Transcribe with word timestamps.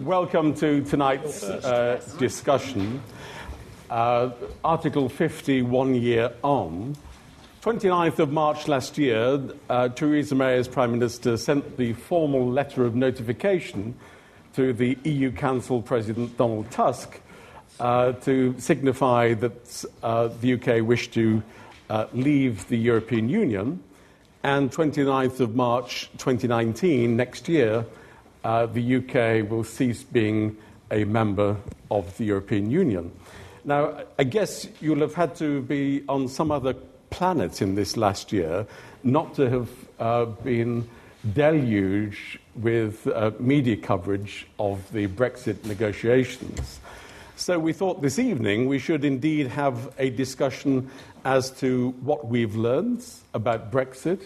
welcome 0.00 0.54
to 0.54 0.82
tonight's 0.84 1.42
uh, 1.44 2.00
discussion. 2.16 3.02
Uh, 3.90 4.30
Article 4.64 5.10
50, 5.10 5.60
one 5.62 5.94
year 5.94 6.32
on. 6.42 6.96
29th 7.60 8.18
of 8.18 8.32
March 8.32 8.66
last 8.66 8.96
year, 8.96 9.38
uh, 9.68 9.88
Theresa 9.90 10.34
May, 10.34 10.56
as 10.56 10.68
Prime 10.68 10.92
Minister, 10.92 11.36
sent 11.36 11.76
the 11.76 11.92
formal 11.92 12.50
letter 12.50 12.86
of 12.86 12.94
notification 12.94 13.94
to 14.54 14.72
the 14.72 14.96
EU 15.04 15.30
Council 15.32 15.82
President 15.82 16.34
Donald 16.38 16.70
Tusk 16.70 17.20
uh, 17.78 18.12
to 18.12 18.54
signify 18.58 19.34
that 19.34 19.84
uh, 20.02 20.28
the 20.40 20.54
UK 20.54 20.86
wished 20.86 21.12
to 21.12 21.42
uh, 21.90 22.06
leave 22.14 22.66
the 22.68 22.78
European 22.78 23.28
Union. 23.28 23.82
And 24.42 24.70
29th 24.70 25.40
of 25.40 25.54
March 25.54 26.08
2019, 26.16 27.14
next 27.16 27.46
year, 27.50 27.84
uh, 28.44 28.66
the 28.66 28.96
UK 28.96 29.50
will 29.50 29.64
cease 29.64 30.02
being 30.02 30.56
a 30.90 31.04
member 31.04 31.56
of 31.90 32.16
the 32.16 32.24
European 32.24 32.70
Union. 32.70 33.12
Now, 33.64 34.04
I 34.18 34.24
guess 34.24 34.66
you'll 34.80 35.00
have 35.00 35.14
had 35.14 35.36
to 35.36 35.62
be 35.62 36.02
on 36.08 36.28
some 36.28 36.50
other 36.50 36.74
planet 37.10 37.60
in 37.60 37.74
this 37.74 37.96
last 37.96 38.32
year 38.32 38.66
not 39.02 39.34
to 39.34 39.50
have 39.50 39.68
uh, 39.98 40.24
been 40.24 40.88
deluged 41.34 42.38
with 42.54 43.06
uh, 43.06 43.30
media 43.38 43.76
coverage 43.76 44.46
of 44.58 44.90
the 44.92 45.06
Brexit 45.06 45.64
negotiations. 45.64 46.80
So 47.36 47.58
we 47.58 47.72
thought 47.72 48.02
this 48.02 48.18
evening 48.18 48.66
we 48.66 48.78
should 48.78 49.04
indeed 49.04 49.46
have 49.48 49.94
a 49.98 50.10
discussion 50.10 50.90
as 51.24 51.50
to 51.60 51.90
what 52.02 52.28
we've 52.28 52.56
learned 52.56 53.04
about 53.34 53.70
Brexit, 53.72 54.22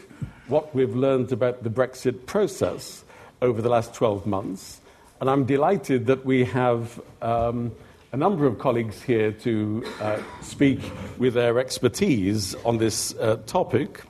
what 0.48 0.75
we've 0.75 0.95
learned 0.95 1.33
about 1.33 1.62
the 1.62 1.70
Brexit 1.70 2.27
process 2.27 3.05
over 3.45 3.61
the 3.61 3.69
last 3.69 3.95
12 3.95 4.27
months. 4.27 4.80
And 5.21 5.29
I'm 5.30 5.45
delighted 5.45 6.07
that 6.07 6.25
we 6.25 6.45
have 6.45 7.01
um, 7.23 7.73
a 8.12 8.17
number 8.17 8.47
of 8.47 8.59
colleagues 8.59 9.03
here 9.03 9.33
to 9.33 9.84
uh, 10.00 10.19
speak 10.41 10.81
with 11.19 11.34
their 11.34 11.59
expertise 11.59 12.55
on 12.65 12.78
this 12.78 13.15
uh, 13.17 13.37
topic. 13.47 14.03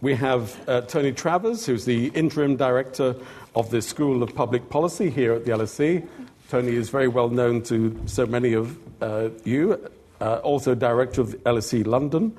We 0.00 0.14
have 0.14 0.56
uh, 0.68 0.82
Tony 0.82 1.12
Travers, 1.12 1.66
who's 1.66 1.84
the 1.84 2.08
interim 2.08 2.56
director 2.56 3.16
of 3.56 3.70
the 3.70 3.80
School 3.80 4.22
of 4.22 4.34
Public 4.34 4.68
Policy 4.70 5.10
here 5.10 5.32
at 5.32 5.44
the 5.44 5.52
LSE. 5.52 6.06
Tony 6.48 6.74
is 6.74 6.90
very 6.90 7.08
well 7.08 7.28
known 7.28 7.62
to 7.62 8.00
so 8.06 8.26
many 8.26 8.52
of 8.52 8.78
uh, 9.02 9.30
you, 9.44 9.90
uh, 10.20 10.36
also 10.36 10.74
director 10.74 11.20
of 11.20 11.30
LSE 11.44 11.86
London, 11.86 12.36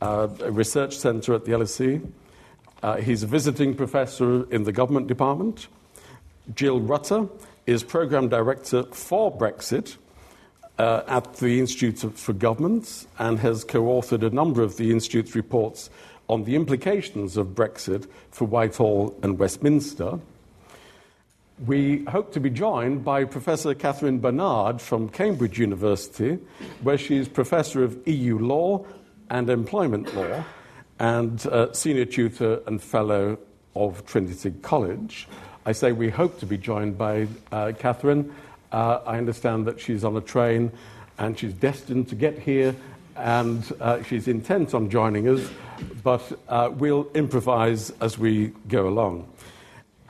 uh, 0.00 0.28
a 0.42 0.50
research 0.50 0.96
centre 0.96 1.34
at 1.34 1.44
the 1.44 1.52
LSE. 1.52 2.00
Uh, 2.82 2.96
he's 2.96 3.22
a 3.22 3.26
visiting 3.26 3.74
professor 3.74 4.50
in 4.52 4.64
the 4.64 4.72
government 4.72 5.06
department. 5.06 5.68
Jill 6.54 6.80
Rutter 6.80 7.28
is 7.66 7.82
program 7.82 8.28
director 8.28 8.84
for 8.84 9.36
Brexit 9.36 9.96
uh, 10.78 11.02
at 11.06 11.34
the 11.34 11.60
Institute 11.60 11.98
for 11.98 12.32
Governments 12.32 13.06
and 13.18 13.38
has 13.40 13.64
co 13.64 13.82
authored 13.82 14.26
a 14.26 14.30
number 14.30 14.62
of 14.62 14.76
the 14.76 14.90
Institute's 14.90 15.34
reports 15.34 15.90
on 16.28 16.44
the 16.44 16.56
implications 16.56 17.36
of 17.36 17.48
Brexit 17.48 18.08
for 18.30 18.46
Whitehall 18.46 19.14
and 19.22 19.38
Westminster 19.38 20.18
we 21.66 22.04
hope 22.06 22.32
to 22.32 22.40
be 22.40 22.48
joined 22.48 23.04
by 23.04 23.24
Professor 23.24 23.74
Catherine 23.74 24.18
Barnard 24.18 24.80
from 24.80 25.10
Cambridge 25.10 25.58
University, 25.58 26.38
where 26.82 26.96
she 26.96 27.18
is 27.18 27.28
Professor 27.28 27.84
of 27.84 27.98
EU 28.08 28.38
Law 28.38 28.86
and 29.28 29.50
Employment 29.50 30.14
Law 30.14 30.44
and 31.00 31.46
uh, 31.46 31.72
Senior 31.72 32.04
Tutor 32.04 32.60
and 32.66 32.80
Fellow 32.80 33.38
of 33.74 34.04
Trinity 34.06 34.52
College. 34.62 35.26
I 35.64 35.72
say 35.72 35.92
we 35.92 36.10
hope 36.10 36.38
to 36.40 36.46
be 36.46 36.58
joined 36.58 36.98
by 36.98 37.26
uh, 37.50 37.72
Catherine. 37.78 38.32
Uh, 38.70 39.00
I 39.06 39.16
understand 39.16 39.66
that 39.66 39.80
she's 39.80 40.04
on 40.04 40.16
a 40.16 40.20
train 40.20 40.70
and 41.18 41.38
she's 41.38 41.54
destined 41.54 42.08
to 42.08 42.14
get 42.14 42.38
here 42.38 42.76
and 43.16 43.64
uh, 43.80 44.02
she's 44.02 44.28
intent 44.28 44.74
on 44.74 44.90
joining 44.90 45.26
us, 45.26 45.48
but 46.02 46.22
uh, 46.48 46.70
we'll 46.72 47.10
improvise 47.14 47.90
as 48.00 48.18
we 48.18 48.48
go 48.68 48.86
along. 48.86 49.26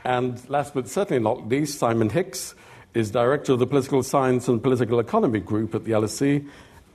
And 0.04 0.48
last 0.50 0.74
but 0.74 0.88
certainly 0.88 1.22
not 1.22 1.48
least, 1.48 1.78
Simon 1.78 2.10
Hix 2.10 2.54
is 2.94 3.12
director 3.12 3.52
of 3.52 3.60
the 3.60 3.66
Political 3.66 4.02
Science 4.02 4.48
and 4.48 4.60
Political 4.60 4.98
Economy 4.98 5.40
Group 5.40 5.74
at 5.74 5.84
the 5.84 5.92
LSE 5.92 6.48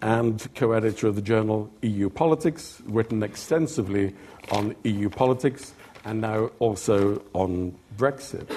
and 0.05 0.47
co 0.53 0.71
editor 0.73 1.07
of 1.07 1.15
the 1.15 1.21
journal 1.21 1.67
EU 1.81 2.11
Politics, 2.11 2.79
written 2.85 3.23
extensively 3.23 4.13
on 4.51 4.75
EU 4.83 5.09
politics 5.09 5.73
and 6.05 6.21
now 6.21 6.51
also 6.59 7.23
on 7.33 7.75
Brexit. 7.97 8.47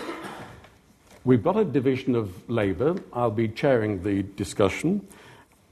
We've 1.24 1.42
got 1.42 1.56
a 1.56 1.64
division 1.64 2.14
of 2.14 2.46
Labour. 2.50 2.96
I'll 3.14 3.30
be 3.30 3.48
chairing 3.48 4.02
the 4.02 4.24
discussion. 4.24 5.08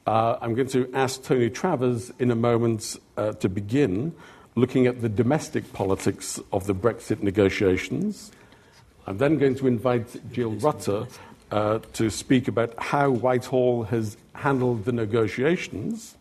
Uh, 0.06 0.38
I'm 0.40 0.54
going 0.54 0.68
to 0.68 0.90
ask 0.94 1.22
Tony 1.22 1.50
Travers 1.50 2.10
in 2.18 2.30
a 2.30 2.34
moment 2.34 2.96
uh, 3.18 3.32
to 3.32 3.48
begin 3.50 4.14
looking 4.54 4.86
at 4.86 5.02
the 5.02 5.10
domestic 5.10 5.74
politics 5.74 6.40
of 6.54 6.66
the 6.66 6.74
Brexit 6.74 7.22
negotiations. 7.22 8.32
I'm 9.06 9.18
then 9.18 9.36
going 9.36 9.56
to 9.56 9.66
invite 9.66 10.32
Jill 10.32 10.52
Rutter 10.52 11.06
uh, 11.50 11.78
to 11.92 12.10
speak 12.10 12.48
about 12.48 12.74
how 12.78 13.10
Whitehall 13.10 13.84
has 13.84 14.16
handled 14.34 14.84
the 14.84 14.92
negotiations. 14.92 16.16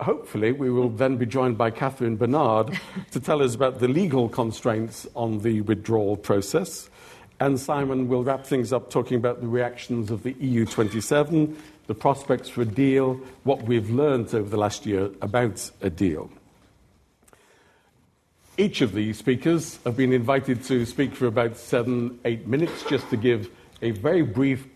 Hopefully, 0.00 0.50
we 0.50 0.70
will 0.70 0.88
then 0.88 1.16
be 1.16 1.26
joined 1.26 1.56
by 1.56 1.70
Catherine 1.70 2.16
Barnard 2.16 2.78
to 3.12 3.20
tell 3.20 3.42
us 3.42 3.54
about 3.54 3.78
the 3.78 3.88
legal 3.88 4.28
constraints 4.28 5.06
on 5.14 5.38
the 5.40 5.60
withdrawal 5.60 6.16
process. 6.16 6.90
And 7.38 7.58
Simon 7.58 8.08
will 8.08 8.24
wrap 8.24 8.44
things 8.44 8.72
up 8.72 8.90
talking 8.90 9.16
about 9.16 9.40
the 9.40 9.48
reactions 9.48 10.10
of 10.10 10.22
the 10.22 10.32
EU 10.34 10.64
27, 10.64 11.56
the 11.86 11.94
prospects 11.94 12.48
for 12.48 12.62
a 12.62 12.66
deal, 12.66 13.14
what 13.44 13.62
we've 13.64 13.90
learned 13.90 14.34
over 14.34 14.48
the 14.48 14.56
last 14.56 14.86
year 14.86 15.10
about 15.20 15.70
a 15.80 15.90
deal. 15.90 16.30
Each 18.62 18.80
of 18.80 18.92
these 18.92 19.18
speakers 19.18 19.80
have 19.84 19.96
been 19.96 20.12
invited 20.12 20.62
to 20.66 20.86
speak 20.86 21.16
for 21.16 21.26
about 21.26 21.56
seven, 21.56 22.20
eight 22.24 22.46
minutes 22.46 22.84
just 22.84 23.10
to 23.10 23.16
give 23.16 23.50
a 23.82 23.90
very 23.90 24.22
brief 24.22 24.68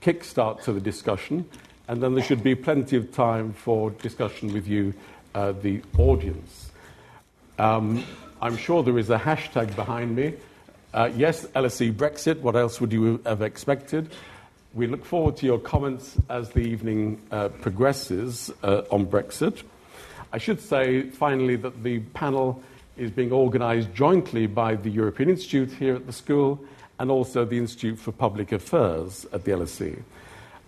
kickstart 0.00 0.62
to 0.62 0.72
the 0.72 0.80
discussion, 0.80 1.44
and 1.88 2.00
then 2.00 2.14
there 2.14 2.22
should 2.22 2.44
be 2.44 2.54
plenty 2.54 2.96
of 2.96 3.10
time 3.10 3.52
for 3.52 3.90
discussion 3.90 4.52
with 4.52 4.68
you, 4.68 4.94
uh, 5.34 5.50
the 5.60 5.82
audience. 5.98 6.70
Um, 7.58 8.04
I'm 8.40 8.56
sure 8.56 8.84
there 8.84 8.96
is 8.96 9.10
a 9.10 9.18
hashtag 9.18 9.74
behind 9.74 10.14
me. 10.14 10.34
Uh, 10.94 11.10
yes, 11.16 11.44
LSE 11.46 11.92
Brexit. 11.94 12.38
What 12.42 12.54
else 12.54 12.80
would 12.80 12.92
you 12.92 13.20
have 13.26 13.42
expected? 13.42 14.12
We 14.72 14.86
look 14.86 15.04
forward 15.04 15.36
to 15.38 15.46
your 15.46 15.58
comments 15.58 16.16
as 16.30 16.50
the 16.50 16.60
evening 16.60 17.20
uh, 17.32 17.48
progresses 17.48 18.52
uh, 18.62 18.82
on 18.92 19.04
Brexit. 19.06 19.64
I 20.32 20.38
should 20.38 20.60
say, 20.60 21.10
finally, 21.10 21.56
that 21.56 21.82
the 21.82 21.98
panel 22.14 22.62
is 23.02 23.10
being 23.10 23.32
organised 23.32 23.92
jointly 23.92 24.46
by 24.46 24.76
the 24.76 24.88
European 24.88 25.28
Institute 25.28 25.72
here 25.72 25.96
at 25.96 26.06
the 26.06 26.12
school 26.12 26.64
and 27.00 27.10
also 27.10 27.44
the 27.44 27.58
Institute 27.58 27.98
for 27.98 28.12
Public 28.12 28.52
Affairs 28.52 29.26
at 29.32 29.44
the 29.44 29.50
LSE. 29.50 30.00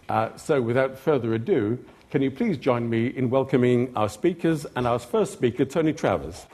Uh, 0.08 0.36
so, 0.36 0.60
without 0.60 0.98
further 0.98 1.34
ado, 1.34 1.78
can 2.10 2.22
you 2.22 2.30
please 2.30 2.58
join 2.58 2.90
me 2.90 3.06
in 3.06 3.30
welcoming 3.30 3.92
our 3.94 4.08
speakers 4.08 4.66
and 4.74 4.86
our 4.86 4.98
first 4.98 5.32
speaker, 5.32 5.64
Tony 5.64 5.92
Travers? 5.92 6.46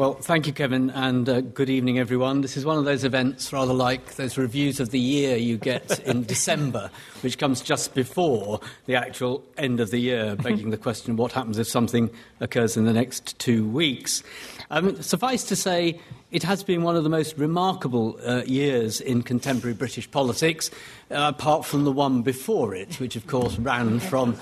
Well, 0.00 0.14
thank 0.14 0.46
you, 0.46 0.54
Kevin, 0.54 0.88
and 0.88 1.28
uh, 1.28 1.42
good 1.42 1.68
evening, 1.68 1.98
everyone. 1.98 2.40
This 2.40 2.56
is 2.56 2.64
one 2.64 2.78
of 2.78 2.86
those 2.86 3.04
events, 3.04 3.52
rather 3.52 3.74
like 3.74 4.14
those 4.14 4.38
reviews 4.38 4.80
of 4.80 4.92
the 4.92 4.98
year 4.98 5.36
you 5.36 5.58
get 5.58 6.00
in 6.06 6.24
December, 6.36 6.90
which 7.20 7.36
comes 7.36 7.60
just 7.60 7.92
before 7.92 8.60
the 8.86 8.94
actual 8.94 9.44
end 9.58 9.78
of 9.78 9.90
the 9.90 9.98
year, 9.98 10.36
begging 10.42 10.70
the 10.70 10.78
question 10.78 11.16
what 11.16 11.32
happens 11.32 11.58
if 11.58 11.68
something 11.68 12.08
occurs 12.40 12.78
in 12.78 12.86
the 12.86 12.94
next 12.94 13.38
two 13.38 13.68
weeks. 13.68 14.22
Um, 14.70 15.02
suffice 15.02 15.44
to 15.44 15.54
say, 15.54 16.00
it 16.30 16.44
has 16.44 16.64
been 16.64 16.82
one 16.82 16.96
of 16.96 17.04
the 17.04 17.10
most 17.10 17.36
remarkable 17.36 18.18
uh, 18.24 18.42
years 18.46 19.02
in 19.02 19.22
contemporary 19.22 19.74
British 19.74 20.10
politics, 20.10 20.70
uh, 21.10 21.30
apart 21.36 21.66
from 21.66 21.84
the 21.84 21.92
one 21.92 22.22
before 22.22 22.74
it, 22.74 22.98
which, 23.00 23.16
of 23.16 23.26
course, 23.26 23.58
ran 23.58 24.00
from 24.00 24.34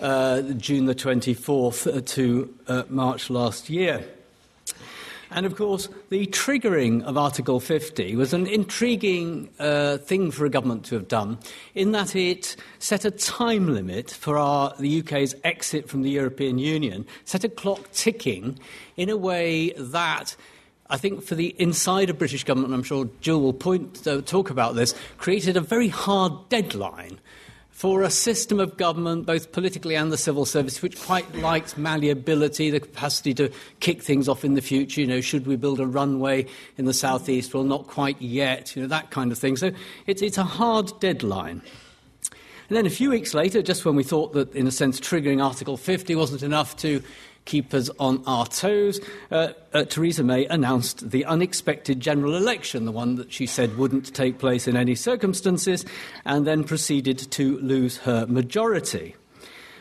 uh, 0.00 0.40
June 0.56 0.86
the 0.86 0.94
24th 0.94 2.06
to 2.06 2.54
uh, 2.66 2.84
March 2.88 3.28
last 3.28 3.68
year. 3.68 4.02
And 5.34 5.46
of 5.46 5.56
course, 5.56 5.88
the 6.10 6.26
triggering 6.26 7.02
of 7.04 7.16
Article 7.16 7.58
50 7.58 8.16
was 8.16 8.34
an 8.34 8.46
intriguing 8.46 9.48
uh, 9.58 9.96
thing 9.98 10.30
for 10.30 10.44
a 10.44 10.50
government 10.50 10.84
to 10.86 10.94
have 10.96 11.08
done, 11.08 11.38
in 11.74 11.92
that 11.92 12.14
it 12.14 12.56
set 12.78 13.04
a 13.04 13.10
time 13.10 13.72
limit 13.74 14.10
for 14.10 14.36
our, 14.36 14.74
the 14.78 15.00
UK's 15.00 15.34
exit 15.42 15.88
from 15.88 16.02
the 16.02 16.10
European 16.10 16.58
Union, 16.58 17.06
set 17.24 17.44
a 17.44 17.48
clock 17.48 17.90
ticking 17.92 18.58
in 18.96 19.08
a 19.08 19.16
way 19.16 19.70
that 19.78 20.36
I 20.90 20.98
think 20.98 21.22
for 21.22 21.34
the 21.34 21.54
insider 21.58 22.12
British 22.12 22.44
government, 22.44 22.74
I'm 22.74 22.82
sure 22.82 23.08
Jill 23.22 23.40
will 23.40 23.54
point, 23.54 24.06
uh, 24.06 24.20
talk 24.20 24.50
about 24.50 24.74
this, 24.74 24.94
created 25.16 25.56
a 25.56 25.62
very 25.62 25.88
hard 25.88 26.50
deadline 26.50 27.18
for 27.82 28.02
a 28.02 28.10
system 28.10 28.60
of 28.60 28.76
government, 28.76 29.26
both 29.26 29.50
politically 29.50 29.96
and 29.96 30.12
the 30.12 30.16
civil 30.16 30.44
service, 30.46 30.82
which 30.82 30.96
quite 31.00 31.34
likes 31.34 31.76
malleability, 31.76 32.70
the 32.70 32.78
capacity 32.78 33.34
to 33.34 33.50
kick 33.80 34.00
things 34.00 34.28
off 34.28 34.44
in 34.44 34.54
the 34.54 34.62
future. 34.62 35.00
You 35.00 35.06
know, 35.08 35.20
should 35.20 35.48
we 35.48 35.56
build 35.56 35.80
a 35.80 35.86
runway 35.88 36.46
in 36.78 36.84
the 36.84 36.94
southeast? 36.94 37.52
Well, 37.52 37.64
not 37.64 37.88
quite 37.88 38.22
yet. 38.22 38.76
You 38.76 38.82
know, 38.82 38.88
that 38.88 39.10
kind 39.10 39.32
of 39.32 39.38
thing. 39.38 39.56
So 39.56 39.72
it's, 40.06 40.22
it's 40.22 40.38
a 40.38 40.44
hard 40.44 40.92
deadline. 41.00 41.60
And 42.68 42.76
then 42.76 42.86
a 42.86 42.90
few 42.90 43.10
weeks 43.10 43.34
later, 43.34 43.62
just 43.62 43.84
when 43.84 43.96
we 43.96 44.04
thought 44.04 44.32
that, 44.34 44.54
in 44.54 44.68
a 44.68 44.70
sense, 44.70 45.00
triggering 45.00 45.44
Article 45.44 45.76
50 45.76 46.14
wasn't 46.14 46.44
enough 46.44 46.76
to 46.76 47.02
keep 47.44 47.74
us 47.74 47.90
on 47.98 48.22
our 48.26 48.46
toes, 48.46 49.00
uh, 49.30 49.48
uh, 49.72 49.84
Theresa 49.84 50.22
May 50.22 50.46
announced 50.46 51.10
the 51.10 51.24
unexpected 51.24 52.00
general 52.00 52.36
election, 52.36 52.84
the 52.84 52.92
one 52.92 53.16
that 53.16 53.32
she 53.32 53.46
said 53.46 53.76
wouldn't 53.76 54.14
take 54.14 54.38
place 54.38 54.68
in 54.68 54.76
any 54.76 54.94
circumstances, 54.94 55.84
and 56.24 56.46
then 56.46 56.64
proceeded 56.64 57.18
to 57.32 57.58
lose 57.58 57.98
her 57.98 58.26
majority. 58.26 59.16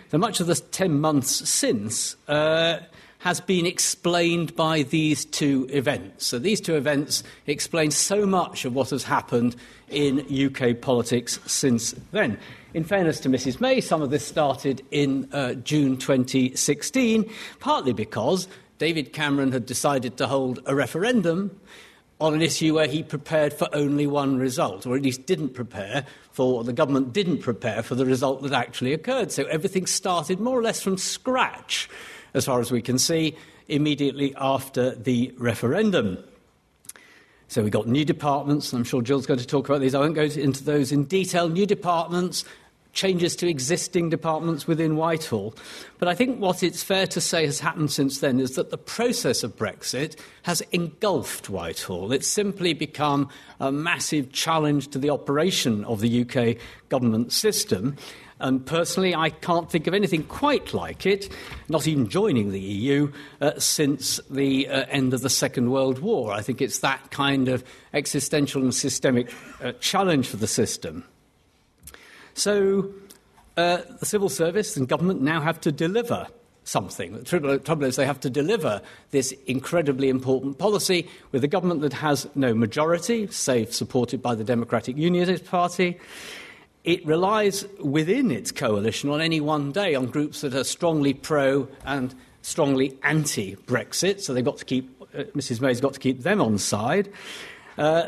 So 0.09 0.17
much 0.17 0.39
of 0.39 0.47
the 0.47 0.55
10 0.55 0.99
months 0.99 1.49
since 1.49 2.17
uh, 2.27 2.79
has 3.21 3.39
been 3.39 3.67
explained 3.67 4.55
by 4.55 4.81
these 4.81 5.25
two 5.25 5.67
events. 5.71 6.25
So 6.25 6.39
these 6.39 6.59
two 6.59 6.75
events 6.75 7.23
explain 7.45 7.91
so 7.91 8.25
much 8.25 8.65
of 8.65 8.73
what 8.73 8.89
has 8.89 9.03
happened 9.03 9.55
in 9.89 10.25
UK 10.29 10.81
politics 10.81 11.39
since 11.45 11.93
then. 12.11 12.39
In 12.73 12.83
fairness 12.83 13.19
to 13.19 13.29
Mrs. 13.29 13.61
May, 13.61 13.79
some 13.79 14.01
of 14.01 14.09
this 14.09 14.25
started 14.25 14.81
in 14.89 15.29
uh, 15.33 15.53
June 15.53 15.97
2016, 15.97 17.29
partly 17.59 17.93
because 17.93 18.47
David 18.79 19.13
Cameron 19.13 19.51
had 19.51 19.67
decided 19.67 20.17
to 20.17 20.25
hold 20.25 20.59
a 20.65 20.73
referendum 20.73 21.59
on 22.19 22.33
an 22.33 22.41
issue 22.41 22.73
where 22.73 22.87
he 22.87 23.03
prepared 23.03 23.53
for 23.53 23.67
only 23.73 24.07
one 24.07 24.39
result, 24.39 24.87
or 24.87 24.95
at 24.95 25.03
least 25.03 25.27
didn't 25.27 25.49
prepare 25.49 26.05
for, 26.31 26.63
the 26.63 26.73
government 26.73 27.13
didn't 27.13 27.39
prepare 27.39 27.83
for 27.83 27.93
the 27.93 28.05
result 28.05 28.41
that 28.41 28.53
actually 28.53 28.93
occurred. 28.93 29.31
So 29.31 29.43
everything 29.45 29.85
started 29.85 30.39
more 30.39 30.57
or 30.57 30.63
less 30.63 30.81
from 30.81 30.97
scratch, 30.97 31.87
as 32.33 32.45
far 32.45 32.59
as 32.59 32.71
we 32.71 32.81
can 32.81 32.97
see, 32.97 33.35
immediately 33.67 34.33
after 34.37 34.95
the 34.95 35.33
referendum. 35.37 36.17
So 37.47 37.63
we 37.63 37.69
got 37.69 37.87
new 37.87 38.05
departments, 38.05 38.71
and 38.71 38.79
I'm 38.79 38.85
sure 38.85 39.01
Jill's 39.01 39.25
going 39.25 39.39
to 39.39 39.47
talk 39.47 39.67
about 39.67 39.81
these. 39.81 39.93
I 39.93 39.99
won't 39.99 40.15
go 40.15 40.23
into 40.23 40.63
those 40.63 40.91
in 40.91 41.03
detail. 41.03 41.49
New 41.49 41.65
departments, 41.65 42.45
changes 42.93 43.35
to 43.37 43.49
existing 43.49 44.09
departments 44.09 44.67
within 44.67 44.95
Whitehall. 44.95 45.55
But 45.97 46.07
I 46.07 46.15
think 46.15 46.39
what 46.39 46.63
it's 46.63 46.83
fair 46.83 47.07
to 47.07 47.21
say 47.21 47.45
has 47.45 47.59
happened 47.59 47.91
since 47.91 48.19
then 48.19 48.39
is 48.39 48.55
that 48.55 48.69
the 48.69 48.77
process 48.77 49.43
of 49.43 49.55
Brexit 49.55 50.19
has 50.43 50.61
engulfed 50.71 51.49
Whitehall. 51.49 52.11
It's 52.11 52.27
simply 52.27 52.73
become 52.73 53.29
a 53.59 53.71
massive 53.71 54.31
challenge 54.31 54.89
to 54.89 54.99
the 54.99 55.09
operation 55.09 55.85
of 55.85 56.01
the 56.01 56.21
UK 56.21 56.57
government 56.89 57.31
system. 57.31 57.95
And 58.41 58.65
personally, 58.65 59.15
I 59.15 59.29
can't 59.29 59.69
think 59.69 59.87
of 59.87 59.93
anything 59.93 60.23
quite 60.23 60.73
like 60.73 61.05
it, 61.05 61.29
not 61.69 61.87
even 61.87 62.09
joining 62.09 62.51
the 62.51 62.59
EU, 62.59 63.11
uh, 63.39 63.51
since 63.57 64.19
the 64.29 64.67
uh, 64.67 64.85
end 64.89 65.13
of 65.13 65.21
the 65.21 65.29
Second 65.29 65.69
World 65.69 65.99
War. 65.99 66.33
I 66.33 66.41
think 66.41 66.61
it's 66.61 66.79
that 66.79 67.11
kind 67.11 67.47
of 67.47 67.63
existential 67.93 68.61
and 68.63 68.73
systemic 68.73 69.31
uh, 69.61 69.73
challenge 69.73 70.27
for 70.27 70.37
the 70.37 70.47
system. 70.47 71.05
So 72.33 72.91
uh, 73.57 73.81
the 73.99 74.05
civil 74.05 74.29
service 74.29 74.75
and 74.75 74.87
government 74.87 75.21
now 75.21 75.39
have 75.41 75.61
to 75.61 75.71
deliver 75.71 76.27
something. 76.63 77.13
The 77.13 77.59
trouble 77.59 77.85
is 77.85 77.95
they 77.95 78.05
have 78.05 78.19
to 78.21 78.29
deliver 78.29 78.81
this 79.11 79.33
incredibly 79.45 80.09
important 80.09 80.57
policy 80.57 81.07
with 81.31 81.43
a 81.43 81.47
government 81.47 81.81
that 81.81 81.93
has 81.93 82.27
no 82.35 82.53
majority, 82.53 83.27
save 83.27 83.73
supported 83.73 84.21
by 84.21 84.35
the 84.35 84.43
Democratic 84.43 84.97
Unionist 84.97 85.45
Party. 85.45 85.99
It 86.83 87.05
relies 87.05 87.65
within 87.79 88.31
its 88.31 88.51
coalition 88.51 89.09
on 89.09 89.21
any 89.21 89.39
one 89.39 89.71
day 89.71 89.93
on 89.93 90.07
groups 90.07 90.41
that 90.41 90.55
are 90.55 90.63
strongly 90.63 91.13
pro 91.13 91.67
and 91.85 92.15
strongly 92.41 92.97
anti 93.03 93.55
Brexit, 93.55 94.19
so 94.19 94.33
they've 94.33 94.43
got 94.43 94.57
to 94.57 94.65
keep, 94.65 95.01
uh, 95.15 95.23
Mrs. 95.35 95.61
May's 95.61 95.79
got 95.79 95.93
to 95.93 95.99
keep 95.99 96.23
them 96.23 96.41
on 96.41 96.57
side. 96.57 97.09
Uh, 97.77 98.07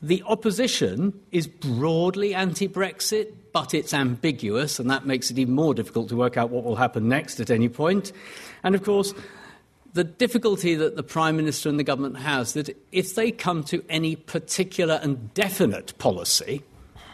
the 0.00 0.22
opposition 0.26 1.20
is 1.32 1.46
broadly 1.46 2.34
anti 2.34 2.68
Brexit, 2.68 3.32
but 3.52 3.74
it's 3.74 3.92
ambiguous, 3.92 4.78
and 4.78 4.88
that 4.90 5.04
makes 5.04 5.30
it 5.30 5.38
even 5.38 5.54
more 5.54 5.74
difficult 5.74 6.08
to 6.10 6.16
work 6.16 6.36
out 6.36 6.50
what 6.50 6.64
will 6.64 6.76
happen 6.76 7.08
next 7.08 7.40
at 7.40 7.50
any 7.50 7.68
point. 7.68 8.12
And 8.62 8.74
of 8.74 8.84
course, 8.84 9.14
the 9.94 10.04
difficulty 10.04 10.74
that 10.76 10.96
the 10.96 11.02
Prime 11.02 11.36
Minister 11.36 11.68
and 11.68 11.78
the 11.78 11.84
government 11.84 12.18
has 12.18 12.54
that 12.54 12.76
if 12.92 13.14
they 13.14 13.30
come 13.30 13.62
to 13.64 13.84
any 13.88 14.16
particular 14.16 15.00
and 15.02 15.32
definite 15.34 15.96
policy, 15.98 16.62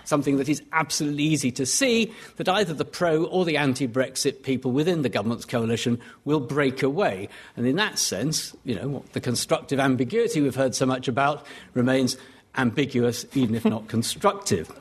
something 0.09 0.39
that 0.39 0.49
is 0.49 0.63
absolutely 0.73 1.25
easy 1.25 1.53
to 1.53 1.67
see, 1.67 2.13
that 2.37 2.49
either 2.49 2.73
the 2.73 2.85
pro 2.85 3.25
or 3.25 3.45
the 3.45 3.57
anti 3.57 3.87
Brexit 3.87 4.43
people 4.43 4.73
within 4.73 5.03
the 5.03 5.09
government's 5.09 5.45
coalition 5.45 6.01
will 6.25 6.41
break 6.41 6.83
away. 6.83 7.29
And 7.57 7.67
in 7.67 7.77
that 7.77 7.99
sense, 7.99 8.57
you 8.65 8.75
know, 8.75 9.05
the 9.13 9.21
constructive 9.21 9.79
ambiguity 9.79 10.41
we've 10.41 10.55
heard 10.55 10.75
so 10.75 10.87
much 10.87 11.09
about 11.09 11.47
remains 11.75 12.17
ambiguous, 12.57 13.27
even 13.35 13.55
if 13.55 13.65
not 13.65 13.89
constructive. 13.89 14.73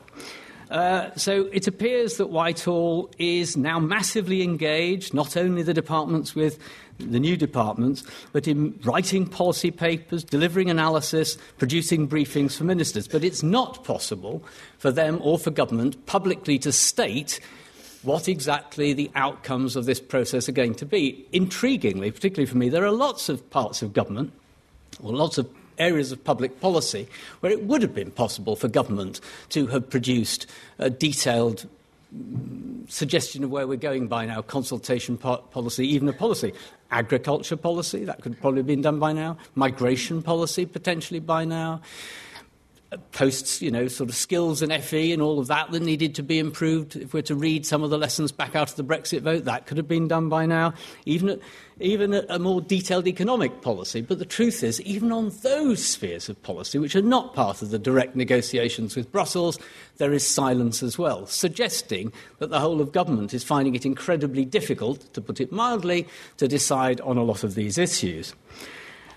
Uh, 0.70 1.14
so 1.16 1.48
it 1.52 1.66
appears 1.66 2.18
that 2.18 2.28
Whitehall 2.28 3.10
is 3.18 3.56
now 3.56 3.78
massively 3.78 4.42
engaged, 4.42 5.14
not 5.14 5.36
only 5.36 5.62
the 5.62 5.72
departments 5.72 6.34
with 6.34 6.58
the 6.98 7.20
new 7.20 7.36
departments, 7.36 8.02
but 8.32 8.48
in 8.48 8.78
writing 8.82 9.26
policy 9.26 9.70
papers, 9.70 10.24
delivering 10.24 10.68
analysis, 10.68 11.38
producing 11.58 12.08
briefings 12.08 12.56
for 12.56 12.64
ministers. 12.64 13.06
But 13.06 13.24
it's 13.24 13.42
not 13.42 13.84
possible 13.84 14.42
for 14.78 14.90
them 14.90 15.18
or 15.22 15.38
for 15.38 15.50
government 15.50 16.04
publicly 16.06 16.58
to 16.60 16.72
state 16.72 17.40
what 18.02 18.28
exactly 18.28 18.92
the 18.92 19.10
outcomes 19.14 19.76
of 19.76 19.84
this 19.84 20.00
process 20.00 20.48
are 20.48 20.52
going 20.52 20.74
to 20.76 20.86
be. 20.86 21.26
Intriguingly, 21.32 22.12
particularly 22.14 22.46
for 22.46 22.56
me, 22.56 22.68
there 22.68 22.84
are 22.84 22.92
lots 22.92 23.28
of 23.28 23.48
parts 23.50 23.82
of 23.82 23.92
government, 23.92 24.32
or 25.02 25.12
lots 25.12 25.38
of 25.38 25.48
areas 25.78 26.10
of 26.10 26.22
public 26.24 26.60
policy 26.60 27.08
where 27.40 27.52
it 27.52 27.64
would 27.64 27.82
have 27.82 27.94
been 27.94 28.10
possible 28.10 28.56
for 28.56 28.68
government 28.68 29.20
to 29.50 29.66
have 29.68 29.88
produced 29.88 30.46
a 30.78 30.90
detailed 30.90 31.68
suggestion 32.88 33.44
of 33.44 33.50
where 33.50 33.66
we're 33.66 33.76
going 33.76 34.08
by 34.08 34.24
now, 34.24 34.40
consultation 34.40 35.16
po- 35.18 35.36
policy, 35.36 35.86
even 35.86 36.08
a 36.08 36.12
policy. 36.12 36.52
Agriculture 36.90 37.56
policy, 37.56 38.04
that 38.04 38.22
could 38.22 38.40
probably 38.40 38.60
have 38.60 38.66
been 38.66 38.82
done 38.82 38.98
by 38.98 39.12
now. 39.12 39.36
Migration 39.54 40.22
policy, 40.22 40.64
potentially 40.64 41.20
by 41.20 41.44
now 41.44 41.82
posts, 43.12 43.60
you 43.60 43.70
know, 43.70 43.86
sort 43.86 44.08
of 44.08 44.16
skills 44.16 44.62
and 44.62 44.72
FE 44.82 45.12
and 45.12 45.20
all 45.20 45.38
of 45.38 45.46
that 45.48 45.70
that 45.70 45.82
needed 45.82 46.14
to 46.14 46.22
be 46.22 46.38
improved. 46.38 46.96
If 46.96 47.12
we're 47.12 47.22
to 47.22 47.34
read 47.34 47.66
some 47.66 47.82
of 47.82 47.90
the 47.90 47.98
lessons 47.98 48.32
back 48.32 48.56
out 48.56 48.70
of 48.70 48.76
the 48.76 48.84
Brexit 48.84 49.20
vote, 49.20 49.44
that 49.44 49.66
could 49.66 49.76
have 49.76 49.88
been 49.88 50.08
done 50.08 50.28
by 50.28 50.46
now. 50.46 50.72
Even 51.04 51.40
even 51.80 52.12
a 52.12 52.38
more 52.38 52.60
detailed 52.60 53.06
economic 53.06 53.62
policy. 53.62 54.00
But 54.00 54.18
the 54.18 54.24
truth 54.24 54.64
is, 54.64 54.80
even 54.82 55.12
on 55.12 55.30
those 55.42 55.84
spheres 55.84 56.28
of 56.28 56.42
policy, 56.42 56.78
which 56.78 56.96
are 56.96 57.02
not 57.02 57.34
part 57.34 57.62
of 57.62 57.70
the 57.70 57.78
direct 57.78 58.16
negotiations 58.16 58.96
with 58.96 59.12
Brussels, 59.12 59.58
there 59.98 60.12
is 60.12 60.26
silence 60.26 60.82
as 60.82 60.98
well, 60.98 61.26
suggesting 61.26 62.12
that 62.38 62.50
the 62.50 62.58
whole 62.58 62.80
of 62.80 62.90
government 62.90 63.32
is 63.32 63.44
finding 63.44 63.76
it 63.76 63.86
incredibly 63.86 64.44
difficult, 64.44 65.12
to 65.14 65.20
put 65.20 65.40
it 65.40 65.52
mildly, 65.52 66.06
to 66.38 66.48
decide 66.48 67.00
on 67.02 67.16
a 67.16 67.22
lot 67.22 67.44
of 67.44 67.54
these 67.54 67.78
issues. 67.78 68.34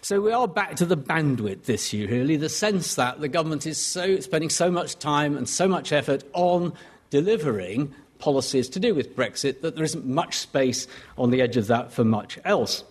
So 0.03 0.19
we 0.19 0.31
are 0.31 0.47
back 0.47 0.77
to 0.77 0.85
the 0.87 0.97
bandwidth 0.97 1.69
issue, 1.69 2.07
really, 2.09 2.35
the 2.35 2.49
sense 2.49 2.95
that 2.95 3.21
the 3.21 3.27
government 3.27 3.67
is 3.67 3.77
so, 3.77 4.19
spending 4.19 4.49
so 4.49 4.71
much 4.71 4.97
time 4.97 5.37
and 5.37 5.47
so 5.47 5.67
much 5.67 5.91
effort 5.91 6.23
on 6.33 6.73
delivering 7.11 7.93
policies 8.17 8.67
to 8.69 8.79
do 8.79 8.95
with 8.95 9.15
Brexit 9.15 9.61
that 9.61 9.75
there 9.75 9.83
isn't 9.83 10.07
much 10.07 10.39
space 10.39 10.87
on 11.19 11.29
the 11.29 11.39
edge 11.39 11.55
of 11.55 11.67
that 11.67 11.91
for 11.93 12.03
much 12.03 12.39
else. 12.45 12.83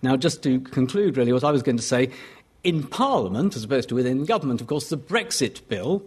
Now, 0.00 0.16
just 0.16 0.44
to 0.44 0.60
conclude, 0.60 1.16
really, 1.16 1.32
what 1.32 1.42
I 1.42 1.50
was 1.50 1.64
going 1.64 1.76
to 1.76 1.82
say, 1.82 2.10
in 2.62 2.84
Parliament, 2.84 3.56
as 3.56 3.64
opposed 3.64 3.88
to 3.88 3.96
within 3.96 4.26
government, 4.26 4.60
of 4.60 4.68
course, 4.68 4.90
the 4.90 4.96
Brexit 4.96 5.66
bill 5.66 6.04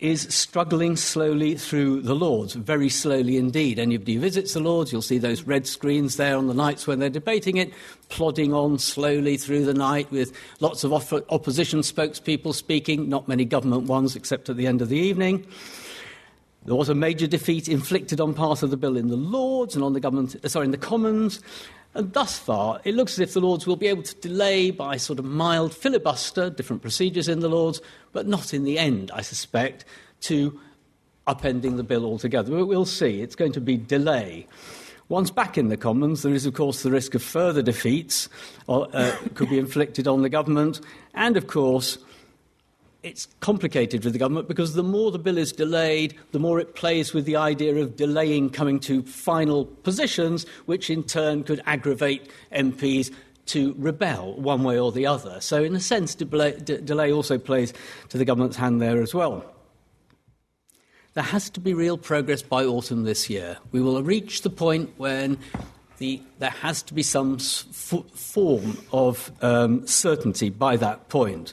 is 0.00 0.22
struggling 0.34 0.96
slowly 0.96 1.56
through 1.56 2.02
the 2.02 2.14
Lords, 2.14 2.54
very 2.54 2.88
slowly 2.88 3.36
indeed. 3.36 3.78
Anybody 3.78 4.14
who 4.14 4.20
visits 4.20 4.52
the 4.52 4.60
Lords, 4.60 4.92
you'll 4.92 5.02
see 5.02 5.18
those 5.18 5.42
red 5.42 5.66
screens 5.66 6.16
there 6.16 6.36
on 6.36 6.46
the 6.46 6.54
nights 6.54 6.86
when 6.86 6.98
they're 6.98 7.08
debating 7.08 7.56
it, 7.56 7.72
plodding 8.08 8.52
on 8.52 8.78
slowly 8.78 9.36
through 9.36 9.64
the 9.64 9.74
night 9.74 10.10
with 10.10 10.36
lots 10.60 10.84
of 10.84 10.92
op- 10.92 11.32
opposition 11.32 11.80
spokespeople 11.80 12.54
speaking, 12.54 13.08
not 13.08 13.28
many 13.28 13.44
government 13.44 13.84
ones 13.84 14.16
except 14.16 14.48
at 14.48 14.56
the 14.56 14.66
end 14.66 14.82
of 14.82 14.88
the 14.88 14.98
evening. 14.98 15.46
There 16.64 16.74
was 16.74 16.88
a 16.88 16.94
major 16.94 17.26
defeat 17.26 17.68
inflicted 17.68 18.20
on 18.20 18.32
part 18.32 18.62
of 18.62 18.70
the 18.70 18.76
bill 18.76 18.96
in 18.96 19.08
the 19.08 19.16
Lords 19.16 19.74
and 19.74 19.84
on 19.84 19.92
the 19.92 20.00
government, 20.00 20.34
uh, 20.42 20.48
sorry, 20.48 20.64
in 20.64 20.70
the 20.70 20.78
Commons. 20.78 21.40
And 21.94 22.12
thus 22.12 22.38
far, 22.38 22.80
it 22.84 22.94
looks 22.94 23.12
as 23.14 23.20
if 23.20 23.34
the 23.34 23.40
Lords 23.40 23.66
will 23.66 23.76
be 23.76 23.86
able 23.86 24.02
to 24.02 24.14
delay 24.16 24.72
by 24.72 24.96
sort 24.96 25.20
of 25.20 25.24
mild 25.24 25.72
filibuster, 25.72 26.50
different 26.50 26.82
procedures 26.82 27.28
in 27.28 27.40
the 27.40 27.48
Lords, 27.48 27.80
but 28.12 28.26
not 28.26 28.52
in 28.52 28.64
the 28.64 28.78
end, 28.78 29.12
I 29.14 29.22
suspect, 29.22 29.84
to 30.22 30.58
upending 31.26 31.76
the 31.76 31.84
bill 31.84 32.04
altogether. 32.04 32.50
But 32.50 32.66
we'll 32.66 32.84
see. 32.84 33.22
It's 33.22 33.36
going 33.36 33.52
to 33.52 33.60
be 33.60 33.76
delay. 33.76 34.46
Once 35.08 35.30
back 35.30 35.56
in 35.56 35.68
the 35.68 35.76
Commons, 35.76 36.22
there 36.22 36.34
is, 36.34 36.46
of 36.46 36.54
course, 36.54 36.82
the 36.82 36.90
risk 36.90 37.14
of 37.14 37.22
further 37.22 37.62
defeats 37.62 38.28
or, 38.66 38.88
uh, 38.92 39.14
could 39.34 39.50
be 39.50 39.58
inflicted 39.58 40.08
on 40.08 40.22
the 40.22 40.28
government, 40.28 40.80
and, 41.14 41.36
of 41.36 41.46
course, 41.46 41.98
it's 43.04 43.28
complicated 43.40 44.02
with 44.02 44.14
the 44.14 44.18
government 44.18 44.48
because 44.48 44.74
the 44.74 44.82
more 44.82 45.10
the 45.10 45.18
bill 45.18 45.36
is 45.36 45.52
delayed, 45.52 46.14
the 46.32 46.38
more 46.38 46.58
it 46.58 46.74
plays 46.74 47.12
with 47.12 47.26
the 47.26 47.36
idea 47.36 47.76
of 47.76 47.96
delaying 47.96 48.48
coming 48.48 48.80
to 48.80 49.02
final 49.02 49.66
positions, 49.66 50.46
which 50.64 50.88
in 50.88 51.02
turn 51.02 51.44
could 51.44 51.62
aggravate 51.66 52.30
MPs 52.52 53.14
to 53.46 53.74
rebel 53.76 54.34
one 54.40 54.64
way 54.64 54.78
or 54.78 54.90
the 54.90 55.06
other. 55.06 55.38
So, 55.42 55.62
in 55.62 55.76
a 55.76 55.80
sense, 55.80 56.14
delay, 56.14 56.52
delay 56.52 57.12
also 57.12 57.36
plays 57.36 57.74
to 58.08 58.16
the 58.16 58.24
government's 58.24 58.56
hand 58.56 58.80
there 58.80 59.02
as 59.02 59.14
well. 59.14 59.44
There 61.12 61.22
has 61.22 61.50
to 61.50 61.60
be 61.60 61.74
real 61.74 61.98
progress 61.98 62.40
by 62.40 62.64
autumn 62.64 63.04
this 63.04 63.28
year. 63.28 63.58
We 63.70 63.82
will 63.82 64.02
reach 64.02 64.42
the 64.42 64.50
point 64.50 64.90
when 64.96 65.38
the, 65.98 66.22
there 66.38 66.50
has 66.50 66.82
to 66.84 66.94
be 66.94 67.02
some 67.02 67.34
f- 67.34 68.10
form 68.14 68.78
of 68.92 69.30
um, 69.42 69.86
certainty 69.86 70.48
by 70.48 70.76
that 70.78 71.10
point 71.10 71.52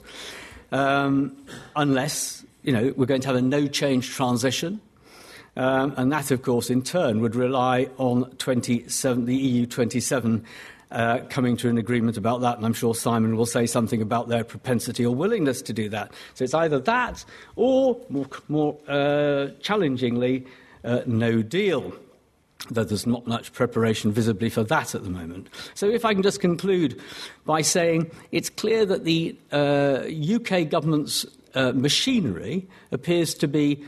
um, 0.72 1.36
unless 1.76 2.46
you 2.64 2.74
know 2.74 2.94
we're 2.96 3.06
going 3.06 3.22
to 3.22 3.28
have 3.28 3.38
a 3.38 3.42
no 3.42 3.68
change 3.68 4.10
transition. 4.10 4.82
Um, 5.58 5.94
and 5.98 6.12
that, 6.14 6.32
of 6.32 6.44
course, 6.44 6.70
in 6.70 6.82
turn 6.82 7.20
would 7.20 7.36
rely 7.36 7.90
on 7.98 8.32
27, 8.38 9.26
the 9.26 9.36
EU 9.36 9.66
27 9.66 10.46
uh, 10.92 11.20
coming 11.30 11.58
to 11.58 11.70
an 11.70 11.78
agreement 11.78 12.18
about 12.18 12.42
that. 12.42 12.58
And 12.58 12.66
I'm 12.66 12.74
sure 12.74 12.96
Simon 12.96 13.36
will 13.36 13.46
say 13.46 13.66
something 13.66 14.02
about 14.02 14.30
their 14.30 14.44
propensity 14.44 15.06
or 15.06 15.14
willingness 15.14 15.62
to 15.64 15.74
do 15.74 15.90
that. 15.90 16.14
So 16.36 16.46
it's 16.46 16.54
either 16.54 16.80
that 16.80 17.26
or, 17.56 18.00
more, 18.10 18.28
more 18.48 18.78
uh, 18.88 19.50
challengingly, 19.60 20.46
uh, 20.84 21.02
no 21.06 21.42
deal 21.42 21.94
though 22.70 22.84
there's 22.84 23.08
not 23.08 23.28
much 23.28 23.54
preparation 23.54 24.12
visibly 24.12 24.50
for 24.50 24.64
that 24.64 24.94
at 24.96 25.04
the 25.04 25.10
moment. 25.10 25.50
So, 25.74 25.90
if 25.90 26.06
I 26.06 26.14
can 26.14 26.24
just 26.24 26.40
conclude 26.40 27.00
by 27.46 27.62
saying 27.62 28.12
it's 28.32 28.50
clear 28.50 28.86
that 28.86 29.04
the 29.04 29.36
uh, 29.52 30.04
UK 30.08 30.70
government's 30.70 31.26
uh, 31.56 31.72
machinery 31.74 32.68
appears 32.92 33.34
to 33.36 33.48
be 33.48 33.84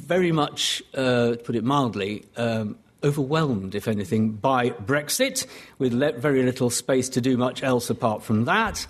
very 0.00 0.32
much, 0.32 0.82
uh, 0.94 1.30
to 1.30 1.36
put 1.36 1.54
it 1.54 1.64
mildly, 1.64 2.24
um, 2.36 2.76
overwhelmed, 3.04 3.74
if 3.74 3.88
anything, 3.88 4.32
by 4.32 4.70
Brexit, 4.70 5.46
with 5.78 5.92
le- 5.92 6.12
very 6.12 6.42
little 6.42 6.70
space 6.70 7.08
to 7.10 7.20
do 7.20 7.36
much 7.36 7.62
else 7.62 7.90
apart 7.90 8.22
from 8.22 8.44
that. 8.44 8.86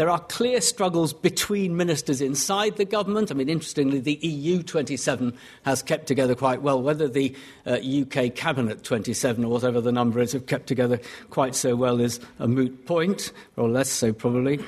There 0.00 0.08
are 0.08 0.18
clear 0.18 0.62
struggles 0.62 1.12
between 1.12 1.76
ministers 1.76 2.22
inside 2.22 2.78
the 2.78 2.86
government. 2.86 3.30
I 3.30 3.34
mean, 3.34 3.50
interestingly, 3.50 4.00
the 4.00 4.14
EU 4.22 4.62
27 4.62 5.36
has 5.66 5.82
kept 5.82 6.06
together 6.06 6.34
quite 6.34 6.62
well. 6.62 6.80
Whether 6.80 7.06
the 7.06 7.36
uh, 7.66 7.72
UK 7.72 8.34
Cabinet 8.34 8.82
27 8.82 9.44
or 9.44 9.48
whatever 9.48 9.82
the 9.82 9.92
number 9.92 10.20
is 10.20 10.32
have 10.32 10.46
kept 10.46 10.68
together 10.68 10.98
quite 11.28 11.54
so 11.54 11.76
well 11.76 12.00
is 12.00 12.18
a 12.38 12.48
moot 12.48 12.86
point, 12.86 13.30
or 13.58 13.68
less 13.68 13.90
so 13.90 14.10
probably. 14.10 14.58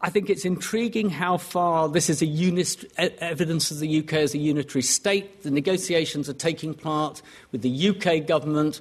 I 0.00 0.08
think 0.08 0.30
it's 0.30 0.46
intriguing 0.46 1.10
how 1.10 1.36
far 1.36 1.90
this 1.90 2.08
is 2.08 2.22
unist- 2.22 2.86
evidence 2.96 3.70
of 3.70 3.80
the 3.80 3.98
UK 3.98 4.14
as 4.14 4.32
a 4.32 4.38
unitary 4.38 4.80
state. 4.80 5.42
The 5.42 5.50
negotiations 5.50 6.26
are 6.30 6.32
taking 6.32 6.72
part 6.72 7.20
with 7.52 7.60
the 7.60 7.88
UK 7.90 8.26
government 8.26 8.80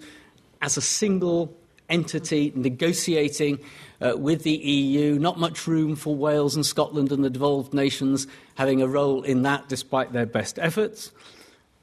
as 0.61 0.77
a 0.77 0.81
single 0.81 1.53
entity 1.89 2.51
negotiating 2.55 3.59
uh, 4.01 4.13
with 4.17 4.43
the 4.43 4.51
EU, 4.51 5.17
not 5.19 5.39
much 5.39 5.67
room 5.67 5.95
for 5.95 6.15
Wales 6.15 6.55
and 6.55 6.65
Scotland 6.65 7.11
and 7.11 7.23
the 7.23 7.29
devolved 7.29 7.73
nations 7.73 8.27
having 8.55 8.81
a 8.81 8.87
role 8.87 9.23
in 9.23 9.43
that 9.43 9.67
despite 9.69 10.13
their 10.13 10.25
best 10.25 10.59
efforts. 10.59 11.11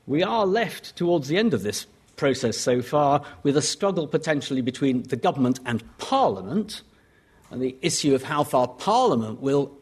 We 0.06 0.22
are 0.22 0.46
left 0.46 0.96
towards 0.96 1.28
the 1.28 1.38
end 1.38 1.54
of 1.54 1.62
this 1.62 1.86
process 2.16 2.56
so 2.56 2.82
far 2.82 3.24
with 3.42 3.56
a 3.56 3.62
struggle 3.62 4.06
potentially 4.06 4.60
between 4.60 5.02
the 5.04 5.16
government 5.16 5.60
and 5.64 5.82
Parliament, 5.98 6.82
and 7.50 7.60
the 7.60 7.76
issue 7.82 8.14
of 8.14 8.22
how 8.22 8.44
far 8.44 8.68
Parliament 8.68 9.40
will 9.40 9.72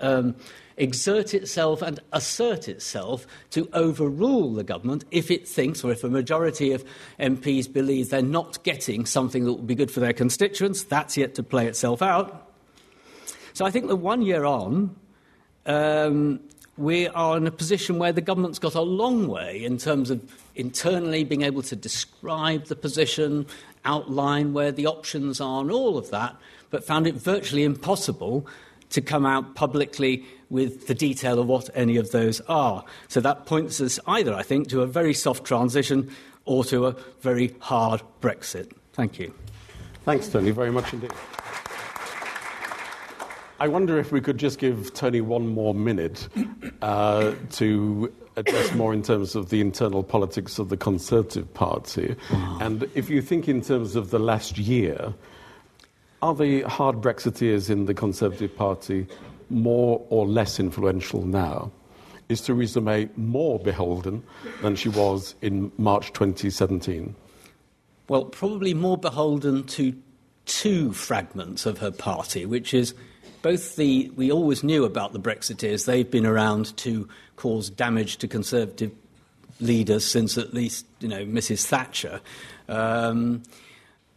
um, 0.00 0.34
exert 0.76 1.34
itself 1.34 1.82
and 1.82 2.00
assert 2.12 2.68
itself 2.68 3.26
to 3.50 3.68
overrule 3.72 4.52
the 4.52 4.64
government 4.64 5.04
if 5.10 5.30
it 5.30 5.46
thinks, 5.46 5.84
or 5.84 5.92
if 5.92 6.04
a 6.04 6.08
majority 6.08 6.72
of 6.72 6.84
MPs 7.18 7.72
believe 7.72 8.10
they're 8.10 8.22
not 8.22 8.62
getting 8.64 9.06
something 9.06 9.44
that 9.44 9.52
will 9.52 9.62
be 9.62 9.74
good 9.74 9.90
for 9.90 10.00
their 10.00 10.12
constituents. 10.12 10.84
That's 10.84 11.16
yet 11.16 11.34
to 11.36 11.42
play 11.42 11.66
itself 11.66 12.02
out. 12.02 12.50
So 13.54 13.64
I 13.64 13.70
think 13.70 13.88
that 13.88 13.96
one 13.96 14.22
year 14.22 14.44
on, 14.44 14.96
um, 15.66 16.40
we 16.76 17.06
are 17.08 17.36
in 17.36 17.46
a 17.46 17.50
position 17.50 17.98
where 17.98 18.12
the 18.12 18.22
government's 18.22 18.58
got 18.58 18.74
a 18.74 18.80
long 18.80 19.28
way 19.28 19.62
in 19.62 19.76
terms 19.76 20.10
of 20.10 20.22
internally 20.54 21.22
being 21.24 21.42
able 21.42 21.62
to 21.62 21.76
describe 21.76 22.66
the 22.66 22.76
position, 22.76 23.46
outline 23.84 24.52
where 24.52 24.72
the 24.72 24.86
options 24.86 25.40
are, 25.40 25.60
and 25.60 25.70
all 25.70 25.98
of 25.98 26.10
that, 26.10 26.34
but 26.70 26.84
found 26.84 27.06
it 27.06 27.14
virtually 27.14 27.64
impossible 27.64 28.46
to 28.90 29.00
come 29.00 29.26
out 29.26 29.54
publicly 29.54 30.24
with 30.52 30.86
the 30.86 30.94
detail 30.94 31.38
of 31.40 31.46
what 31.46 31.70
any 31.74 31.96
of 31.96 32.10
those 32.12 32.42
are. 32.42 32.84
So 33.08 33.20
that 33.22 33.46
points 33.46 33.80
us 33.80 33.98
either, 34.06 34.34
I 34.34 34.42
think, 34.42 34.68
to 34.68 34.82
a 34.82 34.86
very 34.86 35.14
soft 35.14 35.44
transition 35.44 36.14
or 36.44 36.62
to 36.66 36.88
a 36.88 36.96
very 37.22 37.54
hard 37.60 38.02
Brexit. 38.20 38.70
Thank 38.92 39.18
you. 39.18 39.32
Thanks, 40.04 40.28
Tony, 40.28 40.50
very 40.50 40.70
much 40.70 40.92
indeed. 40.92 41.12
I 43.60 43.68
wonder 43.68 43.98
if 43.98 44.12
we 44.12 44.20
could 44.20 44.36
just 44.36 44.58
give 44.58 44.92
Tony 44.92 45.22
one 45.22 45.46
more 45.46 45.72
minute 45.72 46.28
uh, 46.82 47.32
to 47.52 48.12
address 48.36 48.74
more 48.74 48.92
in 48.92 49.02
terms 49.02 49.34
of 49.34 49.48
the 49.48 49.60
internal 49.60 50.02
politics 50.02 50.58
of 50.58 50.68
the 50.68 50.76
Conservative 50.76 51.52
Party. 51.54 52.14
Wow. 52.30 52.58
And 52.60 52.90
if 52.94 53.08
you 53.08 53.22
think 53.22 53.48
in 53.48 53.62
terms 53.62 53.96
of 53.96 54.10
the 54.10 54.18
last 54.18 54.58
year, 54.58 55.14
are 56.20 56.34
the 56.34 56.62
hard 56.62 56.96
Brexiteers 56.96 57.70
in 57.70 57.86
the 57.86 57.94
Conservative 57.94 58.54
Party 58.56 59.06
more 59.52 60.04
or 60.08 60.26
less 60.26 60.58
influential 60.58 61.24
now? 61.24 61.70
Is 62.28 62.40
Theresa 62.40 62.80
May 62.80 63.08
more 63.16 63.58
beholden 63.58 64.22
than 64.62 64.76
she 64.76 64.88
was 64.88 65.34
in 65.42 65.70
March 65.76 66.12
2017? 66.12 67.14
Well, 68.08 68.24
probably 68.24 68.74
more 68.74 68.96
beholden 68.96 69.64
to 69.64 69.94
two 70.46 70.92
fragments 70.92 71.66
of 71.66 71.78
her 71.78 71.90
party, 71.90 72.46
which 72.46 72.74
is 72.74 72.94
both 73.42 73.76
the. 73.76 74.10
We 74.16 74.30
always 74.32 74.64
knew 74.64 74.84
about 74.84 75.12
the 75.12 75.20
Brexiteers, 75.20 75.84
they've 75.84 76.10
been 76.10 76.26
around 76.26 76.76
to 76.78 77.08
cause 77.36 77.70
damage 77.70 78.18
to 78.18 78.28
Conservative 78.28 78.92
leaders 79.60 80.04
since 80.04 80.38
at 80.38 80.54
least, 80.54 80.86
you 81.00 81.08
know, 81.08 81.24
Mrs. 81.24 81.66
Thatcher. 81.66 82.20
Um, 82.68 83.42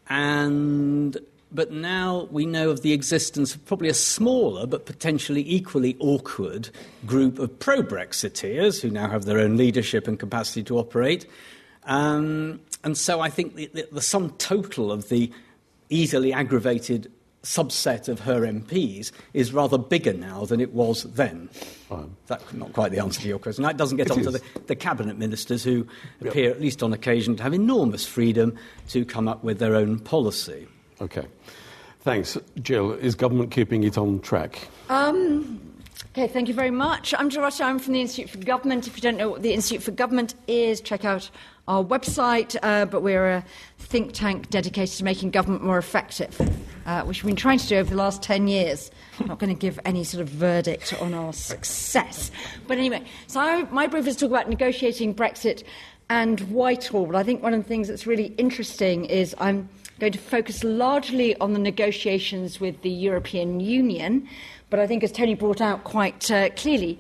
and 0.08 1.18
but 1.56 1.72
now 1.72 2.28
we 2.32 2.46
know 2.46 2.70
of 2.70 2.82
the 2.82 2.94
existence 2.94 3.56
of 3.56 3.66
probably 3.66 3.90
a 3.90 3.94
smaller 3.94 4.68
but 4.68 4.86
potentially 4.86 5.44
equally 5.48 5.96
awkward 6.00 6.70
group 7.06 7.40
of 7.40 7.58
pro 7.60 7.82
Brexiteers 7.82 8.82
who 8.82 8.90
now 8.90 9.10
have 9.10 9.26
their 9.26 9.40
own 9.40 9.56
leadership 9.56 10.08
and 10.08 10.20
capacity 10.20 10.64
to 10.64 10.78
operate. 10.78 11.26
Um, 11.86 12.60
and 12.84 12.98
so 12.98 13.22
I 13.22 13.30
think 13.30 13.56
the, 13.56 13.68
the, 13.74 13.88
the 13.92 14.02
sum 14.02 14.32
total 14.38 14.92
of 14.92 15.10
the 15.10 15.32
easily 15.90 16.34
aggravated 16.34 17.12
subset 17.44 18.10
of 18.10 18.20
her 18.22 18.42
MPs 18.42 19.12
is 19.34 19.54
rather 19.54 19.78
bigger 19.78 20.14
now 20.14 20.46
than 20.46 20.60
it 20.60 20.74
was 20.74 21.04
then. 21.04 21.48
Fine. 21.88 22.16
That's 22.28 22.54
not 22.54 22.74
quite 22.74 22.92
the 22.92 23.00
answer 23.00 23.22
to 23.22 23.28
your 23.28 23.40
question. 23.40 23.64
That 23.64 23.78
doesn't 23.78 23.98
get 23.98 24.10
on 24.10 24.24
to 24.24 24.32
the, 24.32 24.42
the, 24.66 24.76
cabinet 24.76 25.18
ministers 25.20 25.64
who 25.64 25.88
yep. 26.22 26.32
appear, 26.32 26.50
at 26.50 26.60
least 26.60 26.82
on 26.82 26.92
occasion, 26.92 27.36
to 27.36 27.44
have 27.44 27.54
enormous 27.54 28.06
freedom 28.06 28.58
to 28.90 29.06
come 29.06 29.28
up 29.28 29.44
with 29.44 29.60
their 29.60 29.76
own 29.76 30.00
policy. 30.00 30.68
Okay. 31.02 31.26
Thanks. 32.02 32.38
Jill, 32.62 32.92
is 32.94 33.16
government 33.16 33.52
keeping 33.52 33.84
it 33.84 33.98
on 33.98 34.20
track? 34.20 34.68
Um, 34.90 35.60
okay, 36.12 36.28
thank 36.28 36.48
you 36.48 36.54
very 36.54 36.72
much. 36.72 37.14
I'm 37.18 37.30
Jill. 37.30 37.44
I'm 37.44 37.80
from 37.80 37.94
the 37.94 38.02
Institute 38.02 38.30
for 38.30 38.38
Government. 38.38 38.88
If 38.88 38.96
you 38.96 39.02
don't 39.02 39.18
know 39.18 39.30
what 39.30 39.42
the 39.42 39.54
Institute 39.54 39.84
for 39.84 39.92
Government 39.92 40.36
is, 40.48 40.82
check 40.82 41.04
out 41.04 41.30
our 41.68 41.84
website. 41.84 42.56
Uh, 42.62 42.86
but 42.86 43.02
we're 43.02 43.28
a 43.28 43.46
think 43.80 44.14
tank 44.14 44.50
dedicated 44.50 44.98
to 44.98 45.04
making 45.04 45.32
government 45.32 45.64
more 45.64 45.78
effective, 45.78 46.40
uh, 46.86 47.02
which 47.04 47.24
we've 47.24 47.32
been 47.32 47.36
trying 47.36 47.58
to 47.58 47.68
do 47.68 47.78
over 47.78 47.90
the 47.90 47.96
last 47.96 48.22
10 48.22 48.48
years. 48.48 48.92
I'm 49.20 49.28
not 49.28 49.40
going 49.40 49.54
to 49.54 49.60
give 49.60 49.80
any 49.84 50.04
sort 50.04 50.22
of 50.22 50.30
verdict 50.30 50.94
on 51.02 51.14
our 51.14 51.34
success. 51.34 52.30
But 52.68 52.78
anyway, 52.78 53.04
so 53.28 53.40
I, 53.40 53.64
my 53.72 53.88
brief 53.88 54.06
is 54.08 54.16
to 54.18 54.22
talk 54.22 54.30
about 54.30 54.50
negotiating 54.50 55.16
Brexit 55.16 55.64
and 56.10 56.40
Whitehall. 56.52 57.08
But 57.08 57.16
I 57.16 57.24
think 57.24 57.42
one 57.42 57.54
of 57.54 57.64
the 57.64 57.68
things 57.68 57.88
that's 57.88 58.06
really 58.06 58.28
interesting 58.38 59.06
is 59.06 59.34
I'm 59.40 59.70
going 60.00 60.12
to 60.12 60.20
focus 60.20 60.64
largely 60.64 61.36
on 61.40 61.54
the 61.54 61.60
negotiations 61.60 62.60
with 62.60 62.82
the 62.82 62.90
European 62.90 63.60
Union. 63.60 64.28
But 64.70 64.80
I 64.80 64.88
think, 64.88 65.04
as 65.04 65.12
Tony 65.12 65.36
brought 65.36 65.62
out 65.62 65.84
quite 65.84 66.30
uh, 66.30 66.50
clearly, 66.50 67.00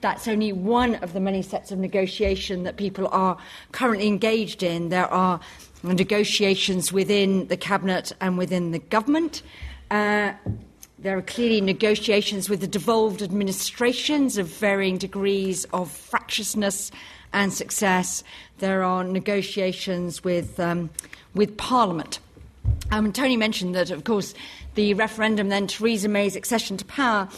that's 0.00 0.28
only 0.28 0.52
one 0.52 0.96
of 0.96 1.12
the 1.12 1.20
many 1.20 1.40
sets 1.40 1.72
of 1.72 1.78
negotiation 1.78 2.64
that 2.64 2.76
people 2.76 3.08
are 3.10 3.38
currently 3.72 4.08
engaged 4.08 4.62
in. 4.62 4.90
There 4.90 5.06
are 5.06 5.40
negotiations 5.82 6.92
within 6.92 7.46
the 7.46 7.56
cabinet 7.56 8.12
and 8.20 8.36
within 8.36 8.72
the 8.72 8.80
government. 8.80 9.42
Uh, 9.90 10.32
there 10.98 11.16
are 11.16 11.22
clearly 11.22 11.60
negotiations 11.60 12.48
with 12.50 12.60
the 12.60 12.66
devolved 12.66 13.22
administrations 13.22 14.38
of 14.38 14.48
varying 14.48 14.98
degrees 14.98 15.64
of 15.72 15.90
fractiousness 15.90 16.90
and 17.32 17.52
success. 17.52 18.24
There 18.58 18.82
are 18.82 19.04
negotiations 19.04 20.24
with, 20.24 20.58
um, 20.58 20.90
with 21.34 21.56
Parliament. 21.56 22.18
Um, 22.90 23.12
Tony 23.12 23.36
mentioned 23.36 23.74
that, 23.74 23.90
of 23.90 24.04
course, 24.04 24.34
the 24.74 24.94
referendum, 24.94 25.48
then 25.48 25.66
Theresa 25.66 26.08
May's 26.08 26.36
accession 26.36 26.76
to 26.76 26.84
power, 26.84 27.28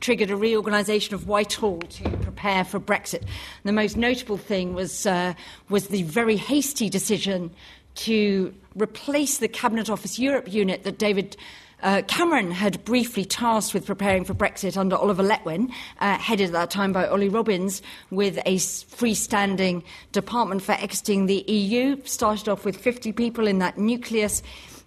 triggered 0.00 0.30
a 0.30 0.36
reorganisation 0.36 1.14
of 1.14 1.26
Whitehall 1.26 1.78
to 1.78 2.10
prepare 2.18 2.64
for 2.64 2.80
Brexit. 2.80 3.22
The 3.64 3.72
most 3.72 3.96
notable 3.96 4.36
thing 4.36 4.74
was, 4.74 5.06
uh, 5.06 5.34
was 5.68 5.88
the 5.88 6.02
very 6.02 6.36
hasty 6.36 6.88
decision 6.88 7.50
to 7.96 8.54
replace 8.74 9.38
the 9.38 9.48
Cabinet 9.48 9.88
Office 9.88 10.18
Europe 10.18 10.52
unit 10.52 10.84
that 10.84 10.98
David 10.98 11.36
uh, 11.82 12.02
Cameron 12.08 12.50
had 12.50 12.82
briefly 12.84 13.24
tasked 13.24 13.74
with 13.74 13.86
preparing 13.86 14.24
for 14.24 14.34
Brexit 14.34 14.76
under 14.76 14.96
Oliver 14.96 15.22
Letwin, 15.22 15.70
uh, 16.00 16.16
headed 16.18 16.46
at 16.48 16.52
that 16.52 16.70
time 16.70 16.92
by 16.92 17.06
Ollie 17.06 17.28
Robbins, 17.28 17.82
with 18.10 18.38
a 18.46 18.56
freestanding 18.56 19.82
department 20.12 20.62
for 20.62 20.72
exiting 20.72 21.26
the 21.26 21.44
EU. 21.46 22.02
Started 22.04 22.48
off 22.48 22.64
with 22.64 22.76
50 22.76 23.12
people 23.12 23.46
in 23.46 23.58
that 23.58 23.76
nucleus. 23.76 24.42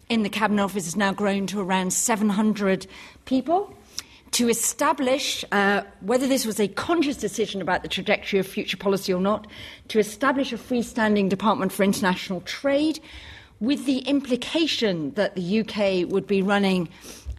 In 0.10 0.24
the 0.24 0.30
Cabinet 0.30 0.64
Office 0.64 0.86
has 0.86 0.96
now 0.96 1.14
grown 1.14 1.46
to 1.46 1.60
around 1.60 1.94
700 1.94 2.88
people 3.26 3.72
to 4.32 4.50
establish 4.50 5.46
uh, 5.52 5.84
whether 6.02 6.28
this 6.28 6.48
was 6.48 6.60
a 6.60 6.68
conscious 6.68 7.16
decision 7.16 7.62
about 7.62 7.84
the 7.84 7.88
trajectory 7.88 8.40
of 8.40 8.48
future 8.48 8.76
policy 8.76 9.14
or 9.14 9.22
not, 9.22 9.46
to 9.90 10.00
establish 10.00 10.52
a 10.52 10.58
freestanding 10.58 11.30
Department 11.30 11.72
for 11.72 11.84
International 11.84 12.42
Trade, 12.42 13.00
with 13.60 13.86
the 13.86 14.00
implication 14.00 15.14
that 15.14 15.36
the 15.36 15.60
UK 15.60 16.12
would 16.12 16.26
be 16.26 16.42
running 16.42 16.90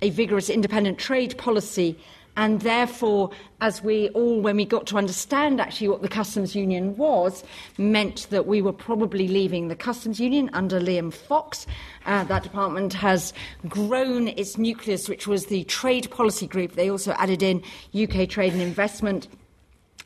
a 0.00 0.10
vigorous 0.10 0.48
independent 0.48 0.96
trade 0.96 1.36
policy. 1.38 1.98
And 2.40 2.62
therefore, 2.62 3.30
as 3.60 3.82
we 3.82 4.08
all, 4.14 4.40
when 4.40 4.56
we 4.56 4.64
got 4.64 4.86
to 4.86 4.96
understand 4.96 5.60
actually 5.60 5.88
what 5.88 6.00
the 6.00 6.08
customs 6.08 6.56
union 6.56 6.96
was, 6.96 7.44
meant 7.76 8.28
that 8.30 8.46
we 8.46 8.62
were 8.62 8.72
probably 8.72 9.28
leaving 9.28 9.68
the 9.68 9.76
customs 9.76 10.18
union 10.18 10.48
under 10.54 10.80
Liam 10.80 11.12
Fox. 11.12 11.66
Uh, 12.06 12.24
that 12.24 12.42
department 12.42 12.94
has 12.94 13.34
grown 13.68 14.28
its 14.28 14.56
nucleus, 14.56 15.06
which 15.06 15.26
was 15.26 15.46
the 15.46 15.64
trade 15.64 16.10
policy 16.10 16.46
group. 16.46 16.76
They 16.76 16.90
also 16.90 17.12
added 17.18 17.42
in 17.42 17.62
UK 17.94 18.26
trade 18.26 18.54
and 18.54 18.62
investment 18.62 19.28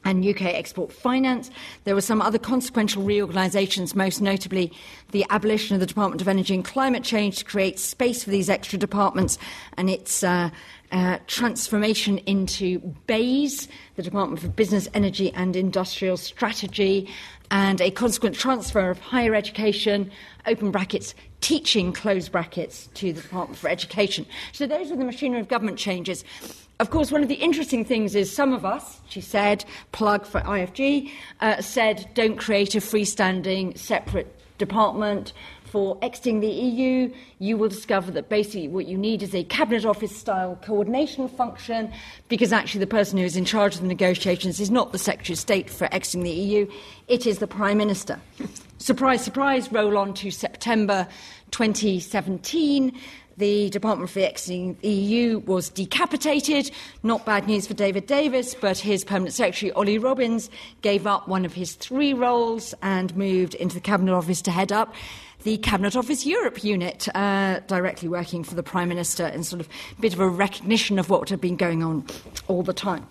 and 0.04 0.26
UK 0.26 0.42
export 0.42 0.92
finance. 0.92 1.52
There 1.84 1.94
were 1.94 2.00
some 2.00 2.20
other 2.20 2.38
consequential 2.38 3.04
reorganisations, 3.04 3.94
most 3.94 4.20
notably 4.20 4.72
the 5.12 5.24
abolition 5.30 5.74
of 5.74 5.80
the 5.80 5.86
Department 5.86 6.20
of 6.20 6.28
Energy 6.28 6.54
and 6.54 6.64
Climate 6.64 7.04
Change 7.04 7.38
to 7.38 7.44
create 7.44 7.78
space 7.78 8.24
for 8.24 8.30
these 8.30 8.50
extra 8.50 8.78
departments 8.78 9.38
and 9.76 9.88
its 9.88 10.22
uh, 10.22 10.50
uh, 10.94 11.18
transformation 11.26 12.18
into 12.18 12.78
BEIS, 13.08 13.66
the 13.96 14.02
Department 14.02 14.40
for 14.40 14.46
Business, 14.46 14.88
Energy 14.94 15.32
and 15.32 15.56
Industrial 15.56 16.16
Strategy, 16.16 17.10
and 17.50 17.80
a 17.80 17.90
consequent 17.90 18.36
transfer 18.36 18.90
of 18.90 19.00
higher 19.00 19.34
education, 19.34 20.08
open 20.46 20.70
brackets, 20.70 21.12
teaching, 21.40 21.92
close 21.92 22.28
brackets, 22.28 22.88
to 22.94 23.12
the 23.12 23.20
Department 23.20 23.58
for 23.58 23.68
Education. 23.68 24.24
So 24.52 24.68
those 24.68 24.90
were 24.90 24.96
the 24.96 25.04
machinery 25.04 25.40
of 25.40 25.48
government 25.48 25.78
changes. 25.78 26.24
Of 26.78 26.90
course, 26.90 27.10
one 27.10 27.22
of 27.22 27.28
the 27.28 27.34
interesting 27.34 27.84
things 27.84 28.14
is 28.14 28.32
some 28.32 28.52
of 28.52 28.64
us, 28.64 29.00
she 29.08 29.20
said, 29.20 29.64
plug 29.90 30.24
for 30.24 30.42
IFG, 30.42 31.10
uh, 31.40 31.60
said 31.60 32.08
don't 32.14 32.36
create 32.36 32.76
a 32.76 32.78
freestanding 32.78 33.76
separate 33.76 34.32
department 34.58 35.32
for 35.74 35.98
exiting 36.02 36.38
the 36.38 36.46
EU. 36.46 37.12
You 37.40 37.56
will 37.56 37.68
discover 37.68 38.12
that 38.12 38.28
basically 38.28 38.68
what 38.68 38.86
you 38.86 38.96
need 38.96 39.24
is 39.24 39.34
a 39.34 39.42
cabinet 39.42 39.84
office 39.84 40.16
style 40.16 40.56
coordination 40.62 41.26
function 41.28 41.92
because 42.28 42.52
actually 42.52 42.78
the 42.78 42.86
person 42.86 43.18
who 43.18 43.24
is 43.24 43.36
in 43.36 43.44
charge 43.44 43.74
of 43.74 43.80
the 43.80 43.88
negotiations 43.88 44.60
is 44.60 44.70
not 44.70 44.92
the 44.92 44.98
Secretary 44.98 45.34
of 45.34 45.40
State 45.40 45.68
for 45.68 45.92
exiting 45.92 46.22
the 46.22 46.30
EU, 46.30 46.70
it 47.08 47.26
is 47.26 47.40
the 47.40 47.48
Prime 47.48 47.76
Minister. 47.76 48.20
surprise, 48.78 49.24
surprise, 49.24 49.72
roll 49.72 49.98
on 49.98 50.14
to 50.14 50.30
September 50.30 51.08
2017 51.50 52.96
the 53.36 53.68
Department 53.70 54.08
for 54.10 54.20
Exiting 54.20 54.76
the 54.80 54.88
EU 54.88 55.40
was 55.40 55.68
decapitated. 55.68 56.70
Not 57.02 57.26
bad 57.26 57.48
news 57.48 57.66
for 57.66 57.74
David 57.74 58.06
Davis, 58.06 58.54
but 58.54 58.78
his 58.78 59.04
permanent 59.04 59.34
secretary, 59.34 59.72
Ollie 59.72 59.98
Robbins, 59.98 60.50
gave 60.82 61.04
up 61.04 61.26
one 61.26 61.44
of 61.44 61.52
his 61.52 61.74
three 61.74 62.12
roles 62.12 62.74
and 62.80 63.16
moved 63.16 63.56
into 63.56 63.74
the 63.74 63.80
Cabinet 63.80 64.14
Office 64.14 64.40
to 64.42 64.52
head 64.52 64.70
up 64.70 64.94
the 65.44 65.58
Cabinet 65.58 65.94
Office 65.94 66.26
Europe 66.26 66.64
unit, 66.64 67.06
uh, 67.14 67.60
directly 67.66 68.08
working 68.08 68.42
for 68.42 68.54
the 68.54 68.62
Prime 68.62 68.88
Minister 68.88 69.26
in 69.26 69.44
sort 69.44 69.60
of 69.60 69.68
a 69.96 70.00
bit 70.00 70.12
of 70.12 70.20
a 70.20 70.28
recognition 70.28 70.98
of 70.98 71.10
what 71.10 71.28
had 71.28 71.40
been 71.40 71.56
going 71.56 71.82
on 71.82 72.04
all 72.48 72.62
the 72.62 72.72
time. 72.72 73.06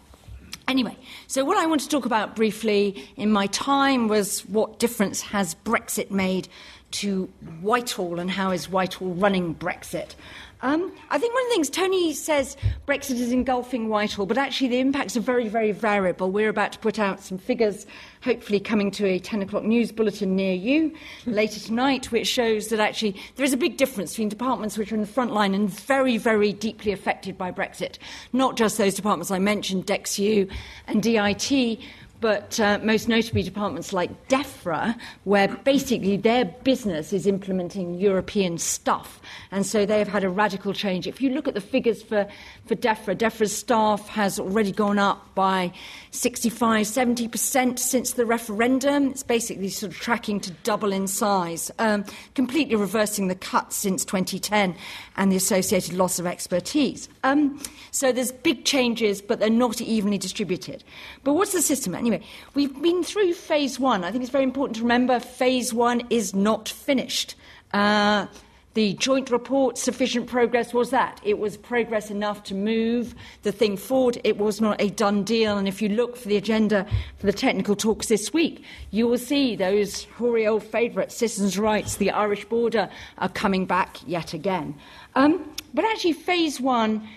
Anyway, 0.67 0.97
so 1.27 1.45
what 1.45 1.57
I 1.57 1.65
want 1.65 1.81
to 1.81 1.89
talk 1.89 2.05
about 2.05 2.35
briefly 2.35 3.03
in 3.17 3.31
my 3.31 3.47
time 3.47 4.07
was 4.07 4.41
what 4.41 4.79
difference 4.79 5.21
has 5.21 5.55
Brexit 5.63 6.09
made 6.09 6.47
to 6.91 7.25
Whitehall 7.61 8.19
and 8.19 8.29
how 8.29 8.51
is 8.51 8.69
Whitehall 8.69 9.13
running 9.13 9.55
Brexit. 9.55 10.15
Um, 10.63 10.93
I 11.09 11.17
think 11.17 11.33
one 11.33 11.43
of 11.43 11.49
the 11.49 11.53
things 11.55 11.69
Tony 11.69 12.13
says 12.13 12.55
Brexit 12.87 13.19
is 13.19 13.33
engulfing 13.33 13.89
Whitehall, 13.89 14.25
but 14.25 14.37
actually 14.37 14.69
the 14.69 14.79
impacts 14.79 15.17
are 15.17 15.19
very, 15.19 15.49
very 15.49 15.73
variable. 15.73 16.31
We're 16.31 16.47
about 16.47 16.71
to 16.71 16.79
put 16.79 16.99
out 16.99 17.19
some 17.19 17.37
figures, 17.37 17.85
hopefully 18.21 18.61
coming 18.61 18.89
to 18.91 19.05
a 19.05 19.19
10 19.19 19.41
o'clock 19.41 19.63
news 19.65 19.91
bulletin 19.91 20.37
near 20.37 20.53
you 20.53 20.93
later 21.25 21.59
tonight, 21.59 22.13
which 22.13 22.27
shows 22.27 22.69
that 22.69 22.79
actually 22.79 23.19
there 23.35 23.43
is 23.43 23.51
a 23.51 23.57
big 23.57 23.75
difference 23.75 24.11
between 24.13 24.29
departments 24.29 24.77
which 24.77 24.89
are 24.93 24.95
in 24.95 25.01
the 25.01 25.07
front 25.07 25.33
line 25.33 25.53
and 25.53 25.69
very, 25.69 26.17
very 26.17 26.53
deeply 26.53 26.93
affected 26.93 27.37
by 27.37 27.51
Brexit. 27.51 27.97
Not 28.31 28.55
just 28.55 28.77
those 28.77 28.93
departments 28.93 29.31
I 29.31 29.39
mentioned, 29.39 29.85
DExEU 29.85 30.49
and 30.87 31.03
DIT, 31.03 31.77
but 32.23 32.57
uh, 32.57 32.79
most 32.81 33.09
notably 33.09 33.43
departments 33.43 33.91
like 33.91 34.29
DEFRA, 34.29 34.97
where 35.25 35.49
basically 35.49 36.15
their 36.15 36.45
business 36.45 37.11
is 37.11 37.27
implementing 37.27 37.95
European 37.95 38.57
stuff. 38.57 39.19
And 39.51 39.65
so 39.65 39.85
they 39.85 39.99
have 39.99 40.07
had 40.07 40.23
a 40.23 40.29
radical 40.29 40.71
change. 40.71 41.05
If 41.05 41.19
you 41.19 41.31
look 41.31 41.49
at 41.49 41.53
the 41.53 41.59
figures 41.59 42.01
for, 42.01 42.25
for 42.65 42.75
DEFRA, 42.75 43.17
DEFRA's 43.17 43.53
staff 43.53 44.07
has 44.07 44.39
already 44.39 44.71
gone 44.71 44.99
up 44.99 45.35
by 45.35 45.73
65, 46.11 46.85
70% 46.85 47.77
since 47.77 48.13
the 48.13 48.25
referendum. 48.25 49.09
It's 49.09 49.23
basically 49.23 49.67
sort 49.67 49.91
of 49.91 49.99
tracking 49.99 50.39
to 50.41 50.51
double 50.63 50.93
in 50.93 51.07
size, 51.07 51.71
um, 51.77 52.05
completely 52.35 52.77
reversing 52.77 53.27
the 53.27 53.35
cuts 53.35 53.75
since 53.75 54.05
2010 54.05 54.75
and 55.17 55.29
the 55.29 55.35
associated 55.35 55.93
loss 55.93 56.19
of 56.19 56.25
expertise. 56.25 57.09
Um, 57.25 57.61
so 57.91 58.11
there's 58.11 58.31
big 58.31 58.63
changes, 58.63 59.21
but 59.21 59.39
they're 59.39 59.49
not 59.49 59.81
evenly 59.81 60.17
distributed. 60.17 60.83
But 61.23 61.33
what's 61.33 61.51
the 61.51 61.61
system? 61.61 61.93
Anyway, 61.95 62.12
we've 62.53 62.81
been 62.81 63.03
through 63.03 63.33
phase 63.33 63.79
one. 63.79 64.03
I 64.03 64.11
think 64.11 64.23
it's 64.23 64.31
very 64.31 64.43
important 64.43 64.77
to 64.77 64.81
remember 64.81 65.19
phase 65.19 65.73
one 65.73 66.03
is 66.09 66.33
not 66.33 66.69
finished. 66.69 67.35
Uh, 67.73 68.27
the 68.73 68.93
joint 68.93 69.29
report, 69.29 69.77
sufficient 69.77 70.25
progress 70.25 70.73
was 70.73 70.89
that. 70.89 71.21
It 71.23 71.37
was 71.37 71.57
progress 71.57 72.09
enough 72.09 72.43
to 72.45 72.55
move 72.55 73.13
the 73.43 73.51
thing 73.51 73.77
forward. 73.77 74.19
It 74.23 74.37
was 74.37 74.59
not 74.59 74.81
a 74.81 74.89
done 74.89 75.23
deal. 75.23 75.57
And 75.59 75.67
if 75.67 75.79
you 75.79 75.89
look 75.89 76.17
for 76.17 76.27
the 76.27 76.37
agenda 76.37 76.87
for 77.17 77.27
the 77.27 77.33
technical 77.33 77.75
talks 77.75 78.07
this 78.07 78.33
week, 78.33 78.63
you 78.89 79.07
will 79.07 79.19
see 79.19 79.55
those 79.55 80.05
hoary 80.17 80.47
old 80.47 80.63
favourites, 80.63 81.15
citizens' 81.15 81.59
rights, 81.59 81.97
the 81.97 82.09
Irish 82.09 82.45
border, 82.45 82.89
are 83.19 83.29
coming 83.29 83.67
back 83.67 83.97
yet 84.07 84.33
again. 84.33 84.73
Um, 85.13 85.53
but 85.75 85.85
actually, 85.85 86.13
phase 86.13 86.59
one, 86.59 87.07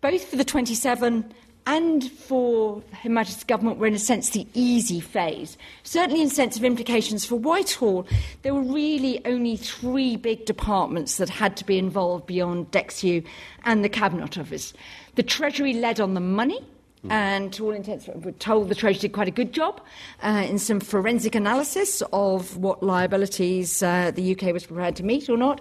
both 0.00 0.24
for 0.24 0.34
the 0.34 0.44
27 0.44 1.32
and 1.66 2.10
for 2.12 2.82
Her 3.02 3.10
Majesty's 3.10 3.44
government 3.44 3.78
were, 3.78 3.88
in 3.88 3.94
a 3.94 3.98
sense, 3.98 4.30
the 4.30 4.46
easy 4.54 5.00
phase. 5.00 5.58
Certainly, 5.82 6.22
in 6.22 6.30
sense 6.30 6.56
of 6.56 6.64
implications 6.64 7.24
for 7.24 7.34
Whitehall, 7.34 8.06
there 8.42 8.54
were 8.54 8.62
really 8.62 9.20
only 9.26 9.56
three 9.56 10.16
big 10.16 10.46
departments 10.46 11.16
that 11.16 11.28
had 11.28 11.56
to 11.56 11.66
be 11.66 11.76
involved 11.76 12.26
beyond 12.26 12.70
DExEU 12.70 13.26
and 13.64 13.84
the 13.84 13.88
Cabinet 13.88 14.38
Office. 14.38 14.72
The 15.16 15.24
Treasury 15.24 15.72
led 15.74 16.00
on 16.00 16.14
the 16.14 16.20
money. 16.20 16.64
And 17.08 17.52
to 17.52 17.66
all 17.66 17.70
intents, 17.70 18.08
we're 18.08 18.32
told 18.32 18.68
the 18.68 18.74
Treasury 18.74 19.02
did 19.02 19.12
quite 19.12 19.28
a 19.28 19.32
good 19.32 19.52
job 19.52 19.80
uh, 20.24 20.44
in 20.48 20.58
some 20.58 20.80
forensic 20.80 21.36
analysis 21.36 22.02
of 22.12 22.56
what 22.56 22.82
liabilities 22.82 23.80
uh, 23.80 24.10
the 24.12 24.32
UK 24.32 24.52
was 24.52 24.66
prepared 24.66 24.96
to 24.96 25.04
meet 25.04 25.28
or 25.28 25.36
not. 25.36 25.60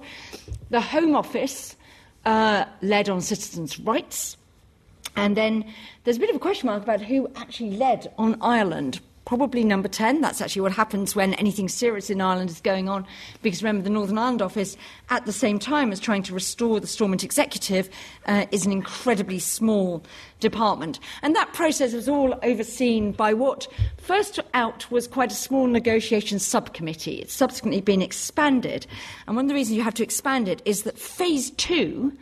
The 0.71 0.81
Home 0.81 1.15
Office 1.15 1.75
uh, 2.25 2.65
led 2.81 3.09
on 3.09 3.21
citizens' 3.21 3.79
rights. 3.79 4.37
And 5.15 5.35
then 5.35 5.65
there's 6.03 6.17
a 6.17 6.19
bit 6.19 6.29
of 6.29 6.35
a 6.35 6.39
question 6.39 6.67
mark 6.67 6.83
about 6.83 7.01
who 7.01 7.29
actually 7.35 7.77
led 7.77 8.11
on 8.17 8.37
Ireland. 8.41 8.99
Probably 9.25 9.63
number 9.63 9.87
10. 9.87 10.21
That's 10.21 10.39
actually 10.39 10.61
what 10.61 10.71
happens 10.71 11.15
when 11.15 11.33
anything 11.35 11.67
serious 11.67 12.11
in 12.11 12.21
Ireland 12.21 12.51
is 12.51 12.61
going 12.61 12.87
on. 12.87 13.07
Because 13.41 13.63
remember, 13.63 13.83
the 13.83 13.89
Northern 13.89 14.19
Ireland 14.19 14.43
Office, 14.43 14.77
at 15.09 15.25
the 15.25 15.31
same 15.31 15.57
time 15.57 15.91
as 15.91 15.99
trying 15.99 16.21
to 16.23 16.33
restore 16.33 16.79
the 16.79 16.85
Stormont 16.85 17.23
Executive, 17.23 17.89
uh, 18.27 18.45
is 18.51 18.67
an 18.67 18.71
incredibly 18.71 19.39
small 19.39 20.03
department. 20.41 20.99
And 21.23 21.35
that 21.35 21.53
process 21.53 21.93
was 21.93 22.07
all 22.07 22.37
overseen 22.43 23.13
by 23.13 23.33
what 23.33 23.67
first 23.97 24.39
out 24.53 24.91
was 24.91 25.07
quite 25.07 25.31
a 25.31 25.35
small 25.35 25.65
negotiation 25.65 26.37
subcommittee. 26.37 27.15
It's 27.15 27.33
subsequently 27.33 27.81
been 27.81 28.03
expanded. 28.03 28.85
And 29.25 29.35
one 29.35 29.45
of 29.45 29.49
the 29.49 29.55
reasons 29.55 29.75
you 29.75 29.83
have 29.83 29.95
to 29.95 30.03
expand 30.03 30.47
it 30.47 30.61
is 30.65 30.83
that 30.83 30.99
phase 30.99 31.49
two 31.49 32.15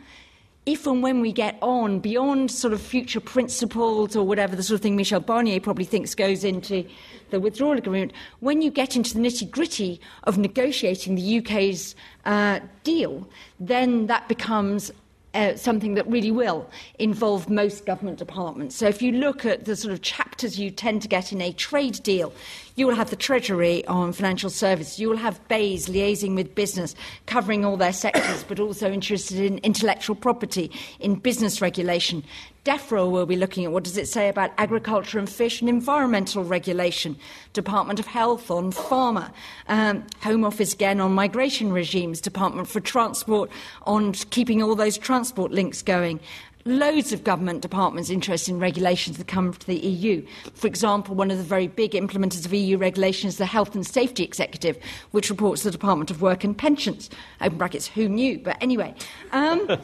if 0.66 0.86
and 0.86 1.02
when 1.02 1.20
we 1.20 1.32
get 1.32 1.58
on 1.60 2.00
beyond 2.00 2.50
sort 2.50 2.72
of 2.72 2.80
future 2.80 3.20
principles 3.20 4.16
or 4.16 4.26
whatever 4.26 4.56
the 4.56 4.62
sort 4.62 4.76
of 4.76 4.82
thing 4.82 4.96
Michel 4.96 5.20
Barnier 5.20 5.62
probably 5.62 5.84
thinks 5.84 6.14
goes 6.14 6.42
into 6.42 6.86
the 7.30 7.38
withdrawal 7.38 7.76
agreement, 7.76 8.12
when 8.40 8.62
you 8.62 8.70
get 8.70 8.96
into 8.96 9.14
the 9.14 9.20
nitty 9.20 9.50
gritty 9.50 10.00
of 10.24 10.38
negotiating 10.38 11.16
the 11.16 11.38
UK's 11.38 11.94
uh, 12.24 12.60
deal, 12.82 13.28
then 13.60 14.06
that 14.06 14.26
becomes 14.28 14.90
uh, 15.34 15.56
something 15.56 15.94
that 15.94 16.06
really 16.06 16.30
will 16.30 16.70
involve 16.98 17.50
most 17.50 17.84
government 17.84 18.18
departments. 18.18 18.76
So 18.76 18.86
if 18.86 19.02
you 19.02 19.12
look 19.12 19.44
at 19.44 19.64
the 19.64 19.76
sort 19.76 19.92
of 19.92 20.00
chapters 20.00 20.58
you 20.58 20.70
tend 20.70 21.02
to 21.02 21.08
get 21.08 21.32
in 21.32 21.40
a 21.40 21.52
trade 21.52 22.02
deal, 22.02 22.32
you 22.76 22.86
will 22.86 22.94
have 22.94 23.10
the 23.10 23.16
Treasury 23.16 23.86
on 23.86 24.12
financial 24.12 24.50
services. 24.50 24.98
You 24.98 25.08
will 25.08 25.16
have 25.16 25.46
BEIS 25.48 25.88
liaising 25.88 26.34
with 26.34 26.54
business, 26.54 26.94
covering 27.26 27.64
all 27.64 27.76
their 27.76 27.92
sectors, 27.92 28.44
but 28.44 28.58
also 28.58 28.90
interested 28.90 29.38
in 29.38 29.58
intellectual 29.58 30.16
property, 30.16 30.70
in 30.98 31.14
business 31.14 31.60
regulation. 31.60 32.24
DEFRA 32.64 33.10
will 33.10 33.26
be 33.26 33.36
looking 33.36 33.64
at 33.64 33.72
what 33.72 33.84
does 33.84 33.98
it 33.98 34.08
say 34.08 34.28
about 34.28 34.50
agriculture 34.56 35.18
and 35.18 35.28
fish 35.28 35.60
and 35.60 35.68
environmental 35.68 36.42
regulation. 36.42 37.14
Department 37.52 38.00
of 38.00 38.06
Health 38.06 38.50
on 38.50 38.72
pharma. 38.72 39.30
Um, 39.68 40.04
Home 40.22 40.44
Office 40.44 40.72
again 40.72 40.98
on 41.00 41.12
migration 41.12 41.72
regimes. 41.72 42.20
Department 42.22 42.66
for 42.66 42.80
Transport 42.80 43.50
on 43.86 44.12
keeping 44.12 44.62
all 44.62 44.74
those 44.74 44.96
transport 44.96 45.52
links 45.52 45.82
going 45.82 46.18
loads 46.64 47.12
of 47.12 47.24
government 47.24 47.60
departments 47.60 48.10
interested 48.10 48.52
in 48.52 48.58
regulations 48.58 49.18
that 49.18 49.26
come 49.26 49.52
to 49.52 49.66
the 49.66 49.76
EU. 49.76 50.24
For 50.54 50.66
example, 50.66 51.14
one 51.14 51.30
of 51.30 51.38
the 51.38 51.44
very 51.44 51.66
big 51.66 51.92
implementers 51.92 52.44
of 52.44 52.52
EU 52.52 52.78
regulations 52.78 53.34
is 53.34 53.38
the 53.38 53.46
Health 53.46 53.74
and 53.74 53.86
Safety 53.86 54.24
Executive, 54.24 54.78
which 55.10 55.30
reports 55.30 55.62
to 55.62 55.68
the 55.68 55.72
Department 55.72 56.10
of 56.10 56.22
Work 56.22 56.44
and 56.44 56.56
Pensions. 56.56 57.10
Open 57.40 57.58
brackets, 57.58 57.86
who 57.86 58.08
knew? 58.08 58.38
But 58.38 58.56
anyway. 58.62 58.94
Um, 59.32 59.68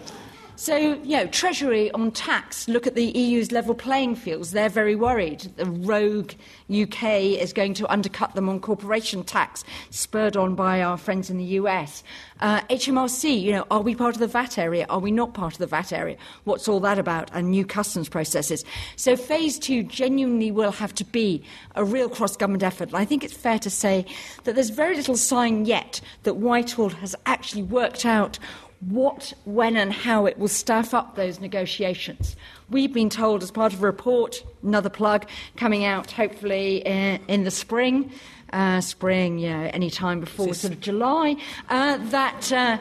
So, 0.61 0.77
you 0.77 1.17
know, 1.17 1.27
Treasury 1.29 1.91
on 1.93 2.11
tax, 2.11 2.69
look 2.69 2.87
at 2.87 2.95
the 2.95 3.07
EU's 3.19 3.51
level 3.51 3.75
playing 3.75 4.17
fields. 4.17 4.51
They're 4.51 4.69
very 4.69 4.95
worried. 4.95 5.51
The 5.57 5.65
rogue 5.65 6.33
UK 6.71 7.03
is 7.41 7.55
going 7.55 7.73
to 7.75 7.91
undercut 7.91 8.35
them 8.35 8.47
on 8.47 8.61
corporation 8.61 9.25
tax, 9.25 9.65
spurred 9.89 10.37
on 10.37 10.55
by 10.55 10.83
our 10.83 10.99
friends 10.99 11.31
in 11.31 11.39
the 11.39 11.45
US. 11.45 12.05
Uh, 12.41 12.61
HMRC, 12.69 13.41
you 13.41 13.53
know, 13.53 13.67
are 13.71 13.81
we 13.81 13.95
part 13.95 14.15
of 14.15 14.21
the 14.21 14.27
VAT 14.27 14.59
area? 14.59 14.85
Are 14.91 14.99
we 14.99 15.11
not 15.11 15.33
part 15.33 15.55
of 15.55 15.61
the 15.61 15.67
VAT 15.67 15.95
area? 15.95 16.19
What's 16.45 16.69
all 16.69 16.81
that 16.81 16.99
about? 16.99 17.31
And 17.33 17.51
new 17.51 17.65
customs 17.65 18.11
processes. 18.11 18.63
So, 18.97 19.17
phase 19.17 19.59
two 19.59 19.83
genuinely 19.83 20.51
will 20.51 20.73
have 20.73 20.95
to 20.97 21.07
be 21.07 21.43
a 21.75 21.87
real 21.87 22.11
cross 22.11 22.37
government 22.37 22.65
effort. 22.65 22.91
And 22.91 22.99
I 22.99 23.07
think 23.07 23.25
it's 23.25 23.33
fair 23.33 23.59
to 23.61 23.71
say 23.71 24.05
that 24.45 24.57
there's 24.57 24.69
very 24.69 24.95
little 24.95 25.17
sign 25.17 25.65
yet 25.65 26.03
that 26.25 26.35
Whitehall 26.35 26.91
has 26.91 27.17
actually 27.25 27.63
worked 27.63 28.05
out 28.05 28.39
what, 28.81 29.33
when, 29.45 29.77
and 29.77 29.93
how 29.93 30.27
it 30.27 30.39
will 30.39 30.49
staff 30.49 30.95
up 30.95 31.15
those 31.15 31.39
negotiations. 31.39 32.35
We've 32.71 32.93
been 32.93 33.11
told, 33.11 33.43
as 33.43 33.51
part 33.51 33.73
of 33.73 33.83
a 33.83 33.87
report, 33.87 34.43
another 34.63 34.89
plug, 34.89 35.29
coming 35.57 35.85
out 35.85 36.11
hopefully 36.11 36.79
in, 36.79 37.21
in 37.29 37.45
the 37.45 37.51
spring, 37.51 38.11
uh, 38.53 38.81
spring, 38.81 39.39
yeah, 39.39 39.71
any 39.75 39.91
time 39.91 40.21
before 40.21 40.55
sort 40.55 40.73
of 40.73 40.81
July, 40.81 41.37
uh, 41.69 41.99
that, 42.11 42.51
uh, 42.53 42.79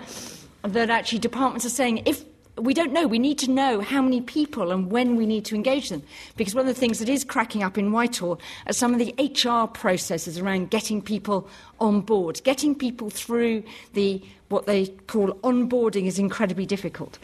that 0.64 0.90
actually 0.90 1.20
departments 1.20 1.66
are 1.66 1.70
saying 1.70 2.02
if 2.06 2.24
we 2.62 2.74
don't 2.74 2.92
know. 2.92 3.08
We 3.08 3.20
need 3.20 3.38
to 3.40 3.50
know 3.50 3.82
how 3.82 4.02
many 4.02 4.22
people 4.22 4.72
and 4.72 4.92
when 4.92 5.16
we 5.16 5.26
need 5.26 5.46
to 5.46 5.56
engage 5.56 5.90
them. 5.90 6.04
Because 6.36 6.54
one 6.54 6.68
of 6.68 6.74
the 6.74 6.80
things 6.80 7.00
that 7.00 7.10
is 7.10 7.24
cracking 7.24 7.64
up 7.64 7.78
in 7.78 7.92
Whitehall 7.92 8.40
are 8.68 8.74
some 8.74 8.94
of 8.94 9.00
the 9.00 9.14
HR 9.18 9.68
processes 9.68 10.38
around 10.38 10.70
getting 10.70 11.02
people 11.02 11.48
on 11.80 12.02
board. 12.02 12.42
Getting 12.44 12.76
people 12.76 13.10
through 13.10 13.64
the 13.94 14.22
what 14.50 14.66
they 14.66 14.88
call 15.08 15.34
onboarding 15.44 16.06
is 16.06 16.20
incredibly 16.20 16.66
difficult. 16.66 17.18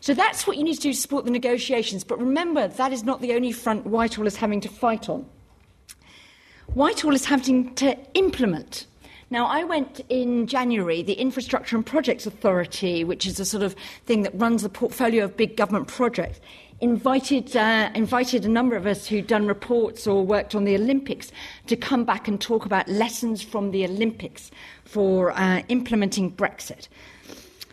So 0.00 0.14
that's 0.14 0.46
what 0.46 0.56
you 0.56 0.64
need 0.64 0.76
to 0.76 0.80
do 0.80 0.92
to 0.92 0.98
support 0.98 1.24
the 1.24 1.30
negotiations. 1.30 2.04
But 2.04 2.18
remember, 2.18 2.68
that 2.68 2.92
is 2.92 3.02
not 3.02 3.20
the 3.20 3.34
only 3.34 3.52
front 3.52 3.86
Whitehall 3.86 4.26
is 4.26 4.36
having 4.36 4.60
to 4.62 4.68
fight 4.68 5.08
on. 5.08 5.26
Whitehall 6.74 7.14
is 7.14 7.24
having 7.24 7.74
to 7.76 7.96
implement. 8.14 8.86
Now, 9.30 9.46
I 9.46 9.64
went 9.64 10.00
in 10.08 10.46
January, 10.46 11.02
the 11.02 11.14
Infrastructure 11.14 11.76
and 11.76 11.84
Projects 11.84 12.26
Authority, 12.26 13.04
which 13.04 13.26
is 13.26 13.38
a 13.38 13.44
sort 13.44 13.62
of 13.62 13.74
thing 14.06 14.22
that 14.22 14.32
runs 14.34 14.62
the 14.62 14.70
portfolio 14.70 15.24
of 15.24 15.36
big 15.36 15.56
government 15.56 15.88
projects, 15.88 16.40
invited, 16.80 17.56
uh, 17.56 17.90
invited 17.94 18.44
a 18.44 18.48
number 18.48 18.76
of 18.76 18.86
us 18.86 19.06
who'd 19.06 19.26
done 19.26 19.46
reports 19.46 20.06
or 20.06 20.24
worked 20.24 20.54
on 20.54 20.64
the 20.64 20.74
Olympics 20.74 21.32
to 21.66 21.76
come 21.76 22.04
back 22.04 22.28
and 22.28 22.40
talk 22.40 22.64
about 22.64 22.88
lessons 22.88 23.42
from 23.42 23.70
the 23.72 23.84
Olympics 23.84 24.50
for 24.84 25.32
uh, 25.32 25.62
implementing 25.68 26.30
Brexit. 26.30 26.88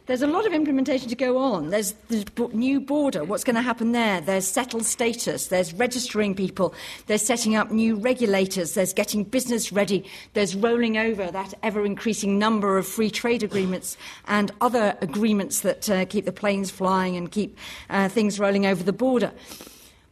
There's 0.07 0.21
a 0.21 0.27
lot 0.27 0.45
of 0.45 0.53
implementation 0.53 1.09
to 1.09 1.15
go 1.15 1.39
on. 1.39 1.71
There's 1.71 1.93
the 2.09 2.25
new 2.53 2.79
border, 2.79 3.23
what's 3.23 3.43
going 3.43 3.55
to 3.55 3.61
happen 3.63 3.91
there? 3.91 4.21
There's 4.21 4.45
settled 4.45 4.85
status, 4.85 5.47
there's 5.47 5.73
registering 5.73 6.35
people, 6.35 6.75
there's 7.07 7.23
setting 7.23 7.55
up 7.55 7.71
new 7.71 7.95
regulators, 7.95 8.75
there's 8.75 8.93
getting 8.93 9.23
business 9.23 9.71
ready, 9.71 10.05
there's 10.33 10.55
rolling 10.55 10.95
over 10.95 11.31
that 11.31 11.55
ever 11.63 11.83
increasing 11.85 12.37
number 12.37 12.77
of 12.77 12.87
free 12.87 13.09
trade 13.09 13.41
agreements 13.41 13.97
and 14.27 14.51
other 14.61 14.95
agreements 15.01 15.61
that 15.61 15.89
uh, 15.89 16.05
keep 16.05 16.25
the 16.25 16.31
planes 16.31 16.69
flying 16.69 17.15
and 17.15 17.31
keep 17.31 17.57
uh, 17.89 18.07
things 18.07 18.39
rolling 18.39 18.67
over 18.67 18.83
the 18.83 18.93
border. 18.93 19.31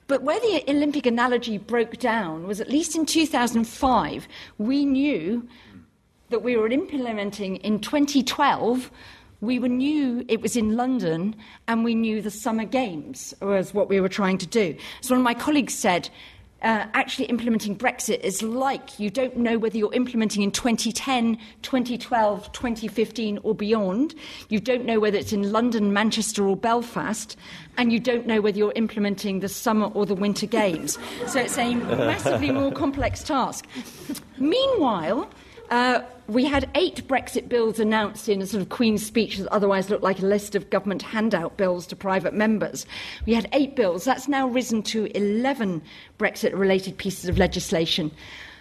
But 0.08 0.23
where 0.23 0.39
the 0.39 0.63
Olympic 0.67 1.06
analogy 1.06 1.60
broke 1.60 1.97
down 1.99 2.47
was 2.47 2.60
at 2.60 2.67
least 2.67 2.95
in 2.95 3.06
2005, 3.06 4.27
we 4.58 4.86
knew 4.86 5.47
that 6.29 6.41
we 6.41 6.58
were 6.58 6.67
implementing 6.67 7.58
in 7.58 7.79
2012 7.79 8.89
we 9.43 9.60
were 9.60 9.67
knew 9.67 10.23
it 10.29 10.41
was 10.41 10.56
in 10.56 10.77
London 10.77 11.36
and 11.67 11.84
we 11.84 11.93
knew 11.93 12.21
the 12.21 12.32
Summer 12.32 12.63
Games 12.63 13.34
was 13.41 13.73
what 13.73 13.89
we 13.89 13.99
were 13.99 14.10
trying 14.10 14.38
to 14.38 14.47
do. 14.47 14.75
So 15.01 15.13
one 15.13 15.19
of 15.19 15.23
my 15.25 15.34
colleagues 15.34 15.73
said, 15.73 16.10
uh, 16.62 16.86
actually 16.93 17.25
implementing 17.25 17.75
Brexit 17.75 18.21
is 18.21 18.41
like 18.41 18.97
you 18.97 19.10
don't 19.10 19.36
know 19.36 19.58
whether 19.58 19.77
you're 19.77 19.93
implementing 19.93 20.43
in 20.43 20.51
2010, 20.51 21.38
2012, 21.62 22.51
2015, 22.53 23.39
or 23.43 23.53
beyond. 23.53 24.15
You 24.47 24.62
don't 24.62 24.86
know 24.86 24.97
whether 24.97 25.17
it's 25.17 25.34
in 25.34 25.51
London, 25.51 25.91
Manchester, 25.91 26.47
or 26.47 26.56
Belfast, 26.56 27.36
and 27.77 27.91
you 27.91 27.99
don't 27.99 28.25
know 28.25 28.39
whether 28.39 28.58
you're 28.58 28.71
implementing 28.77 29.41
the 29.41 29.49
summer 29.49 29.88
or 29.88 30.06
the 30.06 30.15
winter 30.15 30.47
games. 30.47 30.97
So 31.27 31.41
it's 31.41 31.58
a 31.58 31.75
massively 31.75 32.49
more 32.49 32.71
complex 32.71 33.23
task. 33.23 33.67
Meanwhile, 34.38 35.29
uh, 35.73 36.03
we 36.27 36.45
had 36.45 36.69
eight 36.75 37.07
Brexit 37.07 37.49
bills 37.49 37.79
announced 37.79 38.29
in 38.29 38.43
a 38.43 38.45
sort 38.45 38.62
of 38.62 38.69
Queen's 38.69 39.03
speech 39.03 39.38
that 39.38 39.47
otherwise 39.47 39.89
looked 39.89 40.03
like 40.03 40.19
a 40.19 40.25
list 40.25 40.53
of 40.53 40.69
government 40.69 41.01
handout 41.01 41.57
bills 41.57 41.88
to 41.88 41.95
private 41.95 42.36
members. 42.36 42.86
We 43.25 43.33
had 43.33 43.49
eight 43.53 43.75
bills. 43.75 44.05
That's 44.05 44.27
now 44.27 44.47
risen 44.47 44.83
to 44.83 45.05
11 45.17 45.81
Brexit 46.19 46.55
related 46.55 46.99
pieces 46.99 47.27
of 47.27 47.39
legislation. 47.39 48.12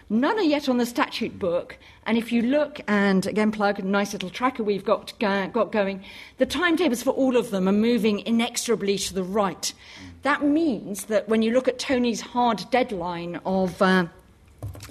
None 0.09 0.38
are 0.38 0.42
yet 0.42 0.70
on 0.70 0.79
the 0.79 0.87
statute 0.87 1.38
book. 1.38 1.77
And 2.07 2.16
if 2.16 2.33
you 2.33 2.40
look, 2.40 2.81
and 2.88 3.27
again, 3.27 3.53
plug 3.53 3.79
a 3.79 3.83
nice 3.83 4.14
little 4.14 4.31
tracker 4.31 4.62
we've 4.62 4.85
got, 4.85 5.12
uh, 5.22 5.48
got 5.48 5.70
going, 5.70 6.03
the 6.38 6.46
timetables 6.46 7.03
for 7.03 7.11
all 7.11 7.37
of 7.37 7.51
them 7.51 7.68
are 7.68 7.72
moving 7.72 8.20
inexorably 8.20 8.96
to 8.96 9.12
the 9.12 9.22
right. 9.22 9.75
That 10.22 10.42
means 10.44 11.05
that 11.07 11.29
when 11.29 11.42
you 11.42 11.53
look 11.53 11.68
at 11.68 11.79
Tony's 11.79 12.22
hard 12.22 12.64
deadline 12.70 13.38
of 13.44 13.83
uh, 13.83 14.07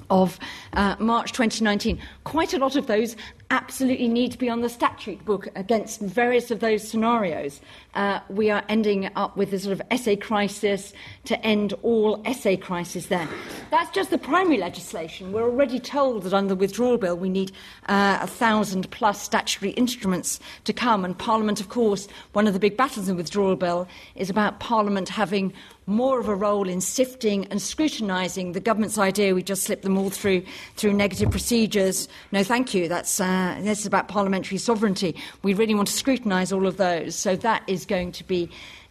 of 0.09 0.37
uh, 0.73 0.95
March 0.99 1.31
2019. 1.31 1.99
Quite 2.23 2.53
a 2.53 2.57
lot 2.57 2.75
of 2.75 2.87
those 2.87 3.15
absolutely 3.49 4.07
need 4.07 4.31
to 4.31 4.37
be 4.37 4.49
on 4.49 4.61
the 4.61 4.69
statute 4.69 5.23
book 5.25 5.47
against 5.55 6.01
various 6.01 6.51
of 6.51 6.59
those 6.59 6.87
scenarios. 6.87 7.61
Uh, 7.93 8.19
we 8.29 8.49
are 8.49 8.63
ending 8.69 9.09
up 9.15 9.35
with 9.35 9.53
a 9.53 9.59
sort 9.59 9.73
of 9.73 9.81
essay 9.91 10.15
crisis 10.15 10.93
to 11.25 11.39
end 11.45 11.73
all 11.83 12.21
essay 12.25 12.55
crisis 12.55 13.07
there. 13.07 13.27
That's 13.69 13.91
just 13.91 14.09
the 14.09 14.17
primary 14.17 14.57
legislation. 14.57 15.31
We're 15.31 15.43
already 15.43 15.79
told 15.79 16.23
that 16.23 16.33
under 16.33 16.49
the 16.49 16.55
withdrawal 16.55 16.97
bill 16.97 17.17
we 17.17 17.29
need 17.29 17.51
uh, 17.87 18.19
a 18.21 18.27
thousand 18.27 18.89
plus 18.91 19.21
statutory 19.21 19.71
instruments 19.71 20.39
to 20.63 20.73
come. 20.73 21.03
And 21.03 21.17
Parliament, 21.17 21.59
of 21.59 21.69
course, 21.69 22.07
one 22.33 22.47
of 22.47 22.53
the 22.53 22.59
big 22.59 22.77
battles 22.77 23.09
in 23.09 23.15
the 23.15 23.21
withdrawal 23.21 23.55
bill 23.55 23.87
is 24.15 24.29
about 24.29 24.59
Parliament 24.59 25.09
having 25.09 25.53
more 25.87 26.19
of 26.19 26.27
a 26.27 26.35
role 26.35 26.69
in 26.69 26.79
sifting 26.79 27.45
and 27.47 27.61
scrutinising 27.61 28.53
the 28.53 28.59
government's 28.59 28.97
idea. 28.97 29.33
We 29.33 29.43
just 29.43 29.63
slipped 29.63 29.83
them 29.83 29.97
all 29.97 30.09
through 30.09 30.43
through 30.75 30.93
negative 30.93 31.31
procedures. 31.31 32.07
No, 32.31 32.43
thank 32.43 32.73
you. 32.73 32.87
That's 32.87 33.19
uh, 33.19 33.59
this 33.61 33.79
is 33.79 33.85
about 33.85 34.07
parliamentary 34.07 34.57
sovereignty. 34.57 35.15
We 35.43 35.53
really 35.53 35.75
want 35.75 35.87
to 35.87 35.93
scrutinise 35.93 36.51
all 36.51 36.67
of 36.67 36.77
those. 36.77 37.15
So 37.15 37.35
that 37.37 37.63
is 37.67 37.80
going 37.85 38.11
to 38.13 38.23
be 38.23 38.49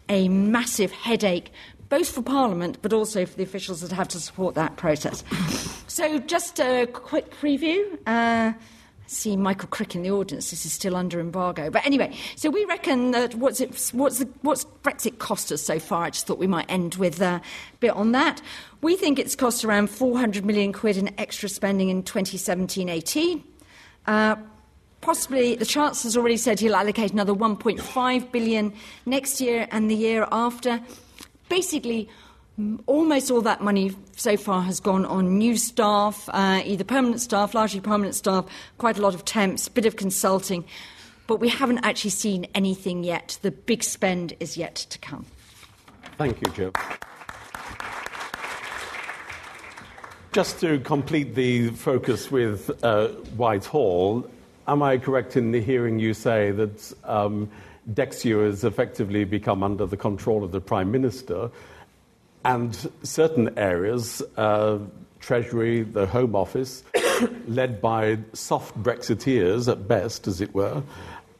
a 0.09 0.29
massive 0.29 0.91
headache. 0.91 1.51
Both 1.89 2.09
for 2.09 2.21
Parliament, 2.21 2.77
but 2.81 2.93
also 2.93 3.25
for 3.25 3.35
the 3.35 3.43
officials 3.43 3.81
that 3.81 3.91
have 3.91 4.07
to 4.09 4.19
support 4.19 4.55
that 4.55 4.77
process. 4.77 5.23
So, 5.91 6.19
just 6.19 6.61
a 6.61 6.87
quick 6.87 7.31
preview. 7.31 7.99
Uh, 8.07 8.53
see 9.11 9.35
Michael 9.35 9.67
Crick 9.67 9.93
in 9.93 10.03
the 10.03 10.11
audience. 10.11 10.51
This 10.51 10.65
is 10.65 10.71
still 10.71 10.95
under 10.95 11.19
embargo. 11.19 11.69
But 11.69 11.85
anyway, 11.85 12.15
so 12.35 12.49
we 12.49 12.63
reckon 12.65 13.11
that 13.11 13.35
what's, 13.35 13.59
it, 13.59 13.91
what's, 13.93 14.19
the, 14.19 14.29
what's 14.41 14.65
Brexit 14.83 15.19
cost 15.19 15.51
us 15.51 15.61
so 15.61 15.79
far? 15.79 16.03
I 16.03 16.09
just 16.11 16.25
thought 16.25 16.37
we 16.37 16.47
might 16.47 16.65
end 16.69 16.95
with 16.95 17.21
a 17.21 17.41
bit 17.81 17.91
on 17.91 18.13
that. 18.13 18.41
We 18.81 18.95
think 18.95 19.19
it's 19.19 19.35
cost 19.35 19.65
around 19.65 19.89
400 19.89 20.45
million 20.45 20.71
quid 20.71 20.95
in 20.95 21.13
extra 21.19 21.49
spending 21.49 21.89
in 21.89 22.03
2017 22.03 22.87
18. 22.87 23.43
Uh, 24.07 24.35
possibly, 25.01 25.55
the 25.55 25.65
Chancellor's 25.65 26.15
already 26.15 26.37
said 26.37 26.59
he'll 26.59 26.75
allocate 26.75 27.11
another 27.11 27.33
1.5 27.33 28.31
billion 28.31 28.73
next 29.05 29.41
year 29.41 29.67
and 29.71 29.89
the 29.89 29.95
year 29.95 30.27
after. 30.31 30.79
Basically, 31.49 32.07
almost 32.85 33.31
all 33.31 33.41
that 33.41 33.61
money 33.61 33.95
so 34.15 34.37
far 34.37 34.61
has 34.61 34.79
gone 34.79 35.05
on 35.05 35.37
new 35.37 35.57
staff, 35.57 36.29
uh, 36.31 36.61
either 36.63 36.83
permanent 36.83 37.21
staff, 37.21 37.53
largely 37.53 37.81
permanent 37.81 38.15
staff, 38.15 38.45
quite 38.77 38.97
a 38.97 39.01
lot 39.01 39.13
of 39.13 39.25
temps, 39.25 39.67
a 39.67 39.71
bit 39.71 39.85
of 39.85 39.95
consulting. 39.95 40.63
but 41.27 41.39
we 41.39 41.47
haven't 41.47 41.79
actually 41.85 42.09
seen 42.09 42.45
anything 42.55 43.05
yet. 43.05 43.39
The 43.41 43.51
big 43.51 43.83
spend 43.83 44.33
is 44.41 44.57
yet 44.57 44.75
to 44.75 44.99
come. 44.99 45.25
Thank 46.17 46.41
you, 46.41 46.51
Joe. 46.51 46.71
Just 50.33 50.59
to 50.59 50.79
complete 50.81 51.33
the 51.33 51.69
focus 51.69 52.31
with 52.31 52.69
uh, 52.83 53.07
Whitehall, 53.37 54.29
am 54.67 54.83
I 54.83 54.97
correct 54.97 55.37
in 55.37 55.53
hearing 55.53 55.99
you 55.99 56.13
say 56.13 56.51
that 56.51 56.93
um, 57.03 57.49
DExEU 57.91 58.45
has 58.45 58.63
effectively 58.63 59.23
become 59.23 59.63
under 59.63 59.85
the 59.85 59.97
control 59.97 60.43
of 60.43 60.51
the 60.51 60.61
Prime 60.61 60.91
Minister, 60.91 61.49
and 62.43 62.75
certain 63.03 63.57
areas, 63.57 64.21
uh, 64.37 64.79
Treasury, 65.19 65.83
the 65.83 66.05
Home 66.07 66.35
Office, 66.35 66.83
led 67.47 67.81
by 67.81 68.17
soft 68.33 68.81
Brexiteers 68.81 69.71
at 69.71 69.87
best, 69.87 70.27
as 70.27 70.41
it 70.41 70.53
were, 70.53 70.81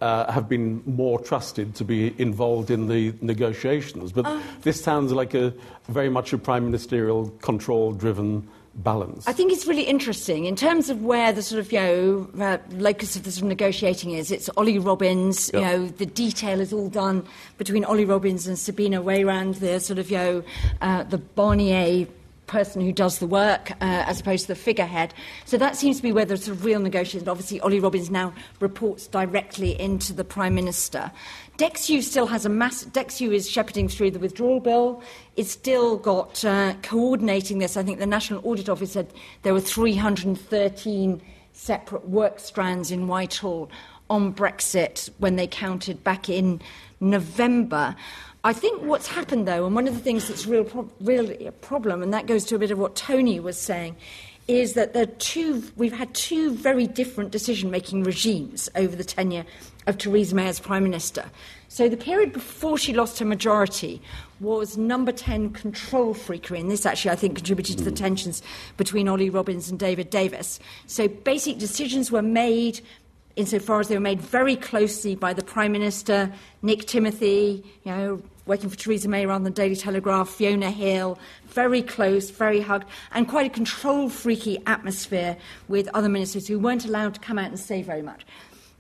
uh, 0.01 0.31
have 0.31 0.49
been 0.49 0.81
more 0.85 1.19
trusted 1.19 1.75
to 1.75 1.83
be 1.83 2.13
involved 2.19 2.71
in 2.71 2.87
the 2.87 3.13
negotiations. 3.21 4.11
But 4.11 4.25
uh, 4.25 4.41
this 4.61 4.83
sounds 4.83 5.11
like 5.11 5.33
a 5.33 5.53
very 5.87 6.09
much 6.09 6.33
a 6.33 6.37
prime 6.37 6.65
ministerial 6.65 7.29
control 7.41 7.93
driven 7.93 8.47
balance. 8.75 9.27
I 9.27 9.33
think 9.33 9.51
it's 9.51 9.65
really 9.65 9.83
interesting 9.83 10.45
in 10.45 10.55
terms 10.55 10.89
of 10.89 11.03
where 11.03 11.31
the 11.31 11.41
sort 11.41 11.59
of 11.59 11.71
you 11.71 11.79
know 11.79 12.29
uh, 12.39 12.57
locus 12.71 13.15
of 13.15 13.23
the 13.23 13.31
sort 13.31 13.43
of 13.43 13.49
negotiating 13.49 14.11
is. 14.11 14.31
It's 14.31 14.49
Ollie 14.57 14.79
Robbins. 14.79 15.51
Yep. 15.53 15.61
You 15.61 15.67
know 15.67 15.87
the 15.87 16.05
detail 16.05 16.59
is 16.59 16.71
all 16.71 16.89
done 16.89 17.25
between 17.57 17.83
Ollie 17.85 18.05
Robbins 18.05 18.47
and 18.47 18.57
Sabine 18.57 18.93
Weyand. 18.93 19.59
The 19.59 19.79
sort 19.79 19.99
of 19.99 20.09
you 20.09 20.17
know 20.17 20.43
uh, 20.81 21.03
the 21.03 21.17
Barnier 21.17 22.07
person 22.51 22.81
who 22.81 22.91
does 22.91 23.19
the 23.19 23.27
work 23.27 23.71
uh, 23.71 23.75
as 23.79 24.19
opposed 24.19 24.43
to 24.43 24.49
the 24.49 24.55
figurehead. 24.55 25.13
So 25.45 25.57
that 25.57 25.77
seems 25.77 25.97
to 25.97 26.03
be 26.03 26.11
where 26.11 26.25
the 26.25 26.35
sort 26.35 26.57
of 26.57 26.65
real 26.65 26.81
negotiation. 26.81 27.27
Obviously, 27.27 27.61
Ollie 27.61 27.79
Robbins 27.79 28.11
now 28.11 28.33
reports 28.59 29.07
directly 29.07 29.79
into 29.79 30.11
the 30.11 30.25
Prime 30.25 30.53
Minister. 30.53 31.11
DExEU 31.61 32.01
still 32.01 32.25
has 32.25 32.43
a 32.43 32.49
mass. 32.49 32.85
DExEU 32.85 33.35
is 33.35 33.47
shepherding 33.47 33.87
through 33.87 34.09
the 34.09 34.17
withdrawal 34.17 34.59
bill. 34.59 35.03
It's 35.35 35.51
still 35.51 35.95
got 35.95 36.43
uh, 36.43 36.73
coordinating 36.81 37.59
this. 37.59 37.77
I 37.77 37.83
think 37.83 37.99
the 37.99 38.07
National 38.07 38.41
Audit 38.43 38.67
Office 38.67 38.93
said 38.93 39.13
there 39.43 39.53
were 39.53 39.61
313 39.61 41.21
separate 41.53 42.09
work 42.09 42.39
strands 42.39 42.89
in 42.89 43.07
Whitehall 43.07 43.69
on 44.09 44.33
Brexit 44.33 45.11
when 45.19 45.35
they 45.35 45.45
counted 45.45 46.03
back 46.03 46.29
in 46.29 46.59
November. 46.99 47.95
I 48.43 48.53
think 48.53 48.81
what's 48.81 49.05
happened, 49.05 49.47
though, 49.47 49.67
and 49.67 49.75
one 49.75 49.87
of 49.87 49.93
the 49.93 49.99
things 49.99 50.29
that's 50.29 50.47
real 50.47 50.63
pro- 50.63 50.89
really 50.99 51.45
a 51.45 51.51
problem, 51.51 52.01
and 52.01 52.11
that 52.11 52.25
goes 52.25 52.43
to 52.45 52.55
a 52.55 52.57
bit 52.57 52.71
of 52.71 52.79
what 52.79 52.95
Tony 52.95 53.39
was 53.39 53.59
saying, 53.59 53.95
is 54.47 54.73
that 54.73 54.93
there 54.93 55.05
two, 55.05 55.63
we've 55.75 55.93
had 55.93 56.11
two 56.15 56.55
very 56.55 56.87
different 56.87 57.29
decision 57.29 57.69
making 57.69 58.03
regimes 58.03 58.67
over 58.75 58.95
the 58.95 59.03
tenure 59.03 59.45
of 59.87 59.97
Theresa 59.97 60.35
May 60.35 60.47
as 60.47 60.59
Prime 60.59 60.83
Minister. 60.83 61.25
So 61.67 61.87
the 61.87 61.97
period 61.97 62.33
before 62.33 62.77
she 62.77 62.93
lost 62.93 63.19
her 63.19 63.25
majority 63.25 64.01
was 64.39 64.77
number 64.77 65.11
10 65.11 65.51
control 65.51 66.13
freakery, 66.13 66.59
and 66.59 66.69
this 66.69 66.85
actually, 66.85 67.11
I 67.11 67.15
think, 67.15 67.35
contributed 67.35 67.77
to 67.77 67.83
the 67.83 67.91
tensions 67.91 68.41
between 68.77 69.07
Ollie 69.07 69.29
Robbins 69.29 69.69
and 69.69 69.79
David 69.79 70.09
Davis. 70.09 70.59
So 70.87 71.07
basic 71.07 71.57
decisions 71.59 72.11
were 72.11 72.21
made 72.21 72.81
insofar 73.35 73.79
as 73.79 73.87
they 73.87 73.95
were 73.95 74.01
made 74.01 74.21
very 74.21 74.55
closely 74.55 75.15
by 75.15 75.33
the 75.33 75.43
Prime 75.43 75.71
Minister, 75.71 76.31
Nick 76.61 76.85
Timothy, 76.85 77.63
you 77.83 77.91
know, 77.91 78.21
working 78.45 78.69
for 78.69 78.75
Theresa 78.75 79.07
May 79.07 79.25
around 79.25 79.43
the 79.43 79.49
Daily 79.49 79.75
Telegraph, 79.75 80.29
Fiona 80.29 80.71
Hill, 80.71 81.17
very 81.47 81.81
close, 81.81 82.29
very 82.29 82.59
hugged, 82.59 82.87
and 83.13 83.27
quite 83.27 83.45
a 83.45 83.49
control 83.49 84.09
freaky 84.09 84.61
atmosphere 84.65 85.37
with 85.67 85.87
other 85.93 86.09
ministers 86.09 86.47
who 86.47 86.59
weren't 86.59 86.85
allowed 86.85 87.13
to 87.13 87.19
come 87.19 87.37
out 87.37 87.47
and 87.47 87.59
say 87.59 87.81
very 87.81 88.01
much. 88.01 88.25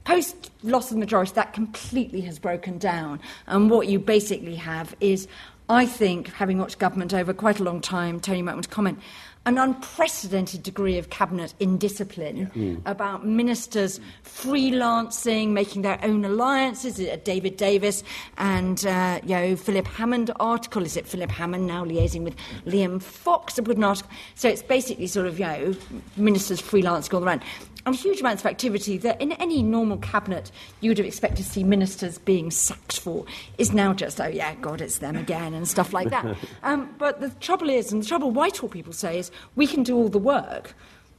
Post 0.03 0.51
loss 0.63 0.91
of 0.91 0.97
majority, 0.97 1.31
that 1.33 1.53
completely 1.53 2.21
has 2.21 2.39
broken 2.39 2.77
down. 2.77 3.19
And 3.47 3.69
what 3.69 3.87
you 3.87 3.99
basically 3.99 4.55
have 4.55 4.95
is, 4.99 5.27
I 5.69 5.85
think, 5.85 6.27
having 6.33 6.57
watched 6.57 6.79
government 6.79 7.13
over 7.13 7.33
quite 7.33 7.59
a 7.59 7.63
long 7.63 7.81
time, 7.81 8.19
Tony 8.19 8.41
might 8.41 8.53
want 8.53 8.63
to 8.63 8.69
comment, 8.69 8.99
an 9.45 9.57
unprecedented 9.57 10.61
degree 10.61 10.99
of 10.99 11.09
cabinet 11.09 11.53
indiscipline 11.59 12.37
yeah. 12.37 12.45
mm. 12.45 12.81
about 12.85 13.25
ministers 13.25 13.99
freelancing, 14.23 15.49
making 15.49 15.81
their 15.81 15.99
own 16.03 16.23
alliances. 16.23 16.99
A 16.99 17.17
David 17.17 17.57
Davis 17.57 18.03
and 18.37 18.85
uh, 18.85 19.19
you 19.23 19.35
know 19.35 19.55
Philip 19.55 19.87
Hammond 19.87 20.29
article. 20.39 20.83
Is 20.83 20.95
it 20.95 21.07
Philip 21.07 21.31
Hammond 21.31 21.65
now 21.65 21.83
liaising 21.83 22.23
with 22.23 22.35
Liam 22.67 23.01
Fox? 23.01 23.57
I 23.57 23.63
put 23.63 23.77
an 23.77 23.83
article. 23.83 24.11
So 24.35 24.47
it's 24.47 24.61
basically 24.61 25.07
sort 25.07 25.25
of 25.25 25.39
you 25.39 25.45
know 25.45 25.75
ministers 26.17 26.61
freelancing 26.61 27.15
all 27.15 27.23
around 27.23 27.41
and 27.85 27.95
huge 27.95 28.19
amounts 28.21 28.41
of 28.43 28.47
activity 28.47 28.97
that 28.99 29.19
in 29.21 29.31
any 29.33 29.63
normal 29.63 29.97
cabinet 29.97 30.51
you 30.81 30.89
would 30.89 30.97
have 30.97 31.07
expected 31.07 31.43
to 31.43 31.49
see 31.49 31.63
ministers 31.63 32.17
being 32.17 32.51
sacked 32.51 32.99
for 32.99 33.25
is 33.57 33.73
now 33.73 33.93
just, 33.93 34.19
oh 34.21 34.27
yeah, 34.27 34.55
God, 34.55 34.81
it's 34.81 34.99
them 34.99 35.15
again 35.15 35.53
and 35.53 35.67
stuff 35.67 35.93
like 35.93 36.09
that. 36.09 36.37
um, 36.63 36.93
but 36.97 37.21
the 37.21 37.29
trouble 37.41 37.69
is, 37.69 37.91
and 37.91 38.03
the 38.03 38.07
trouble 38.07 38.31
Whitehall 38.31 38.69
people 38.69 38.93
say 38.93 39.19
is, 39.19 39.31
we 39.55 39.67
can 39.67 39.83
do 39.83 39.95
all 39.95 40.09
the 40.09 40.19
work, 40.19 40.75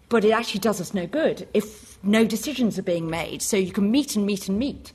but 0.09 0.25
it 0.25 0.31
actually 0.31 0.61
does 0.61 0.81
us 0.81 0.95
no 0.95 1.07
good 1.07 1.49
if 1.55 2.03
no 2.05 2.25
decisions 2.25 2.79
are 2.79 2.83
being 2.83 3.09
made. 3.09 3.43
So 3.43 3.57
you 3.57 3.73
can 3.73 3.91
meet 3.91 4.17
and 4.17 4.27
meet 4.27 4.49
and 4.49 4.59
meet 4.59 4.93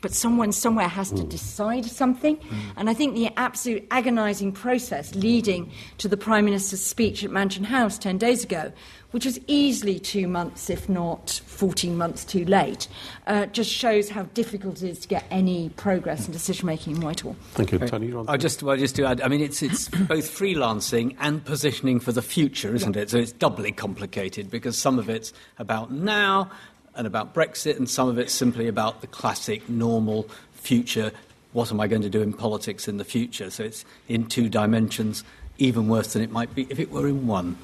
but 0.00 0.12
someone 0.12 0.52
somewhere 0.52 0.88
has 0.88 1.10
to 1.10 1.22
mm. 1.22 1.28
decide 1.28 1.84
something. 1.84 2.36
Mm. 2.36 2.58
And 2.76 2.90
I 2.90 2.94
think 2.94 3.14
the 3.14 3.30
absolute 3.36 3.86
agonising 3.90 4.52
process 4.52 5.14
leading 5.14 5.70
to 5.98 6.08
the 6.08 6.16
Prime 6.16 6.44
Minister's 6.44 6.82
speech 6.82 7.24
at 7.24 7.30
Mansion 7.30 7.64
House 7.64 7.98
10 7.98 8.18
days 8.18 8.44
ago, 8.44 8.72
which 9.10 9.24
was 9.24 9.38
easily 9.46 9.98
two 9.98 10.28
months, 10.28 10.70
if 10.70 10.88
not 10.88 11.40
14 11.46 11.96
months 11.96 12.24
too 12.24 12.44
late, 12.44 12.88
uh, 13.26 13.46
just 13.46 13.70
shows 13.70 14.08
how 14.08 14.22
difficult 14.34 14.82
it 14.82 14.88
is 14.88 14.98
to 15.00 15.08
get 15.08 15.24
any 15.30 15.68
progress 15.70 16.26
in 16.26 16.32
decision 16.32 16.66
making 16.66 16.96
in 16.96 17.02
Whitehall. 17.02 17.36
Thank 17.52 17.72
you. 17.72 17.78
Tony, 17.78 18.12
I 18.28 18.36
just, 18.36 18.62
well, 18.62 18.76
just 18.76 18.96
to 18.96 19.04
add, 19.04 19.20
I 19.20 19.28
mean, 19.28 19.40
it's, 19.40 19.62
it's 19.62 19.88
both 19.88 20.30
freelancing 20.30 21.16
and 21.18 21.44
positioning 21.44 22.00
for 22.00 22.12
the 22.12 22.22
future, 22.22 22.74
isn't 22.74 22.96
yeah. 22.96 23.02
it? 23.02 23.10
So 23.10 23.18
it's 23.18 23.32
doubly 23.32 23.72
complicated 23.72 24.50
because 24.50 24.78
some 24.78 24.98
of 24.98 25.08
it's 25.08 25.32
about 25.58 25.90
now 25.90 26.50
and 26.94 27.06
about 27.06 27.34
Brexit, 27.34 27.76
and 27.76 27.88
some 27.88 28.08
of 28.08 28.18
it's 28.18 28.32
simply 28.32 28.66
about 28.66 29.00
the 29.00 29.06
classic, 29.06 29.68
normal 29.68 30.28
future. 30.52 31.12
What 31.52 31.70
am 31.70 31.80
I 31.80 31.86
going 31.86 32.02
to 32.02 32.10
do 32.10 32.20
in 32.20 32.32
politics 32.32 32.88
in 32.88 32.96
the 32.96 33.04
future? 33.04 33.50
So 33.50 33.64
it's 33.64 33.84
in 34.08 34.26
two 34.26 34.48
dimensions, 34.48 35.24
even 35.58 35.88
worse 35.88 36.12
than 36.12 36.22
it 36.22 36.30
might 36.30 36.54
be 36.54 36.66
if 36.68 36.78
it 36.78 36.90
were 36.90 37.06
in 37.06 37.26
one. 37.26 37.56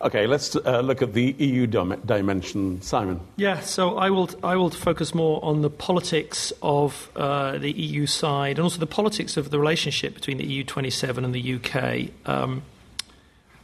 Okay, 0.00 0.26
let's 0.26 0.56
uh, 0.56 0.80
look 0.80 1.02
at 1.02 1.12
the 1.12 1.34
EU 1.38 1.66
dim- 1.66 2.00
dimension. 2.04 2.80
Simon. 2.82 3.20
Yeah, 3.36 3.60
so 3.60 3.98
I 3.98 4.10
will, 4.10 4.30
I 4.42 4.56
will 4.56 4.70
focus 4.70 5.14
more 5.14 5.44
on 5.44 5.62
the 5.62 5.70
politics 5.70 6.52
of 6.62 7.10
uh, 7.16 7.58
the 7.58 7.70
EU 7.70 8.06
side 8.06 8.58
and 8.58 8.60
also 8.60 8.78
the 8.78 8.86
politics 8.86 9.36
of 9.36 9.50
the 9.50 9.58
relationship 9.58 10.14
between 10.14 10.38
the 10.38 10.46
EU 10.46 10.64
27 10.64 11.24
and 11.24 11.34
the 11.34 11.54
UK. 11.54 12.10
Um, 12.28 12.62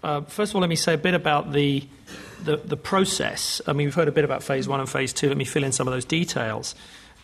uh, 0.02 0.20
first 0.22 0.52
of 0.52 0.56
all, 0.56 0.60
let 0.60 0.70
me 0.70 0.76
say 0.76 0.94
a 0.94 0.98
bit 0.98 1.14
about 1.14 1.52
the, 1.52 1.86
the, 2.44 2.56
the, 2.56 2.76
process. 2.76 3.60
I 3.66 3.72
mean, 3.72 3.86
we've 3.86 3.94
heard 3.94 4.08
a 4.08 4.12
bit 4.12 4.24
about 4.24 4.42
phase 4.42 4.68
one 4.68 4.80
and 4.80 4.88
phase 4.88 5.12
two. 5.12 5.28
Let 5.28 5.36
me 5.36 5.44
fill 5.44 5.64
in 5.64 5.72
some 5.72 5.88
of 5.88 5.94
those 5.94 6.04
details. 6.04 6.74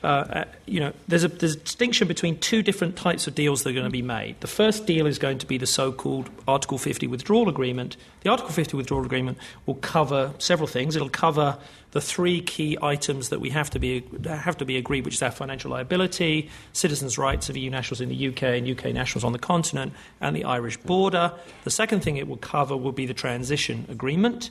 Uh, 0.04 0.44
you 0.66 0.80
know, 0.80 0.92
there's 1.08 1.24
a, 1.24 1.28
there's 1.28 1.54
a 1.54 1.58
distinction 1.58 2.06
between 2.06 2.38
two 2.38 2.62
different 2.62 2.94
types 2.94 3.26
of 3.26 3.34
deals 3.34 3.62
that 3.62 3.70
are 3.70 3.72
going 3.72 3.84
to 3.84 3.90
be 3.90 4.02
made. 4.02 4.38
The 4.40 4.46
first 4.46 4.86
deal 4.86 5.06
is 5.06 5.18
going 5.18 5.38
to 5.38 5.46
be 5.46 5.56
the 5.56 5.66
so-called 5.66 6.28
Article 6.46 6.76
50 6.76 7.06
withdrawal 7.06 7.48
agreement. 7.48 7.96
The 8.20 8.30
Article 8.30 8.52
50 8.52 8.76
withdrawal 8.76 9.04
agreement 9.04 9.38
will 9.64 9.76
cover 9.76 10.34
several 10.38 10.66
things. 10.66 10.94
It'll 10.94 11.08
cover 11.08 11.56
the 11.92 12.02
three 12.02 12.42
key 12.42 12.76
items 12.82 13.30
that 13.30 13.40
we 13.40 13.50
have 13.50 13.70
to 13.70 13.78
be 13.78 14.04
have 14.26 14.58
to 14.58 14.64
be 14.64 14.76
agreed, 14.76 15.04
which 15.04 15.14
is 15.14 15.22
our 15.22 15.30
financial 15.30 15.70
liability, 15.70 16.50
citizens' 16.72 17.16
rights 17.16 17.48
of 17.48 17.56
EU 17.56 17.70
nationals 17.70 18.00
in 18.00 18.08
the 18.08 18.28
UK 18.28 18.42
and 18.42 18.68
UK 18.68 18.92
nationals 18.92 19.24
on 19.24 19.32
the 19.32 19.38
continent, 19.38 19.92
and 20.20 20.34
the 20.36 20.44
Irish 20.44 20.76
border. 20.78 21.32
The 21.62 21.70
second 21.70 22.00
thing 22.00 22.16
it 22.16 22.28
will 22.28 22.36
cover 22.36 22.76
will 22.76 22.92
be 22.92 23.06
the 23.06 23.14
transition 23.14 23.86
agreement. 23.88 24.50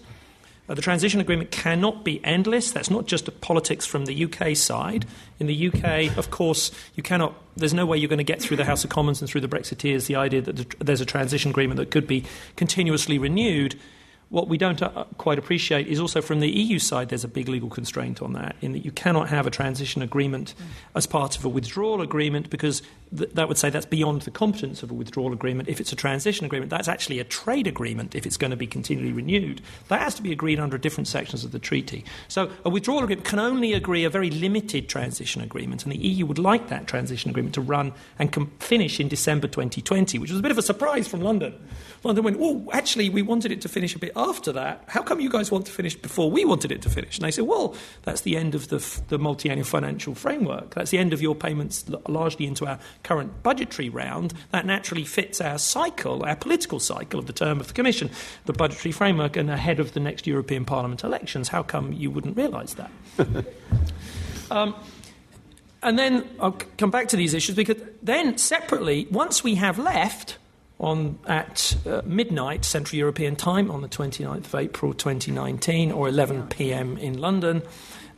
Uh, 0.70 0.74
the 0.74 0.82
transition 0.82 1.20
agreement 1.20 1.52
cannot 1.52 2.06
be 2.06 2.24
endless. 2.24 2.72
That's 2.72 2.90
not 2.90 3.06
just 3.06 3.28
a 3.28 3.32
politics 3.32 3.86
from 3.86 4.06
the 4.06 4.26
UK 4.26 4.56
side. 4.56 5.06
In 5.40 5.48
the 5.48 5.68
UK, 5.68 6.18
of 6.18 6.32
course, 6.32 6.72
you 6.96 7.04
cannot. 7.04 7.36
There's 7.58 7.74
no 7.74 7.86
way 7.86 7.98
you're 7.98 8.10
going 8.10 8.18
to 8.18 8.24
get 8.24 8.42
through 8.42 8.58
the 8.58 8.66
House 8.66 8.84
of 8.84 8.90
Commons 8.90 9.22
and 9.22 9.30
through 9.30 9.42
the 9.42 9.48
Brexiteers 9.48 10.08
the 10.08 10.16
idea 10.16 10.42
that 10.42 10.80
there's 10.80 11.02
a 11.02 11.06
transition 11.06 11.52
agreement 11.52 11.78
that 11.78 11.92
could 11.92 12.08
be 12.08 12.24
continuously 12.56 13.18
renewed. 13.18 13.78
What 14.30 14.48
we 14.48 14.58
don't 14.58 14.82
uh, 14.82 15.04
quite 15.20 15.38
appreciate 15.38 15.86
is 15.88 16.00
also 16.00 16.20
from 16.20 16.40
the 16.40 16.50
EU 16.50 16.80
side, 16.80 17.10
there's 17.10 17.24
a 17.24 17.28
big 17.28 17.48
legal 17.48 17.70
constraint 17.70 18.20
on 18.20 18.34
that, 18.34 18.56
in 18.62 18.72
that 18.72 18.84
you 18.84 18.92
cannot 18.92 19.30
have 19.30 19.46
a 19.46 19.52
transition 19.52 20.02
agreement 20.02 20.56
as 20.96 21.06
part 21.06 21.38
of 21.38 21.46
a 21.46 21.50
withdrawal 21.50 22.02
agreement 22.02 22.50
because 22.50 22.82
th- 23.18 23.32
that 23.32 23.48
would 23.48 23.58
say 23.58 23.70
that's 23.70 23.86
beyond 23.86 24.24
the 24.24 24.32
competence 24.32 24.84
of 24.84 24.92
a 24.92 24.94
withdrawal 24.94 25.34
agreement. 25.34 25.70
If 25.70 25.80
it's 25.80 25.92
a 25.92 25.96
transition 25.96 26.46
agreement, 26.46 26.70
that's 26.70 26.88
actually 26.88 27.20
a 27.20 27.24
trade 27.24 27.68
agreement 27.68 28.16
if 28.16 28.26
it's 28.26 28.38
going 28.38 28.52
to 28.52 28.58
be 28.58 28.68
continually 28.68 29.14
renewed. 29.14 29.62
That 29.88 30.02
has 30.02 30.16
to 30.16 30.22
be 30.22 30.32
agreed 30.32 30.60
under 30.60 30.78
different 30.78 31.08
sections 31.08 31.44
of 31.44 31.52
the 31.52 31.60
treaty. 31.60 32.06
So 32.28 32.52
a 32.66 32.70
withdrawal 32.70 33.04
agreement 33.04 33.26
can 33.26 33.40
only 33.40 33.74
agree 33.74 34.04
a 34.04 34.10
very 34.10 34.30
limited 34.30 34.90
transition 34.90 35.42
agreement, 35.42 35.84
and 35.84 35.92
the 35.92 35.98
EU 35.98 36.26
would 36.26 36.40
like 36.40 36.70
that 36.70 36.88
transition 36.88 37.30
agreement 37.30 37.56
to 37.56 37.62
run 37.62 37.94
and 38.20 38.32
com- 38.32 38.52
finish 38.60 39.00
in 39.00 39.08
December 39.08 39.48
2020, 39.48 40.20
which 40.20 40.32
was 40.32 40.40
a 40.40 40.44
bit 40.44 40.52
of 40.52 40.58
a 40.58 40.64
surprise 40.64 41.08
from 41.08 41.22
London. 41.22 41.54
London 42.04 42.24
went, 42.24 42.38
oh, 42.40 42.70
actually, 42.74 43.10
we 43.10 43.22
wanted 43.22 43.52
it 43.52 43.62
to 43.62 43.70
finish 43.70 43.96
a 43.96 44.00
bit 44.00 44.12
after 44.16 44.52
that. 44.52 44.84
How 44.88 45.02
come 45.02 45.22
you 45.22 45.30
guys 45.30 45.52
want 45.52 45.66
to 45.68 45.72
finish 45.72 45.96
before 45.96 46.30
we 46.30 46.44
wanted 46.44 46.72
it 46.72 46.82
to 46.82 46.90
finish? 46.90 47.18
And 47.18 47.26
they 47.26 47.32
said, 47.32 47.46
well, 47.46 47.76
that's 48.04 48.22
the 48.22 48.36
end 48.36 48.56
of 48.56 48.68
the, 48.68 48.78
f- 48.78 49.02
the 49.08 49.18
multi-annual 49.18 49.66
financial 49.66 50.14
framework. 50.14 50.76
That's 50.76 50.92
the 50.92 50.98
end 50.98 51.14
of 51.14 51.22
your 51.22 51.36
payments 51.36 51.86
largely 52.08 52.46
into 52.46 52.68
our 52.68 52.80
current 53.04 53.44
budgetary 53.44 53.90
round. 53.90 54.34
That 54.52 54.66
naturally 54.66 55.04
fits 55.04 55.40
our 55.42 55.58
cycle, 55.58 56.24
our 56.24 56.36
political 56.36 56.80
cycle 56.80 57.20
of 57.20 57.28
the 57.28 57.34
term 57.34 57.60
of 57.60 57.68
the 57.68 57.74
Commission, 57.74 58.10
the 58.46 58.54
budgetary 58.54 58.92
framework, 58.92 59.38
and 59.38 59.50
ahead 59.50 59.80
of 59.80 59.94
the 59.94 60.00
next 60.00 60.26
European 60.26 60.66
Parliament 60.66 61.04
elections. 61.04 61.50
How 61.50 61.64
come 61.64 61.94
you 61.94 62.10
wouldn't 62.10 62.38
realise 62.38 62.76
that? 62.76 62.92
um, 64.52 64.76
and 65.82 66.00
then 66.00 66.28
I'll 66.40 66.58
come 66.78 66.92
back 66.92 67.10
to 67.10 67.18
these 67.18 67.34
issues 67.34 67.56
because 67.56 67.78
then 68.02 68.38
separately, 68.38 69.08
once 69.12 69.44
we 69.44 69.56
have 69.56 69.78
left 69.78 70.38
on 70.80 71.18
at 71.28 71.78
uh, 71.86 72.02
midnight 72.06 72.66
Central 72.66 72.98
European 72.98 73.36
time 73.36 73.72
on 73.72 73.82
the 73.82 73.88
29th 73.88 74.46
of 74.46 74.56
April 74.56 74.94
2019 74.94 75.92
or 75.92 76.08
11 76.10 76.48
p.m. 76.48 76.98
in 76.98 77.18
London. 77.20 77.62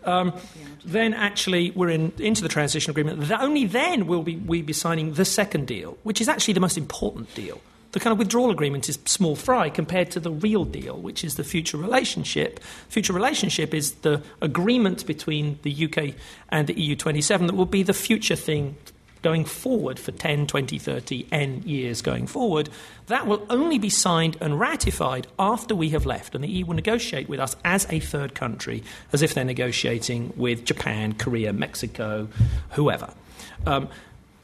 Um, 0.04 0.34
then 0.86 1.14
actually 1.14 1.72
we're 1.72 1.90
in, 1.90 2.14
into 2.20 2.42
the 2.42 2.50
transition 2.50 2.92
agreement. 2.92 3.28
That 3.28 3.42
only 3.42 3.66
then 3.66 4.08
will 4.08 4.24
we, 4.24 4.36
we 4.38 4.62
be 4.62 4.74
signing 4.74 5.14
the 5.14 5.26
second 5.26 5.68
deal, 5.68 5.98
which 6.04 6.22
is 6.22 6.30
actually 6.30 6.54
the 6.54 6.60
most 6.60 6.78
important 6.78 7.34
deal. 7.36 7.60
The 7.92 8.00
kind 8.02 8.12
of 8.12 8.20
withdrawal 8.20 8.52
agreement 8.52 8.90
is 8.90 9.00
small 9.06 9.38
fry 9.38 9.70
compared 9.70 10.12
to 10.12 10.20
the 10.20 10.30
real 10.30 10.66
deal, 10.66 10.98
which 10.98 11.24
is 11.24 11.36
the 11.36 11.46
future 11.46 11.78
relationship. 11.78 12.60
Future 12.90 13.14
relationship 13.14 13.74
is 13.74 13.94
the 13.96 14.22
agreement 14.42 15.06
between 15.06 15.60
the 15.62 15.86
UK 15.86 16.14
and 16.50 16.68
the 16.68 16.74
EU27 16.74 17.48
that 17.48 17.56
will 17.56 17.66
be 17.66 17.84
the 17.84 17.94
future 17.94 18.36
thing 18.36 18.76
going 19.26 19.44
forward 19.44 19.98
for 19.98 20.12
10, 20.12 20.46
20, 20.46 20.78
30, 20.78 21.28
N 21.32 21.64
years 21.66 22.04
going 22.04 22.28
forward, 22.28 22.70
that 23.08 23.26
will 23.26 23.44
only 23.50 23.80
be 23.80 23.90
signed 23.90 24.38
and 24.40 24.60
ratified 24.60 25.26
after 25.40 25.74
we 25.74 25.90
have 25.90 26.06
left. 26.06 26.36
And 26.36 26.44
the 26.44 26.48
EU 26.48 26.68
will 26.68 26.76
negotiate 26.76 27.28
with 27.28 27.40
us 27.40 27.56
as 27.66 27.88
a 27.90 28.00
third 28.00 28.36
country, 28.36 28.84
as 29.14 29.24
if 29.24 29.34
they're 29.34 29.44
negotiating 29.44 30.32
with 30.38 30.64
Japan, 30.64 31.14
Korea, 31.14 31.54
Mexico, 31.54 32.28
whoever. 32.74 33.12
Um, 33.66 33.90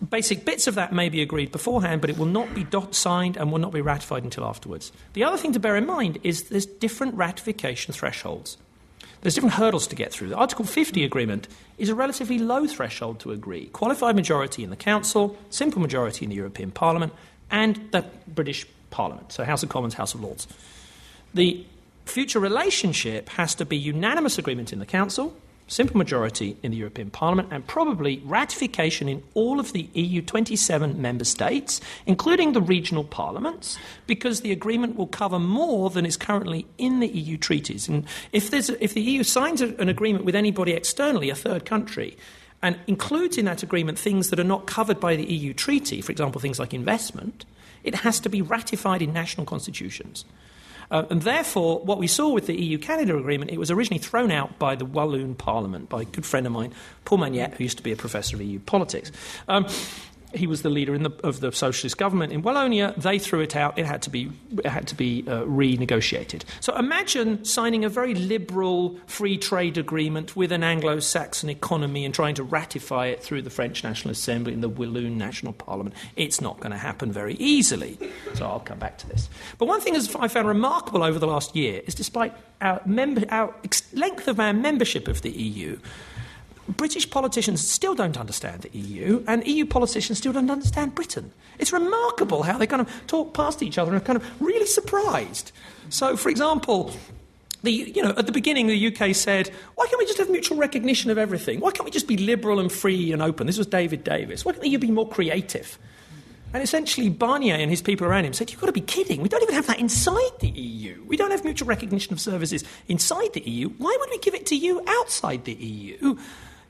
basic 0.10 0.46
bits 0.46 0.65
of 0.65 0.74
that 0.74 0.91
may 0.91 1.10
be 1.10 1.22
agreed 1.22 1.52
beforehand, 1.52 2.02
but 2.02 2.10
it 2.10 2.17
will 2.17 2.26
not 2.26 2.56
be 2.56 2.65
signed 2.89 3.38
and 3.38 3.52
will 3.52 3.60
not 3.60 3.74
be 3.74 3.82
ratified 3.82 4.24
until 4.24 4.46
afterwards. 4.46 4.91
The 5.13 5.24
other 5.24 5.38
thing 5.38 5.54
to 5.54 5.60
bear 5.60 5.76
in 5.76 5.86
mind 5.86 6.17
is 6.24 6.50
there's 6.50 6.65
different 6.65 7.13
ratification 7.13 7.94
thresholds. 7.94 8.58
There's 9.21 9.36
different 9.36 9.55
hurdles 9.55 9.88
to 9.88 9.95
get 9.95 10.12
through. 10.12 10.29
The 10.29 10.36
Article 10.36 10.65
50 10.65 11.03
agreement 11.03 11.47
is 11.77 11.89
a 11.89 11.95
relatively 11.95 12.39
low 12.39 12.65
threshold 12.65 13.19
to 13.19 13.31
agree. 13.31 13.67
Qualified 13.67 14.15
majority 14.15 14.63
in 14.63 14.71
the 14.71 14.75
Council, 14.75 15.38
simple 15.49 15.79
majority 15.79 16.25
in 16.25 16.29
the 16.29 16.36
European 16.36 16.71
Parliament, 16.71 17.13
and 17.51 17.89
the 17.91 18.03
British 18.27 18.65
Parliament, 18.89 19.31
so 19.31 19.43
House 19.43 19.63
of 19.63 19.69
Commons, 19.69 19.93
House 19.93 20.13
of 20.15 20.21
Lords. 20.21 20.47
The 21.34 21.65
future 22.05 22.39
relationship 22.39 23.29
has 23.29 23.55
to 23.55 23.65
be 23.65 23.77
unanimous 23.77 24.38
agreement 24.38 24.73
in 24.73 24.79
the 24.79 24.86
Council, 24.86 25.36
simple 25.71 25.97
majority 25.97 26.57
in 26.62 26.71
the 26.71 26.77
European 26.77 27.10
Parliament, 27.10 27.47
and 27.49 27.65
probably 27.65 28.21
ratification 28.25 29.07
in 29.07 29.23
all 29.34 29.60
of 29.60 29.71
the 29.71 29.89
EU 29.93 30.21
27 30.21 31.01
member 31.01 31.23
states, 31.23 31.79
including 32.05 32.51
the 32.51 32.62
regional 32.62 33.05
parliaments, 33.05 33.77
because 34.05 34.41
the 34.41 34.51
agreement 34.51 34.97
will 34.97 35.07
cover 35.07 35.39
more 35.39 35.89
than 35.89 36.05
is 36.05 36.17
currently 36.17 36.65
in 36.77 36.99
the 36.99 37.07
EU 37.07 37.38
treaties. 37.38 37.88
And 37.88 38.05
if, 38.34 38.53
if 38.53 38.93
the 38.93 39.01
EU 39.01 39.23
signs 39.23 39.62
an 39.62 39.88
agreement 39.88 40.25
with 40.25 40.36
anybody 40.36 40.73
externally, 40.73 41.29
a 41.29 41.36
third 41.36 41.65
country, 41.65 42.17
and 42.62 42.77
includes 42.86 43.38
in 43.38 43.45
that 43.45 43.63
agreement 43.63 43.97
things 43.97 44.29
that 44.29 44.39
are 44.39 44.43
not 44.43 44.67
covered 44.67 44.99
by 44.99 45.15
the 45.15 45.23
EU 45.23 45.53
treaty, 45.53 46.01
for 46.01 46.12
example, 46.12 46.41
things 46.41 46.60
like 46.60 46.73
investment, 46.73 47.45
it 47.84 47.95
has 47.95 48.19
to 48.19 48.29
be 48.29 48.41
ratified 48.41 49.01
in 49.01 49.13
national 49.13 49.45
constitutions. 49.45 50.25
Uh, 50.91 51.06
and 51.10 51.21
therefore, 51.21 51.80
what 51.80 51.97
we 51.97 52.06
saw 52.06 52.30
with 52.30 52.47
the 52.47 52.62
EU 52.62 52.77
Canada 52.77 53.17
agreement, 53.17 53.49
it 53.49 53.58
was 53.58 53.71
originally 53.71 53.99
thrown 53.99 54.30
out 54.30 54.60
by 54.60 54.75
the 54.75 54.86
Walloon 54.86 55.36
Parliament, 55.36 55.89
by 55.89 56.01
a 56.01 56.06
good 56.06 56.25
friend 56.25 56.45
of 56.45 56.51
mine, 56.51 56.73
Paul 57.06 57.19
Magnette, 57.19 57.54
who 57.56 57.63
used 57.63 57.77
to 57.77 57.84
be 57.84 57.93
a 57.93 57.95
professor 57.95 58.36
of 58.36 58.41
EU 58.41 58.60
politics. 58.60 59.12
Um, 59.47 59.65
he 60.34 60.48
was 60.48 60.62
the 60.62 60.70
leader 60.70 60.96
the, 61.04 61.12
of 61.24 61.39
the 61.39 61.52
socialist 61.52 61.98
government 61.98 62.32
in 62.34 62.41
Wallonia. 62.44 62.96
They 62.96 63.20
threw 63.20 63.41
it 63.41 63.56
out. 63.56 63.78
It 63.78 63.86
had 63.86 64.02
to 64.04 64.10
be, 64.10 64.32
it 64.58 64.65
had 64.65 64.88
to 64.88 64.96
be 64.96 65.24
uh, 65.28 65.44
renegotiated. 65.44 66.44
So 66.60 66.76
imagine 66.76 67.44
signing 67.46 67.86
a 67.86 67.89
very 67.89 68.13
liberal 68.13 68.98
free 69.08 69.38
trade 69.38 69.78
agreement 69.78 70.36
with 70.36 70.52
an 70.52 70.63
Anglo 70.63 71.00
Saxon 71.00 71.50
economy 71.50 72.06
and 72.06 72.13
trying 72.13 72.36
to 72.36 72.44
ratify 72.44 73.08
it 73.08 73.24
through 73.24 73.41
the 73.41 73.50
French 73.50 73.84
National 73.84 74.12
Assembly 74.12 74.54
and 74.54 74.63
the 74.63 74.70
Walloon 74.70 75.17
National 75.17 75.54
Parliament. 75.54 75.96
It's 76.15 76.41
not 76.41 76.60
going 76.60 76.72
to 76.72 76.78
happen 76.78 77.12
very 77.12 77.36
easily. 77.36 77.98
So 78.34 78.46
I'll 78.46 78.60
come 78.60 78.80
back 78.80 78.98
to 79.00 79.08
this. 79.10 79.30
But 79.58 79.67
one 79.67 79.82
thing 79.82 79.96
I 79.96 80.28
found 80.28 80.48
remarkable 80.48 81.04
over 81.04 81.20
the 81.20 81.28
last 81.28 81.56
year 81.56 81.82
is 81.86 81.96
despite 81.96 82.34
our, 82.62 82.82
member, 82.86 83.26
our 83.30 83.54
length 83.94 84.28
of 84.28 84.39
our 84.39 84.54
membership 84.54 85.08
of 85.08 85.22
the 85.22 85.32
EU, 85.32 85.80
British 86.77 87.10
politicians 87.10 87.67
still 87.67 87.95
don't 87.95 88.17
understand 88.17 88.62
the 88.62 88.77
EU, 88.77 89.23
and 89.27 89.45
EU 89.45 89.65
politicians 89.65 90.17
still 90.17 90.34
don't 90.34 90.49
understand 90.49 90.95
Britain. 90.95 91.31
It's 91.60 91.71
remarkable 91.71 92.43
how 92.43 92.57
they 92.57 92.67
kind 92.67 92.81
of 92.81 93.07
talk 93.07 93.34
past 93.34 93.63
each 93.63 93.77
other 93.77 93.91
and 93.93 94.01
are 94.01 94.05
kind 94.05 94.17
of 94.17 94.41
really 94.41 94.65
surprised. 94.65 95.51
So, 95.89 96.15
for 96.17 96.29
example, 96.29 96.91
the, 97.63 97.71
you 97.71 98.01
know, 98.01 98.13
at 98.17 98.25
the 98.25 98.31
beginning, 98.31 98.67
the 98.67 98.88
UK 98.88 99.15
said, 99.15 99.49
why 99.75 99.86
can't 99.88 99.99
we 99.99 100.05
just 100.05 100.17
have 100.17 100.29
mutual 100.29 100.57
recognition 100.57 101.12
of 101.12 101.17
everything? 101.17 101.60
Why 101.60 101.71
can't 101.71 101.86
we 101.86 101.91
just 101.91 102.07
be 102.07 102.17
liberal 102.17 102.60
and 102.60 102.71
free 102.71 103.12
and 103.12 103.21
open? 103.21 103.47
This 103.47 103.57
was 103.57 103.67
David 103.67 104.03
Davis. 104.03 104.43
Why 104.43 104.53
can't 104.53 104.65
you 104.65 104.79
be 104.79 104.91
more 104.91 105.07
creative? 105.07 105.77
And 106.53 106.62
essentially, 106.62 107.10
Barnier 107.10 107.55
and 107.55 107.69
his 107.69 107.81
people 107.81 108.05
around 108.05 108.25
him 108.25 108.34
said, 108.34 108.51
You've 108.51 108.60
got 108.60 108.67
to 108.67 108.73
be 108.73 108.81
kidding. 108.81 109.21
We 109.21 109.29
don't 109.29 109.41
even 109.41 109.55
have 109.55 109.67
that 109.67 109.79
inside 109.79 110.39
the 110.41 110.49
EU. 110.49 111.01
We 111.07 111.15
don't 111.15 111.31
have 111.31 111.45
mutual 111.45 111.67
recognition 111.67 112.12
of 112.12 112.19
services 112.19 112.65
inside 112.89 113.34
the 113.34 113.41
EU. 113.49 113.69
Why 113.69 113.95
would 113.99 114.10
we 114.10 114.17
give 114.17 114.34
it 114.34 114.45
to 114.47 114.55
you 114.57 114.84
outside 114.86 115.45
the 115.45 115.53
EU? 115.53 116.17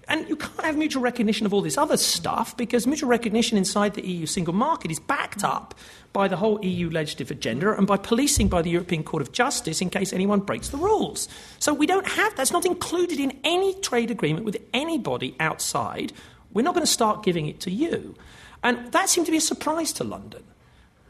And 0.08 0.28
you 0.28 0.36
can't 0.36 0.62
have 0.62 0.78
mutual 0.78 1.02
recognition 1.02 1.46
of 1.46 1.54
all 1.54 1.62
this 1.62 1.78
other 1.78 1.96
stuff 1.96 2.58
because 2.58 2.88
mutual 2.88 3.10
recognition 3.10 3.58
inside 3.58 3.94
the 3.94 4.06
EU 4.06 4.26
single 4.26 4.54
market 4.54 4.92
is 4.92 5.00
backed 5.00 5.44
up 5.44 5.76
by 6.12 6.28
the 6.28 6.36
whole 6.38 6.64
EU 6.66 6.90
legislative 6.90 7.32
agenda 7.32 7.72
and 7.72 7.88
by 7.88 7.98
policing 7.98 8.48
by 8.48 8.62
the 8.62 8.70
European 8.70 9.04
Court 9.04 9.22
of 9.22 9.32
Justice 9.32 9.80
in 9.82 9.90
case 9.90 10.12
anyone 10.12 10.40
breaks 10.40 10.70
the 10.70 10.78
rules. 10.78 11.30
So 11.60 11.74
we 11.74 11.86
don't 11.86 12.08
have 12.08 12.36
that's 12.36 12.52
not 12.52 12.66
included 12.66 13.20
in 13.20 13.40
any 13.44 13.74
trade 13.76 14.12
agreement 14.12 14.46
with 14.46 14.58
anybody 14.74 15.36
outside. 15.40 16.12
We're 16.52 16.64
not 16.64 16.74
going 16.74 16.86
to 16.86 16.92
start 16.92 17.24
giving 17.24 17.48
it 17.48 17.60
to 17.62 17.72
you. 17.72 18.16
And 18.64 18.92
that 18.92 19.10
seemed 19.10 19.26
to 19.28 19.32
be 19.32 19.38
a 19.38 19.42
surprise 19.42 19.94
to 19.94 20.04
London. 20.04 20.44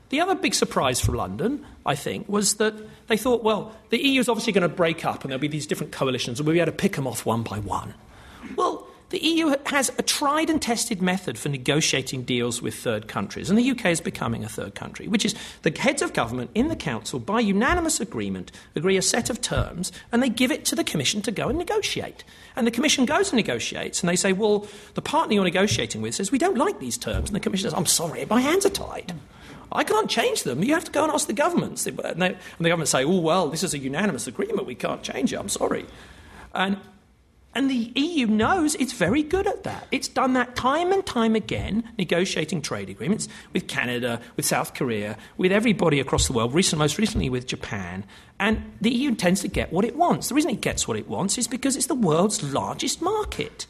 The 0.10 0.20
other 0.20 0.36
big 0.36 0.54
surprise 0.54 1.00
for 1.00 1.14
London, 1.14 1.66
I 1.86 1.96
think, 1.96 2.28
was 2.28 2.56
that 2.56 2.76
they 3.08 3.16
thought, 3.16 3.44
well, 3.44 3.74
the 3.90 4.06
EU 4.06 4.20
is 4.20 4.28
obviously 4.28 4.52
going 4.52 4.64
to 4.64 4.70
break 4.70 5.06
up 5.06 5.24
and 5.24 5.32
there'll 5.32 5.40
be 5.40 5.48
these 5.48 5.66
different 5.66 5.94
coalitions 5.94 6.40
and 6.40 6.46
we'll 6.46 6.54
be 6.54 6.60
able 6.60 6.72
to 6.72 6.78
pick 6.78 6.98
them 6.98 7.08
off 7.08 7.26
one 7.26 7.44
by 7.44 7.60
one. 7.60 7.94
Well, 8.56 8.88
the 9.12 9.24
EU 9.24 9.54
has 9.66 9.92
a 9.98 10.02
tried 10.02 10.50
and 10.50 10.62
tested 10.62 11.02
method 11.02 11.38
for 11.38 11.50
negotiating 11.50 12.24
deals 12.24 12.62
with 12.62 12.76
third 12.76 13.10
countries, 13.10 13.50
and 13.50 13.60
the 13.60 13.72
UK 13.72 13.88
is 13.88 14.00
becoming 14.00 14.46
a 14.46 14.50
third 14.50 14.74
country, 14.74 15.10
which 15.10 15.26
is 15.26 15.36
the 15.64 15.78
heads 15.78 16.02
of 16.02 16.14
government 16.14 16.50
in 16.56 16.70
the 16.70 16.78
Council, 16.78 17.20
by 17.20 17.42
unanimous 17.42 18.00
agreement, 18.00 18.54
agree 18.74 18.96
a 18.96 19.02
set 19.02 19.30
of 19.30 19.42
terms, 19.42 19.92
and 20.14 20.24
they 20.24 20.30
give 20.30 20.50
it 20.50 20.64
to 20.64 20.76
the 20.76 20.84
Commission 20.86 21.22
to 21.24 21.32
go 21.32 21.50
and 21.50 21.58
negotiate. 21.58 22.24
And 22.56 22.66
the 22.66 22.72
Commission 22.72 23.06
goes 23.06 23.32
and 23.32 23.36
negotiates, 23.36 24.00
and 24.00 24.10
they 24.10 24.16
say, 24.16 24.32
Well, 24.32 24.66
the 24.94 25.02
partner 25.02 25.34
you're 25.34 25.44
negotiating 25.44 26.02
with 26.02 26.16
says, 26.16 26.32
We 26.32 26.38
don't 26.38 26.58
like 26.58 26.80
these 26.80 26.98
terms. 26.98 27.30
And 27.30 27.36
the 27.36 27.42
Commission 27.42 27.70
says, 27.70 27.78
I'm 27.78 27.86
sorry, 27.86 28.26
my 28.30 28.40
hands 28.40 28.66
are 28.66 28.70
tied. 28.70 29.14
I 29.74 29.84
can't 29.84 30.10
change 30.10 30.44
them. 30.44 30.64
You 30.64 30.74
have 30.74 30.86
to 30.86 30.92
go 30.92 31.04
and 31.04 31.12
ask 31.12 31.28
the 31.28 31.34
governments. 31.34 31.86
And, 31.86 31.98
they, 31.98 32.28
and 32.28 32.40
the 32.60 32.70
government 32.70 32.88
say, 32.88 33.04
Oh, 33.04 33.20
well, 33.20 33.50
this 33.50 33.64
is 33.64 33.74
a 33.74 33.78
unanimous 33.78 34.26
agreement. 34.26 34.66
We 34.66 34.76
can't 34.76 35.04
change 35.04 35.34
it. 35.34 35.38
I'm 35.38 35.50
sorry. 35.50 35.86
And 36.54 36.78
and 37.54 37.70
the 37.70 37.92
EU 37.96 38.28
knows 38.28 38.76
it's 38.76 38.94
very 38.94 39.24
good 39.24 39.46
at 39.46 39.64
that. 39.64 39.88
It's 39.92 40.08
done 40.08 40.34
that 40.34 40.56
time 40.56 40.92
and 40.92 41.06
time 41.06 41.36
again, 41.36 41.84
negotiating 41.98 42.62
trade 42.62 42.90
agreements 42.90 43.28
with 43.52 43.68
Canada, 43.68 44.22
with 44.38 44.46
South 44.46 44.74
Korea, 44.74 45.18
with 45.38 45.52
everybody 45.52 46.00
across 46.00 46.28
the 46.28 46.34
world, 46.34 46.54
recent, 46.54 46.80
most 46.80 46.98
recently 46.98 47.30
with 47.30 47.48
Japan. 47.48 48.06
And 48.40 48.72
the 48.80 48.90
EU 48.90 49.16
tends 49.16 49.42
to 49.42 49.50
get 49.50 49.74
what 49.74 49.84
it 49.84 49.98
wants. 49.98 50.30
The 50.30 50.36
reason 50.36 50.52
it 50.52 50.62
gets 50.62 50.88
what 50.88 50.98
it 50.98 51.10
wants 51.10 51.38
is 51.38 51.48
because 51.48 51.76
it's 51.76 51.88
the 51.88 51.96
world's 51.96 52.42
largest 52.42 53.02
market. 53.02 53.68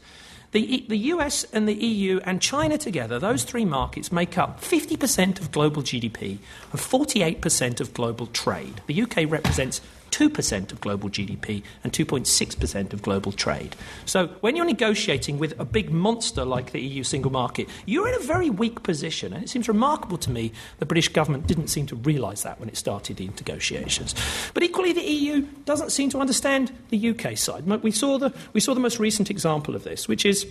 The, 0.52 0.84
the 0.88 0.98
US 0.98 1.44
and 1.52 1.66
the 1.66 1.74
EU 1.74 2.20
and 2.24 2.40
China 2.40 2.78
together, 2.78 3.18
those 3.18 3.42
three 3.42 3.64
markets 3.64 4.12
make 4.12 4.38
up 4.38 4.60
50% 4.60 5.40
of 5.40 5.50
global 5.50 5.82
GDP 5.82 6.38
and 6.70 6.80
48% 6.80 7.80
of 7.80 7.94
global 7.94 8.26
trade. 8.26 8.82
The 8.86 9.02
UK 9.02 9.30
represents 9.30 9.80
2% 10.12 10.72
of 10.72 10.80
global 10.80 11.10
GDP 11.10 11.62
and 11.82 11.92
2.6% 11.92 12.92
of 12.92 13.02
global 13.02 13.32
trade. 13.32 13.74
So 14.04 14.28
when 14.40 14.54
you're 14.54 14.66
negotiating 14.66 15.38
with 15.38 15.58
a 15.58 15.64
big 15.64 15.90
monster 15.90 16.44
like 16.44 16.70
the 16.70 16.80
EU 16.80 17.02
single 17.02 17.32
market, 17.32 17.68
you're 17.86 18.06
in 18.06 18.14
a 18.14 18.24
very 18.24 18.50
weak 18.50 18.82
position. 18.82 19.32
And 19.32 19.42
it 19.42 19.48
seems 19.48 19.66
remarkable 19.68 20.18
to 20.18 20.30
me 20.30 20.52
the 20.78 20.86
British 20.86 21.08
government 21.08 21.46
didn't 21.46 21.68
seem 21.68 21.86
to 21.86 21.96
realise 21.96 22.42
that 22.42 22.60
when 22.60 22.68
it 22.68 22.76
started 22.76 23.16
the 23.16 23.26
negotiations. 23.26 24.14
But 24.54 24.62
equally, 24.62 24.92
the 24.92 25.02
EU 25.02 25.40
doesn't 25.64 25.90
seem 25.90 26.10
to 26.10 26.18
understand 26.18 26.72
the 26.90 27.10
UK 27.10 27.36
side. 27.36 27.66
We 27.82 27.90
saw 27.90 28.18
the, 28.18 28.32
we 28.52 28.60
saw 28.60 28.74
the 28.74 28.80
most 28.80 29.00
recent 29.00 29.30
example 29.30 29.74
of 29.74 29.82
this, 29.82 30.06
which 30.06 30.26
is 30.26 30.46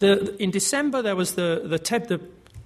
the, 0.00 0.40
in 0.42 0.50
December 0.50 1.02
there 1.02 1.16
was 1.16 1.34
the, 1.34 1.62
the, 1.64 1.78
the 2.08 2.20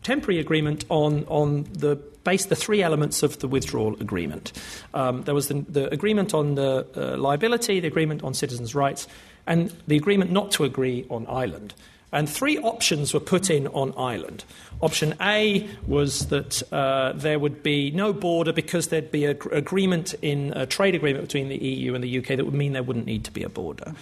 temporary 0.09 0.41
agreement 0.41 0.87
on, 0.89 1.23
on 1.27 1.65
the 1.71 1.95
base, 2.25 2.47
the 2.47 2.57
three 2.57 2.83
elements 2.83 3.23
of 3.23 3.41
the 3.41 3.47
withdrawal 3.47 3.93
agreement. 4.01 4.53
Um, 4.95 5.23
there 5.25 5.35
was 5.35 5.49
the, 5.49 5.67
the, 5.69 5.93
agreement 5.93 6.33
on 6.33 6.55
the 6.55 6.87
uh, 6.97 7.19
liability, 7.19 7.79
the 7.81 7.89
agreement 7.89 8.25
on 8.25 8.33
citizens' 8.33 8.75
rights, 8.75 9.07
and 9.47 9.71
the 9.87 9.97
agreement 9.97 10.31
not 10.31 10.51
to 10.53 10.65
agree 10.65 11.05
on 11.11 11.27
Ireland. 11.27 11.75
And 12.11 12.27
three 12.27 12.57
options 12.57 13.13
were 13.13 13.21
put 13.21 13.51
in 13.51 13.67
on 13.67 13.93
Ireland. 13.99 14.45
Option 14.81 15.15
A 15.21 15.69
was 15.87 16.29
that 16.29 16.63
uh, 16.73 17.13
there 17.15 17.39
would 17.39 17.63
be 17.63 17.91
no 17.91 18.15
border 18.15 18.55
because 18.55 18.89
there'd 18.89 19.13
be 19.13 19.27
an 19.27 19.37
agreement 19.53 20.15
in 20.23 20.55
a 20.57 20.65
trade 20.65 20.95
agreement 20.95 21.27
between 21.27 21.51
the 21.51 21.63
EU 21.63 21.95
and 21.95 22.03
the 22.03 22.19
UK 22.19 22.29
that 22.29 22.47
would 22.47 22.55
mean 22.55 22.73
there 22.73 22.83
wouldn't 22.83 23.05
need 23.05 23.25
to 23.25 23.31
be 23.31 23.43
a 23.43 23.51
border. 23.51 23.93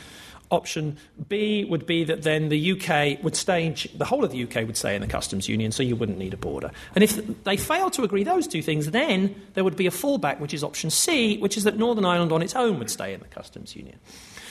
Option 0.51 0.97
B 1.29 1.65
would 1.65 1.87
be 1.87 2.05
that 2.05 2.23
then 2.23 2.49
the 2.51 2.73
UK 2.73 3.23
would 3.25 3.35
stay, 3.35 3.67
in, 3.67 3.77
the 3.97 4.05
whole 4.05 4.25
of 4.25 4.31
the 4.31 4.45
UK 4.45 4.67
would 4.67 4.77
stay 4.77 4.95
in 4.95 5.01
the 5.01 5.09
customs 5.09 5.49
union, 5.49 5.73
so 5.73 5.83
you 5.83 5.97
wouldn't 5.97 6.19
need 6.19 6.35
a 6.35 6.37
border. 6.37 6.71
And 6.95 7.03
if 7.03 7.43
they 7.45 7.57
fail 7.57 7.91
to 7.91 8.05
agree 8.05 8.23
those 8.23 8.47
two 8.47 8.63
things, 8.63 8.93
then 8.93 9.35
there 9.55 9.65
would 9.65 9.77
be 9.77 9.87
a 9.87 9.91
fallback, 9.91 10.39
which 10.39 10.55
is 10.55 10.63
option 10.63 10.91
C, 10.91 11.39
which 11.39 11.57
is 11.57 11.65
that 11.65 11.79
Northern 11.79 12.05
Ireland 12.05 12.31
on 12.31 12.43
its 12.43 12.55
own 12.55 12.79
would 12.79 12.91
stay 12.91 13.13
in 13.13 13.21
the 13.21 13.27
customs 13.27 13.75
union. 13.75 13.99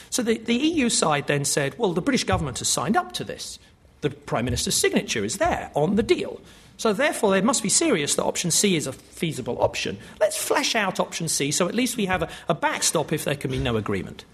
So 0.09 0.21
the, 0.21 0.37
the 0.37 0.55
EU 0.55 0.89
side 0.89 1.27
then 1.27 1.45
said, 1.45 1.77
well, 1.77 1.93
the 1.93 2.01
British 2.01 2.25
government 2.25 2.59
has 2.59 2.67
signed 2.67 2.97
up 2.97 3.13
to 3.13 3.23
this. 3.23 3.57
The 4.01 4.09
Prime 4.09 4.45
Minister's 4.45 4.75
signature 4.75 5.23
is 5.23 5.37
there 5.37 5.71
on 5.75 5.95
the 5.95 6.03
deal. 6.03 6.41
So, 6.77 6.91
therefore, 6.91 7.31
they 7.31 7.41
must 7.41 7.63
be 7.63 7.69
serious 7.69 8.15
that 8.15 8.25
option 8.25 8.51
C 8.51 8.75
is 8.75 8.85
a 8.85 8.91
feasible 8.91 9.61
option. 9.61 9.97
Let's 10.19 10.35
flesh 10.35 10.75
out 10.75 10.99
option 10.99 11.29
C 11.29 11.51
so 11.51 11.69
at 11.69 11.75
least 11.75 11.95
we 11.95 12.05
have 12.05 12.21
a, 12.21 12.29
a 12.49 12.53
backstop 12.53 13.13
if 13.13 13.23
there 13.23 13.35
can 13.35 13.51
be 13.51 13.59
no 13.59 13.77
agreement. 13.77 14.25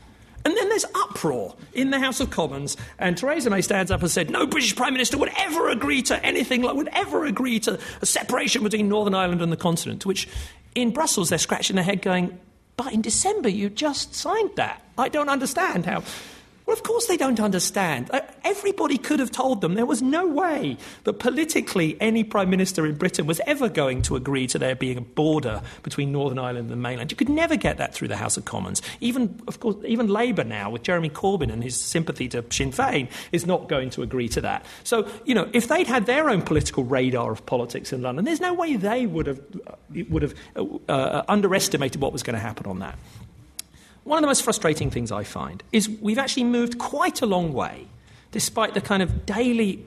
And 0.44 0.58
then 0.58 0.70
there's 0.70 0.86
uproar 0.96 1.56
in 1.74 1.92
the 1.92 2.00
House 2.00 2.20
of 2.20 2.30
Commons, 2.30 2.78
and 2.98 3.18
Theresa 3.18 3.50
May 3.50 3.62
stands 3.62 3.92
up 3.92 4.02
and 4.02 4.10
said, 4.10 4.30
No 4.30 4.48
British 4.48 4.76
Prime 4.76 4.94
Minister 4.94 5.18
would 5.18 5.32
ever 5.38 5.70
agree 5.70 6.02
to 6.04 6.26
anything 6.26 6.62
like, 6.62 6.76
would 6.76 6.90
ever 6.94 7.26
agree 7.26 7.60
to 7.62 7.80
a 8.02 8.06
separation 8.06 8.64
between 8.64 8.90
Northern 8.90 9.14
Ireland 9.14 9.42
and 9.42 9.52
the 9.52 9.58
continent. 9.58 10.06
Which 10.06 10.28
in 10.76 10.92
Brussels 10.92 11.30
they're 11.30 11.38
scratching 11.38 11.76
their 11.76 11.86
head 11.86 12.02
going, 12.02 12.40
But 12.78 12.94
in 12.94 13.02
December 13.02 13.50
you 13.50 13.70
just 13.70 14.16
signed 14.16 14.52
that. 14.56 14.82
I 14.98 15.10
don't 15.10 15.30
understand 15.30 15.86
how. 15.86 16.04
Well, 16.72 16.78
of 16.78 16.84
course 16.84 17.08
they 17.08 17.18
don't 17.18 17.42
understand. 17.42 18.10
Uh, 18.14 18.22
everybody 18.46 18.98
could 18.98 19.20
have 19.20 19.30
told 19.30 19.60
them 19.60 19.74
there 19.74 19.86
was 19.86 20.02
no 20.02 20.26
way 20.26 20.78
that 21.04 21.20
politically 21.20 21.98
any 22.00 22.24
Prime 22.24 22.50
Minister 22.50 22.86
in 22.86 22.96
Britain 22.96 23.26
was 23.26 23.42
ever 23.46 23.68
going 23.68 24.04
to 24.04 24.16
agree 24.16 24.48
to 24.48 24.58
there 24.58 24.74
being 24.74 24.98
a 24.98 25.02
border 25.02 25.62
between 25.84 26.14
Northern 26.14 26.40
Ireland 26.40 26.60
and 26.60 26.72
the 26.72 26.78
mainland. 26.78 27.12
You 27.12 27.18
could 27.18 27.28
never 27.28 27.58
get 27.58 27.78
that 27.80 27.94
through 27.94 28.08
the 28.08 28.16
House 28.16 28.38
of 28.38 28.46
Commons. 28.46 28.82
Even, 29.02 29.42
of 29.50 29.60
course, 29.60 29.76
even 29.86 30.08
Labour 30.08 30.46
now, 30.46 30.70
with 30.70 30.84
Jeremy 30.84 31.10
Corbyn 31.10 31.52
and 31.52 31.62
his 31.62 31.76
sympathy 31.76 32.30
to 32.30 32.46
Sinn 32.50 32.72
Féin, 32.72 33.10
is 33.34 33.46
not 33.46 33.68
going 33.68 33.90
to 33.90 34.02
agree 34.02 34.30
to 34.30 34.40
that. 34.40 34.66
So, 34.86 35.10
you 35.26 35.36
know, 35.36 35.50
if 35.52 35.68
they'd 35.68 35.88
had 35.88 36.06
their 36.06 36.30
own 36.30 36.42
political 36.42 36.86
radar 36.86 37.34
of 37.34 37.46
politics 37.46 37.92
in 37.92 38.02
London, 38.02 38.24
there's 38.24 38.40
no 38.40 38.54
way 38.54 38.78
they 38.78 39.06
would 39.08 39.28
have, 39.28 39.42
would 40.08 40.22
have 40.22 40.36
uh, 40.56 40.64
uh, 40.88 41.24
underestimated 41.28 42.00
what 42.00 42.14
was 42.14 42.24
going 42.24 42.36
to 42.36 42.40
happen 42.40 42.66
on 42.66 42.80
that. 42.80 42.98
One 44.04 44.18
of 44.18 44.22
the 44.22 44.28
most 44.28 44.44
frustrating 44.44 44.90
things 44.90 45.12
I 45.12 45.24
find 45.24 45.64
is 45.72 45.90
we've 45.90 46.18
actually 46.18 46.46
moved 46.46 46.80
quite 46.80 47.22
a 47.22 47.26
long 47.26 47.54
way, 47.54 47.88
despite 48.32 48.74
the 48.74 48.82
kind 48.82 49.04
of 49.04 49.26
daily 49.26 49.86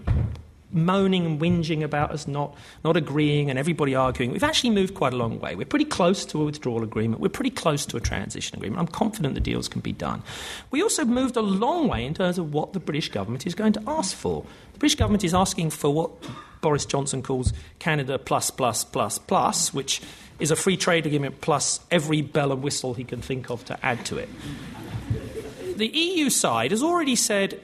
moaning 0.74 1.24
and 1.24 1.40
whinging 1.40 1.82
about 1.82 2.10
us 2.10 2.26
not, 2.26 2.56
not 2.84 2.96
agreeing 2.96 3.48
and 3.48 3.58
everybody 3.58 3.94
arguing. 3.94 4.32
We've 4.32 4.42
actually 4.42 4.70
moved 4.70 4.94
quite 4.94 5.12
a 5.12 5.16
long 5.16 5.38
way. 5.38 5.54
We're 5.54 5.64
pretty 5.64 5.84
close 5.84 6.24
to 6.26 6.42
a 6.42 6.44
withdrawal 6.44 6.82
agreement. 6.82 7.20
We're 7.20 7.28
pretty 7.28 7.50
close 7.50 7.86
to 7.86 7.96
a 7.96 8.00
transition 8.00 8.56
agreement. 8.56 8.80
I'm 8.80 8.88
confident 8.88 9.34
the 9.34 9.40
deals 9.40 9.68
can 9.68 9.80
be 9.80 9.92
done. 9.92 10.22
We 10.70 10.82
also 10.82 11.04
moved 11.04 11.36
a 11.36 11.42
long 11.42 11.88
way 11.88 12.04
in 12.04 12.14
terms 12.14 12.38
of 12.38 12.52
what 12.52 12.72
the 12.72 12.80
British 12.80 13.08
government 13.10 13.46
is 13.46 13.54
going 13.54 13.72
to 13.74 13.82
ask 13.86 14.16
for. 14.16 14.44
The 14.72 14.78
British 14.80 14.96
government 14.96 15.22
is 15.22 15.32
asking 15.32 15.70
for 15.70 15.92
what 15.92 16.10
Boris 16.60 16.86
Johnson 16.86 17.22
calls 17.22 17.52
Canada 17.78 18.18
plus, 18.18 18.50
plus, 18.50 18.84
plus, 18.84 19.18
plus, 19.18 19.72
which 19.72 20.00
is 20.39 20.51
a 20.51 20.57
free 20.57 20.76
trade 20.76 21.07
agreement 21.07 21.41
plus 21.41 21.80
every 21.91 22.22
bell 22.22 22.53
and 22.53 22.62
whistle 22.62 22.95
he 22.95 23.05
can 23.05 23.20
think 23.20 23.51
of 23.51 23.64
to 23.66 23.85
add 23.85 24.05
to 24.07 24.18
it. 24.18 24.28
The 25.76 25.89
EU 25.89 26.30
side 26.30 26.70
has 26.70 26.82
already 26.82 27.16
said 27.16 27.61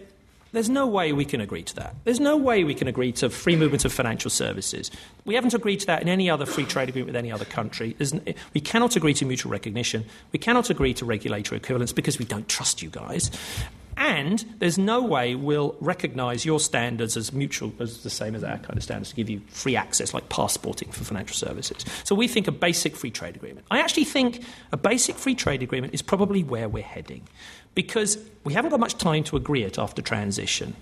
there's 0.52 0.68
no 0.68 0.86
way 0.86 1.12
we 1.12 1.24
can 1.24 1.40
agree 1.40 1.62
to 1.62 1.76
that. 1.76 1.94
There's 2.04 2.18
no 2.18 2.36
way 2.36 2.64
we 2.64 2.74
can 2.74 2.88
agree 2.88 3.12
to 3.12 3.30
free 3.30 3.54
movement 3.54 3.84
of 3.84 3.92
financial 3.92 4.30
services. 4.30 4.90
We 5.24 5.36
haven't 5.36 5.54
agreed 5.54 5.80
to 5.80 5.86
that 5.86 6.02
in 6.02 6.08
any 6.08 6.28
other 6.28 6.44
free 6.44 6.64
trade 6.64 6.88
agreement 6.88 7.08
with 7.08 7.16
any 7.16 7.30
other 7.30 7.44
country. 7.44 7.96
we 8.52 8.60
cannot 8.60 8.96
agree 8.96 9.14
to 9.14 9.24
mutual 9.24 9.52
recognition. 9.52 10.04
We 10.32 10.40
cannot 10.40 10.68
agree 10.68 10.92
to 10.94 11.04
regulatory 11.04 11.58
equivalence 11.58 11.92
because 11.92 12.18
we 12.18 12.24
don't 12.24 12.48
trust 12.48 12.82
you 12.82 12.90
guys. 12.90 13.30
And 14.00 14.46
there's 14.60 14.78
no 14.78 15.02
way 15.02 15.34
we'll 15.34 15.76
recognise 15.78 16.46
your 16.46 16.58
standards 16.58 17.18
as 17.18 17.34
mutual, 17.34 17.70
as 17.80 18.02
the 18.02 18.08
same 18.08 18.34
as 18.34 18.42
our 18.42 18.56
kind 18.56 18.78
of 18.78 18.82
standards 18.82 19.10
to 19.10 19.16
give 19.16 19.28
you 19.28 19.42
free 19.48 19.76
access, 19.76 20.14
like 20.14 20.30
passporting 20.30 20.90
for 20.90 21.04
financial 21.04 21.36
services. 21.36 21.84
So 22.04 22.14
we 22.14 22.26
think 22.26 22.48
a 22.48 22.52
basic 22.52 22.96
free 22.96 23.10
trade 23.10 23.36
agreement. 23.36 23.66
I 23.70 23.78
actually 23.80 24.06
think 24.06 24.42
a 24.72 24.78
basic 24.78 25.16
free 25.16 25.34
trade 25.34 25.62
agreement 25.62 25.92
is 25.92 26.00
probably 26.00 26.42
where 26.42 26.66
we're 26.66 26.82
heading 26.82 27.28
because 27.74 28.16
we 28.42 28.54
haven't 28.54 28.70
got 28.70 28.80
much 28.80 28.96
time 28.96 29.22
to 29.24 29.36
agree 29.36 29.64
it 29.64 29.78
after 29.78 30.00
transition. 30.00 30.74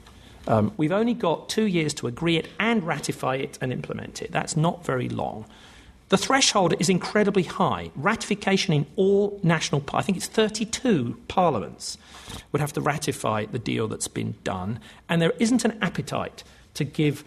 Um, 0.47 0.73
we've 0.77 0.93
only 0.93 1.15
got 1.15 1.49
two 1.49 1.67
years 1.67 1.93
to 1.95 2.07
agree 2.07 2.37
it 2.37 2.47
and 2.61 2.85
ratify 2.85 3.35
it 3.35 3.59
and 3.61 3.73
implement 3.73 4.23
it. 4.23 4.31
That's 4.31 4.57
not 4.57 4.85
very 4.85 5.09
long. 5.09 5.45
The 6.09 6.17
threshold 6.17 6.75
is 6.79 6.89
incredibly 6.89 7.43
high. 7.43 7.91
Ratification 7.95 8.73
in 8.73 8.87
all 8.97 9.39
national, 9.43 9.85
I 9.93 10.03
think 10.03 10.17
it's 10.17 10.27
32 10.27 11.19
parliaments, 11.29 11.99
would 12.51 12.61
have 12.61 12.73
to 12.75 12.81
ratify 12.81 13.45
the 13.47 13.59
deal 13.59 13.89
that's 13.89 14.09
been 14.09 14.35
done. 14.43 14.81
And 15.09 15.21
there 15.21 15.35
isn't 15.39 15.65
an 15.65 15.79
appetite 15.83 16.45
to 16.75 16.85
give 16.85 17.25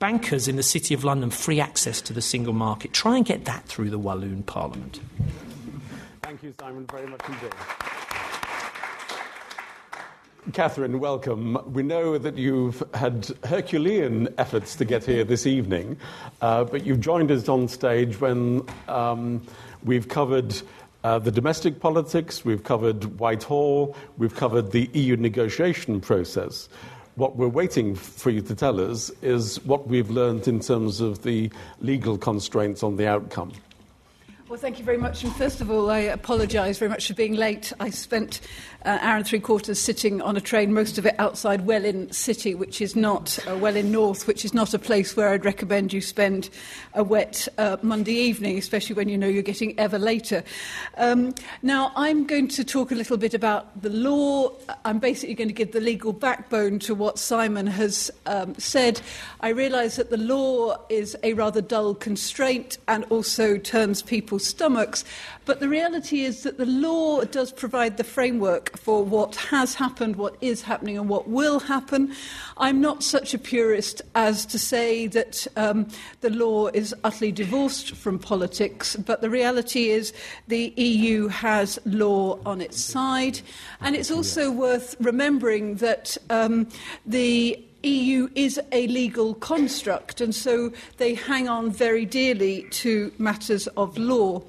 bankers 0.00 0.48
in 0.48 0.56
the 0.56 0.62
City 0.62 0.92
of 0.94 1.04
London 1.04 1.30
free 1.30 1.60
access 1.60 2.00
to 2.02 2.12
the 2.12 2.22
single 2.22 2.54
market. 2.54 2.92
Try 2.92 3.16
and 3.16 3.24
get 3.24 3.46
that 3.46 3.64
through 3.66 3.90
the 3.90 3.98
Walloon 3.98 4.42
Parliament. 4.42 5.00
Thank 6.22 6.42
you, 6.42 6.54
Simon, 6.58 6.86
very 6.86 7.06
much 7.06 7.22
indeed. 7.26 7.52
Catherine, 10.54 11.00
welcome. 11.00 11.58
We 11.70 11.82
know 11.82 12.16
that 12.16 12.38
you've 12.38 12.82
had 12.94 13.30
Herculean 13.44 14.28
efforts 14.38 14.74
to 14.76 14.86
get 14.86 15.04
here 15.04 15.22
this 15.22 15.46
evening, 15.46 15.98
uh, 16.40 16.64
but 16.64 16.86
you've 16.86 17.00
joined 17.00 17.30
us 17.30 17.46
on 17.48 17.68
stage 17.68 18.20
when 18.20 18.66
um, 18.88 19.42
we've 19.84 20.08
covered 20.08 20.60
uh, 21.04 21.18
the 21.18 21.30
domestic 21.30 21.78
politics, 21.78 22.42
we've 22.42 22.64
covered 22.64 23.20
Whitehall, 23.20 23.94
we've 24.16 24.34
covered 24.34 24.72
the 24.72 24.88
EU 24.94 25.14
negotiation 25.16 26.00
process. 26.00 26.70
What 27.16 27.36
we're 27.36 27.48
waiting 27.48 27.94
for 27.94 28.30
you 28.30 28.40
to 28.40 28.54
tell 28.54 28.80
us 28.80 29.10
is 29.20 29.62
what 29.66 29.88
we've 29.88 30.10
learned 30.10 30.48
in 30.48 30.60
terms 30.60 31.02
of 31.02 31.22
the 31.22 31.50
legal 31.80 32.16
constraints 32.16 32.82
on 32.82 32.96
the 32.96 33.06
outcome. 33.06 33.52
Well, 34.50 34.58
thank 34.58 34.80
you 34.80 34.84
very 34.84 34.96
much. 34.96 35.22
And 35.22 35.32
first 35.36 35.60
of 35.60 35.70
all, 35.70 35.90
I 35.90 35.98
apologise 35.98 36.76
very 36.76 36.88
much 36.88 37.06
for 37.06 37.14
being 37.14 37.34
late. 37.34 37.72
I 37.78 37.90
spent 37.90 38.40
uh, 38.84 38.98
hour 39.00 39.16
and 39.16 39.26
three 39.26 39.40
quarters 39.40 39.78
sitting 39.78 40.22
on 40.22 40.36
a 40.36 40.40
train, 40.40 40.72
most 40.72 40.96
of 40.96 41.04
it 41.04 41.14
outside 41.18 41.66
Welwyn 41.66 42.10
City, 42.12 42.54
which 42.54 42.80
is 42.80 42.96
not 42.96 43.38
uh, 43.46 43.56
Welwyn 43.56 43.92
North, 43.92 44.26
which 44.26 44.44
is 44.44 44.54
not 44.54 44.72
a 44.72 44.78
place 44.78 45.16
where 45.16 45.28
I'd 45.30 45.44
recommend 45.44 45.92
you 45.92 46.00
spend 46.00 46.48
a 46.94 47.04
wet 47.04 47.46
uh, 47.58 47.76
Monday 47.82 48.14
evening, 48.14 48.56
especially 48.56 48.94
when 48.94 49.08
you 49.08 49.18
know 49.18 49.28
you're 49.28 49.42
getting 49.42 49.78
ever 49.78 49.98
later. 49.98 50.42
Um, 50.96 51.34
now, 51.62 51.92
I'm 51.94 52.26
going 52.26 52.48
to 52.48 52.64
talk 52.64 52.90
a 52.90 52.94
little 52.94 53.16
bit 53.16 53.34
about 53.34 53.82
the 53.82 53.90
law. 53.90 54.52
I'm 54.84 54.98
basically 54.98 55.34
going 55.34 55.48
to 55.48 55.54
give 55.54 55.72
the 55.72 55.80
legal 55.80 56.12
backbone 56.12 56.78
to 56.80 56.94
what 56.94 57.18
Simon 57.18 57.66
has 57.66 58.10
um, 58.26 58.54
said. 58.56 59.00
I 59.40 59.50
realise 59.50 59.96
that 59.96 60.10
the 60.10 60.16
law 60.16 60.76
is 60.88 61.16
a 61.22 61.34
rather 61.34 61.60
dull 61.60 61.94
constraint 61.94 62.78
and 62.88 63.04
also 63.10 63.58
turns 63.58 64.02
people's 64.02 64.44
stomachs. 64.44 65.04
But 65.44 65.60
the 65.60 65.68
reality 65.68 66.22
is 66.22 66.42
that 66.44 66.58
the 66.58 66.66
law 66.66 67.24
does 67.24 67.52
provide 67.52 67.96
the 67.96 68.04
framework 68.04 68.69
for 68.76 69.04
what 69.04 69.34
has 69.36 69.74
happened, 69.74 70.16
what 70.16 70.36
is 70.40 70.62
happening, 70.62 70.98
and 70.98 71.08
what 71.08 71.28
will 71.28 71.60
happen. 71.60 72.14
I'm 72.56 72.80
not 72.80 73.02
such 73.02 73.34
a 73.34 73.38
purist 73.38 74.02
as 74.14 74.46
to 74.46 74.58
say 74.58 75.06
that 75.08 75.46
um, 75.56 75.88
the 76.20 76.30
law 76.30 76.68
is 76.68 76.94
utterly 77.04 77.32
divorced 77.32 77.92
from 77.92 78.18
politics, 78.18 78.96
but 78.96 79.20
the 79.20 79.30
reality 79.30 79.90
is 79.90 80.12
the 80.48 80.72
EU 80.76 81.28
has 81.28 81.78
law 81.84 82.38
on 82.44 82.60
its 82.60 82.80
side. 82.80 83.40
And 83.80 83.96
it's 83.96 84.10
also 84.10 84.50
worth 84.50 84.96
remembering 85.00 85.76
that 85.76 86.16
um, 86.28 86.68
the 87.06 87.62
EU 87.82 88.28
is 88.34 88.60
a 88.72 88.86
legal 88.88 89.34
construct, 89.34 90.20
and 90.20 90.34
so 90.34 90.72
they 90.98 91.14
hang 91.14 91.48
on 91.48 91.70
very 91.70 92.04
dearly 92.04 92.66
to 92.70 93.10
matters 93.18 93.66
of 93.68 93.96
law. 93.96 94.42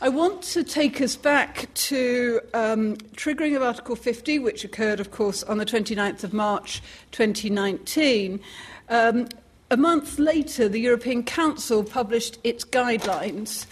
I 0.00 0.08
want 0.08 0.42
to 0.42 0.64
take 0.64 1.00
us 1.00 1.14
back 1.14 1.72
to 1.74 2.40
um, 2.52 2.96
triggering 3.14 3.54
of 3.54 3.62
Article 3.62 3.94
50, 3.94 4.40
which 4.40 4.64
occurred, 4.64 4.98
of 4.98 5.12
course, 5.12 5.44
on 5.44 5.58
the 5.58 5.64
29th 5.64 6.24
of 6.24 6.32
March 6.32 6.82
2019. 7.12 8.40
Um, 8.88 9.28
a 9.70 9.76
month 9.76 10.18
later, 10.18 10.68
the 10.68 10.80
European 10.80 11.22
Council 11.22 11.84
published 11.84 12.38
its 12.42 12.64
guidelines. 12.64 13.66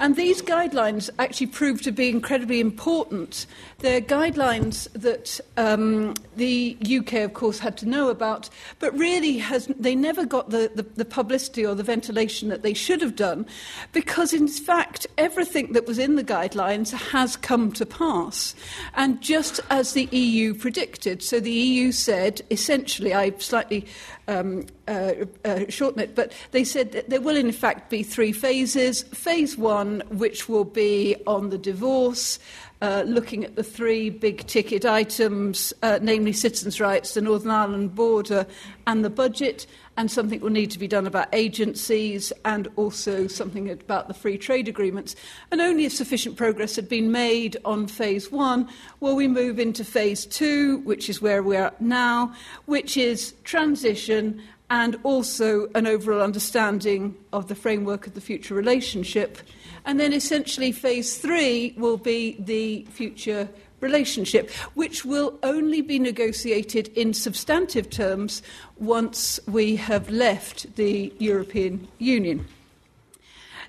And 0.00 0.16
these 0.16 0.42
guidelines 0.42 1.08
actually 1.18 1.46
proved 1.46 1.84
to 1.84 1.92
be 1.92 2.08
incredibly 2.08 2.60
important. 2.60 3.46
They're 3.80 4.02
guidelines 4.02 4.92
that 4.92 5.40
um, 5.56 6.12
the 6.36 6.76
UK, 6.82 7.14
of 7.24 7.32
course, 7.32 7.58
had 7.58 7.78
to 7.78 7.88
know 7.88 8.10
about, 8.10 8.50
but 8.78 8.96
really 8.96 9.38
has, 9.38 9.68
they 9.78 9.94
never 9.94 10.26
got 10.26 10.50
the, 10.50 10.70
the, 10.74 10.82
the 10.82 11.04
publicity 11.06 11.64
or 11.64 11.74
the 11.74 11.82
ventilation 11.82 12.50
that 12.50 12.62
they 12.62 12.74
should 12.74 13.00
have 13.00 13.16
done, 13.16 13.46
because 13.92 14.34
in 14.34 14.48
fact, 14.48 15.06
everything 15.16 15.72
that 15.72 15.86
was 15.86 15.98
in 15.98 16.16
the 16.16 16.24
guidelines 16.24 16.92
has 16.92 17.36
come 17.36 17.72
to 17.72 17.86
pass. 17.86 18.54
And 18.94 19.18
just 19.22 19.60
as 19.70 19.94
the 19.94 20.04
EU 20.12 20.52
predicted, 20.52 21.22
so 21.22 21.40
the 21.40 21.50
EU 21.50 21.90
said, 21.90 22.42
essentially, 22.50 23.14
I 23.14 23.32
slightly 23.38 23.86
um, 24.28 24.66
uh, 24.88 25.12
uh, 25.44 25.64
shorten 25.68 26.00
it, 26.02 26.14
but 26.14 26.32
they 26.50 26.64
said 26.64 26.92
that 26.92 27.08
there 27.08 27.20
will 27.20 27.36
in 27.36 27.52
fact 27.52 27.90
be 27.90 28.02
three 28.02 28.32
phases. 28.32 29.02
Phase 29.04 29.56
one, 29.56 30.02
which 30.10 30.48
will 30.48 30.64
be 30.64 31.16
on 31.26 31.50
the 31.50 31.58
divorce, 31.58 32.38
uh, 32.82 33.04
looking 33.06 33.44
at 33.44 33.56
the 33.56 33.62
three 33.62 34.08
big 34.08 34.46
ticket 34.46 34.84
items, 34.84 35.72
uh, 35.82 35.98
namely 36.00 36.32
citizens' 36.32 36.80
rights, 36.80 37.14
the 37.14 37.20
Northern 37.20 37.50
Ireland 37.50 37.94
border, 37.94 38.46
and 38.86 39.04
the 39.04 39.10
budget, 39.10 39.66
and 39.96 40.10
something 40.10 40.40
will 40.40 40.50
need 40.50 40.70
to 40.70 40.78
be 40.78 40.88
done 40.88 41.06
about 41.06 41.28
agencies 41.32 42.32
and 42.44 42.68
also 42.76 43.26
something 43.26 43.68
about 43.68 44.08
the 44.08 44.14
free 44.14 44.38
trade 44.38 44.66
agreements. 44.66 45.14
And 45.50 45.60
only 45.60 45.84
if 45.84 45.92
sufficient 45.92 46.36
progress 46.36 46.76
had 46.76 46.88
been 46.88 47.12
made 47.12 47.58
on 47.64 47.86
phase 47.86 48.32
one 48.32 48.68
will 49.00 49.14
we 49.14 49.28
move 49.28 49.58
into 49.58 49.84
phase 49.84 50.24
two, 50.24 50.78
which 50.78 51.10
is 51.10 51.20
where 51.20 51.42
we 51.42 51.56
are 51.56 51.74
now, 51.80 52.34
which 52.64 52.96
is 52.96 53.34
transition 53.44 54.40
and 54.70 54.96
also 55.02 55.68
an 55.74 55.86
overall 55.86 56.22
understanding 56.22 57.16
of 57.32 57.48
the 57.48 57.54
framework 57.54 58.06
of 58.06 58.14
the 58.14 58.20
future 58.20 58.54
relationship. 58.54 59.38
And 59.84 59.98
then 59.98 60.12
essentially, 60.12 60.72
phase 60.72 61.18
three 61.18 61.74
will 61.76 61.96
be 61.96 62.36
the 62.38 62.86
future 62.90 63.48
relationship, 63.80 64.50
which 64.74 65.04
will 65.04 65.38
only 65.42 65.80
be 65.80 65.98
negotiated 65.98 66.88
in 66.88 67.14
substantive 67.14 67.90
terms 67.90 68.42
once 68.78 69.40
we 69.46 69.76
have 69.76 70.10
left 70.10 70.76
the 70.76 71.12
European 71.18 71.88
Union. 71.98 72.46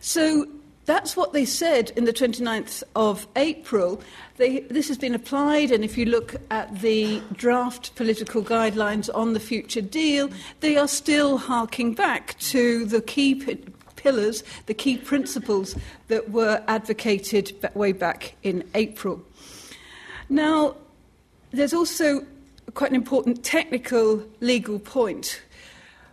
So 0.02 0.48
that's 0.86 1.16
what 1.16 1.32
they 1.32 1.46
said 1.46 1.92
in 1.96 2.06
the 2.06 2.14
29th 2.14 2.84
of 2.96 3.28
April. 3.36 4.02
They, 4.38 4.62
this 4.62 4.88
has 4.88 4.98
been 4.98 5.14
applied, 5.14 5.72
and 5.72 5.84
if 5.84 5.98
you 5.98 6.06
look 6.06 6.36
at 6.50 6.82
the 6.82 7.22
draft 7.34 7.96
political 7.96 8.42
guidelines 8.42 9.10
on 9.14 9.34
the 9.34 9.40
future 9.40 9.82
deal, 9.82 10.30
they 10.60 10.78
are 10.78 10.88
still 10.88 11.38
harking 11.38 11.94
back 11.94 12.38
to 12.40 12.86
the 12.86 13.02
key 13.02 13.36
pillars, 14.02 14.44
the 14.66 14.74
key 14.74 14.98
principles 14.98 15.76
that 16.08 16.32
were 16.32 16.64
advocated 16.68 17.54
way 17.76 17.92
back 17.92 18.36
in 18.44 18.64
April. 18.76 19.22
Now, 20.30 20.76
there's 21.52 21.74
also 21.74 22.26
quite 22.74 22.92
an 22.92 22.96
important 22.96 23.44
technical 23.44 24.24
legal 24.40 24.80
point. 24.80 25.42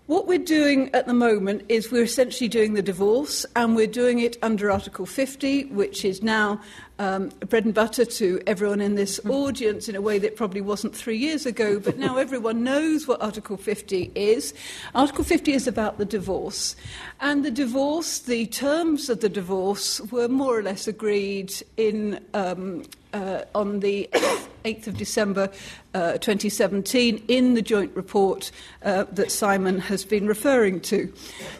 What 0.06 0.26
we're 0.26 0.38
doing 0.38 0.92
at 0.94 1.06
the 1.06 1.14
moment 1.14 1.62
is 1.68 1.92
we're 1.92 2.02
essentially 2.02 2.48
doing 2.48 2.74
the 2.74 2.82
divorce, 2.82 3.44
and 3.54 3.76
we're 3.76 3.86
doing 3.86 4.20
it 4.20 4.38
under 4.42 4.70
Article 4.70 5.04
50, 5.04 5.66
which 5.66 6.04
is 6.04 6.22
now 6.22 6.60
um, 6.98 7.28
bread 7.48 7.64
and 7.64 7.74
butter 7.74 8.04
to 8.04 8.40
everyone 8.46 8.80
in 8.80 8.94
this 8.94 9.20
audience 9.26 9.88
in 9.88 9.96
a 9.96 10.00
way 10.00 10.18
that 10.18 10.36
probably 10.36 10.60
wasn't 10.60 10.94
three 10.94 11.16
years 11.16 11.46
ago, 11.46 11.78
but 11.78 11.98
now 11.98 12.16
everyone 12.26 12.64
knows 12.64 13.06
what 13.06 13.22
Article 13.22 13.56
50 13.56 14.12
is. 14.14 14.54
Article 14.94 15.24
50 15.24 15.52
is 15.52 15.66
about 15.66 15.98
the 15.98 16.04
divorce. 16.04 16.76
And 17.20 17.44
the 17.44 17.50
divorce, 17.50 18.20
the 18.20 18.46
terms 18.46 19.08
of 19.08 19.20
the 19.20 19.28
divorce, 19.28 20.00
were 20.10 20.28
more 20.28 20.58
or 20.58 20.62
less 20.62 20.88
agreed 20.88 21.52
in 21.76 22.20
um, 22.34 22.84
uh, 23.12 23.42
on 23.54 23.80
the 23.80 24.08
8th 24.64 24.88
of 24.88 24.96
December 24.96 25.50
uh, 25.94 26.12
2017 26.18 27.24
in 27.28 27.54
the 27.54 27.62
joint 27.62 27.94
report 27.94 28.50
uh, 28.82 29.04
that 29.12 29.30
Simon 29.30 29.78
has 29.78 30.04
been 30.04 30.26
referring 30.26 30.80
to. 30.80 31.12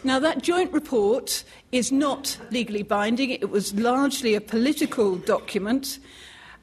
Now, 0.03 0.19
that 0.19 0.41
joint 0.41 0.71
report 0.71 1.43
is 1.71 1.91
not 1.91 2.37
legally 2.51 2.83
binding, 2.83 3.29
it 3.29 3.49
was 3.49 3.73
largely 3.73 4.35
a 4.35 4.41
political 4.41 5.15
document. 5.15 5.99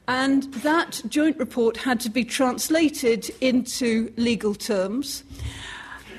And 0.07 0.43
that 0.63 1.01
joint 1.09 1.37
report 1.37 1.75
had 1.75 1.99
to 2.01 2.09
be 2.09 2.23
translated 2.23 3.29
into 3.41 4.13
legal 4.15 4.55
terms. 4.55 5.23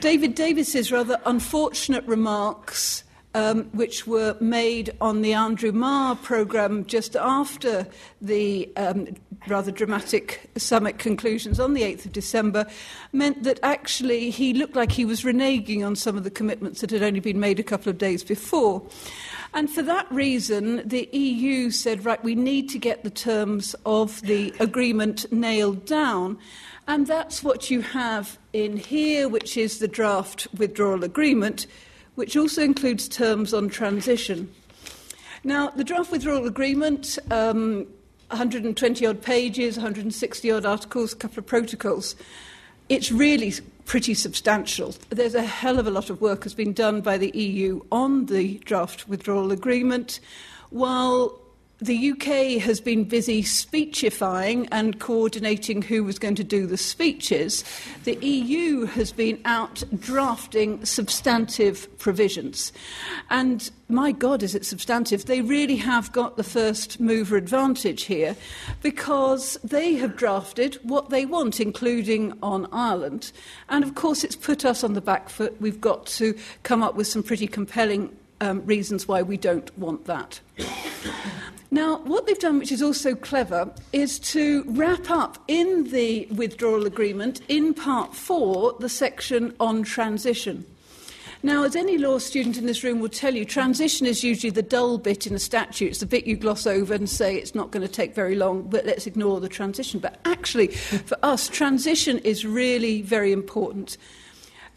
David 0.01 0.35
Davis's 0.35 0.93
rather 0.93 1.19
unfortunate 1.25 2.05
remarks 2.05 3.03
um, 3.35 3.65
which 3.73 4.07
were 4.07 4.37
made 4.41 4.91
on 5.01 5.23
the 5.23 5.33
Andrew 5.33 5.73
Marr 5.73 6.17
programme 6.17 6.85
just 6.87 7.15
after 7.17 7.87
the 8.21 8.71
um, 8.77 9.09
rather 9.47 9.71
dramatic 9.71 10.51
summit 10.57 10.99
conclusions 10.99 11.61
on 11.61 11.75
the 11.75 11.83
8th 11.83 12.07
of 12.07 12.13
December, 12.13 12.67
meant 13.13 13.43
that 13.45 13.61
actually 13.63 14.31
he 14.31 14.53
looked 14.53 14.75
like 14.75 14.93
he 14.93 15.05
was 15.05 15.23
reneging 15.23 15.87
on 15.87 15.95
some 15.95 16.17
of 16.17 16.25
the 16.25 16.31
commitments 16.31 16.81
that 16.81 16.91
had 16.91 17.03
only 17.03 17.21
been 17.21 17.39
made 17.39 17.61
a 17.61 17.63
couple 17.63 17.91
of 17.91 17.99
days 17.99 18.25
before. 18.25 18.83
And 19.55 19.71
for 19.71 19.83
that 19.83 20.11
reason, 20.13 20.87
the 20.87 21.09
EU 21.13 21.71
said, 21.71 22.05
right, 22.05 22.23
we 22.23 22.35
need 22.35 22.69
to 22.71 22.79
get 22.79 23.03
the 23.03 23.11
terms 23.11 23.75
of 23.87 24.21
the 24.23 24.55
agreement 24.61 25.31
nailed 25.33 25.85
down. 25.87 26.39
And 26.87 27.07
that's 27.07 27.43
what 27.43 27.71
you 27.71 27.83
have 27.83 28.39
in 28.53 28.77
here, 28.77 29.29
which 29.29 29.57
is 29.57 29.79
the 29.79 29.89
draft 29.89 30.49
withdrawal 30.57 31.05
agreement, 31.05 31.67
which 32.19 32.37
also 32.37 32.61
includes 32.61 33.09
terms 33.09 33.55
on 33.55 33.69
transition. 33.69 34.53
Now, 35.45 35.71
the 35.71 35.85
draft 35.85 36.11
withdrawal 36.11 36.49
agreement, 36.49 37.17
um, 37.31 37.87
120 38.31 39.07
odd 39.07 39.23
pages, 39.23 39.77
160 39.77 40.51
odd 40.51 40.67
articles, 40.67 41.13
a 41.13 41.17
couple 41.17 41.39
of 41.39 41.47
protocols, 41.47 42.17
it's 42.89 43.13
really 43.13 43.55
pretty 43.85 44.15
substantial. 44.15 44.97
There's 45.11 45.37
a 45.37 45.45
hell 45.45 45.79
of 45.79 45.87
a 45.87 45.91
lot 45.91 46.11
of 46.11 46.21
work 46.21 46.43
has 46.43 46.55
been 46.55 46.73
done 46.73 47.03
by 47.03 47.19
the 47.19 47.31
EU 47.39 47.83
on 47.93 48.27
the 48.27 48.59
draft 48.65 49.09
withdrawal 49.09 49.53
agreement, 49.53 50.19
while 50.71 51.41
the 51.81 52.11
UK 52.11 52.61
has 52.61 52.81
been 52.81 53.05
busy 53.05 53.43
speechifying 53.43 54.67
and 54.73 54.99
coordinating 54.99 55.81
who 55.81 56.03
was 56.03 56.19
going 56.19 56.35
to 56.35 56.45
do 56.45 56.67
the 56.67 56.77
speeches. 56.77 57.63
The 58.03 58.17
EU 58.17 58.85
has 58.87 59.13
been 59.13 59.41
out 59.45 59.85
drafting 60.01 60.85
substantive 60.85 61.89
provisions. 61.99 62.73
And 63.31 63.71
my 63.89 64.11
God, 64.11 64.43
is 64.43 64.57
it 64.57 64.67
substantive? 64.67 65.27
They 65.27 65.41
really 65.41 65.77
have 65.77 66.11
got 66.11 66.37
the 66.37 66.43
first 66.43 66.99
mover 66.99 67.37
advantage 67.37 68.05
here 68.05 68.35
because 68.83 69.57
they 69.63 69.95
have 69.95 70.17
drafted 70.17 70.81
what 70.83 71.11
they 71.11 71.27
want, 71.27 71.61
including 71.61 72.37
on 72.43 72.67
Ireland. 72.73 73.31
And 73.69 73.85
of 73.85 73.95
course, 73.95 74.25
it's 74.25 74.37
put 74.37 74.65
us 74.65 74.83
on 74.83 74.95
the 74.95 75.01
back 75.01 75.29
foot. 75.29 75.61
We've 75.61 75.81
got 75.81 76.07
to 76.07 76.37
come 76.65 76.83
up 76.83 76.97
with 76.97 77.07
some 77.07 77.23
pretty 77.23 77.47
compelling 77.47 78.17
um, 78.41 78.65
reasons 78.67 79.09
why 79.09 79.23
we 79.23 79.37
don't 79.37 79.77
want 79.79 80.07
that. 80.07 80.41
Now, 81.71 81.99
what 81.99 82.27
they've 82.27 82.39
done, 82.39 82.59
which 82.59 82.73
is 82.73 82.83
also 82.83 83.15
clever, 83.15 83.71
is 83.93 84.19
to 84.21 84.65
wrap 84.69 85.11
up 85.11 85.39
in 85.49 85.91
the 85.91 86.27
withdrawal 86.31 86.87
agreement, 86.87 87.43
in 87.49 87.75
part 87.75 88.15
four, 88.15 88.75
the 88.81 88.89
section 88.89 89.55
on 89.61 89.83
transition. 89.83 90.65
Now, 91.43 91.63
as 91.63 91.77
any 91.77 91.99
law 91.99 92.19
student 92.19 92.57
in 92.57 92.67
this 92.67 92.83
room 92.83 92.99
will 92.99 93.09
tell 93.09 93.35
you, 93.35 93.45
transition 93.45 94.07
is 94.07 94.25
usually 94.25 94.51
the 94.51 94.63
dull 94.63 94.99
bit 94.99 95.27
in 95.27 95.35
a 95.35 95.39
statute. 95.39 95.91
It's 95.91 96.01
the 96.01 96.07
bit 96.07 96.27
you 96.27 96.37
gloss 96.37 96.67
over 96.67 96.95
and 96.95 97.09
say 97.09 97.37
it's 97.37 97.55
not 97.55 97.71
going 97.71 97.87
to 97.87 97.93
take 97.93 98.15
very 98.15 98.35
long, 98.35 98.63
but 98.63 98.85
let's 98.85 99.07
ignore 99.07 99.39
the 99.39 99.49
transition. 99.49 100.01
But 100.01 100.19
actually, 100.25 100.69
for 100.69 101.17
us, 101.23 101.49
transition 101.49 102.19
is 102.19 102.45
really 102.45 103.03
very 103.03 103.31
important 103.31 103.99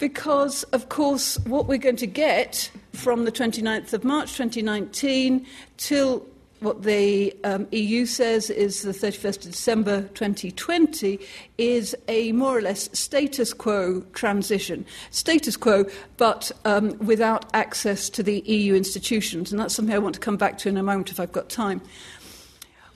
because, 0.01 0.63
of 0.73 0.89
course, 0.89 1.37
what 1.45 1.67
we're 1.67 1.77
going 1.77 1.95
to 1.95 2.07
get 2.07 2.71
from 2.91 3.23
the 3.25 3.31
29th 3.31 3.93
of 3.93 4.03
March 4.03 4.35
2019 4.35 5.45
till 5.77 6.25
what 6.59 6.81
the 6.81 7.35
um, 7.43 7.67
EU 7.71 8.07
says 8.07 8.49
is 8.49 8.81
the 8.81 8.91
31st 8.91 9.45
of 9.45 9.51
December 9.51 10.01
2020 10.15 11.19
is 11.59 11.95
a 12.07 12.31
more 12.31 12.57
or 12.57 12.61
less 12.61 12.89
status 12.97 13.53
quo 13.53 14.01
transition. 14.13 14.87
Status 15.11 15.55
quo, 15.55 15.85
but 16.17 16.51
um, 16.65 16.97
without 16.97 17.45
access 17.53 18.09
to 18.09 18.23
the 18.23 18.39
EU 18.41 18.73
institutions. 18.73 19.51
And 19.51 19.59
that's 19.59 19.75
something 19.75 19.93
I 19.93 19.99
want 19.99 20.15
to 20.15 20.21
come 20.21 20.37
back 20.37 20.57
to 20.59 20.69
in 20.69 20.77
a 20.77 20.83
moment 20.83 21.11
if 21.11 21.19
I've 21.19 21.31
got 21.31 21.47
time. 21.47 21.79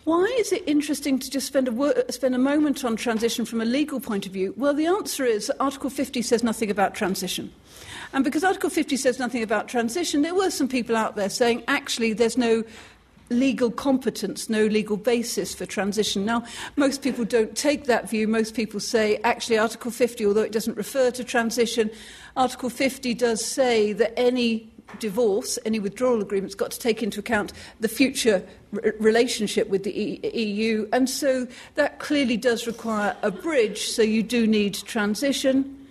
Why 0.06 0.24
is 0.38 0.52
it 0.52 0.64
interesting 0.68 1.18
to 1.18 1.32
just 1.32 1.48
spend 1.48 1.68
a, 1.68 1.72
wo- 1.72 2.04
spend 2.10 2.36
a 2.36 2.40
moment 2.40 2.86
on 2.86 2.96
transition 2.96 3.44
from 3.44 3.60
a 3.60 3.66
legal 3.66 4.00
point 4.00 4.28
of 4.28 4.32
view? 4.32 4.54
Well, 4.56 4.76
the 4.76 4.86
answer 4.86 5.26
is 5.26 5.52
Article 5.60 5.90
50 5.90 6.22
says 6.22 6.44
nothing 6.44 6.70
about 6.70 6.94
transition. 6.94 7.52
And 8.14 8.24
because 8.24 8.44
Article 8.44 8.70
50 8.70 8.98
says 8.98 9.18
nothing 9.18 9.42
about 9.42 9.68
transition, 9.68 10.22
there 10.22 10.36
were 10.36 10.52
some 10.52 10.68
people 10.68 10.96
out 10.96 11.16
there 11.16 11.28
saying 11.28 11.64
actually 11.68 12.14
there's 12.14 12.38
no 12.38 12.64
legal 13.32 13.72
competence, 13.72 14.48
no 14.48 14.68
legal 14.68 14.96
basis 14.96 15.56
for 15.56 15.66
transition. 15.66 16.24
Now, 16.24 16.44
most 16.76 17.02
people 17.02 17.26
don't 17.26 17.56
take 17.58 17.86
that 17.86 18.08
view. 18.08 18.28
Most 18.28 18.54
people 18.54 18.80
say, 18.80 19.18
actually, 19.24 19.58
Article 19.58 19.90
50, 19.90 20.24
although 20.28 20.44
it 20.44 20.52
doesn't 20.52 20.78
refer 20.78 21.10
to 21.10 21.24
transition, 21.24 21.90
Article 22.38 22.70
50 22.70 23.16
does 23.16 23.44
say 23.44 23.92
that 23.94 24.14
any 24.20 24.70
divorce, 25.00 25.60
any 25.66 25.80
withdrawal 25.80 26.22
agreement's 26.22 26.56
got 26.56 26.72
to 26.72 26.80
take 26.80 27.04
into 27.04 27.20
account 27.20 27.54
the 27.80 27.88
future 27.88 28.46
r- 28.74 28.94
relationship 29.00 29.70
with 29.70 29.84
the 29.84 30.00
e- 30.00 30.20
EU, 30.34 30.88
and 30.94 31.10
so 31.10 31.48
that 31.76 32.00
clearly 32.00 32.38
does 32.38 32.68
require 32.68 33.16
a 33.22 33.32
bridge, 33.32 33.90
so 33.90 34.02
you 34.02 34.24
do 34.24 34.48
need 34.48 34.74
transition. 34.74 35.88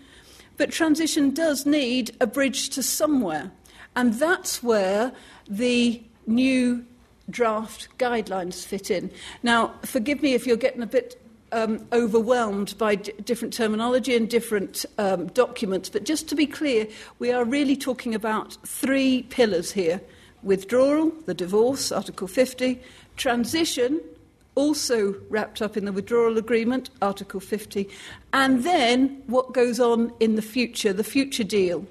But 0.56 0.70
transition 0.70 1.30
does 1.34 1.66
need 1.66 2.16
a 2.20 2.26
bridge 2.26 2.70
to 2.70 2.82
somewhere, 2.82 3.50
and 3.96 4.14
that's 4.14 4.62
where 4.62 5.12
the 5.48 6.02
new 6.26 6.84
draft 7.30 7.88
guidelines 7.98 8.64
fit 8.64 8.90
in. 8.90 9.10
Now, 9.42 9.74
forgive 9.84 10.22
me 10.22 10.34
if 10.34 10.46
you're 10.46 10.56
getting 10.56 10.82
a 10.82 10.86
bit 10.86 11.20
um, 11.54 11.86
overwhelmed 11.92 12.76
by 12.76 12.96
d- 12.96 13.12
different 13.24 13.54
terminology 13.54 14.16
and 14.16 14.28
different 14.28 14.84
um, 14.98 15.28
documents, 15.28 15.88
but 15.88 16.04
just 16.04 16.28
to 16.28 16.34
be 16.34 16.46
clear, 16.46 16.86
we 17.20 17.32
are 17.32 17.44
really 17.44 17.76
talking 17.76 18.14
about 18.14 18.58
three 18.66 19.22
pillars 19.30 19.70
here. 19.70 20.00
Withdrawal, 20.42 21.10
the 21.26 21.32
divorce, 21.32 21.92
Article 21.92 22.26
50, 22.26 22.80
transition, 23.16 24.00
also 24.56 25.14
wrapped 25.30 25.62
up 25.62 25.76
in 25.76 25.84
the 25.84 25.92
withdrawal 25.92 26.38
agreement, 26.38 26.90
Article 27.00 27.40
50, 27.40 27.88
and 28.32 28.64
then 28.64 29.22
what 29.26 29.54
goes 29.54 29.78
on 29.78 30.12
in 30.20 30.34
the 30.34 30.42
future, 30.42 30.92
the 30.92 31.04
future 31.04 31.44
deal. 31.44 31.86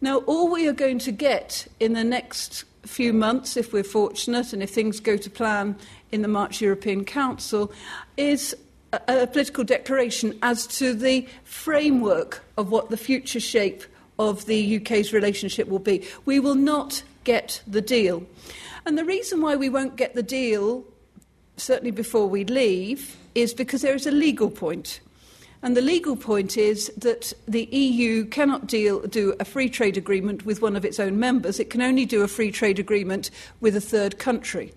Now, 0.00 0.18
all 0.18 0.50
we 0.50 0.66
are 0.66 0.72
going 0.72 0.98
to 1.00 1.12
get 1.12 1.66
in 1.78 1.92
the 1.92 2.04
next 2.04 2.64
few 2.86 3.12
months, 3.12 3.56
if 3.56 3.72
we're 3.72 3.84
fortunate 3.84 4.52
and 4.52 4.62
if 4.62 4.70
things 4.70 4.98
go 4.98 5.16
to 5.16 5.30
plan 5.30 5.76
in 6.10 6.22
the 6.22 6.28
March 6.28 6.60
European 6.60 7.04
Council, 7.04 7.70
is 8.16 8.56
a, 8.92 9.22
a 9.22 9.26
political 9.26 9.64
declaration 9.64 10.38
as 10.42 10.66
to 10.66 10.94
the 10.94 11.26
framework 11.44 12.42
of 12.56 12.70
what 12.70 12.90
the 12.90 12.96
future 12.96 13.40
shape 13.40 13.84
of 14.18 14.46
the 14.46 14.76
UK's 14.76 15.12
relationship 15.12 15.68
will 15.68 15.78
be. 15.78 16.06
We 16.24 16.40
will 16.40 16.54
not 16.54 17.02
get 17.24 17.62
the 17.66 17.80
deal. 17.80 18.24
And 18.86 18.96
the 18.96 19.04
reason 19.04 19.40
why 19.40 19.56
we 19.56 19.68
won't 19.68 19.96
get 19.96 20.14
the 20.14 20.22
deal, 20.22 20.84
certainly 21.56 21.90
before 21.90 22.26
we 22.28 22.44
leave, 22.44 23.16
is 23.34 23.54
because 23.54 23.82
there 23.82 23.94
is 23.94 24.06
a 24.06 24.10
legal 24.10 24.50
point. 24.50 25.00
And 25.62 25.76
the 25.76 25.82
legal 25.82 26.16
point 26.16 26.56
is 26.56 26.90
that 26.96 27.34
the 27.46 27.64
EU 27.64 28.24
cannot 28.24 28.66
deal, 28.66 29.00
do 29.00 29.34
a 29.38 29.44
free 29.44 29.68
trade 29.68 29.98
agreement 29.98 30.46
with 30.46 30.62
one 30.62 30.74
of 30.74 30.86
its 30.86 30.98
own 30.98 31.18
members. 31.18 31.60
It 31.60 31.68
can 31.68 31.82
only 31.82 32.06
do 32.06 32.22
a 32.22 32.28
free 32.28 32.50
trade 32.50 32.78
agreement 32.78 33.30
with 33.60 33.76
a 33.76 33.80
third 33.80 34.18
country. 34.18 34.72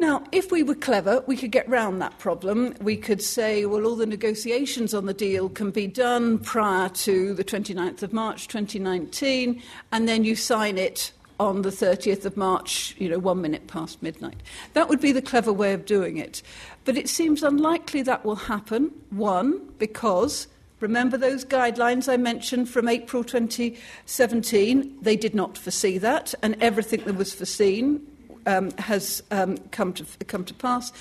Now, 0.00 0.24
if 0.32 0.50
we 0.50 0.62
were 0.62 0.74
clever, 0.74 1.22
we 1.26 1.36
could 1.36 1.52
get 1.52 1.68
round 1.68 2.02
that 2.02 2.18
problem. 2.18 2.74
We 2.80 2.96
could 2.96 3.22
say, 3.22 3.64
well, 3.64 3.86
all 3.86 3.94
the 3.94 4.06
negotiations 4.06 4.92
on 4.92 5.06
the 5.06 5.14
deal 5.14 5.48
can 5.48 5.70
be 5.70 5.86
done 5.86 6.38
prior 6.40 6.88
to 6.88 7.32
the 7.32 7.44
29th 7.44 8.02
of 8.02 8.12
March 8.12 8.48
2019, 8.48 9.62
and 9.92 10.08
then 10.08 10.24
you 10.24 10.34
sign 10.34 10.78
it 10.78 11.12
on 11.38 11.62
the 11.62 11.70
30th 11.70 12.24
of 12.24 12.36
March, 12.36 12.94
you 12.98 13.08
know, 13.08 13.18
one 13.18 13.40
minute 13.40 13.66
past 13.66 14.02
midnight. 14.02 14.40
That 14.72 14.88
would 14.88 15.00
be 15.00 15.12
the 15.12 15.22
clever 15.22 15.52
way 15.52 15.72
of 15.72 15.84
doing 15.84 16.16
it. 16.16 16.42
But 16.84 16.96
it 16.96 17.08
seems 17.08 17.42
unlikely 17.42 18.02
that 18.02 18.24
will 18.24 18.36
happen. 18.36 18.90
One, 19.10 19.72
because 19.78 20.48
remember 20.80 21.16
those 21.16 21.44
guidelines 21.44 22.12
I 22.12 22.16
mentioned 22.16 22.68
from 22.68 22.88
April 22.88 23.24
2017? 23.24 24.98
They 25.02 25.16
did 25.16 25.34
not 25.34 25.56
foresee 25.56 25.98
that, 25.98 26.34
and 26.42 26.56
everything 26.60 27.04
that 27.04 27.16
was 27.16 27.32
foreseen 27.32 28.06
um, 28.46 28.70
has 28.72 29.22
um, 29.30 29.58
come, 29.70 29.92
to, 29.94 30.04
come 30.26 30.44
to 30.44 30.54
pass. 30.54 30.92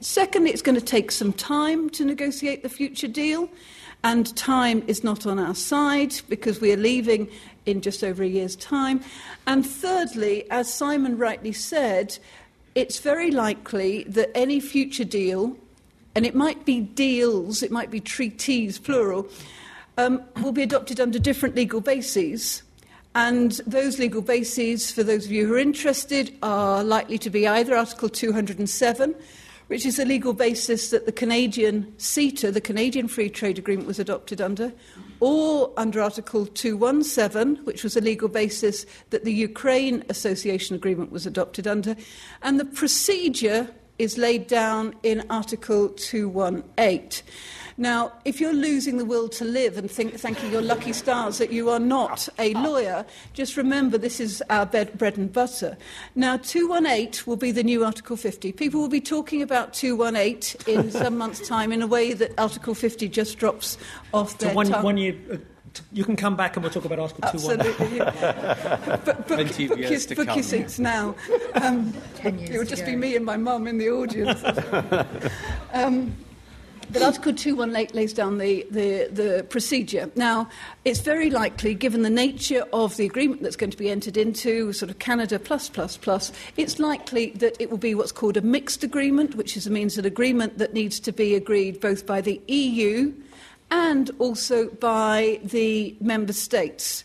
Secondly, 0.00 0.50
it's 0.50 0.62
going 0.62 0.78
to 0.78 0.84
take 0.84 1.10
some 1.10 1.32
time 1.32 1.88
to 1.90 2.04
negotiate 2.04 2.62
the 2.62 2.68
future 2.68 3.08
deal, 3.08 3.48
and 4.04 4.34
time 4.36 4.82
is 4.86 5.04
not 5.04 5.26
on 5.26 5.38
our 5.38 5.54
side 5.54 6.14
because 6.28 6.60
we 6.60 6.72
are 6.72 6.76
leaving 6.76 7.28
in 7.66 7.80
just 7.80 8.02
over 8.02 8.22
a 8.22 8.26
year's 8.26 8.56
time. 8.56 9.00
And 9.46 9.64
thirdly, 9.64 10.50
as 10.50 10.72
Simon 10.72 11.18
rightly 11.18 11.52
said, 11.52 12.18
it's 12.74 12.98
very 12.98 13.30
likely 13.30 14.04
that 14.04 14.30
any 14.34 14.58
future 14.58 15.04
deal, 15.04 15.56
and 16.14 16.26
it 16.26 16.34
might 16.34 16.64
be 16.64 16.80
deals, 16.80 17.62
it 17.62 17.70
might 17.70 17.90
be 17.90 18.00
treaties, 18.00 18.78
plural, 18.78 19.28
um, 19.98 20.22
will 20.42 20.52
be 20.52 20.62
adopted 20.62 20.98
under 20.98 21.18
different 21.18 21.54
legal 21.54 21.80
bases. 21.80 22.62
And 23.14 23.52
those 23.66 23.98
legal 23.98 24.22
bases, 24.22 24.90
for 24.90 25.02
those 25.02 25.26
of 25.26 25.32
you 25.32 25.46
who 25.46 25.54
are 25.54 25.58
interested, 25.58 26.36
are 26.42 26.82
likely 26.82 27.18
to 27.18 27.30
be 27.30 27.46
either 27.46 27.76
Article 27.76 28.08
207, 28.08 29.14
which 29.66 29.84
is 29.84 29.98
a 29.98 30.04
legal 30.04 30.32
basis 30.32 30.90
that 30.90 31.04
the 31.04 31.12
Canadian 31.12 31.92
CETA, 31.98 32.52
the 32.52 32.60
Canadian 32.60 33.08
Free 33.08 33.28
Trade 33.28 33.58
Agreement, 33.58 33.86
was 33.86 33.98
adopted 33.98 34.40
under, 34.40 34.72
or 35.20 35.72
under 35.76 36.00
Article 36.00 36.46
217, 36.46 37.64
which 37.64 37.84
was 37.84 37.96
a 37.96 38.00
legal 38.00 38.28
basis 38.28 38.86
that 39.10 39.24
the 39.24 39.32
Ukraine 39.32 40.04
Association 40.08 40.74
Agreement 40.74 41.12
was 41.12 41.26
adopted 41.26 41.66
under, 41.66 41.94
and 42.42 42.58
the 42.58 42.64
procedure 42.64 43.68
is 43.98 44.18
laid 44.18 44.46
down 44.46 44.94
in 45.02 45.22
Article 45.28 45.90
218. 45.90 47.22
Now, 47.76 48.12
if 48.24 48.40
you're 48.40 48.52
losing 48.52 48.98
the 48.98 49.04
will 49.04 49.28
to 49.30 49.44
live 49.44 49.78
and 49.78 49.90
think, 49.90 50.14
thanking 50.14 50.50
your 50.52 50.62
lucky 50.62 50.92
stars 50.92 51.38
that 51.38 51.52
you 51.52 51.70
are 51.70 51.78
not 51.80 52.28
a 52.38 52.54
lawyer, 52.54 53.04
just 53.32 53.56
remember 53.56 53.98
this 53.98 54.20
is 54.20 54.42
our 54.50 54.66
bed, 54.66 54.96
bread 54.98 55.16
and 55.16 55.32
butter. 55.32 55.76
Now, 56.14 56.36
218 56.36 57.24
will 57.26 57.36
be 57.36 57.50
the 57.50 57.62
new 57.62 57.84
Article 57.84 58.16
50. 58.16 58.52
People 58.52 58.80
will 58.80 58.88
be 58.88 59.00
talking 59.00 59.42
about 59.42 59.72
218 59.72 60.74
in 60.74 60.90
some 60.90 61.16
months' 61.18 61.46
time 61.46 61.72
in 61.72 61.82
a 61.82 61.86
way 61.86 62.12
that 62.12 62.38
Article 62.38 62.74
50 62.74 63.08
just 63.08 63.38
drops 63.38 63.78
off 64.12 64.38
their 64.38 64.50
so 64.50 64.56
one, 64.56 64.66
tongue. 64.66 64.82
one 64.82 64.96
year. 64.96 65.16
Uh, 65.32 65.36
you 65.90 66.04
can 66.04 66.16
come 66.16 66.36
back 66.36 66.56
and 66.56 66.62
we'll 66.62 66.72
talk 66.72 66.84
about 66.84 66.98
Article 66.98 67.30
218. 67.30 67.70
Absolutely. 67.70 67.96
yeah. 67.96 69.00
but 69.04 69.16
book, 69.16 69.26
Plenty 69.26 69.64
of 69.64 69.70
book, 69.70 69.78
years 69.78 69.90
your, 69.90 70.00
to 70.00 70.14
book 70.16 70.34
your 70.36 70.42
seats 70.42 70.78
now. 70.78 71.14
Um, 71.54 71.94
Ten 72.16 72.38
years 72.38 72.50
it 72.50 72.58
would 72.58 72.68
just 72.68 72.84
go. 72.84 72.90
be 72.90 72.96
me 72.96 73.16
and 73.16 73.24
my 73.24 73.38
mum 73.38 73.66
in 73.66 73.78
the 73.78 73.88
audience. 73.88 74.42
um, 75.72 76.14
but 76.92 77.02
Article 77.02 77.32
218 77.32 77.96
lays 77.96 78.12
down 78.12 78.38
the, 78.38 78.66
the, 78.70 79.08
the 79.10 79.46
procedure. 79.48 80.10
Now, 80.14 80.48
it's 80.84 81.00
very 81.00 81.30
likely, 81.30 81.74
given 81.74 82.02
the 82.02 82.10
nature 82.10 82.64
of 82.72 82.96
the 82.96 83.06
agreement 83.06 83.42
that's 83.42 83.56
going 83.56 83.70
to 83.70 83.76
be 83.76 83.90
entered 83.90 84.16
into, 84.16 84.72
sort 84.72 84.90
of 84.90 84.98
Canada 84.98 85.38
plus, 85.38 85.68
plus, 85.68 85.96
plus, 85.96 86.32
it's 86.56 86.78
likely 86.78 87.30
that 87.36 87.56
it 87.58 87.70
will 87.70 87.78
be 87.78 87.94
what's 87.94 88.12
called 88.12 88.36
a 88.36 88.42
mixed 88.42 88.84
agreement, 88.84 89.34
which 89.34 89.56
is, 89.56 89.68
means 89.70 89.96
an 89.96 90.04
agreement 90.04 90.58
that 90.58 90.74
needs 90.74 91.00
to 91.00 91.12
be 91.12 91.34
agreed 91.34 91.80
both 91.80 92.06
by 92.06 92.20
the 92.20 92.40
EU 92.48 93.12
and 93.70 94.10
also 94.18 94.68
by 94.68 95.40
the 95.42 95.96
member 96.00 96.32
states. 96.32 97.04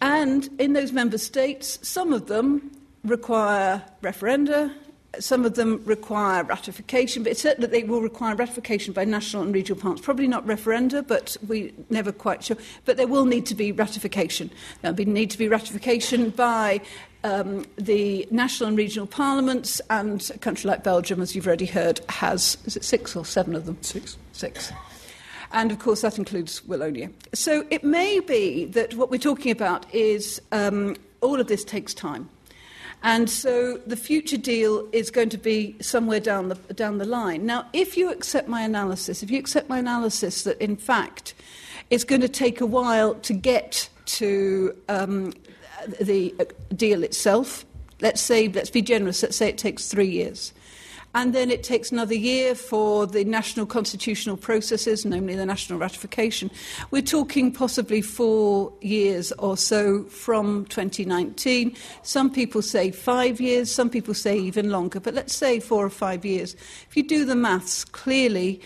And 0.00 0.48
in 0.58 0.72
those 0.72 0.92
member 0.92 1.18
states, 1.18 1.78
some 1.86 2.12
of 2.12 2.26
them 2.26 2.70
require 3.04 3.82
referenda, 4.02 4.72
some 5.18 5.44
of 5.44 5.54
them 5.54 5.82
require 5.84 6.42
ratification, 6.44 7.22
but 7.22 7.32
it's 7.32 7.42
certain 7.42 7.60
that 7.60 7.70
they 7.70 7.84
will 7.84 8.00
require 8.00 8.34
ratification 8.34 8.92
by 8.92 9.04
national 9.04 9.42
and 9.42 9.54
regional 9.54 9.80
parliaments. 9.80 10.04
Probably 10.04 10.26
not 10.26 10.46
referenda, 10.46 11.06
but 11.06 11.36
we 11.46 11.72
never 11.90 12.12
quite 12.12 12.44
sure. 12.44 12.56
But 12.84 12.96
there 12.96 13.06
will 13.06 13.26
need 13.26 13.46
to 13.46 13.54
be 13.54 13.72
ratification. 13.72 14.50
There'll 14.80 14.96
be, 14.96 15.04
need 15.04 15.30
to 15.30 15.38
be 15.38 15.48
ratification 15.48 16.30
by 16.30 16.80
um, 17.24 17.66
the 17.76 18.26
national 18.30 18.68
and 18.68 18.78
regional 18.78 19.06
parliaments, 19.06 19.80
and 19.90 20.28
a 20.34 20.38
country 20.38 20.68
like 20.68 20.82
Belgium, 20.82 21.20
as 21.20 21.36
you've 21.36 21.46
already 21.46 21.66
heard, 21.66 22.00
has 22.08 22.56
is 22.64 22.76
it 22.76 22.84
six 22.84 23.14
or 23.14 23.24
seven 23.24 23.54
of 23.54 23.66
them? 23.66 23.78
Six. 23.82 24.16
Six. 24.32 24.72
And 25.52 25.70
of 25.70 25.78
course, 25.78 26.00
that 26.00 26.18
includes 26.18 26.62
Wallonia. 26.62 27.12
So 27.34 27.66
it 27.70 27.84
may 27.84 28.20
be 28.20 28.64
that 28.66 28.94
what 28.94 29.10
we're 29.10 29.18
talking 29.18 29.52
about 29.52 29.92
is 29.94 30.40
um, 30.50 30.96
all 31.20 31.38
of 31.38 31.46
this 31.46 31.62
takes 31.62 31.92
time. 31.92 32.28
And 33.02 33.28
so 33.28 33.78
the 33.78 33.96
future 33.96 34.36
deal 34.36 34.88
is 34.92 35.10
going 35.10 35.28
to 35.30 35.38
be 35.38 35.76
somewhere 35.80 36.20
down 36.20 36.48
the, 36.48 36.54
down 36.74 36.98
the 36.98 37.04
line. 37.04 37.44
Now, 37.44 37.66
if 37.72 37.96
you 37.96 38.10
accept 38.12 38.48
my 38.48 38.62
analysis, 38.62 39.22
if 39.22 39.30
you 39.30 39.38
accept 39.38 39.68
my 39.68 39.78
analysis 39.78 40.44
that 40.44 40.60
in 40.60 40.76
fact 40.76 41.34
it's 41.90 42.04
going 42.04 42.20
to 42.20 42.28
take 42.28 42.60
a 42.60 42.66
while 42.66 43.14
to 43.16 43.32
get 43.32 43.88
to 44.04 44.74
um, 44.88 45.32
the 46.00 46.34
uh, 46.38 46.44
deal 46.74 47.02
itself, 47.02 47.64
let's 48.00 48.20
say, 48.20 48.48
let's 48.48 48.70
be 48.70 48.82
generous, 48.82 49.22
let's 49.22 49.36
say 49.36 49.48
it 49.48 49.58
takes 49.58 49.88
three 49.88 50.08
years. 50.08 50.52
And 51.14 51.34
then 51.34 51.50
it 51.50 51.62
takes 51.62 51.92
another 51.92 52.14
year 52.14 52.54
for 52.54 53.06
the 53.06 53.24
national 53.24 53.66
constitutional 53.66 54.36
processes, 54.36 55.04
namely 55.04 55.36
the 55.36 55.44
national 55.44 55.78
ratification. 55.78 56.50
We're 56.90 57.02
talking 57.02 57.52
possibly 57.52 58.00
four 58.00 58.72
years 58.80 59.30
or 59.32 59.58
so 59.58 60.04
from 60.04 60.64
2019. 60.66 61.76
Some 62.02 62.30
people 62.30 62.62
say 62.62 62.90
five 62.90 63.40
years, 63.40 63.70
some 63.70 63.90
people 63.90 64.14
say 64.14 64.38
even 64.38 64.70
longer, 64.70 65.00
but 65.00 65.12
let's 65.12 65.34
say 65.34 65.60
four 65.60 65.84
or 65.84 65.90
five 65.90 66.24
years. 66.24 66.54
If 66.88 66.96
you 66.96 67.02
do 67.02 67.26
the 67.26 67.36
maths, 67.36 67.84
clearly 67.84 68.62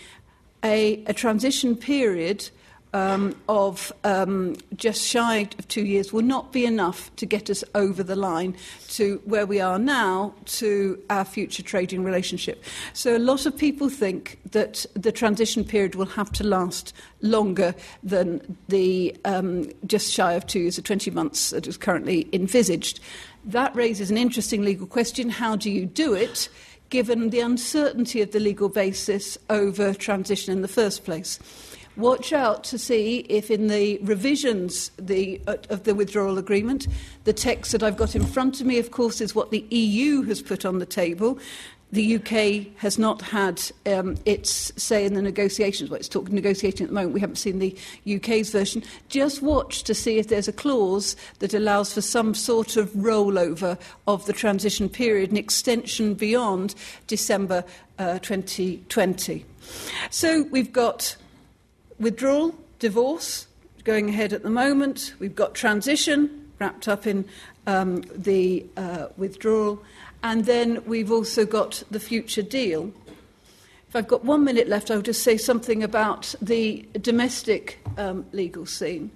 a, 0.63 1.03
a 1.05 1.13
transition 1.13 1.75
period 1.75 2.49
um, 2.93 3.35
of 3.49 3.91
um, 4.03 4.55
just 4.75 5.05
shy 5.05 5.47
of 5.57 5.67
two 5.67 5.85
years 5.85 6.13
will 6.13 6.23
not 6.23 6.51
be 6.51 6.65
enough 6.65 7.13
to 7.17 7.25
get 7.25 7.49
us 7.49 7.63
over 7.75 8.03
the 8.03 8.15
line 8.15 8.55
to 8.89 9.21
where 9.25 9.45
we 9.45 9.59
are 9.59 9.79
now 9.79 10.33
to 10.45 11.01
our 11.09 11.25
future 11.25 11.63
trading 11.63 12.03
relationship. 12.03 12.63
So 12.93 13.15
a 13.15 13.19
lot 13.19 13.45
of 13.45 13.57
people 13.57 13.89
think 13.89 14.39
that 14.51 14.85
the 14.93 15.11
transition 15.11 15.63
period 15.63 15.95
will 15.95 16.05
have 16.05 16.31
to 16.33 16.43
last 16.43 16.93
longer 17.21 17.75
than 18.03 18.57
the 18.67 19.15
um, 19.25 19.69
just 19.85 20.11
shy 20.11 20.33
of 20.33 20.47
two 20.47 20.59
years 20.59 20.79
or 20.79 20.81
20 20.81 21.11
months 21.11 21.49
that 21.51 21.67
is 21.67 21.77
currently 21.77 22.27
envisaged. 22.33 22.99
That 23.45 23.75
raises 23.75 24.11
an 24.11 24.17
interesting 24.17 24.63
legal 24.63 24.87
question. 24.87 25.29
How 25.29 25.55
do 25.55 25.69
you 25.69 25.85
do 25.85 26.13
it? 26.13 26.49
given 26.89 27.31
the 27.31 27.41
uncertainty 27.41 28.21
of 28.21 28.31
the 28.31 28.39
legal 28.39 28.69
basis 28.69 29.37
over 29.49 29.93
transition 29.93 30.53
in 30.53 30.61
the 30.61 30.67
first 30.67 31.03
place. 31.03 31.39
Watch 31.97 32.31
out 32.31 32.63
to 32.65 32.77
see 32.77 33.25
if, 33.27 33.49
in 33.49 33.67
the 33.67 33.97
revisions 34.03 34.91
the, 34.99 35.41
uh, 35.47 35.57
of 35.71 35.83
the 35.83 35.95
withdrawal 35.95 36.37
agreement, 36.37 36.87
the 37.23 37.33
text 37.33 37.71
that 37.71 37.81
I've 37.81 37.97
got 37.97 38.15
in 38.15 38.23
front 38.23 38.61
of 38.61 38.67
me, 38.67 38.77
of 38.77 38.91
course, 38.91 39.19
is 39.19 39.33
what 39.33 39.49
the 39.49 39.65
EU 39.71 40.21
has 40.21 40.39
put 40.39 40.63
on 40.63 40.77
the 40.77 40.85
table. 40.85 41.39
The 41.91 42.17
UK 42.17 42.77
has 42.79 42.99
not 42.99 43.23
had 43.23 43.63
um, 43.87 44.15
its 44.25 44.71
say 44.81 45.05
in 45.05 45.15
the 45.15 45.23
negotiations. 45.23 45.89
Well, 45.89 45.97
it's 45.97 46.07
talking 46.07 46.35
negotiating 46.35 46.83
at 46.83 46.89
the 46.89 46.93
moment. 46.93 47.13
We 47.13 47.19
haven't 47.19 47.37
seen 47.37 47.57
the 47.57 47.75
UK's 48.07 48.51
version. 48.51 48.83
Just 49.09 49.41
watch 49.41 49.83
to 49.83 49.95
see 49.95 50.19
if 50.19 50.27
there's 50.27 50.47
a 50.47 50.53
clause 50.53 51.15
that 51.39 51.55
allows 51.55 51.93
for 51.93 52.01
some 52.01 52.35
sort 52.35 52.77
of 52.77 52.91
rollover 52.91 53.79
of 54.07 54.23
the 54.27 54.33
transition 54.33 54.87
period, 54.87 55.31
an 55.31 55.37
extension 55.37 56.13
beyond 56.13 56.75
December 57.07 57.63
uh, 57.97 58.19
2020. 58.19 59.45
So 60.11 60.43
we've 60.51 60.71
got 60.71 61.15
withdrawal, 61.99 62.55
divorce 62.79 63.47
going 63.83 64.09
ahead 64.09 64.33
at 64.33 64.43
the 64.43 64.49
moment. 64.49 65.13
We've 65.19 65.35
got 65.35 65.55
transition 65.55 66.51
wrapped 66.59 66.87
up 66.87 67.07
in 67.07 67.25
um, 67.67 68.01
the 68.13 68.65
uh, 68.75 69.07
withdrawal. 69.17 69.81
And 70.23 70.45
then 70.45 70.83
we've 70.85 71.11
also 71.11 71.45
got 71.45 71.83
the 71.91 71.99
future 71.99 72.41
deal. 72.41 72.91
If 73.87 73.95
I've 73.95 74.07
got 74.07 74.25
one 74.25 74.43
minute 74.43 74.67
left, 74.67 74.91
I'll 74.91 75.01
just 75.01 75.23
say 75.23 75.37
something 75.37 75.83
about 75.83 76.35
the 76.41 76.85
domestic 76.99 77.79
um, 77.97 78.25
legal 78.33 78.65
scene. 78.65 79.11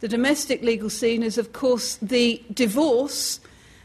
The 0.00 0.08
domestic 0.08 0.62
legal 0.62 0.88
scene 0.88 1.22
is, 1.22 1.38
of 1.38 1.52
course, 1.52 1.96
the 1.96 2.42
divorce 2.54 3.40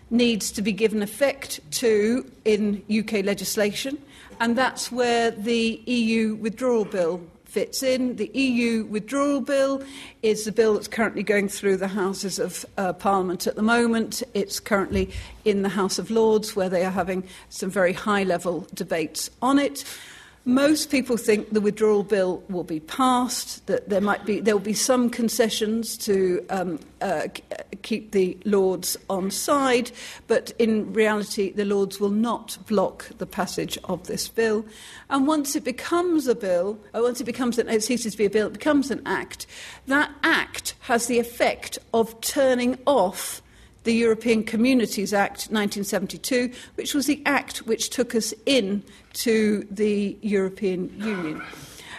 needs 0.09 0.51
to 0.51 0.61
be 0.61 0.71
given 0.71 1.01
effect 1.01 1.59
to 1.71 2.29
in 2.45 2.83
UK 2.87 3.25
legislation, 3.25 3.97
and 4.39 4.55
that's 4.55 4.91
where 4.91 5.31
the 5.31 5.81
EU 5.85 6.35
withdrawal 6.35 6.85
bill 6.85 7.21
fits 7.53 7.83
in. 7.83 8.15
The 8.15 8.31
EU 8.33 8.85
withdrawal 8.85 9.39
bill 9.39 9.83
is 10.23 10.45
the 10.45 10.51
bill 10.51 10.73
that's 10.73 10.87
currently 10.87 11.21
going 11.21 11.47
through 11.47 11.77
the 11.77 11.87
Houses 11.87 12.39
of 12.39 12.65
uh, 12.79 12.93
Parliament 12.93 13.45
at 13.45 13.55
the 13.55 13.61
moment. 13.61 14.23
It's 14.33 14.59
currently 14.59 15.11
in 15.45 15.61
the 15.61 15.69
House 15.69 15.99
of 15.99 16.09
Lords, 16.09 16.55
where 16.55 16.67
they 16.67 16.83
are 16.83 16.89
having 16.89 17.23
some 17.49 17.69
very 17.69 17.93
high 17.93 18.23
level 18.23 18.67
debates 18.73 19.29
on 19.39 19.59
it. 19.59 19.85
Most 20.45 20.91
people 20.91 21.15
think 21.15 21.51
the 21.51 21.61
withdrawal 21.61 22.03
bill 22.03 22.43
will 22.49 22.65
be 22.65 22.81
passed, 22.81 23.65
that 23.67 23.87
there 23.87 24.01
might 24.01 24.25
be 24.25 24.41
there 24.41 24.55
will 24.55 24.61
be 24.61 24.73
some 24.73 25.09
concessions 25.09 25.95
to 25.99 26.45
um, 26.49 26.79
uh, 26.99 27.29
keep 27.81 28.11
the 28.11 28.37
Lords 28.43 28.97
on 29.09 29.31
side, 29.31 29.91
but 30.27 30.51
in 30.59 30.91
reality, 30.91 31.53
the 31.53 31.63
Lords 31.63 32.01
will 32.01 32.09
not 32.09 32.57
block 32.67 33.05
the 33.19 33.25
passage 33.25 33.77
of 33.85 34.07
this 34.07 34.27
bill. 34.27 34.65
And 35.09 35.27
once 35.27 35.55
it 35.55 35.63
becomes 35.63 36.27
a 36.27 36.35
bill, 36.35 36.77
or 36.93 37.03
once 37.03 37.21
it 37.21 37.25
becomes 37.25 37.57
an, 37.57 37.69
it 37.69 37.81
ceases 37.81 38.11
to 38.11 38.17
be 38.17 38.25
a 38.25 38.29
bill, 38.29 38.47
it 38.47 38.53
becomes 38.53 38.91
an 38.91 39.01
act. 39.05 39.47
That 39.87 40.11
act 40.23 40.75
has 40.81 41.07
the 41.07 41.19
effect 41.19 41.79
of 41.93 42.19
turning 42.19 42.77
off 42.85 43.41
the 43.83 43.93
European 43.93 44.43
Communities 44.43 45.13
Act 45.13 45.49
1972, 45.51 46.51
which 46.75 46.93
was 46.93 47.05
the 47.05 47.21
act 47.25 47.59
which 47.59 47.89
took 47.89 48.15
us 48.15 48.33
in 48.45 48.83
to 49.13 49.67
the 49.71 50.17
European 50.21 50.93
Union. 50.99 51.41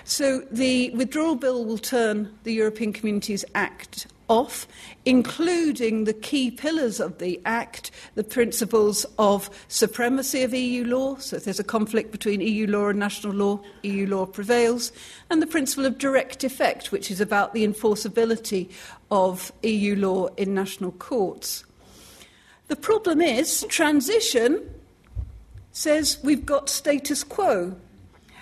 So 0.05 0.41
the 0.51 0.91
withdrawal 0.91 1.35
bill 1.35 1.65
will 1.65 1.79
turn 1.79 2.37
the 2.43 2.53
European 2.53 2.93
Communities 2.93 3.45
Act 3.55 4.07
off, 4.29 4.67
including 5.05 6.05
the 6.05 6.13
key 6.13 6.51
pillars 6.51 7.01
of 7.01 7.19
the 7.19 7.41
Act, 7.45 7.91
the 8.15 8.25
principles 8.25 9.05
of 9.19 9.51
supremacy 9.69 10.43
of 10.43 10.55
EU 10.55 10.85
law, 10.85 11.17
so 11.17 11.37
if 11.37 11.45
there's 11.45 11.61
a 11.61 11.65
conflict 11.65 12.11
between 12.11 12.41
EU 12.41 12.67
law 12.67 12.89
and 12.89 12.99
national 12.99 13.35
law, 13.35 13.61
EU 13.83 14.07
law 14.07 14.27
prevails, 14.27 14.93
and 15.31 15.43
the 15.43 15.47
principle 15.47 15.87
of 15.87 15.99
direct 15.99 16.45
effect, 16.45 16.91
which 16.93 17.11
is 17.11 17.21
about 17.21 17.53
the 17.53 17.67
enforceability 17.67 18.71
of 19.11 19.53
EU 19.63 19.97
law 19.97 20.27
in 20.37 20.55
national 20.55 20.93
courts. 20.93 21.65
The 22.69 22.77
problem 22.77 23.21
is, 23.21 23.65
transition 23.69 24.71
says 25.75 26.19
we've 26.23 26.47
got 26.47 26.71
status 26.71 27.23
quo. 27.23 27.75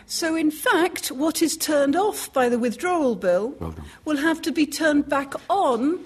So, 0.06 0.36
in 0.36 0.50
fact, 0.50 1.10
what 1.10 1.40
is 1.40 1.56
turned 1.56 1.96
off 1.96 2.30
by 2.32 2.48
the 2.48 2.58
withdrawal 2.58 3.16
bill 3.16 3.56
well 3.58 3.74
will 4.04 4.18
have 4.18 4.42
to 4.42 4.52
be 4.52 4.66
turned 4.66 5.08
back 5.08 5.32
on 5.48 5.98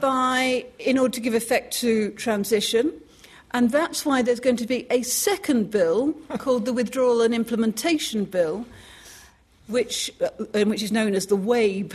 by, 0.00 0.66
in 0.78 0.98
order 0.98 1.14
to 1.14 1.20
give 1.20 1.34
effect 1.34 1.72
to 1.78 2.10
transition. 2.12 2.92
And 3.52 3.70
that's 3.70 4.04
why 4.04 4.20
there's 4.20 4.40
going 4.40 4.58
to 4.58 4.66
be 4.66 4.86
a 4.90 5.02
second 5.02 5.70
bill 5.70 6.12
called 6.38 6.66
the 6.66 6.74
Withdrawal 6.74 7.22
and 7.22 7.34
Implementation 7.34 8.26
Bill, 8.26 8.66
which, 9.68 10.10
uh, 10.20 10.64
which 10.64 10.82
is 10.82 10.92
known 10.92 11.14
as 11.14 11.28
the 11.28 11.38
WAIB 11.38 11.94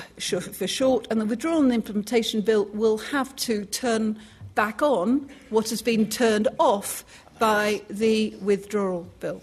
for 0.56 0.68
short. 0.68 1.06
And 1.12 1.22
the 1.22 1.26
Withdrawal 1.26 1.62
and 1.62 1.72
Implementation 1.72 2.42
Bill 2.42 2.66
will 2.74 2.98
have 2.98 3.36
to 3.36 3.66
turn 3.66 4.18
back 4.56 4.82
on 4.82 5.30
what 5.50 5.70
has 5.70 5.82
been 5.82 6.10
turned 6.10 6.48
off 6.58 7.06
by 7.42 7.82
the 7.90 8.36
withdrawal 8.40 9.08
bill. 9.20 9.42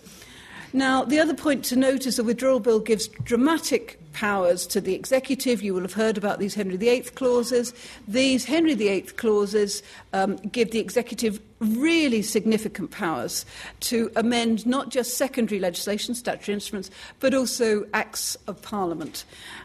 Now, 0.73 1.03
the 1.03 1.19
other 1.19 1.35
point 1.35 1.65
to 1.65 1.77
note 1.77 2.07
is 2.07 2.15
the 2.15 2.23
withdrawal 2.23 2.61
bill 2.61 2.79
gives 2.79 3.09
dramatic 3.09 3.99
powers 4.13 4.69
to 4.69 4.81
the 4.81 4.95
executive. 4.95 5.63
You 5.63 5.75
will 5.75 5.83
have 5.83 5.95
heard 5.95 6.17
about 6.17 6.39
these 6.39 6.55
Henry 6.55 6.77
VIII 6.77 7.01
clauses. 7.17 7.75
These 8.07 8.45
Henry 8.45 8.75
VIII 8.75 9.03
clauses 9.03 9.83
um, 10.13 10.37
give 10.37 10.71
the 10.71 10.79
executive 10.79 11.41
really 11.59 12.23
significant 12.23 12.93
powers 12.93 13.45
to 13.81 14.13
amend 14.15 14.65
not 14.65 14.91
just 14.91 15.19
secondary 15.19 15.59
legislation, 15.59 16.15
statutory 16.15 16.55
instruments, 16.55 16.93
but 17.19 17.35
also 17.35 17.85
acts 17.95 18.37
of 18.47 18.63
parliament. 18.63 19.25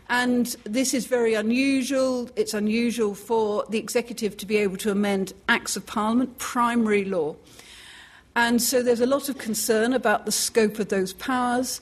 And 0.09 0.47
this 0.63 0.95
is 0.95 1.05
very 1.05 1.35
unusual. 1.35 2.31
It's 2.35 2.55
unusual 2.55 3.13
for 3.13 3.63
the 3.69 3.77
executive 3.77 4.37
to 4.37 4.47
be 4.47 4.57
able 4.57 4.77
to 4.77 4.89
amend 4.89 5.33
acts 5.47 5.75
of 5.75 5.85
parliament, 5.85 6.39
primary 6.39 7.05
law. 7.05 7.35
And 8.35 8.61
so 8.61 8.81
there's 8.81 9.01
a 9.01 9.05
lot 9.05 9.29
of 9.29 9.37
concern 9.37 9.93
about 9.93 10.25
the 10.25 10.31
scope 10.31 10.79
of 10.79 10.89
those 10.89 11.13
powers. 11.13 11.81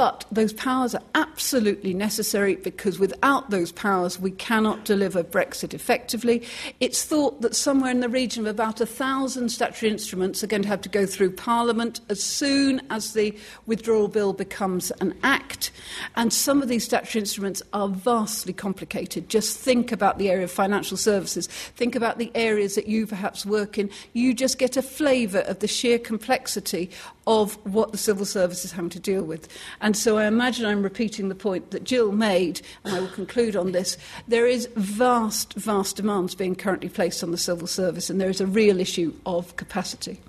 But 0.00 0.24
those 0.32 0.54
powers 0.54 0.94
are 0.94 1.02
absolutely 1.14 1.92
necessary 1.92 2.56
because 2.56 2.98
without 2.98 3.50
those 3.50 3.70
powers, 3.70 4.18
we 4.18 4.30
cannot 4.30 4.86
deliver 4.86 5.22
Brexit 5.22 5.74
effectively. 5.74 6.42
It's 6.80 7.04
thought 7.04 7.42
that 7.42 7.54
somewhere 7.54 7.90
in 7.90 8.00
the 8.00 8.08
region 8.08 8.46
of 8.46 8.54
about 8.54 8.80
a 8.80 8.86
thousand 8.86 9.50
statutory 9.50 9.92
instruments 9.92 10.42
are 10.42 10.46
going 10.46 10.62
to 10.62 10.68
have 10.68 10.80
to 10.80 10.88
go 10.88 11.04
through 11.04 11.32
Parliament 11.32 12.00
as 12.08 12.22
soon 12.22 12.80
as 12.88 13.12
the 13.12 13.36
withdrawal 13.66 14.08
bill 14.08 14.32
becomes 14.32 14.90
an 15.02 15.12
act. 15.22 15.70
And 16.16 16.32
some 16.32 16.62
of 16.62 16.68
these 16.68 16.84
statutory 16.84 17.20
instruments 17.20 17.62
are 17.74 17.90
vastly 17.90 18.54
complicated. 18.54 19.28
Just 19.28 19.58
think 19.58 19.92
about 19.92 20.16
the 20.16 20.30
area 20.30 20.44
of 20.44 20.50
financial 20.50 20.96
services, 20.96 21.46
think 21.46 21.94
about 21.94 22.16
the 22.16 22.32
areas 22.34 22.74
that 22.74 22.86
you 22.86 23.06
perhaps 23.06 23.44
work 23.44 23.76
in. 23.76 23.90
You 24.14 24.32
just 24.32 24.56
get 24.56 24.78
a 24.78 24.82
flavour 24.82 25.40
of 25.40 25.58
the 25.58 25.68
sheer 25.68 25.98
complexity 25.98 26.90
of 27.30 27.54
what 27.64 27.92
the 27.92 27.98
civil 27.98 28.26
service 28.26 28.64
is 28.64 28.72
having 28.72 28.90
to 28.90 28.98
deal 28.98 29.22
with. 29.22 29.46
And 29.80 29.96
so 29.96 30.18
I 30.18 30.26
imagine 30.26 30.66
I'm 30.66 30.82
repeating 30.82 31.28
the 31.28 31.36
point 31.36 31.70
that 31.70 31.84
Jill 31.84 32.10
made, 32.10 32.60
and 32.84 32.92
I 32.92 32.98
will 32.98 33.08
conclude 33.08 33.54
on 33.54 33.70
this. 33.70 33.96
There 34.26 34.48
is 34.48 34.68
vast, 34.74 35.52
vast 35.52 35.94
demands 35.94 36.34
being 36.34 36.56
currently 36.56 36.88
placed 36.88 37.22
on 37.22 37.30
the 37.30 37.38
civil 37.38 37.68
service, 37.68 38.10
and 38.10 38.20
there 38.20 38.28
is 38.28 38.40
a 38.40 38.46
real 38.46 38.80
issue 38.80 39.14
of 39.26 39.54
capacity. 39.54 40.20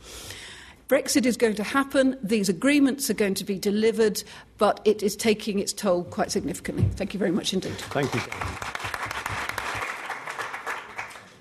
Brexit 0.90 1.26
is 1.26 1.38
going 1.38 1.56
to 1.56 1.64
happen, 1.64 2.18
these 2.22 2.50
agreements 2.50 3.10
are 3.10 3.16
going 3.16 3.34
to 3.34 3.46
be 3.46 3.58
delivered, 3.58 4.22
but 4.60 4.80
it 4.86 5.02
is 5.02 5.16
taking 5.16 5.58
its 5.58 5.74
toll 5.74 6.04
quite 6.04 6.30
significantly. 6.30 6.84
Thank 6.96 7.16
you 7.16 7.18
very 7.18 7.32
much 7.32 7.52
indeed. 7.52 7.74
Thank 7.74 8.14
you. 8.14 8.22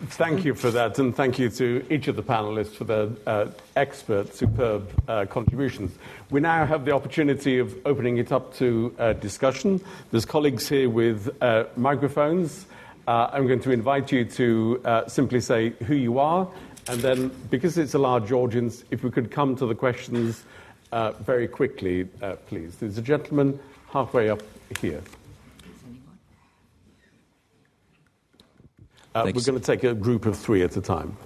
Thank 0.03 0.47
you 0.47 0.55
for 0.55 0.71
that, 0.71 0.99
and 0.99 1.15
thank 1.15 1.39
you 1.39 1.51
to 1.51 1.85
each 1.91 2.09
of 2.09 2.17
the 2.17 2.23
panelists 2.23 2.75
for 2.75 2.85
their 2.85 3.11
uh, 3.27 3.49
expert, 3.77 4.35
superb 4.35 4.91
uh, 5.07 5.27
contributions. 5.27 5.93
We 6.31 6.41
now 6.41 6.65
have 6.65 6.87
the 6.87 6.93
opportunity 6.93 7.59
of 7.59 7.77
opening 7.85 8.17
it 8.17 8.33
up 8.33 8.55
to 8.55 8.95
uh, 8.99 9.13
discussion. 9.13 9.79
There's 10.11 10.25
colleagues 10.25 10.67
here 10.71 10.89
with 10.89 11.31
uh, 11.43 11.65
microphones. 11.77 12.65
Uh, 13.07 13.29
I'm 13.31 13.47
going 13.47 13.61
to 13.61 13.73
invite 13.73 14.11
you 14.11 14.25
to 14.25 14.81
uh, 14.87 15.07
simply 15.07 15.41
say 15.41 15.71
who 15.85 15.95
you 15.95 16.19
are, 16.19 16.49
and 16.89 17.01
then, 17.01 17.31
because 17.51 17.77
it's 17.77 17.93
a 17.93 17.99
large 17.99 18.33
audience, 18.33 18.85
if 18.91 19.05
we 19.05 19.11
could 19.11 19.31
come 19.31 19.55
to 19.57 19.67
the 19.67 19.75
questions 19.75 20.45
very 21.21 21.47
quickly, 21.47 22.05
please. 22.47 22.77
There's 22.77 22.97
a 22.97 23.03
gentleman 23.03 23.61
halfway 23.91 24.31
up 24.31 24.41
here. 24.81 25.03
Uh, 29.15 29.23
we're 29.25 29.41
you. 29.41 29.47
going 29.47 29.59
to 29.59 29.65
take 29.65 29.83
a 29.83 29.95
group 29.95 30.25
of 30.27 30.39
three 30.39 30.63
at 30.63 30.77
a 30.77 30.81
time. 30.81 31.17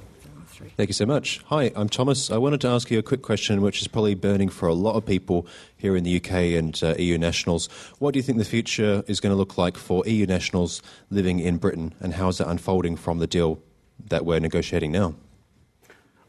Thank 0.77 0.89
you 0.89 0.95
so 0.95 1.05
much. 1.05 1.41
Hi, 1.47 1.73
I'm 1.77 1.89
Thomas. 1.89 2.31
I 2.31 2.39
wanted 2.39 2.61
to 2.63 2.69
ask 2.69 2.91
you 2.91 2.99
a 2.99 3.03
quick 3.03 3.23
question, 3.23 3.61
which 3.61 3.83
is 3.83 3.89
probably 3.89 4.15
burning 4.15 4.49
for 4.49 4.69
a 4.69 4.75
lot 4.75 4.95
of 4.95 5.05
people 5.05 5.47
here 5.77 5.97
in 5.97 6.05
the 6.05 6.17
UK 6.17 6.33
and 6.57 6.79
uh, 6.83 6.95
EU 6.97 7.19
nationals. 7.19 7.67
What 7.99 8.15
do 8.15 8.19
you 8.19 8.23
think 8.23 8.39
the 8.39 8.45
future 8.45 9.03
is 9.07 9.21
going 9.21 9.33
to 9.33 9.37
look 9.37 9.59
like 9.59 9.77
for 9.77 10.07
EU 10.07 10.27
nationals 10.27 10.81
living 11.11 11.41
in 11.41 11.59
Britain, 11.59 11.93
and 12.01 12.15
how 12.15 12.29
is 12.29 12.39
that 12.39 12.49
unfolding 12.49 12.97
from 12.97 13.19
the 13.19 13.27
deal 13.27 13.61
that 14.09 14.25
we're 14.25 14.41
negotiating 14.41 14.93
now? 14.93 15.15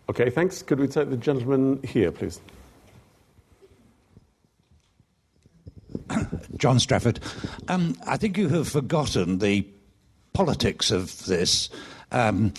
Okay, 0.09 0.29
thanks. 0.29 0.61
Could 0.61 0.79
we 0.79 0.87
take 0.87 1.09
the 1.09 1.17
gentleman 1.17 1.81
here, 1.83 2.11
please? 2.11 2.41
John 6.57 6.79
Strafford. 6.79 7.19
Um, 7.67 7.95
I 8.05 8.17
think 8.17 8.37
you 8.37 8.49
have 8.49 8.67
forgotten 8.67 9.39
the 9.39 9.65
politics 10.35 10.91
of 10.91 11.25
this. 11.25 11.69
Um, 12.11 12.53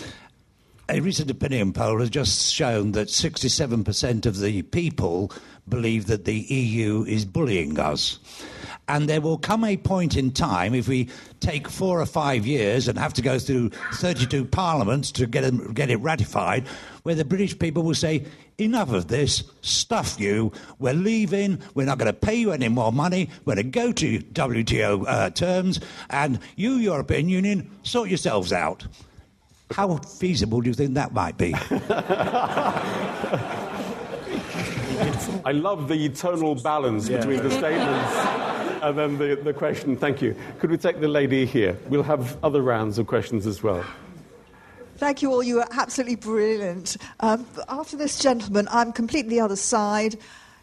a 0.89 1.01
recent 1.01 1.31
opinion 1.31 1.73
poll 1.73 2.01
has 2.01 2.11
just 2.11 2.53
shown 2.53 2.93
that 2.93 3.09
67% 3.09 4.27
of 4.27 4.41
the 4.41 4.63
people 4.63 5.31
believe 5.69 6.07
that 6.07 6.25
the 6.25 6.39
EU 6.39 7.05
is 7.05 7.25
bullying 7.25 7.79
us. 7.79 8.19
And 8.89 9.09
there 9.09 9.21
will 9.21 9.39
come 9.39 9.65
a 9.65 9.77
point 9.77 10.17
in 10.17 10.31
time, 10.31 10.73
if 10.75 10.87
we 10.87 11.09
take 11.41 11.69
four 11.69 12.01
or 12.01 12.07
five 12.07 12.47
years 12.47 12.87
and 12.87 12.97
have 12.99 13.13
to 13.15 13.23
go 13.23 13.39
through 13.39 13.71
32 13.95 14.45
parliaments 14.45 15.11
to 15.13 15.27
get, 15.27 15.41
them, 15.41 15.73
get 15.75 15.91
it 15.91 15.97
ratified, 15.97 16.69
where 17.03 17.17
the 17.17 17.25
British 17.25 17.59
people 17.59 17.83
will 17.83 17.95
say, 17.95 18.25
enough 18.59 18.93
of 18.93 19.09
this, 19.09 19.43
stuff 19.61 20.21
you, 20.21 20.53
we're 20.79 20.95
leaving, 20.95 21.59
we're 21.75 21.87
not 21.87 21.99
going 21.99 22.07
to 22.07 22.19
pay 22.19 22.37
you 22.37 22.53
any 22.53 22.69
more 22.69 22.93
money, 22.93 23.29
we're 23.45 23.57
going 23.57 23.71
to 23.71 23.71
go 23.71 23.93
to 23.93 24.21
WTO 24.21 25.05
uh, 25.07 25.31
terms, 25.31 25.81
and 26.11 26.39
you, 26.55 26.75
European 26.75 27.29
Union, 27.29 27.69
sort 27.83 28.09
yourselves 28.09 28.53
out. 28.53 28.87
How 29.73 29.97
feasible 29.97 30.61
do 30.61 30.69
you 30.69 30.75
think 30.75 30.95
that 30.95 31.13
might 31.13 31.37
be? 31.37 31.55
I 35.45 35.53
love 35.53 35.89
the 35.89 36.09
tonal 36.11 36.55
balance 36.55 37.09
between 37.09 37.43
the 37.43 37.51
statements 37.59 38.66
and 38.83 38.99
then 38.99 39.19
the, 39.19 39.37
the 39.37 39.53
question. 39.53 39.97
Thank 39.97 40.23
you. 40.23 40.37
Could 40.59 40.71
we 40.71 40.77
take 40.77 41.01
the 41.01 41.09
lady 41.09 41.47
here? 41.47 41.77
We'll 41.89 42.03
have 42.03 42.43
other 42.45 42.63
rounds 42.63 42.99
of 42.99 43.07
questions 43.07 43.47
as 43.47 43.63
well. 43.63 43.85
Thank 44.97 45.21
you 45.21 45.31
all. 45.31 45.43
You 45.43 45.57
were 45.57 45.69
absolutely 45.73 46.17
brilliant. 46.17 46.97
Um, 47.21 47.47
after 47.69 47.97
this 47.97 48.19
gentleman, 48.19 48.67
I'm 48.71 48.93
completely 48.93 49.37
the 49.37 49.41
other 49.41 49.57
side. 49.57 50.17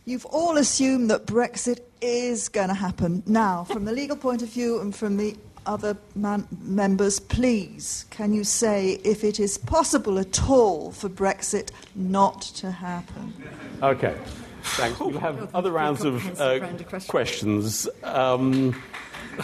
You've 0.06 0.26
all 0.26 0.58
assumed 0.58 1.10
that 1.12 1.26
Brexit 1.26 1.80
is 2.02 2.50
going 2.50 2.70
to 2.70 2.74
happen. 2.74 3.24
Now, 3.26 3.64
from 3.64 3.86
the 3.86 3.92
legal 3.92 4.18
point 4.18 4.42
of 4.42 4.50
view 4.50 4.82
and 4.82 4.94
from 4.94 5.18
the 5.18 5.36
other 5.66 5.96
man- 6.16 6.48
members, 6.62 7.20
please, 7.20 8.06
can 8.10 8.34
you 8.34 8.44
say 8.44 9.00
if 9.04 9.24
it 9.24 9.40
is 9.40 9.58
possible 9.58 10.20
at 10.20 10.50
all 10.50 10.92
for 10.92 11.10
Brexit 11.10 11.70
not 11.96 12.42
to 12.42 12.72
happen? 12.72 13.34
Okay, 13.82 14.16
thanks. 14.64 15.00
We'll 15.00 15.20
have 15.20 15.54
other 15.56 15.72
rounds 15.72 16.04
of 16.04 16.40
uh, 16.40 16.60
round 16.62 16.86
questions. 16.88 17.10
questions. 17.10 17.90
Um, 18.04 18.82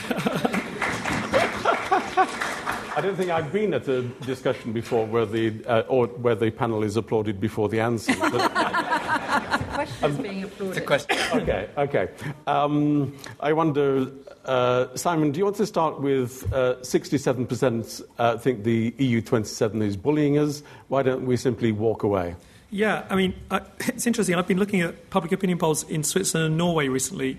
I 2.96 3.02
don't 3.02 3.16
think 3.16 3.30
I've 3.30 3.54
been 3.54 3.74
at 3.74 3.88
a 3.88 4.02
discussion 4.02 4.74
before 4.74 5.06
where 5.06 5.26
the, 5.26 5.64
uh, 5.66 5.84
or 5.88 6.08
where 6.08 6.36
the 6.36 6.52
panel 6.52 6.84
is 6.84 6.98
applauded 6.98 7.40
before 7.40 7.70
the 7.70 7.80
answer. 7.80 8.14
But 8.20 8.52
Questions 9.80 10.18
being 10.18 10.44
applauded. 10.44 10.76
The 10.76 10.82
question. 10.82 11.18
Okay, 11.34 11.70
okay. 11.78 12.10
Um, 12.46 13.16
I 13.40 13.54
wonder, 13.54 14.12
uh, 14.44 14.88
Simon, 14.96 15.32
do 15.32 15.38
you 15.38 15.46
want 15.46 15.56
to 15.58 15.66
start 15.66 16.02
with 16.02 16.52
uh, 16.52 16.76
67% 16.82 18.02
uh, 18.18 18.38
think 18.38 18.66
the 18.66 18.92
EU27 18.92 19.82
is 19.82 19.96
bullying 19.96 20.38
us? 20.38 20.64
Why 20.90 21.02
don't 21.02 21.26
we 21.26 21.38
simply 21.38 21.72
walk 21.72 22.04
away? 22.04 22.36
Yeah, 22.72 23.06
I 23.10 23.16
mean, 23.16 23.34
I, 23.50 23.62
it's 23.88 24.06
interesting. 24.06 24.36
I've 24.36 24.48
been 24.48 24.60
looking 24.60 24.82
at 24.82 25.10
public 25.10 25.32
opinion 25.32 25.58
polls 25.58 25.84
in 25.84 26.04
Switzerland 26.04 26.48
and 26.48 26.58
Norway 26.58 26.88
recently, 26.88 27.38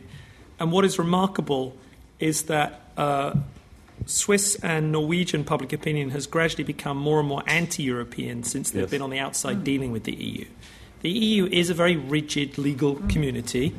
and 0.58 0.72
what 0.72 0.84
is 0.84 0.98
remarkable 0.98 1.76
is 2.18 2.42
that 2.42 2.82
uh, 2.96 3.34
Swiss 4.06 4.56
and 4.62 4.92
Norwegian 4.92 5.44
public 5.44 5.72
opinion 5.72 6.10
has 6.10 6.26
gradually 6.26 6.64
become 6.64 6.96
more 6.96 7.20
and 7.20 7.28
more 7.28 7.42
anti 7.46 7.82
European 7.82 8.42
since 8.42 8.70
they've 8.70 8.82
Yes. 8.82 8.90
been 8.90 9.02
on 9.02 9.10
the 9.10 9.18
outside 9.18 9.58
hmm. 9.58 9.64
dealing 9.64 9.92
with 9.92 10.04
the 10.04 10.14
EU. 10.14 10.46
The 11.02 11.10
EU 11.10 11.46
is 11.46 11.70
a 11.70 11.74
very 11.74 11.96
rigid 11.96 12.58
legal 12.58 12.94
hmm. 12.94 13.08
community 13.08 13.74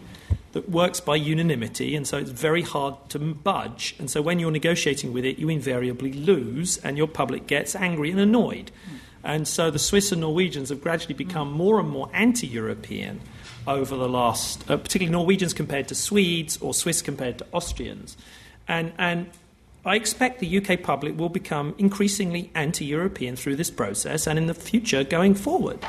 that 0.53 0.69
works 0.69 0.99
by 0.99 1.15
unanimity, 1.15 1.95
and 1.95 2.05
so 2.05 2.17
it's 2.17 2.31
very 2.31 2.61
hard 2.61 2.95
to 3.09 3.19
budge. 3.19 3.95
And 3.99 4.09
so 4.09 4.21
when 4.21 4.37
you're 4.39 4.51
negotiating 4.51 5.13
with 5.13 5.23
it, 5.23 5.39
you 5.39 5.47
invariably 5.49 6.11
lose, 6.11 6.77
and 6.79 6.97
your 6.97 7.07
public 7.07 7.47
gets 7.47 7.75
angry 7.75 8.11
and 8.11 8.19
annoyed. 8.19 8.71
Hmm. 8.85 8.95
And 9.23 9.47
so 9.47 9.69
the 9.69 9.79
Swiss 9.79 10.11
and 10.11 10.21
Norwegians 10.21 10.69
have 10.69 10.81
gradually 10.81 11.13
become 11.13 11.51
more 11.51 11.79
and 11.79 11.89
more 11.89 12.09
anti 12.13 12.47
European 12.47 13.21
over 13.67 13.95
the 13.95 14.09
last, 14.09 14.69
uh, 14.69 14.77
particularly 14.77 15.11
Norwegians 15.11 15.53
compared 15.53 15.87
to 15.89 15.95
Swedes 15.95 16.57
or 16.61 16.73
Swiss 16.73 17.01
compared 17.01 17.37
to 17.37 17.45
Austrians. 17.53 18.17
And, 18.67 18.93
and 18.97 19.29
I 19.85 19.95
expect 19.95 20.39
the 20.39 20.57
UK 20.57 20.81
public 20.81 21.17
will 21.17 21.29
become 21.29 21.75
increasingly 21.77 22.49
anti 22.55 22.85
European 22.85 23.35
through 23.35 23.55
this 23.55 23.69
process 23.69 24.27
and 24.27 24.37
in 24.37 24.47
the 24.47 24.53
future 24.53 25.03
going 25.03 25.35
forward. 25.35 25.79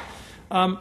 Um, 0.50 0.78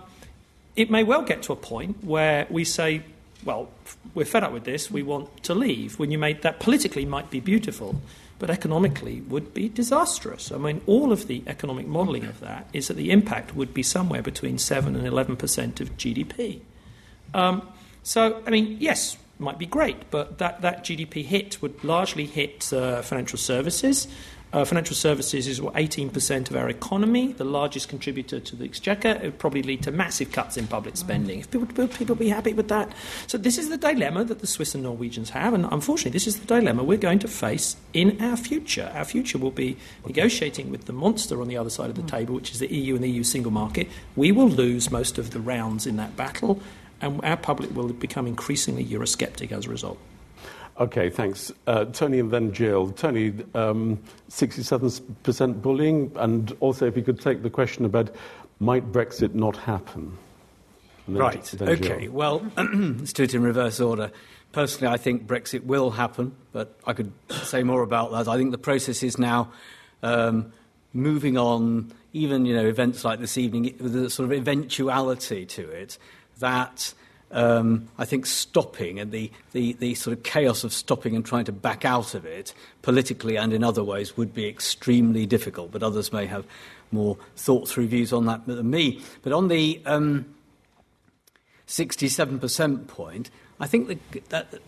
it 0.75 0.89
may 0.89 1.03
well 1.03 1.21
get 1.21 1.43
to 1.43 1.53
a 1.53 1.57
point 1.57 2.03
where 2.03 2.47
we 2.49 2.63
say, 2.63 3.03
well, 3.43 3.69
we're 4.13 4.25
fed 4.25 4.43
up 4.43 4.53
with 4.53 4.63
this, 4.63 4.89
we 4.89 5.03
want 5.03 5.43
to 5.43 5.53
leave. 5.53 5.99
When 5.99 6.11
you 6.11 6.17
make 6.17 6.41
that 6.43 6.59
politically 6.59 7.05
might 7.05 7.29
be 7.29 7.39
beautiful, 7.39 8.01
but 8.41 8.49
economically 8.49 9.21
would 9.29 9.53
be 9.53 9.69
disastrous. 9.69 10.51
I 10.51 10.57
mean, 10.57 10.81
all 10.87 11.11
of 11.11 11.27
the 11.27 11.43
economic 11.45 11.85
modelling 11.85 12.25
of 12.25 12.39
that 12.39 12.67
is 12.73 12.87
that 12.87 12.95
the 12.95 13.11
impact 13.11 13.55
would 13.55 13.71
be 13.71 13.83
somewhere 13.83 14.23
between 14.23 14.57
7 14.57 14.95
and 14.95 15.07
11% 15.07 15.79
of 15.79 15.95
GDP. 15.95 16.61
Um, 17.35 17.69
so, 18.01 18.41
I 18.47 18.49
mean, 18.49 18.77
yes, 18.79 19.15
might 19.37 19.59
be 19.59 19.67
great, 19.67 20.09
but 20.09 20.39
that, 20.39 20.61
that 20.61 20.83
GDP 20.83 21.23
hit 21.23 21.61
would 21.61 21.83
largely 21.83 22.25
hit 22.25 22.73
uh, 22.73 23.03
financial 23.03 23.37
services. 23.37 24.07
Uh, 24.53 24.65
financial 24.65 24.95
services 24.95 25.47
is 25.47 25.61
what 25.61 25.73
18% 25.75 26.49
of 26.49 26.57
our 26.57 26.67
economy, 26.67 27.31
the 27.31 27.45
largest 27.45 27.87
contributor 27.87 28.37
to 28.37 28.55
the 28.57 28.65
exchequer. 28.65 29.11
It 29.11 29.23
would 29.23 29.39
probably 29.39 29.63
lead 29.63 29.81
to 29.83 29.91
massive 29.91 30.33
cuts 30.33 30.57
in 30.57 30.67
public 30.67 30.97
spending. 30.97 31.39
If 31.39 31.49
people, 31.49 31.69
will 31.77 31.87
people 31.87 32.15
be 32.15 32.27
happy 32.27 32.51
with 32.51 32.67
that? 32.67 32.91
So 33.27 33.37
this 33.37 33.57
is 33.57 33.69
the 33.69 33.77
dilemma 33.77 34.25
that 34.25 34.39
the 34.39 34.47
Swiss 34.47 34.75
and 34.75 34.83
Norwegians 34.83 35.29
have, 35.29 35.53
and 35.53 35.65
unfortunately, 35.71 36.11
this 36.11 36.27
is 36.27 36.41
the 36.41 36.45
dilemma 36.45 36.83
we're 36.83 36.97
going 36.97 37.19
to 37.19 37.29
face 37.29 37.77
in 37.93 38.21
our 38.21 38.35
future. 38.35 38.91
Our 38.93 39.05
future 39.05 39.37
will 39.37 39.51
be 39.51 39.77
negotiating 40.05 40.69
with 40.69 40.83
the 40.83 40.93
monster 40.93 41.41
on 41.41 41.47
the 41.47 41.55
other 41.55 41.69
side 41.69 41.89
of 41.89 41.95
the 41.95 42.03
table, 42.03 42.35
which 42.35 42.51
is 42.51 42.59
the 42.59 42.73
EU 42.73 42.95
and 42.95 43.03
the 43.05 43.09
EU 43.09 43.23
single 43.23 43.51
market. 43.51 43.87
We 44.17 44.33
will 44.33 44.49
lose 44.49 44.91
most 44.91 45.17
of 45.17 45.31
the 45.31 45.39
rounds 45.39 45.87
in 45.87 45.95
that 45.95 46.17
battle, 46.17 46.61
and 46.99 47.23
our 47.23 47.37
public 47.37 47.73
will 47.73 47.87
become 47.93 48.27
increasingly 48.27 48.83
Eurosceptic 48.83 49.53
as 49.53 49.65
a 49.65 49.69
result. 49.69 49.97
Okay, 50.81 51.11
thanks. 51.11 51.51
Uh, 51.67 51.85
Tony 51.85 52.17
and 52.17 52.31
then 52.31 52.51
Jill. 52.53 52.89
Tony, 52.89 53.33
um, 53.53 53.99
67% 54.31 55.61
bullying, 55.61 56.11
and 56.15 56.57
also 56.59 56.87
if 56.87 56.97
you 56.97 57.03
could 57.03 57.21
take 57.21 57.43
the 57.43 57.51
question 57.51 57.85
about 57.85 58.09
might 58.59 58.91
Brexit 58.91 59.35
not 59.35 59.55
happen? 59.57 60.17
Then- 61.07 61.17
Right. 61.17 61.43
then 61.43 61.69
Okay. 61.69 62.05
Jill. 62.05 62.11
Well, 62.13 62.51
let's 62.57 63.13
do 63.13 63.23
it 63.23 63.35
in 63.35 63.43
reverse 63.43 63.79
order. 63.79 64.11
Personally, 64.53 64.91
I 64.91 64.97
think 64.97 65.27
Brexit 65.27 65.65
will 65.65 65.91
happen, 65.91 66.33
but 66.51 66.75
I 66.87 66.93
could 66.93 67.11
say 67.29 67.61
more 67.61 67.83
about 67.83 68.11
that. 68.11 68.27
I 68.27 68.35
think 68.37 68.49
the 68.49 68.57
process 68.57 69.03
is 69.03 69.19
now 69.19 69.51
um, 70.01 70.51
moving 70.93 71.37
on. 71.37 71.93
Even 72.13 72.45
you 72.45 72.55
know 72.55 72.65
events 72.65 73.05
like 73.05 73.19
this 73.19 73.37
evening, 73.37 73.75
the 73.79 74.09
sort 74.09 74.25
of 74.31 74.33
eventuality 74.37 75.45
to 75.45 75.69
it 75.69 75.97
that. 76.39 76.93
Um, 77.33 77.87
I 77.97 78.03
think 78.03 78.25
stopping 78.25 78.99
and 78.99 79.11
the, 79.11 79.31
the, 79.53 79.73
the 79.73 79.95
sort 79.95 80.17
of 80.17 80.23
chaos 80.23 80.65
of 80.65 80.73
stopping 80.73 81.15
and 81.15 81.25
trying 81.25 81.45
to 81.45 81.53
back 81.53 81.85
out 81.85 82.13
of 82.13 82.25
it, 82.25 82.53
politically 82.81 83.37
and 83.37 83.53
in 83.53 83.63
other 83.63 83.83
ways, 83.83 84.17
would 84.17 84.33
be 84.33 84.47
extremely 84.47 85.25
difficult. 85.25 85.71
But 85.71 85.81
others 85.81 86.11
may 86.11 86.25
have 86.25 86.45
more 86.91 87.17
thought 87.35 87.67
through 87.67 87.87
views 87.87 88.11
on 88.11 88.25
that 88.25 88.45
than 88.45 88.69
me. 88.69 89.01
But 89.21 89.33
on 89.33 89.47
the 89.47 89.81
um, 89.85 90.25
67% 91.67 92.87
point, 92.87 93.31
I 93.59 93.67
think 93.67 93.87
that, 93.87 94.29
that, 94.29 94.61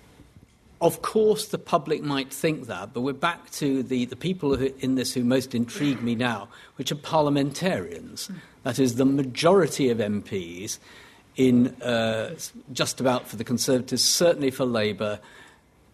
of 0.79 1.01
course, 1.01 1.47
the 1.47 1.57
public 1.57 2.01
might 2.01 2.33
think 2.33 2.67
that, 2.67 2.93
but 2.93 3.01
we're 3.01 3.13
back 3.13 3.49
to 3.51 3.83
the, 3.83 4.05
the 4.05 4.15
people 4.15 4.55
who, 4.55 4.73
in 4.79 4.95
this 4.95 5.13
who 5.13 5.23
most 5.23 5.53
intrigue 5.53 6.01
me 6.01 6.15
now, 6.15 6.47
which 6.75 6.91
are 6.91 6.95
parliamentarians. 6.95 8.29
That 8.63 8.79
is, 8.79 8.95
the 8.95 9.05
majority 9.05 9.89
of 9.89 9.97
MPs 9.97 10.79
in 11.35 11.67
uh, 11.81 12.35
just 12.71 12.99
about 12.99 13.27
for 13.27 13.35
the 13.35 13.43
Conservatives, 13.43 14.03
certainly 14.03 14.51
for 14.51 14.65
Labour, 14.65 15.19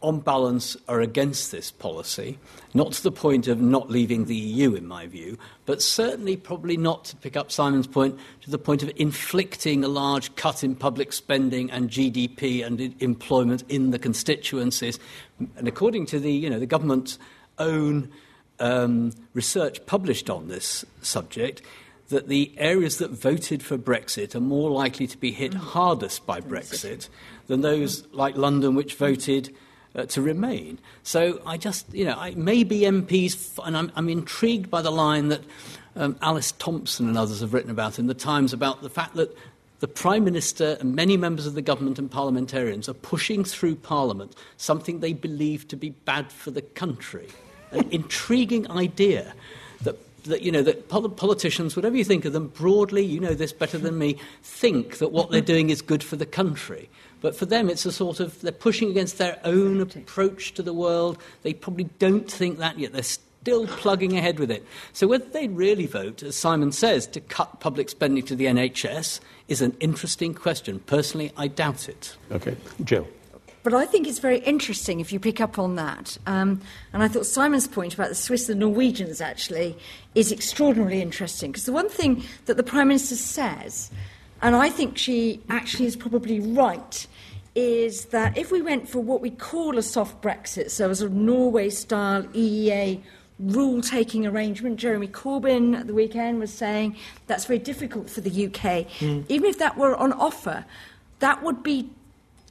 on 0.02 0.20
balance, 0.20 0.78
are 0.88 1.02
against 1.02 1.52
this 1.52 1.72
policy. 1.72 2.40
Not 2.74 2.94
to 2.94 3.04
the 3.04 3.12
point 3.12 3.48
of 3.48 3.60
not 3.60 3.90
leaving 3.90 4.26
the 4.26 4.36
EU, 4.36 4.76
in 4.76 4.88
my 4.88 5.08
view, 5.08 5.38
but 5.66 5.82
certainly 5.82 6.38
probably 6.38 6.78
not, 6.78 7.06
to 7.06 7.16
pick 7.18 7.36
up 7.36 7.52
Simon's 7.52 7.88
point, 7.88 8.18
to 8.42 8.50
the 8.50 8.58
point 8.58 8.82
of 8.82 8.92
inflicting 8.96 9.84
a 9.84 9.90
large 9.90 10.34
cut 10.36 10.64
in 10.64 10.76
public 10.76 11.12
spending 11.12 11.70
and 11.72 11.90
GDP 11.90 12.66
and 12.66 12.96
employment 13.02 13.64
in 13.68 13.92
the 13.92 14.00
constituencies. 14.00 15.00
And 15.58 15.68
according 15.68 16.06
to 16.08 16.20
the, 16.20 16.32
you 16.32 16.50
know, 16.50 16.60
the 16.60 16.66
government's 16.66 17.20
own 17.58 18.10
um, 18.60 19.12
research 19.34 19.86
published 19.86 20.30
on 20.30 20.48
this 20.48 20.86
subject 21.02 21.62
that 22.10 22.28
the 22.28 22.52
areas 22.58 22.98
that 22.98 23.12
voted 23.12 23.64
for 23.64 23.78
Brexit 23.78 24.36
are 24.36 24.40
more 24.40 24.70
likely 24.70 25.08
to 25.08 25.18
be 25.18 25.32
hit 25.32 25.54
hardest 25.54 26.26
by 26.26 26.42
Brexit 26.42 27.08
than 27.48 27.62
those 27.62 28.06
like 28.12 28.36
London, 28.36 28.76
which 28.76 28.96
voted 28.96 29.56
uh, 29.96 30.06
to 30.06 30.22
remain. 30.22 30.80
So 31.04 31.42
I 31.46 31.58
just, 31.58 31.92
you 31.94 32.06
know, 32.06 32.16
I, 32.16 32.34
maybe 32.36 32.82
MPs, 32.82 33.60
and 33.64 33.78
I'm, 33.78 33.92
I'm 33.96 34.10
intrigued 34.10 34.70
by 34.70 34.82
the 34.82 34.92
line 34.92 35.30
that 35.30 35.42
um, 35.96 36.18
Alice 36.22 36.52
Thomson 36.54 37.08
and 37.08 37.18
others 37.18 37.42
have 37.42 37.54
written 37.54 37.72
about 37.72 38.00
in 38.00 38.08
the 38.08 38.14
Times 38.14 38.54
about 38.54 38.82
the 38.82 38.90
fact 38.90 39.16
that 39.16 39.36
the 39.80 39.88
Prime 39.88 40.24
Minister 40.24 40.78
and 40.80 40.96
many 40.96 41.16
members 41.16 41.46
of 41.46 41.54
the 41.54 41.62
government 41.62 42.00
and 42.00 42.12
parliamentarians 42.12 42.90
are 42.90 42.94
pushing 42.94 43.44
through 43.44 43.76
Parliament 43.76 44.36
something 44.58 45.00
they 45.00 45.14
believe 45.14 45.68
to 45.70 45.78
be 45.78 45.92
bad 45.92 46.32
for 46.32 46.52
the 46.52 46.62
country. 46.62 47.28
An 47.72 47.88
intriguing 47.92 48.70
idea 48.72 49.34
that 49.84 49.96
that 50.26 50.42
you 50.42 50.52
know 50.52 50.64
that 50.64 50.90
politicians, 50.90 51.76
whatever 51.76 51.98
you 51.98 52.04
think 52.04 52.26
of 52.26 52.34
them, 52.34 52.48
broadly, 52.48 53.04
you 53.04 53.20
know 53.20 53.34
this 53.34 53.54
better 53.54 53.78
than 53.78 53.98
me, 53.98 54.18
think 54.44 54.98
that 54.98 55.12
what 55.12 55.32
they're 55.32 55.42
doing 55.42 55.70
is 55.70 55.82
good 55.82 56.04
for 56.04 56.16
the 56.16 56.26
country. 56.26 56.90
But 57.22 57.36
for 57.36 57.46
them, 57.46 57.70
it's 57.70 57.86
a 57.86 57.92
sort 57.92 58.20
of 58.20 58.40
they're 58.42 58.52
pushing 58.52 58.90
against 58.90 59.18
their 59.18 59.40
own 59.44 59.82
approach 59.82 60.54
to 60.54 60.64
the 60.64 60.74
world. 60.74 61.18
They 61.44 61.54
probably 61.54 61.86
don't 62.00 62.32
think 62.32 62.60
that 62.60 62.80
yet. 62.80 62.94
They're 62.94 63.04
still 63.04 63.68
plugging 63.68 64.18
ahead 64.18 64.40
with 64.40 64.52
it. 64.52 64.66
So 64.94 65.08
whether 65.08 65.26
they 65.26 65.48
really 65.48 65.86
vote, 65.86 66.24
as 66.24 66.36
Simon 66.36 66.72
says, 66.72 67.08
to 67.08 67.22
cut 67.22 67.60
public 67.60 67.90
spending 67.90 68.26
to 68.26 68.36
the 68.36 68.46
NHS 68.46 69.20
is 69.48 69.62
an 69.62 69.76
interesting 69.80 70.34
question. 70.34 70.80
Personally, 70.80 71.32
I 71.38 71.48
doubt 71.48 71.90
it. 71.90 72.16
Okay, 72.32 72.56
Jill. 72.84 73.08
But 73.64 73.74
I 73.74 73.86
think 73.86 74.08
it's 74.08 74.20
very 74.20 74.40
interesting 74.40 75.00
if 75.00 75.12
you 75.12 75.20
pick 75.20 75.42
up 75.42 75.60
on 75.60 75.76
that. 75.76 76.18
Um, 76.26 76.62
and 76.94 77.04
I 77.04 77.08
thought 77.08 77.26
Simon's 77.26 77.68
point 77.68 77.94
about 77.94 78.10
the 78.10 78.16
Swiss 78.16 78.50
and 78.50 78.60
Norwegians 78.60 79.22
actually 79.22 79.78
is 80.16 80.32
extraordinarily 80.32 81.02
interesting 81.02 81.52
because 81.52 81.66
the 81.66 81.74
one 81.74 81.90
thing 81.90 82.24
that 82.46 82.58
the 82.58 82.64
Prime 82.64 82.88
Minister 82.88 83.16
says, 83.16 83.92
and 84.42 84.56
I 84.56 84.70
think 84.70 84.98
she 84.98 85.42
actually 85.50 85.88
is 85.88 85.96
probably 85.96 86.40
right, 86.40 87.06
is 87.56 88.06
that 88.06 88.38
if 88.38 88.52
we 88.52 88.62
went 88.62 88.88
for 88.88 89.00
what 89.00 89.22
we 89.22 89.30
call 89.30 89.78
a 89.78 89.82
soft 89.82 90.22
Brexit, 90.22 90.70
so 90.70 90.90
a 90.90 90.96
sort 90.96 91.12
of 91.12 91.18
Norway 91.18 91.70
style 91.70 92.24
EEA 92.24 93.02
rule 93.40 93.82
taking 93.82 94.28
arrangement. 94.28 94.78
Jeremy 94.78 95.08
Corbyn 95.08 95.78
at 95.78 95.88
the 95.88 95.94
weekend 95.94 96.40
was 96.40 96.54
saying 96.54 96.96
that's 97.28 97.46
very 97.46 97.60
difficult 97.60 98.10
for 98.10 98.22
the 98.22 98.48
UK. 98.48 98.88
Mm. 99.00 99.26
Even 99.30 99.50
if 99.50 99.58
that 99.60 99.78
were 99.78 99.96
on 99.96 100.14
offer, 100.14 100.66
that 101.20 101.42
would 101.44 101.64
be 101.64 101.90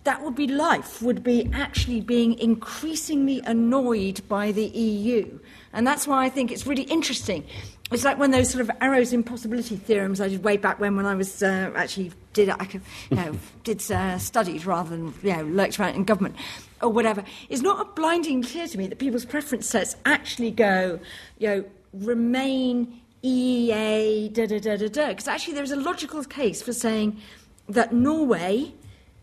that 0.08 0.22
would 0.22 0.34
be 0.34 0.46
life, 0.46 1.02
would 1.02 1.22
be 1.22 1.50
actually 1.52 2.00
being 2.00 2.38
increasingly 2.38 3.42
annoyed 3.44 4.22
by 4.26 4.50
the 4.50 4.64
EU. 4.64 5.38
And 5.74 5.86
that's 5.86 6.06
why 6.06 6.24
I 6.24 6.30
think 6.30 6.50
it's 6.50 6.66
really 6.66 6.84
interesting. 6.84 7.44
It's 7.90 8.04
like 8.04 8.18
one 8.18 8.32
of 8.32 8.38
those 8.38 8.48
sort 8.48 8.62
of 8.62 8.70
Arrow's 8.80 9.12
impossibility 9.12 9.76
theorems 9.76 10.18
I 10.22 10.28
did 10.28 10.42
way 10.42 10.56
back 10.56 10.80
when 10.80 10.96
when 10.96 11.04
I 11.04 11.14
was 11.14 11.42
uh, 11.42 11.70
actually 11.76 12.10
did 12.32 12.48
I 12.48 12.64
could, 12.64 12.80
you 13.10 13.18
know, 13.18 13.34
did 13.64 13.82
uh, 13.92 14.16
studies 14.16 14.64
rather 14.64 14.88
than 14.88 15.12
you 15.22 15.36
know 15.36 15.42
lecture 15.42 15.84
in 15.84 16.04
government 16.04 16.36
or 16.80 16.88
whatever. 16.88 17.22
It's 17.50 17.60
not 17.60 17.78
a 17.78 17.84
blindingly 17.84 18.48
clear 18.48 18.66
to 18.66 18.78
me 18.78 18.86
that 18.86 18.98
people's 18.98 19.26
preference 19.26 19.66
sets 19.68 19.94
actually 20.06 20.52
go, 20.52 21.00
you 21.38 21.48
know, 21.48 21.64
remain 21.92 22.98
EEA 23.22 24.32
da 24.32 24.46
da 24.46 24.58
da 24.58 24.76
da 24.78 24.88
da. 24.88 25.08
Because 25.08 25.28
actually 25.28 25.52
there 25.52 25.64
is 25.64 25.70
a 25.70 25.76
logical 25.76 26.24
case 26.24 26.62
for 26.62 26.72
saying 26.72 27.20
that 27.68 27.92
Norway 27.92 28.72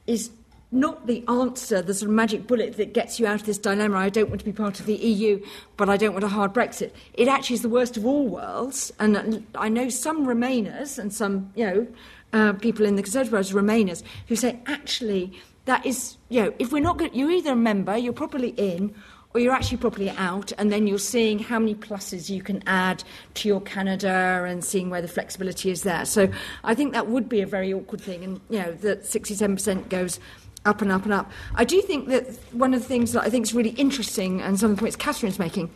is 0.05 0.29
not 0.75 1.07
the 1.07 1.23
answer, 1.27 1.81
the 1.81 1.93
sort 1.93 2.09
of 2.09 2.15
magic 2.15 2.45
bullet 2.45 2.77
that 2.77 2.93
gets 2.93 3.19
you 3.19 3.25
out 3.25 3.39
of 3.39 3.45
this 3.45 3.57
dilemma. 3.57 3.97
I 3.97 4.09
don't 4.09 4.29
want 4.29 4.39
to 4.41 4.45
be 4.45 4.51
part 4.51 4.79
of 4.79 4.85
the 4.85 4.95
EU, 4.95 5.43
but 5.77 5.89
I 5.89 5.97
don't 5.97 6.13
want 6.13 6.23
a 6.23 6.29
hard 6.29 6.53
Brexit. 6.53 6.91
It 7.13 7.27
actually 7.27 7.55
is 7.55 7.61
the 7.61 7.69
worst 7.69 7.97
of 7.97 8.05
all 8.05 8.27
worlds. 8.27 8.91
And 8.99 9.45
I 9.55 9.69
know 9.69 9.89
some 9.89 10.27
Remainers 10.27 10.99
and 10.99 11.13
some, 11.13 11.51
you 11.55 11.65
know, 11.65 11.87
uh, 12.33 12.53
people 12.53 12.85
in 12.85 12.95
the 12.95 13.03
Conservative 13.03 13.31
Party, 13.31 13.53
Remainers, 13.53 14.03
who 14.27 14.35
say, 14.35 14.59
actually, 14.67 15.31
that 15.65 15.85
is, 15.85 16.17
you 16.29 16.43
know, 16.43 16.53
if 16.59 16.71
we're 16.71 16.83
not 16.83 16.97
good, 16.97 17.15
you're 17.15 17.31
either 17.31 17.53
a 17.53 17.55
member, 17.55 17.97
you're 17.97 18.13
properly 18.13 18.49
in, 18.49 18.93
or 19.33 19.41
you're 19.41 19.53
actually 19.53 19.77
properly 19.77 20.09
out, 20.11 20.53
and 20.57 20.71
then 20.71 20.87
you're 20.87 20.97
seeing 20.97 21.39
how 21.39 21.59
many 21.59 21.75
pluses 21.75 22.29
you 22.29 22.41
can 22.41 22.63
add 22.67 23.03
to 23.33 23.49
your 23.49 23.59
Canada 23.59 24.45
and 24.47 24.63
seeing 24.63 24.89
where 24.89 25.01
the 25.01 25.09
flexibility 25.09 25.69
is 25.69 25.83
there. 25.83 26.05
So 26.05 26.29
I 26.63 26.73
think 26.73 26.93
that 26.93 27.07
would 27.07 27.27
be 27.27 27.41
a 27.41 27.45
very 27.45 27.73
awkward 27.73 27.99
thing, 27.99 28.23
and, 28.23 28.39
you 28.49 28.59
know, 28.59 28.71
that 28.75 29.03
67% 29.03 29.89
goes 29.89 30.19
up 30.65 30.81
and 30.81 30.91
up 30.91 31.03
and 31.03 31.13
up. 31.13 31.31
I 31.55 31.63
do 31.63 31.81
think 31.81 32.07
that 32.09 32.27
one 32.51 32.73
of 32.73 32.81
the 32.81 32.87
things 32.87 33.13
that 33.13 33.23
I 33.23 33.29
think 33.29 33.45
is 33.45 33.53
really 33.53 33.71
interesting, 33.71 34.41
and 34.41 34.59
some 34.59 34.71
of 34.71 34.77
the 34.77 34.81
points 34.81 34.95
Catherine's 34.95 35.39
making, 35.39 35.69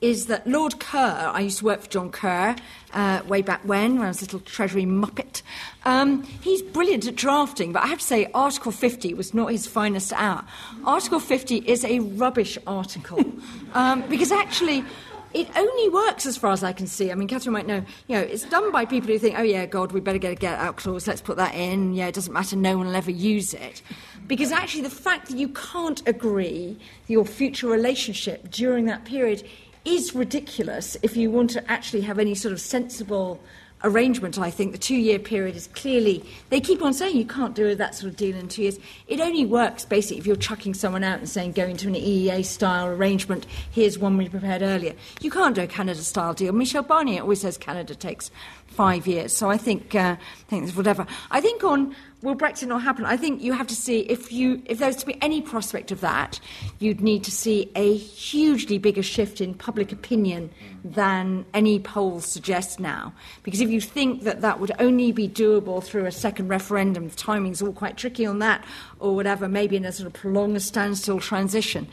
is 0.00 0.26
that 0.26 0.46
Lord 0.46 0.80
Kerr, 0.80 1.30
I 1.32 1.40
used 1.40 1.58
to 1.58 1.66
work 1.66 1.82
for 1.82 1.90
John 1.90 2.10
Kerr 2.10 2.56
uh, 2.94 3.20
way 3.26 3.42
back 3.42 3.60
when, 3.64 3.96
when 3.96 4.04
I 4.06 4.08
was 4.08 4.22
a 4.22 4.24
little 4.24 4.40
Treasury 4.40 4.84
muppet. 4.84 5.42
Um, 5.84 6.22
he's 6.22 6.62
brilliant 6.62 7.06
at 7.06 7.16
drafting, 7.16 7.72
but 7.72 7.82
I 7.82 7.86
have 7.86 7.98
to 7.98 8.04
say, 8.04 8.26
Article 8.32 8.72
50 8.72 9.12
was 9.14 9.34
not 9.34 9.50
his 9.50 9.66
finest 9.66 10.12
hour. 10.14 10.44
Article 10.84 11.20
50 11.20 11.58
is 11.58 11.84
a 11.84 12.00
rubbish 12.00 12.56
article 12.66 13.22
um, 13.74 14.02
because 14.08 14.32
actually 14.32 14.84
it 15.32 15.48
only 15.56 15.88
works 15.88 16.26
as 16.26 16.36
far 16.36 16.52
as 16.52 16.64
I 16.64 16.72
can 16.72 16.86
see. 16.86 17.10
I 17.10 17.14
mean, 17.14 17.28
Catherine 17.28 17.52
might 17.52 17.66
know, 17.66 17.84
you 18.08 18.16
know, 18.16 18.20
it's 18.20 18.44
done 18.44 18.72
by 18.72 18.84
people 18.84 19.10
who 19.10 19.18
think, 19.18 19.38
oh, 19.38 19.42
yeah, 19.42 19.66
God, 19.66 19.92
we 19.92 20.00
better 20.00 20.18
get 20.18 20.32
a 20.32 20.34
get 20.34 20.58
out 20.58 20.76
clause, 20.76 21.06
let's 21.06 21.20
put 21.20 21.36
that 21.36 21.54
in. 21.54 21.94
Yeah, 21.94 22.06
it 22.06 22.14
doesn't 22.14 22.32
matter, 22.32 22.56
no 22.56 22.76
one 22.76 22.88
will 22.88 22.96
ever 22.96 23.10
use 23.10 23.54
it. 23.54 23.82
Because 24.26 24.52
actually, 24.52 24.82
the 24.82 24.90
fact 24.90 25.28
that 25.28 25.36
you 25.36 25.48
can't 25.48 26.06
agree 26.08 26.78
your 27.06 27.24
future 27.24 27.68
relationship 27.68 28.50
during 28.50 28.86
that 28.86 29.04
period 29.04 29.46
is 29.84 30.14
ridiculous 30.14 30.96
if 31.02 31.16
you 31.16 31.30
want 31.30 31.50
to 31.50 31.70
actually 31.70 32.02
have 32.02 32.18
any 32.18 32.34
sort 32.34 32.52
of 32.52 32.60
sensible 32.60 33.40
arrangement, 33.82 34.38
I 34.38 34.50
think 34.50 34.72
the 34.72 34.78
two 34.78 34.96
year 34.96 35.18
period 35.18 35.56
is 35.56 35.68
clearly, 35.68 36.24
they 36.50 36.60
keep 36.60 36.82
on 36.82 36.92
saying 36.92 37.16
you 37.16 37.24
can't 37.24 37.54
do 37.54 37.74
that 37.74 37.94
sort 37.94 38.10
of 38.10 38.16
deal 38.16 38.36
in 38.36 38.48
two 38.48 38.62
years. 38.62 38.78
It 39.06 39.20
only 39.20 39.44
works 39.44 39.84
basically 39.84 40.18
if 40.18 40.26
you're 40.26 40.36
chucking 40.36 40.74
someone 40.74 41.04
out 41.04 41.18
and 41.18 41.28
saying 41.28 41.52
go 41.52 41.64
into 41.64 41.88
an 41.88 41.94
EEA 41.94 42.44
style 42.44 42.86
arrangement, 42.86 43.46
here's 43.70 43.98
one 43.98 44.16
we 44.16 44.28
prepared 44.28 44.62
earlier. 44.62 44.94
You 45.20 45.30
can't 45.30 45.54
do 45.54 45.62
a 45.62 45.66
Canada 45.66 46.00
style 46.00 46.34
deal. 46.34 46.52
Michel 46.52 46.84
Barnier 46.84 47.22
always 47.22 47.40
says 47.40 47.56
Canada 47.56 47.94
takes 47.94 48.30
five 48.66 49.06
years. 49.06 49.34
So 49.34 49.50
I 49.50 49.56
think, 49.56 49.94
uh, 49.94 50.16
I 50.18 50.44
think 50.48 50.70
whatever. 50.72 51.06
I 51.30 51.40
think 51.40 51.64
on 51.64 51.94
will 52.22 52.36
Brexit 52.36 52.68
not 52.68 52.82
happen? 52.82 53.04
I 53.04 53.16
think 53.16 53.42
you 53.42 53.52
have 53.52 53.66
to 53.68 53.74
see 53.74 54.00
if 54.00 54.32
you 54.32 54.62
if 54.66 54.78
there's 54.78 54.96
to 54.96 55.06
be 55.06 55.20
any 55.22 55.40
prospect 55.40 55.90
of 55.90 56.00
that, 56.00 56.40
you'd 56.78 57.00
need 57.00 57.24
to 57.24 57.30
see 57.30 57.70
a 57.74 57.96
hugely 57.96 58.78
bigger 58.78 59.02
shift 59.02 59.40
in 59.40 59.54
public 59.54 59.92
opinion 59.92 60.50
than 60.84 61.44
any 61.54 61.78
polls 61.78 62.26
suggest 62.26 62.80
now. 62.80 63.12
Because 63.42 63.60
if 63.60 63.70
you 63.70 63.80
think 63.80 64.22
that 64.24 64.40
that 64.42 64.60
would 64.60 64.72
only 64.78 65.12
be 65.12 65.28
doable 65.28 65.82
through 65.82 66.06
a 66.06 66.12
second 66.12 66.48
referendum, 66.48 67.08
the 67.08 67.16
timing's 67.16 67.62
all 67.62 67.72
quite 67.72 67.96
tricky 67.96 68.26
on 68.26 68.38
that, 68.40 68.64
or 68.98 69.14
whatever, 69.14 69.48
maybe 69.48 69.76
in 69.76 69.84
a 69.84 69.92
sort 69.92 70.06
of 70.06 70.12
prolonged 70.12 70.62
standstill 70.62 71.20
transition. 71.20 71.88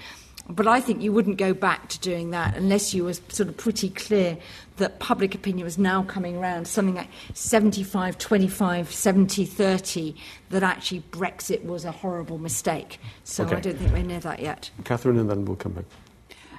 But 0.49 0.65
I 0.65 0.79
think 0.79 1.01
you 1.01 1.11
wouldn't 1.11 1.37
go 1.37 1.53
back 1.53 1.89
to 1.89 1.99
doing 1.99 2.31
that 2.31 2.55
unless 2.55 2.93
you 2.93 3.03
were 3.03 3.13
sort 3.13 3.49
of 3.49 3.57
pretty 3.57 3.89
clear 3.89 4.37
that 4.77 4.99
public 4.99 5.35
opinion 5.35 5.65
was 5.65 5.77
now 5.77 6.03
coming 6.03 6.37
around, 6.37 6.67
something 6.67 6.95
like 6.95 7.09
75 7.33 8.17
25, 8.17 8.91
70 8.91 9.45
30, 9.45 10.15
that 10.49 10.63
actually 10.63 11.01
Brexit 11.11 11.63
was 11.65 11.85
a 11.85 11.91
horrible 11.91 12.37
mistake. 12.37 12.99
So 13.23 13.43
okay. 13.45 13.57
I 13.57 13.59
don't 13.59 13.77
think 13.77 13.91
we're 13.91 14.03
near 14.03 14.19
that 14.21 14.39
yet. 14.39 14.69
Catherine, 14.83 15.17
and 15.17 15.29
then 15.29 15.45
we'll 15.45 15.55
come 15.55 15.73
back. 15.73 15.85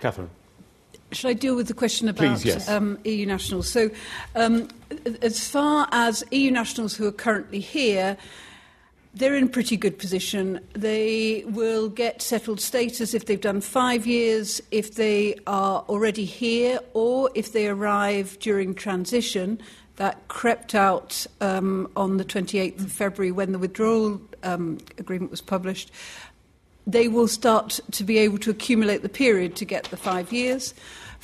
Catherine. 0.01 0.31
Should 1.11 1.29
I 1.29 1.33
deal 1.33 1.57
with 1.57 1.69
the 1.69 1.75
question 1.75 2.09
about 2.09 2.39
Please, 2.39 2.45
yes. 2.45 2.69
um, 2.69 2.99
EU 3.05 3.25
nationals? 3.25 3.69
So, 3.69 3.91
um, 4.35 4.69
as 5.23 5.49
far 5.49 5.89
as 5.91 6.23
EU 6.31 6.51
nationals 6.51 6.95
who 6.95 7.07
are 7.07 7.13
currently 7.13 7.61
here, 7.61 8.19
they're 9.15 9.35
in 9.35 9.49
pretty 9.49 9.77
good 9.77 9.99
position. 9.99 10.61
They 10.75 11.45
will 11.47 11.89
get 11.89 12.23
settled 12.23 12.61
status 12.61 13.15
if 13.15 13.27
they've 13.27 13.41
done 13.41 13.61
five 13.61 14.07
years, 14.07 14.61
if 14.71 14.95
they 14.95 15.37
are 15.47 15.85
already 15.89 16.25
here, 16.25 16.79
or 16.95 17.31
if 17.35 17.53
they 17.53 17.69
arrive 17.69 18.39
during 18.39 18.75
transition. 18.75 19.61
That 19.97 20.29
crept 20.29 20.75
out 20.75 21.27
um, 21.41 21.91
on 21.97 22.19
the 22.19 22.25
28th 22.25 22.85
of 22.85 22.93
February 22.93 23.33
when 23.33 23.51
the 23.51 23.59
withdrawal 23.59 24.21
um, 24.45 24.79
agreement 24.97 25.31
was 25.31 25.41
published. 25.41 25.91
They 26.87 27.09
will 27.09 27.29
start 27.29 27.81
to 27.91 28.05
be 28.05 28.19
able 28.19 28.39
to 28.39 28.51
accumulate 28.51 29.03
the 29.03 29.09
period 29.09 29.57
to 29.57 29.65
get 29.65 29.85
the 29.85 29.97
five 29.97 30.33
years. 30.33 30.73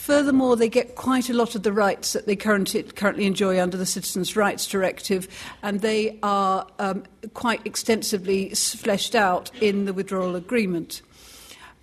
Furthermore, 0.04 0.54
they 0.54 0.68
get 0.68 0.96
quite 0.96 1.30
a 1.30 1.32
lot 1.32 1.54
of 1.54 1.62
the 1.62 1.72
rights 1.72 2.12
that 2.12 2.26
they 2.26 2.36
currently, 2.36 3.24
enjoy 3.24 3.58
under 3.58 3.78
the 3.78 3.86
Citizens' 3.86 4.36
Rights 4.36 4.66
Directive, 4.66 5.26
and 5.62 5.80
they 5.80 6.18
are 6.22 6.66
um, 6.78 7.04
quite 7.32 7.66
extensively 7.66 8.50
fleshed 8.50 9.14
out 9.14 9.50
in 9.62 9.86
the 9.86 9.94
withdrawal 9.94 10.36
agreement. 10.36 11.00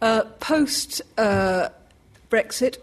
Uh, 0.03 0.25
post 0.39 1.01
uh, 1.17 1.69
Brexit, 2.29 2.77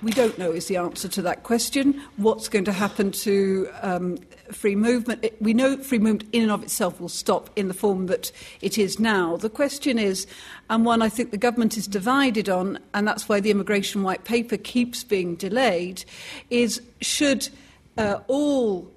we 0.00 0.12
don't 0.12 0.38
know 0.38 0.52
is 0.52 0.68
the 0.68 0.76
answer 0.76 1.08
to 1.08 1.22
that 1.22 1.42
question. 1.42 2.00
What's 2.16 2.48
going 2.48 2.66
to 2.66 2.72
happen 2.72 3.10
to 3.10 3.68
um, 3.82 4.18
free 4.52 4.76
movement. 4.76 5.24
It, 5.24 5.40
we 5.40 5.54
know 5.54 5.76
free 5.76 5.98
movement 5.98 6.28
in 6.32 6.42
and 6.42 6.52
of 6.52 6.62
itself 6.62 7.00
will 7.00 7.08
stop 7.08 7.50
in 7.56 7.68
the 7.68 7.74
form 7.74 8.06
that 8.06 8.32
it 8.60 8.78
is 8.78 8.98
now. 8.98 9.36
The 9.36 9.50
question 9.50 9.98
is, 9.98 10.26
and 10.70 10.84
one 10.84 11.02
I 11.02 11.08
think 11.08 11.30
the 11.30 11.36
government 11.36 11.76
is 11.76 11.86
divided 11.86 12.48
on, 12.48 12.78
and 12.92 13.06
that's 13.06 13.28
why 13.28 13.40
the 13.40 13.50
immigration 13.50 14.02
white 14.02 14.24
paper 14.24 14.56
keeps 14.56 15.04
being 15.04 15.34
delayed, 15.36 16.04
is 16.50 16.80
should 17.00 17.48
uh, 17.96 18.20
all 18.28 18.90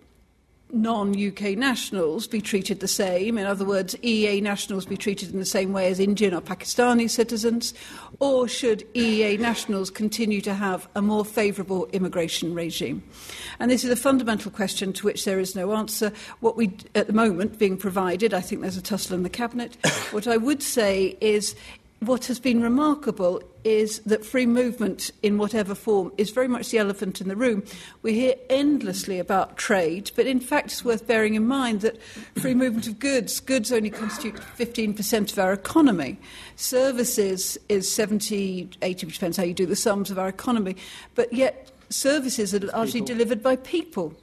non 0.72 1.10
UK 1.12 1.58
nationals 1.58 2.28
be 2.28 2.42
treated 2.42 2.80
the 2.80 2.88
same? 2.88 3.38
In 3.38 3.46
other 3.46 3.66
words, 3.66 3.96
EEA 3.96 4.42
nationals 4.42 4.86
be 4.86 4.98
treated 4.98 5.32
in 5.32 5.40
the 5.40 5.46
same 5.46 5.74
way 5.74 5.90
as 5.90 6.00
Indian 6.00 6.34
or 6.34 6.42
Pakistani 6.42 7.10
citizens? 7.10 7.74
Or 8.20 8.48
should 8.48 8.82
EEA 8.94 9.40
nationals 9.40 9.90
continue 9.90 10.42
to 10.42 10.54
have 10.54 10.88
a 10.96 11.02
more 11.02 11.26
favourable 11.26 11.88
immigration 11.94 12.54
regime? 12.54 13.04
And 13.60 13.72
this 13.72 13.84
is 13.84 13.90
a 13.90 13.96
fundamental 13.96 14.52
question 14.52 14.94
to 14.94 15.06
which 15.06 15.26
there 15.26 15.40
is 15.40 15.56
no 15.56 15.74
answer. 15.74 16.12
What 16.40 16.58
we, 16.58 16.76
at 16.96 17.08
the 17.08 17.14
moment, 17.14 17.60
being 17.60 17.78
provided, 17.78 18.34
I 18.34 18.42
think 18.42 18.62
there's 18.62 18.78
a 18.78 18.82
tussle 18.82 19.16
in 19.16 19.24
the 19.24 19.30
Cabinet. 19.30 19.78
what 20.12 20.28
I 20.28 20.38
would 20.38 20.62
say 20.62 21.18
is 21.22 21.56
what 22.00 22.26
has 22.26 22.40
been 22.40 22.62
remarkable 22.62 23.42
is 23.64 24.00
that 24.00 24.24
free 24.24 24.46
movement 24.46 25.12
in 25.24 25.38
whatever 25.38 25.74
form 25.74 26.12
is 26.18 26.30
very 26.30 26.48
much 26.48 26.70
the 26.70 26.78
elephant 26.78 27.20
in 27.20 27.28
the 27.28 27.36
room. 27.36 27.64
We 28.04 28.14
hear 28.14 28.36
endlessly 28.50 29.20
about 29.20 29.58
trade, 29.58 30.12
but 30.16 30.28
in 30.28 30.40
fact 30.40 30.68
it's 30.68 30.86
worth 30.86 31.08
bearing 31.08 31.36
in 31.36 31.48
mind 31.48 31.82
that 31.82 32.02
free 32.36 32.54
movement 32.54 32.88
of 32.88 33.00
goods, 33.00 33.40
goods 33.40 33.72
only 33.72 33.90
constitute 33.90 34.36
15% 34.58 35.32
of 35.34 35.40
our 35.40 35.54
economy. 35.54 36.18
Services 36.56 37.58
is 37.68 37.92
70, 37.92 38.70
80, 38.82 39.08
depends 39.08 39.38
how 39.38 39.44
you 39.44 39.54
do 39.54 39.66
the 39.66 39.76
sums 39.76 40.12
of 40.12 40.20
our 40.20 40.30
economy, 40.30 40.76
but 41.16 41.34
yet 41.34 41.72
services 41.90 42.54
are 42.54 42.60
largely 42.60 43.02
people. 43.02 43.16
delivered 43.16 43.42
by 43.42 43.56
people. 43.56 44.14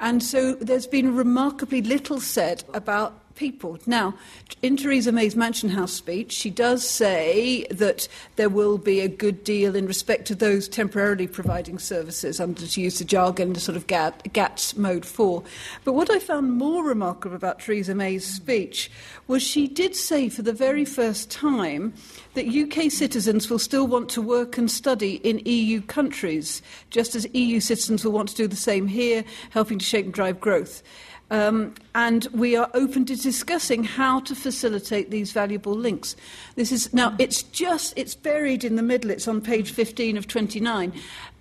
And 0.00 0.22
so 0.22 0.54
there's 0.54 0.86
been 0.86 1.16
remarkably 1.16 1.82
little 1.82 2.20
said 2.20 2.62
about 2.72 3.27
people. 3.38 3.78
Now, 3.86 4.14
in 4.62 4.76
Theresa 4.76 5.12
May's 5.12 5.36
Mansion 5.36 5.70
House 5.70 5.92
speech, 5.92 6.32
she 6.32 6.50
does 6.50 6.86
say 6.86 7.66
that 7.70 8.08
there 8.34 8.48
will 8.48 8.76
be 8.76 9.00
a 9.00 9.08
good 9.08 9.44
deal 9.44 9.76
in 9.76 9.86
respect 9.86 10.26
to 10.26 10.34
those 10.34 10.68
temporarily 10.68 11.28
providing 11.28 11.78
services, 11.78 12.40
under 12.40 12.66
to 12.66 12.80
use 12.80 12.98
the 12.98 13.04
jargon, 13.04 13.52
the 13.52 13.60
sort 13.60 13.76
of 13.76 13.86
GATS 13.86 14.76
mode 14.76 15.06
4. 15.06 15.42
But 15.84 15.92
what 15.92 16.10
I 16.10 16.18
found 16.18 16.52
more 16.52 16.84
remarkable 16.84 17.36
about 17.36 17.60
Theresa 17.60 17.94
May's 17.94 18.26
speech 18.26 18.90
was 19.28 19.42
she 19.42 19.68
did 19.68 19.94
say 19.94 20.28
for 20.28 20.42
the 20.42 20.52
very 20.52 20.84
first 20.84 21.30
time 21.30 21.94
that 22.34 22.48
UK 22.48 22.90
citizens 22.90 23.48
will 23.48 23.58
still 23.58 23.86
want 23.86 24.08
to 24.10 24.20
work 24.22 24.58
and 24.58 24.70
study 24.70 25.16
in 25.16 25.40
EU 25.44 25.80
countries, 25.82 26.60
just 26.90 27.14
as 27.14 27.26
EU 27.34 27.60
citizens 27.60 28.04
will 28.04 28.12
want 28.12 28.28
to 28.30 28.34
do 28.34 28.48
the 28.48 28.56
same 28.56 28.88
here, 28.88 29.24
helping 29.50 29.78
to 29.78 29.84
shape 29.84 30.06
and 30.06 30.14
drive 30.14 30.40
growth. 30.40 30.82
Um, 31.30 31.74
and 31.94 32.26
we 32.32 32.56
are 32.56 32.70
open 32.72 33.04
to 33.06 33.16
discussing 33.16 33.84
how 33.84 34.20
to 34.20 34.34
facilitate 34.34 35.10
these 35.10 35.32
valuable 35.32 35.74
links. 35.74 36.16
This 36.54 36.72
is 36.72 36.92
now 36.94 37.14
it's 37.18 37.42
just 37.42 37.92
it's 37.96 38.14
buried 38.14 38.64
in 38.64 38.76
the 38.76 38.82
middle. 38.82 39.10
It's 39.10 39.28
on 39.28 39.40
page 39.42 39.72
15 39.72 40.16
of 40.16 40.26
29, 40.26 40.92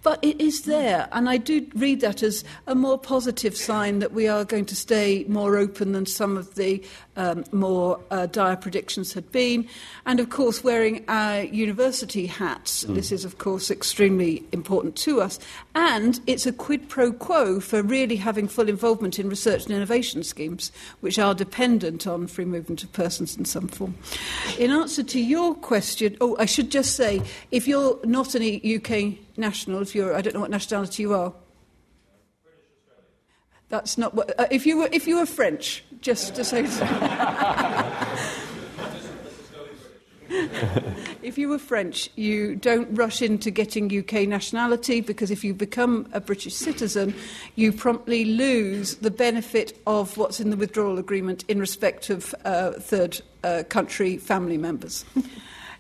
but 0.04 0.24
it 0.24 0.40
is 0.40 0.64
there, 0.64 1.10
and 1.12 1.28
I 1.28 1.38
do 1.38 1.66
read 1.76 2.02
that 2.02 2.24
as 2.24 2.44
a 2.66 2.76
more 2.76 2.98
positive 2.98 3.58
sign 3.58 4.00
that 4.00 4.14
we 4.14 4.28
are 4.28 4.46
going 4.46 4.66
to 4.66 4.76
stay 4.76 5.26
more 5.28 5.58
open 5.58 5.92
than 5.92 6.06
some 6.06 6.38
of 6.38 6.56
the 6.56 6.84
um, 7.18 7.44
more 7.52 8.00
uh, 8.12 8.28
dire 8.28 8.56
predictions 8.56 9.14
had 9.14 9.30
been. 9.32 9.68
And 10.06 10.20
of 10.20 10.30
course, 10.30 10.64
wearing 10.64 11.04
our 11.08 11.42
university 11.42 12.28
hats, 12.28 12.86
mm. 12.86 12.96
this 12.96 13.12
is, 13.12 13.26
of 13.26 13.40
course, 13.40 13.70
extremely 13.70 14.44
important 14.52 14.96
to 14.98 15.22
us. 15.22 15.40
And 15.76 16.20
it's 16.28 16.46
a 16.46 16.54
quid 16.54 16.88
pro 16.88 17.12
quo 17.12 17.60
for 17.60 17.82
really 17.82 18.16
having 18.16 18.48
full 18.48 18.70
involvement 18.70 19.20
in 19.20 19.30
research 19.30 19.66
and 19.66 19.74
innovation 19.74 20.24
schemes, 20.24 20.72
which 21.02 21.20
are 21.20 21.34
dependent 21.34 22.08
on 22.08 22.28
free 22.28 22.46
movement 22.46 22.84
of 22.84 22.94
persons 22.94 23.36
in 23.36 23.46
some 23.46 23.68
form. 23.68 23.96
In 24.58 24.72
answer 24.72 25.04
to 25.04 25.20
your 25.20 25.56
question, 25.56 26.16
oh, 26.22 26.36
I 26.40 26.46
should 26.46 26.70
just 26.70 26.96
say 26.96 27.22
if 27.52 27.68
you're 27.68 28.00
not 28.06 28.36
an 28.36 28.62
UK 28.64 29.18
national, 29.38 29.82
if 29.82 29.96
you're, 29.96 30.16
I 30.16 30.22
don't 30.22 30.34
know 30.34 30.42
what 30.42 30.52
nationality 30.52 31.04
you 31.04 31.14
are. 31.14 31.34
That's 33.70 33.98
not 33.98 34.14
what. 34.14 34.40
Uh, 34.40 34.48
if 34.50 34.66
you 34.66 34.78
were, 34.78 34.90
if 34.92 35.08
you 35.08 35.18
were 35.18 35.26
French, 35.26 35.84
just 36.00 36.36
to 36.36 36.44
say. 36.46 36.66
if 41.22 41.38
you 41.38 41.50
were 41.50 41.60
French, 41.60 42.10
you 42.16 42.56
don't 42.56 42.88
rush 42.96 43.22
into 43.22 43.52
getting 43.52 43.86
UK 43.86 44.28
nationality 44.28 45.02
because 45.02 45.32
if 45.32 45.44
you 45.44 45.54
become 45.54 46.08
a 46.14 46.22
British 46.22 46.56
citizen, 46.56 47.14
you 47.56 47.74
promptly 47.74 48.24
lose 48.24 48.96
the 48.96 49.12
benefit 49.12 49.78
of 49.86 50.16
what's 50.18 50.40
in 50.40 50.50
the 50.50 50.58
withdrawal 50.58 50.98
agreement 50.98 51.44
in 51.50 51.60
respect 51.60 52.10
of 52.10 52.34
uh, 52.46 52.72
third 52.72 53.22
uh, 53.44 53.64
country 53.68 54.18
family 54.18 54.58
members. 54.58 55.04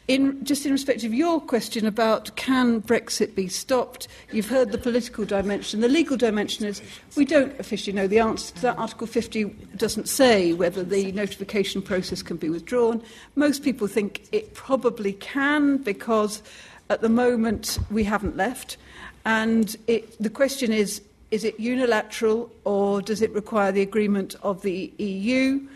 In, 0.07 0.41
just 0.45 0.65
in 0.65 0.71
respect 0.71 1.03
of 1.03 1.13
your 1.13 1.41
question 1.41 1.85
about 1.85 2.33
can 2.37 2.81
Brexit 2.81 3.35
be 3.35 3.49
stopped, 3.49 4.07
you've 4.31 4.47
heard 4.47 4.71
the 4.71 4.77
political 4.77 5.25
dimension. 5.25 5.81
The 5.81 5.89
legal 5.89 6.15
dimension 6.15 6.65
is 6.65 6.81
we 7.17 7.25
don't 7.25 7.59
officially 7.59 7.93
know 7.93 8.07
the 8.07 8.19
answer 8.19 8.55
to 8.55 8.61
that. 8.61 8.77
Article 8.77 9.05
50 9.05 9.43
doesn't 9.75 10.07
say 10.07 10.53
whether 10.53 10.81
the 10.81 11.11
notification 11.11 11.81
process 11.81 12.21
can 12.21 12.37
be 12.37 12.49
withdrawn. 12.49 13.01
Most 13.35 13.63
people 13.63 13.85
think 13.87 14.25
it 14.31 14.53
probably 14.53 15.11
can 15.11 15.75
because 15.75 16.41
at 16.89 17.01
the 17.01 17.09
moment 17.09 17.77
we 17.91 18.05
haven't 18.05 18.37
left. 18.37 18.77
And 19.25 19.75
it, 19.87 20.17
the 20.23 20.29
question 20.29 20.71
is 20.71 21.01
is 21.31 21.43
it 21.43 21.59
unilateral 21.59 22.49
or 22.63 23.01
does 23.01 23.21
it 23.21 23.33
require 23.33 23.73
the 23.73 23.81
agreement 23.81 24.35
of 24.41 24.61
the 24.61 24.93
EU? 24.97 25.67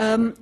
Um, 0.00 0.34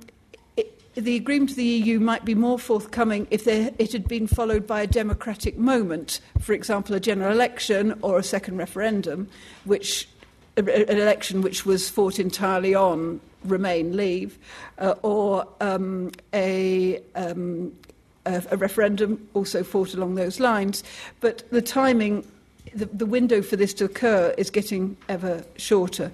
the 0.95 1.15
agreement 1.15 1.51
of 1.51 1.55
the 1.55 1.65
EU 1.65 1.99
might 1.99 2.23
be 2.23 2.35
more 2.35 2.59
forthcoming 2.59 3.27
if 3.31 3.45
there, 3.45 3.71
it 3.79 3.91
had 3.91 4.07
been 4.07 4.27
followed 4.27 4.67
by 4.67 4.81
a 4.81 4.87
democratic 4.87 5.57
moment, 5.57 6.19
for 6.39 6.53
example, 6.53 6.95
a 6.95 6.99
general 6.99 7.31
election 7.31 7.97
or 8.01 8.19
a 8.19 8.23
second 8.23 8.57
referendum, 8.57 9.27
which 9.65 10.07
an 10.55 10.67
election 10.67 11.41
which 11.41 11.65
was 11.65 11.89
fought 11.89 12.19
entirely 12.19 12.75
on 12.75 13.19
Remain 13.43 13.97
leave, 13.97 14.37
uh, 14.77 14.95
or 15.01 15.45
um, 15.59 16.11
a, 16.33 17.01
um, 17.15 17.73
a, 18.25 18.41
a 18.51 18.57
referendum 18.57 19.27
also 19.33 19.63
fought 19.63 19.93
along 19.93 20.15
those 20.15 20.39
lines. 20.39 20.81
But 21.19 21.49
the 21.51 21.61
timing, 21.61 22.25
the, 22.73 22.85
the 22.85 23.05
window 23.05 23.41
for 23.41 23.57
this 23.57 23.73
to 23.75 23.85
occur 23.85 24.33
is 24.37 24.49
getting 24.49 24.95
ever 25.09 25.43
shorter. 25.57 26.09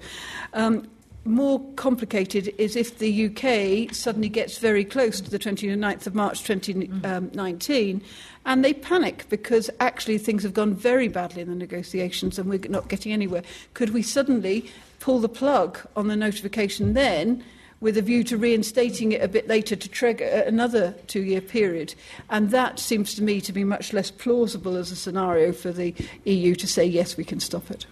Um, 0.53 0.87
more 1.29 1.59
complicated 1.75 2.53
is 2.57 2.75
if 2.75 2.99
the 2.99 3.27
UK 3.27 3.93
suddenly 3.93 4.29
gets 4.29 4.57
very 4.57 4.83
close 4.83 5.21
to 5.21 5.29
the 5.29 5.39
29th 5.39 6.07
of 6.07 6.15
March 6.15 6.43
2019 6.43 7.03
um, 7.05 8.01
mm. 8.01 8.03
and 8.45 8.65
they 8.65 8.73
panic 8.73 9.25
because 9.29 9.69
actually 9.79 10.17
things 10.17 10.43
have 10.43 10.53
gone 10.53 10.73
very 10.73 11.07
badly 11.07 11.41
in 11.41 11.49
the 11.49 11.55
negotiations 11.55 12.37
and 12.37 12.49
we're 12.49 12.59
not 12.69 12.89
getting 12.89 13.13
anywhere. 13.13 13.43
Could 13.73 13.91
we 13.91 14.01
suddenly 14.01 14.69
pull 14.99 15.19
the 15.19 15.29
plug 15.29 15.79
on 15.95 16.07
the 16.07 16.15
notification 16.15 16.93
then? 16.93 17.43
with 17.81 17.97
a 17.97 18.01
view 18.01 18.25
to 18.25 18.35
reinstating 18.35 19.13
it 19.13 19.21
a 19.21 19.27
bit 19.29 19.47
later 19.47 19.73
to 19.73 19.87
trigger 19.87 20.25
uh, 20.25 20.45
another 20.45 20.93
two 21.07 21.21
year 21.21 21.39
period. 21.39 21.95
And 22.29 22.51
that 22.51 22.77
seems 22.77 23.15
to 23.15 23.23
me 23.23 23.39
to 23.39 23.53
be 23.53 23.63
much 23.63 23.93
less 23.93 24.11
plausible 24.11 24.75
as 24.75 24.91
a 24.91 24.97
scenario 24.97 25.53
for 25.53 25.71
the 25.71 25.95
EU 26.25 26.55
to 26.55 26.67
say, 26.67 26.83
yes, 26.83 27.15
we 27.15 27.23
can 27.23 27.39
stop 27.39 27.71
it 27.71 27.85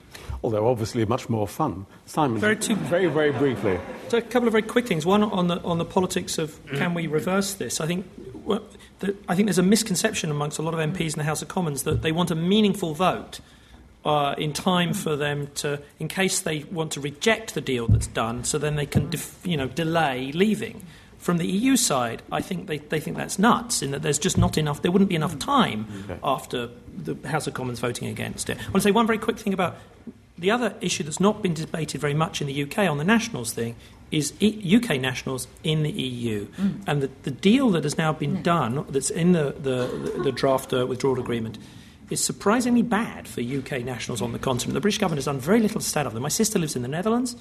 although 0.43 0.67
obviously 0.67 1.05
much 1.05 1.29
more 1.29 1.47
fun. 1.47 1.85
Simon, 2.05 2.39
very, 2.39 2.55
two, 2.55 2.75
very, 2.75 3.07
very 3.07 3.31
briefly. 3.31 3.79
So 4.09 4.17
a 4.17 4.21
couple 4.21 4.47
of 4.47 4.53
very 4.53 4.63
quick 4.63 4.88
things. 4.88 5.05
One 5.05 5.23
on 5.23 5.47
the 5.47 5.61
on 5.63 5.77
the 5.77 5.85
politics 5.85 6.38
of 6.38 6.59
can 6.67 6.93
we 6.93 7.07
reverse 7.07 7.55
this? 7.55 7.81
I 7.81 7.88
think. 7.88 8.05
Well, 8.45 8.63
the, 8.99 9.15
I 9.27 9.35
think 9.35 9.47
there's 9.47 9.57
a 9.57 9.63
misconception 9.63 10.31
amongst 10.31 10.57
a 10.57 10.61
lot 10.61 10.73
of 10.73 10.79
MPs 10.79 11.13
in 11.13 11.17
the 11.17 11.23
House 11.23 11.41
of 11.41 11.49
Commons 11.49 11.83
that 11.83 12.01
they 12.01 12.13
want 12.13 12.31
a 12.31 12.35
meaningful 12.35 12.93
vote 12.93 13.41
uh, 14.07 14.35
in 14.38 14.53
time 14.53 14.93
for 14.93 15.17
them 15.17 15.49
to, 15.55 15.81
in 15.99 16.07
case 16.07 16.39
they 16.39 16.63
want 16.71 16.93
to 16.93 17.01
reject 17.01 17.53
the 17.53 17.61
deal 17.61 17.88
that's 17.88 18.07
done, 18.07 18.45
so 18.45 18.57
then 18.57 18.77
they 18.77 18.85
can, 18.85 19.09
def, 19.09 19.38
you 19.43 19.57
know, 19.57 19.67
delay 19.67 20.31
leaving. 20.31 20.81
From 21.17 21.38
the 21.38 21.47
EU 21.47 21.75
side, 21.75 22.21
I 22.31 22.41
think 22.41 22.67
they, 22.67 22.77
they 22.77 23.01
think 23.01 23.17
that's 23.17 23.38
nuts, 23.38 23.81
in 23.81 23.91
that 23.91 24.03
there's 24.03 24.17
just 24.17 24.38
not 24.38 24.57
enough, 24.57 24.81
there 24.81 24.91
wouldn't 24.91 25.09
be 25.09 25.15
enough 25.15 25.38
time 25.39 25.88
okay. 26.05 26.19
after 26.23 26.69
the 26.95 27.15
House 27.27 27.47
of 27.47 27.53
Commons 27.53 27.81
voting 27.81 28.07
against 28.07 28.49
it. 28.49 28.57
I 28.57 28.63
want 28.65 28.75
to 28.75 28.81
say 28.81 28.91
one 28.91 29.07
very 29.07 29.19
quick 29.19 29.38
thing 29.38 29.53
about 29.53 29.75
the 30.38 30.51
other 30.51 30.75
issue 30.81 31.03
that's 31.03 31.19
not 31.19 31.41
been 31.41 31.53
debated 31.53 31.99
very 31.99 32.13
much 32.13 32.41
in 32.41 32.47
the 32.47 32.63
UK 32.63 32.79
on 32.79 32.97
the 32.97 33.03
nationals 33.03 33.53
thing 33.53 33.75
is 34.11 34.33
UK 34.41 35.01
nationals 35.01 35.47
in 35.64 35.84
the 35.84 35.91
EU. 35.91 36.47
Mm. 36.47 36.84
And 36.88 37.01
the, 37.03 37.09
the 37.23 37.31
deal 37.31 37.69
that 37.72 37.84
has 37.84 37.97
now 37.97 38.14
been 38.14 38.41
done, 38.41 38.85
that's 38.89 39.09
in 39.09 39.34
the, 39.34 39.53
the, 39.59 40.22
the 40.23 40.31
draft 40.31 40.73
uh, 40.73 40.85
withdrawal 40.88 41.19
agreement, 41.19 41.57
is 42.09 42.23
surprisingly 42.23 42.84
bad 42.84 43.27
for 43.27 43.41
UK 43.41 43.84
nationals 43.84 44.22
on 44.22 44.31
the 44.31 44.39
continent. 44.39 44.76
The 44.76 44.81
British 44.81 44.99
government 44.99 45.18
has 45.18 45.26
done 45.26 45.39
very 45.39 45.59
little 45.59 45.81
to 45.81 45.85
stand 45.85 46.07
up 46.07 46.14
them. 46.14 46.23
My 46.23 46.30
sister 46.30 46.57
lives 46.57 46.76
in 46.76 46.84
the 46.84 46.88
Netherlands. 46.88 47.35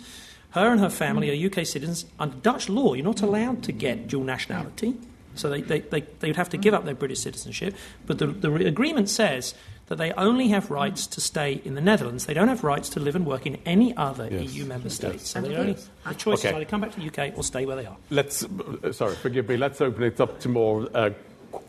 Her 0.51 0.73
and 0.73 0.81
her 0.81 0.91
family 0.91 1.31
are 1.31 1.47
UK 1.47 1.67
citizens. 1.67 2.07
Under 2.19 2.37
Dutch 2.37 2.69
law, 2.69 2.95
you're 2.95 3.05
not 3.05 3.23
allowed 3.23 3.63
to 3.65 3.73
get 3.73 4.09
dual 4.09 4.25
nationality. 4.25 4.97
So 5.37 5.51
they, 5.51 5.61
they, 5.61 5.81
they, 5.81 6.01
they 6.01 6.29
would 6.29 6.37
have 6.37 6.49
to 6.51 6.57
give 6.57 6.75
up 6.75 6.85
their 6.85 6.95
British 6.95 7.21
citizenship. 7.21 7.75
But 8.07 8.19
the, 8.19 8.27
the 8.27 8.53
agreement 8.67 9.09
says 9.09 9.55
that 9.87 9.99
they 9.99 10.13
only 10.13 10.49
have 10.49 10.71
rights 10.71 11.07
to 11.07 11.21
stay 11.21 11.61
in 11.65 11.75
the 11.75 11.81
Netherlands. 11.81 12.27
They 12.27 12.35
don't 12.35 12.49
have 12.49 12.65
rights 12.65 12.89
to 12.91 13.01
live 13.01 13.15
and 13.15 13.25
work 13.25 13.47
in 13.47 13.57
any 13.65 13.97
other 13.97 14.29
Yes. 14.31 14.55
EU 14.55 14.65
member 14.65 14.91
state. 14.91 15.15
Yes. 15.15 15.29
So 15.29 15.41
they 15.41 15.55
only 15.55 15.77
the 16.05 16.15
choice 16.15 16.41
Okay. 16.41 16.49
is 16.49 16.55
either 16.57 16.65
come 16.65 16.81
back 16.81 16.93
to 16.93 17.01
the 17.01 17.07
UK 17.07 17.33
or 17.37 17.45
stay 17.45 17.67
where 17.67 17.77
they 17.77 17.87
are. 17.87 17.97
Let's, 18.11 18.45
uh, 18.45 18.93
sorry, 18.93 19.15
forgive 19.15 19.49
me, 19.49 19.57
let's 19.57 19.81
open 19.81 20.03
it 20.03 20.21
up 20.21 20.41
to 20.41 20.49
more 20.49 20.89
uh, 20.95 21.11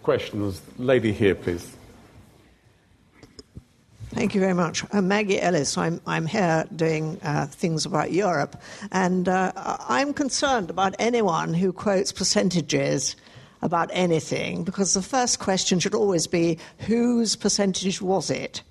questions. 0.01 0.61
Lady 0.79 1.13
here, 1.13 1.35
please. 1.35 1.75
Thank 4.11 4.33
you 4.33 4.41
very 4.41 4.53
much. 4.53 4.83
I'm 4.93 5.07
Maggie 5.07 5.39
Ellis. 5.39 5.77
I'm, 5.77 6.01
I'm 6.07 6.25
here 6.25 6.65
doing 6.75 7.19
uh, 7.21 7.45
things 7.45 7.85
about 7.85 8.11
Europe, 8.11 8.59
and 8.91 9.29
uh, 9.29 9.51
I'm 9.87 10.11
concerned 10.11 10.71
about 10.71 10.95
anyone 10.97 11.53
who 11.53 11.71
quotes 11.71 12.11
percentages 12.11 13.15
about 13.61 13.89
anything, 13.93 14.63
because 14.63 14.93
the 14.93 15.01
first 15.01 15.39
question 15.39 15.79
should 15.79 15.95
always 15.95 16.27
be 16.27 16.57
whose 16.79 17.35
percentage 17.35 18.01
was 18.01 18.29
it? 18.29 18.61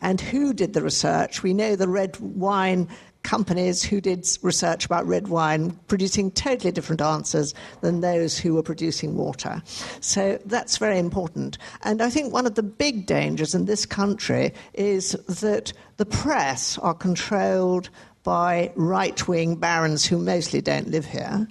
And 0.00 0.20
who 0.20 0.52
did 0.52 0.74
the 0.74 0.82
research? 0.82 1.42
We 1.42 1.54
know 1.54 1.76
the 1.76 1.88
red 1.88 2.18
wine 2.18 2.88
companies 3.22 3.84
who 3.84 4.00
did 4.00 4.26
research 4.42 4.84
about 4.84 5.06
red 5.06 5.28
wine 5.28 5.70
producing 5.86 6.30
totally 6.32 6.72
different 6.72 7.00
answers 7.00 7.54
than 7.80 8.00
those 8.00 8.36
who 8.36 8.54
were 8.54 8.64
producing 8.64 9.16
water. 9.16 9.62
So 10.00 10.40
that's 10.46 10.76
very 10.76 10.98
important. 10.98 11.56
And 11.82 12.02
I 12.02 12.10
think 12.10 12.32
one 12.32 12.46
of 12.46 12.56
the 12.56 12.64
big 12.64 13.06
dangers 13.06 13.54
in 13.54 13.66
this 13.66 13.86
country 13.86 14.52
is 14.74 15.12
that 15.28 15.72
the 15.98 16.06
press 16.06 16.78
are 16.78 16.94
controlled 16.94 17.88
by 18.24 18.72
right 18.74 19.28
wing 19.28 19.56
barons 19.56 20.04
who 20.04 20.18
mostly 20.18 20.60
don't 20.60 20.88
live 20.88 21.04
here. 21.04 21.46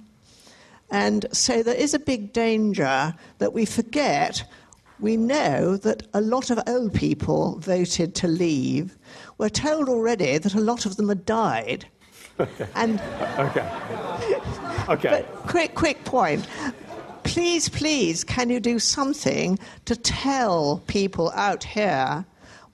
And 0.92 1.24
so 1.32 1.62
there 1.62 1.74
is 1.74 1.94
a 1.94 1.98
big 1.98 2.34
danger 2.34 3.14
that 3.38 3.54
we 3.54 3.64
forget. 3.64 4.44
We 5.00 5.16
know 5.16 5.78
that 5.78 6.02
a 6.12 6.20
lot 6.20 6.50
of 6.50 6.60
old 6.66 6.92
people 6.92 7.58
voted 7.58 8.14
to 8.16 8.28
leave. 8.28 8.96
We're 9.38 9.48
told 9.48 9.88
already 9.88 10.36
that 10.36 10.54
a 10.54 10.60
lot 10.60 10.84
of 10.84 10.96
them 10.96 11.08
had 11.08 11.24
died. 11.24 11.86
And 12.74 13.00
Okay. 13.38 13.68
Okay. 14.88 15.08
but 15.10 15.48
quick, 15.48 15.74
quick 15.74 16.04
point. 16.04 16.46
Please, 17.24 17.68
please, 17.68 18.22
can 18.22 18.50
you 18.50 18.60
do 18.60 18.78
something 18.78 19.58
to 19.86 19.96
tell 19.96 20.82
people 20.88 21.30
out 21.34 21.64
here 21.64 22.24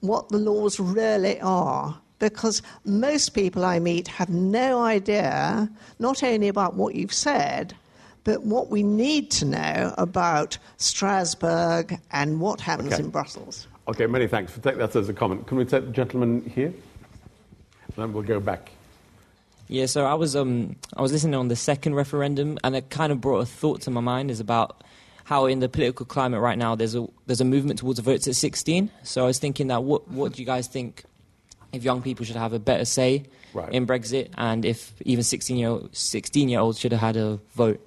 what 0.01 0.27
the 0.29 0.39
laws 0.39 0.79
really 0.79 1.39
are? 1.39 1.97
Because 2.19 2.61
most 2.83 3.29
people 3.29 3.63
I 3.63 3.79
meet 3.79 4.09
have 4.09 4.27
no 4.29 4.81
idea, 4.81 5.69
not 5.99 6.21
only 6.21 6.49
about 6.49 6.75
what 6.75 6.95
you've 6.95 7.13
said, 7.13 7.75
but 8.23 8.43
what 8.43 8.69
we 8.69 8.83
need 8.83 9.31
to 9.31 9.45
know 9.45 9.93
about 9.97 10.57
Strasbourg 10.77 11.99
and 12.11 12.39
what 12.39 12.61
happens 12.61 12.93
Okay. 12.93 13.03
in 13.03 13.09
Brussels. 13.09 13.67
Okay, 13.87 14.05
many 14.05 14.27
thanks. 14.27 14.55
We'll 14.55 14.63
take 14.63 14.77
that 14.79 14.95
as 14.95 15.09
a 15.09 15.13
comment. 15.13 15.47
Can 15.47 15.57
we 15.57 15.65
take 15.65 15.85
the 15.85 15.91
gentleman 15.91 16.41
here? 16.53 16.73
Then 17.95 18.13
we'll 18.13 18.23
go 18.23 18.39
back. 18.39 18.71
Yeah, 19.67 19.85
so 19.85 20.05
I 20.05 20.13
was 20.15 20.35
um 20.35 20.75
I 20.97 21.01
was 21.01 21.11
listening 21.11 21.35
on 21.35 21.47
the 21.47 21.55
second 21.55 21.95
referendum, 21.95 22.57
and 22.63 22.75
it 22.75 22.89
kind 22.89 23.11
of 23.11 23.21
brought 23.21 23.39
a 23.39 23.45
thought 23.45 23.81
to 23.81 23.91
my 23.91 24.01
mind 24.01 24.31
is 24.31 24.39
about 24.39 24.83
how 25.25 25.45
in 25.45 25.59
the 25.59 25.69
political 25.69 26.05
climate 26.05 26.41
right 26.41 26.57
now 26.57 26.75
there's 26.75 26.95
a 26.95 27.07
there's 27.27 27.41
a 27.41 27.45
movement 27.45 27.79
towards 27.79 27.99
votes 27.99 28.27
at 28.27 28.35
16. 28.35 28.89
So 29.03 29.23
I 29.23 29.27
was 29.27 29.39
thinking 29.39 29.67
that 29.67 29.83
what 29.83 30.07
what 30.09 30.33
do 30.33 30.41
you 30.41 30.45
guys 30.45 30.67
think 30.67 31.03
if 31.71 31.83
young 31.83 32.01
people 32.01 32.25
should 32.25 32.35
have 32.35 32.53
a 32.53 32.59
better 32.59 32.85
say 32.85 33.23
Right. 33.51 33.73
in 33.73 33.87
Brexit, 33.87 34.29
and 34.37 34.63
if 34.63 34.93
even 35.05 35.23
16 35.23 35.57
year 35.57 35.79
16 35.91 36.49
year 36.49 36.59
olds 36.59 36.79
should 36.79 36.91
have 36.91 37.01
had 37.01 37.17
a 37.17 37.39
vote? 37.55 37.79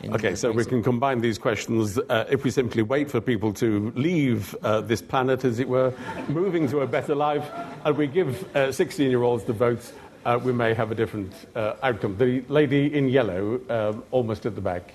In 0.00 0.14
Okay, 0.14 0.36
so 0.36 0.52
we 0.52 0.64
can 0.64 0.82
combine 0.82 1.20
these 1.20 1.38
questions. 1.38 1.98
Uh, 1.98 2.24
if 2.30 2.44
we 2.44 2.50
simply 2.50 2.82
wait 2.82 3.10
for 3.10 3.20
people 3.20 3.52
to 3.54 3.92
leave 3.96 4.54
uh, 4.62 4.80
this 4.80 5.02
planet, 5.02 5.44
as 5.44 5.58
it 5.58 5.68
were, 5.68 5.92
moving 6.28 6.68
to 6.68 6.80
a 6.80 6.86
better 6.86 7.16
life, 7.16 7.50
and 7.84 7.96
we 7.96 8.06
give 8.06 8.46
16 8.70 9.10
year 9.10 9.22
olds 9.22 9.44
the 9.44 9.52
votes, 9.52 9.92
uh, 10.24 10.38
we 10.42 10.52
may 10.52 10.74
have 10.74 10.92
a 10.92 10.94
different 10.94 11.32
uh, 11.56 11.74
outcome. 11.82 12.16
The 12.16 12.44
lady 12.48 12.94
in 12.94 13.08
yellow, 13.08 13.60
um, 13.68 14.04
almost 14.10 14.46
at 14.46 14.54
the 14.54 14.60
back. 14.60 14.92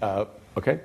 Uh, 0.00 0.24
okay? 0.56 0.80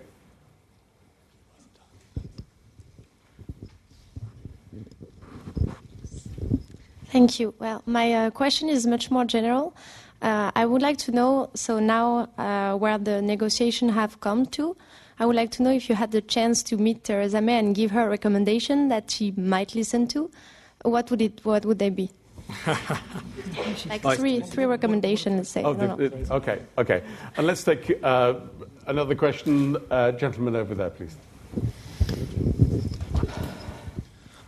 Thank 7.05 7.39
you. 7.39 7.53
Well, 7.59 7.83
my 7.85 8.13
uh, 8.13 8.29
question 8.31 8.69
is 8.69 8.87
much 8.87 9.11
more 9.11 9.23
general. 9.23 9.75
Uh, 10.23 10.51
I 10.55 10.65
would 10.65 10.81
like 10.81 10.97
to 10.99 11.11
know, 11.11 11.49
so 11.53 11.79
now 11.79 12.29
uh, 12.37 12.75
where 12.77 12.97
the 12.97 13.21
negotiation 13.21 13.89
have 13.89 14.21
come 14.21 14.45
to, 14.47 14.75
I 15.19 15.25
would 15.25 15.35
like 15.35 15.51
to 15.51 15.63
know 15.63 15.69
if 15.71 15.89
you 15.89 15.95
had 15.95 16.11
the 16.11 16.21
chance 16.21 16.63
to 16.63 16.77
meet 16.77 17.03
Theresa 17.03 17.41
May 17.41 17.59
and 17.59 17.75
give 17.75 17.91
her 17.91 18.07
a 18.07 18.09
recommendation 18.09 18.87
that 18.87 19.11
she 19.11 19.33
might 19.35 19.75
listen 19.75 20.07
to. 20.07 20.31
What 20.83 21.11
would 21.11 21.21
it? 21.21 21.41
What 21.43 21.65
would 21.65 21.77
they 21.79 21.89
be? 21.89 22.09
like 23.87 24.03
Right. 24.03 24.17
three, 24.17 24.39
three 24.39 24.65
recommendations, 24.65 25.35
let's 25.37 25.49
say. 25.49 25.63
Oh, 25.63 25.71
I 25.71 25.73
the- 25.73 25.87
know. 25.87 25.95
the- 25.97 26.33
okay, 26.35 26.61
okay. 26.77 27.03
And 27.37 27.45
let's 27.45 27.63
take 27.63 27.99
uh, 28.01 28.35
another 28.87 29.15
question. 29.15 29.77
Uh, 29.91 30.11
gentleman 30.13 30.55
over 30.55 30.73
there, 30.73 30.89
please. 30.89 31.15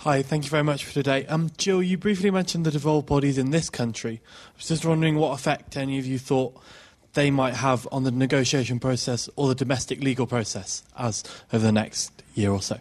Hi, 0.05 0.21
thank 0.21 0.43
you 0.43 0.51
very 0.51 0.61
much 0.61 0.85
for 0.85 0.93
today. 0.93 1.25
Um, 1.25 1.49
Jill, 1.57 1.81
you 1.81 1.97
briefly 1.97 2.29
mentioned 2.29 2.63
the 2.63 2.69
devolved 2.69 3.07
bodies 3.07 3.39
in 3.39 3.49
this 3.49 3.71
country. 3.71 4.21
I 4.23 4.51
was 4.55 4.67
just 4.67 4.85
wondering 4.85 5.15
what 5.15 5.31
effect 5.31 5.75
any 5.77 5.97
of 5.97 6.05
you 6.05 6.19
thought 6.19 6.55
they 7.15 7.31
might 7.31 7.55
have 7.55 7.87
on 7.91 8.03
the 8.03 8.11
negotiation 8.11 8.79
process 8.79 9.27
or 9.35 9.47
the 9.47 9.55
domestic 9.55 10.03
legal 10.03 10.27
process 10.27 10.83
as 10.95 11.23
over 11.51 11.65
the 11.65 11.71
next 11.71 12.21
year 12.35 12.51
or 12.51 12.61
so. 12.61 12.77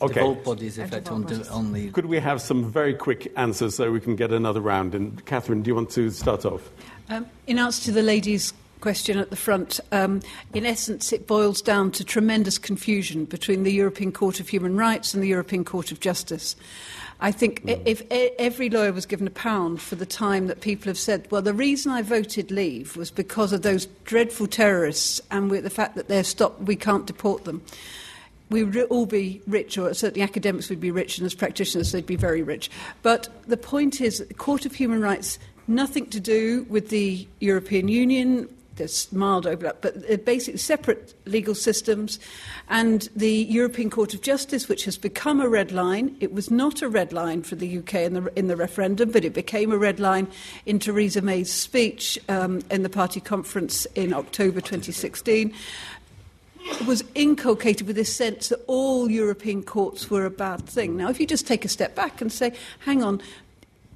Okay. 0.00 0.14
Devolved 0.14 0.44
bodies 0.44 0.78
effect 0.78 1.10
on, 1.10 1.24
the- 1.24 1.46
on 1.50 1.74
the 1.74 1.90
Could 1.90 2.06
we 2.06 2.18
have 2.18 2.40
some 2.40 2.72
very 2.72 2.94
quick 2.94 3.30
answers 3.36 3.74
so 3.74 3.92
we 3.92 4.00
can 4.00 4.16
get 4.16 4.32
another 4.32 4.62
round? 4.62 4.94
And 4.94 5.22
Catherine, 5.26 5.60
do 5.60 5.68
you 5.68 5.74
want 5.74 5.90
to 5.90 6.08
start 6.08 6.46
off? 6.46 6.70
Um, 7.10 7.26
in 7.46 7.58
answer 7.58 7.84
to 7.84 7.92
the 7.92 8.02
lady's 8.02 8.54
question 8.80 9.18
at 9.18 9.30
the 9.30 9.36
front, 9.36 9.80
um, 9.92 10.20
in 10.54 10.64
essence, 10.66 11.12
it 11.12 11.26
boils 11.26 11.60
down 11.60 11.90
to 11.92 12.04
tremendous 12.04 12.58
confusion 12.58 13.24
between 13.24 13.62
the 13.62 13.72
European 13.72 14.12
Court 14.12 14.40
of 14.40 14.48
Human 14.48 14.76
Rights 14.76 15.14
and 15.14 15.22
the 15.22 15.28
European 15.28 15.64
Court 15.64 15.92
of 15.92 16.00
Justice. 16.00 16.56
I 17.20 17.32
think 17.32 17.62
i 17.66 17.80
if 17.84 18.02
every 18.38 18.70
lawyer 18.70 18.92
was 18.92 19.04
given 19.04 19.26
a 19.26 19.30
pound 19.30 19.80
for 19.82 19.96
the 19.96 20.06
time 20.06 20.46
that 20.46 20.60
people 20.60 20.88
have 20.88 20.98
said, 20.98 21.26
well, 21.30 21.42
the 21.42 21.54
reason 21.54 21.90
I 21.90 22.02
voted 22.02 22.50
leave 22.50 22.96
was 22.96 23.10
because 23.10 23.52
of 23.52 23.62
those 23.62 23.86
dreadful 24.04 24.46
terrorists 24.46 25.20
and 25.30 25.50
with 25.50 25.64
the 25.64 25.70
fact 25.70 25.96
that 25.96 26.06
they're 26.06 26.24
stopped, 26.24 26.60
we 26.62 26.76
can't 26.76 27.06
deport 27.06 27.44
them. 27.44 27.62
We 28.50 28.64
would 28.64 28.76
all 28.84 29.04
be 29.04 29.42
rich, 29.46 29.76
or 29.76 29.92
certainly 29.92 30.22
academics 30.22 30.70
would 30.70 30.80
be 30.80 30.90
rich, 30.90 31.18
and 31.18 31.26
as 31.26 31.34
practitioners, 31.34 31.92
they'd 31.92 32.06
be 32.06 32.16
very 32.16 32.42
rich. 32.42 32.70
But 33.02 33.28
the 33.46 33.58
point 33.58 34.00
is, 34.00 34.18
the 34.18 34.32
Court 34.32 34.64
of 34.64 34.74
Human 34.74 35.02
Rights, 35.02 35.38
nothing 35.66 36.06
to 36.06 36.20
do 36.20 36.64
with 36.70 36.88
the 36.88 37.28
European 37.40 37.88
Union. 37.88 38.48
There's 38.78 39.12
mild 39.12 39.46
overlap, 39.46 39.78
but 39.80 40.06
they're 40.06 40.18
basically 40.18 40.58
separate 40.58 41.14
legal 41.26 41.54
systems. 41.54 42.18
And 42.68 43.08
the 43.14 43.30
European 43.30 43.90
Court 43.90 44.14
of 44.14 44.22
Justice, 44.22 44.68
which 44.68 44.84
has 44.84 44.96
become 44.96 45.40
a 45.40 45.48
red 45.48 45.72
line, 45.72 46.16
it 46.20 46.32
was 46.32 46.50
not 46.50 46.80
a 46.82 46.88
red 46.88 47.12
line 47.12 47.42
for 47.42 47.56
the 47.56 47.78
UK 47.78 47.94
in 47.94 48.14
the, 48.14 48.32
in 48.38 48.48
the 48.48 48.56
referendum, 48.56 49.10
but 49.10 49.24
it 49.24 49.34
became 49.34 49.72
a 49.72 49.78
red 49.78 50.00
line 50.00 50.28
in 50.64 50.78
Theresa 50.78 51.20
May's 51.20 51.52
speech 51.52 52.18
um, 52.28 52.62
in 52.70 52.82
the 52.82 52.88
party 52.88 53.20
conference 53.20 53.86
in 53.94 54.14
October 54.14 54.60
2016 54.60 55.52
was 56.86 57.02
inculcated 57.14 57.86
with 57.86 57.96
this 57.96 58.14
sense 58.14 58.48
that 58.48 58.62
all 58.66 59.10
European 59.10 59.62
courts 59.62 60.10
were 60.10 60.24
a 60.24 60.30
bad 60.30 60.66
thing. 60.66 60.96
Now, 60.96 61.08
if 61.08 61.18
you 61.18 61.26
just 61.26 61.46
take 61.46 61.64
a 61.64 61.68
step 61.68 61.94
back 61.94 62.20
and 62.20 62.32
say, 62.32 62.52
hang 62.80 63.02
on, 63.02 63.22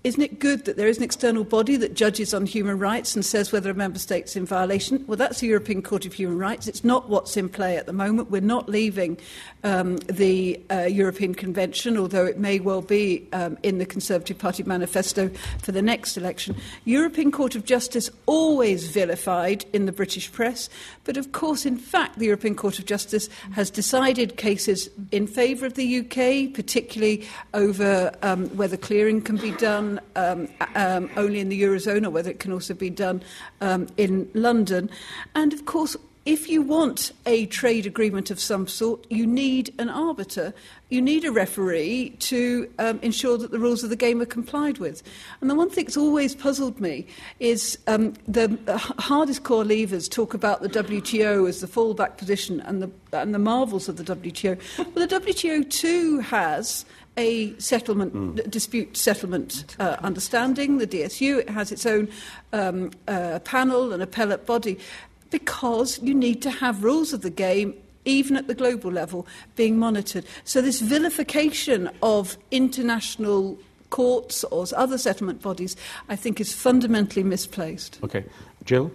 isn't 0.04 0.22
it 0.22 0.40
good 0.40 0.64
that 0.64 0.76
there 0.76 0.88
is 0.88 0.96
an 0.96 1.04
external 1.04 1.44
body 1.44 1.76
that 1.76 1.94
judges 1.94 2.34
on 2.34 2.44
human 2.44 2.76
rights 2.78 3.14
and 3.14 3.24
says 3.24 3.52
whether 3.52 3.70
a 3.70 3.74
member 3.74 4.00
state's 4.00 4.34
in 4.34 4.44
violation? 4.44 5.04
Well, 5.06 5.16
that's 5.16 5.38
the 5.38 5.46
European 5.46 5.80
Court 5.80 6.04
of 6.06 6.12
Human 6.14 6.38
Rights. 6.38 6.66
It's 6.66 6.82
not 6.82 7.08
what's 7.08 7.36
in 7.36 7.48
play 7.48 7.76
at 7.76 7.86
the 7.86 7.92
moment. 7.92 8.28
We're 8.28 8.40
not 8.40 8.68
leaving 8.68 9.16
um, 9.62 9.98
the 10.08 10.60
uh, 10.70 10.80
European 10.82 11.36
Convention, 11.36 11.96
although 11.96 12.26
it 12.26 12.36
may 12.36 12.58
well 12.58 12.82
be 12.82 13.28
um, 13.32 13.56
in 13.62 13.78
the 13.78 13.86
Conservative 13.86 14.38
Party 14.38 14.64
manifesto 14.64 15.30
for 15.60 15.70
the 15.70 15.82
next 15.82 16.16
election. 16.16 16.56
European 16.84 17.30
Court 17.30 17.54
of 17.54 17.64
Justice 17.64 18.10
always 18.26 18.88
vilified 18.88 19.64
in 19.72 19.86
the 19.86 19.92
British 19.92 20.32
press, 20.32 20.68
but 21.04 21.16
of 21.16 21.30
course, 21.30 21.64
in 21.64 21.76
fact, 21.76 22.18
the 22.18 22.26
European 22.26 22.56
Court 22.56 22.80
of 22.80 22.86
Justice 22.86 23.28
has 23.52 23.70
decided 23.70 24.36
cases 24.36 24.90
in 25.12 25.28
favour 25.28 25.66
of 25.66 25.74
the 25.74 26.00
UK, 26.00 26.52
particularly 26.52 27.24
over 27.54 28.12
um, 28.22 28.48
whether 28.56 28.76
clearing 28.76 29.22
can 29.22 29.36
be 29.36 29.52
done 29.52 29.91
um, 30.16 30.48
um, 30.74 31.10
only 31.16 31.40
in 31.40 31.48
the 31.48 31.62
Eurozone 31.62 32.06
or 32.06 32.10
whether 32.10 32.30
it 32.30 32.38
can 32.38 32.52
also 32.52 32.74
be 32.74 32.90
done 32.90 33.22
um, 33.60 33.86
in 33.96 34.30
London. 34.34 34.90
And 35.34 35.52
of 35.52 35.64
course, 35.64 35.96
if 36.24 36.48
you 36.48 36.62
want 36.62 37.10
a 37.26 37.46
trade 37.46 37.84
agreement 37.84 38.30
of 38.30 38.38
some 38.38 38.68
sort, 38.68 39.04
you 39.10 39.26
need 39.26 39.74
an 39.78 39.88
arbiter. 39.88 40.54
You 40.88 41.02
need 41.02 41.24
a 41.24 41.32
referee 41.32 42.10
to 42.20 42.72
um, 42.78 43.00
ensure 43.02 43.36
that 43.38 43.50
the 43.50 43.58
rules 43.58 43.82
of 43.82 43.90
the 43.90 43.96
game 43.96 44.20
are 44.20 44.26
complied 44.26 44.78
with. 44.78 45.02
And 45.40 45.50
the 45.50 45.56
one 45.56 45.68
thing 45.68 45.86
that's 45.86 45.96
always 45.96 46.36
puzzled 46.36 46.80
me 46.80 47.08
is 47.40 47.76
um, 47.88 48.14
the 48.28 48.56
hardest 48.98 49.42
core 49.42 49.64
levers 49.64 50.08
talk 50.08 50.32
about 50.32 50.62
the 50.62 50.68
WTO 50.68 51.48
as 51.48 51.60
the 51.60 51.66
fallback 51.66 52.18
position 52.18 52.60
and 52.60 52.82
the, 52.82 52.90
and 53.12 53.34
the 53.34 53.40
marvels 53.40 53.88
of 53.88 53.96
the 53.96 54.04
WTO. 54.04 54.60
Well, 54.94 55.06
the 55.06 55.20
WTO 55.20 55.68
too 55.68 56.20
has 56.20 56.84
a 57.16 57.58
settlement 57.58 58.14
mm. 58.14 58.50
dispute 58.50 58.96
settlement 58.96 59.76
uh, 59.78 59.96
understanding, 60.00 60.78
the 60.78 60.86
DSU. 60.86 61.40
It 61.40 61.50
has 61.50 61.70
its 61.70 61.84
own 61.86 62.08
um, 62.52 62.90
uh, 63.08 63.38
panel 63.40 63.92
and 63.92 64.02
appellate 64.02 64.46
body 64.46 64.78
because 65.30 66.00
you 66.02 66.14
need 66.14 66.42
to 66.42 66.50
have 66.50 66.84
rules 66.84 67.12
of 67.12 67.22
the 67.22 67.30
game 67.30 67.74
even 68.04 68.36
at 68.36 68.48
the 68.48 68.54
global 68.54 68.90
level, 68.90 69.26
being 69.54 69.78
monitored. 69.78 70.24
So, 70.44 70.60
this 70.60 70.80
vilification 70.80 71.88
of 72.02 72.36
international 72.50 73.58
courts 73.90 74.42
or 74.44 74.66
other 74.76 74.98
settlement 74.98 75.42
bodies, 75.42 75.76
I 76.08 76.16
think, 76.16 76.40
is 76.40 76.52
fundamentally 76.52 77.22
misplaced. 77.22 78.00
Okay. 78.02 78.24
Jill? 78.64 78.90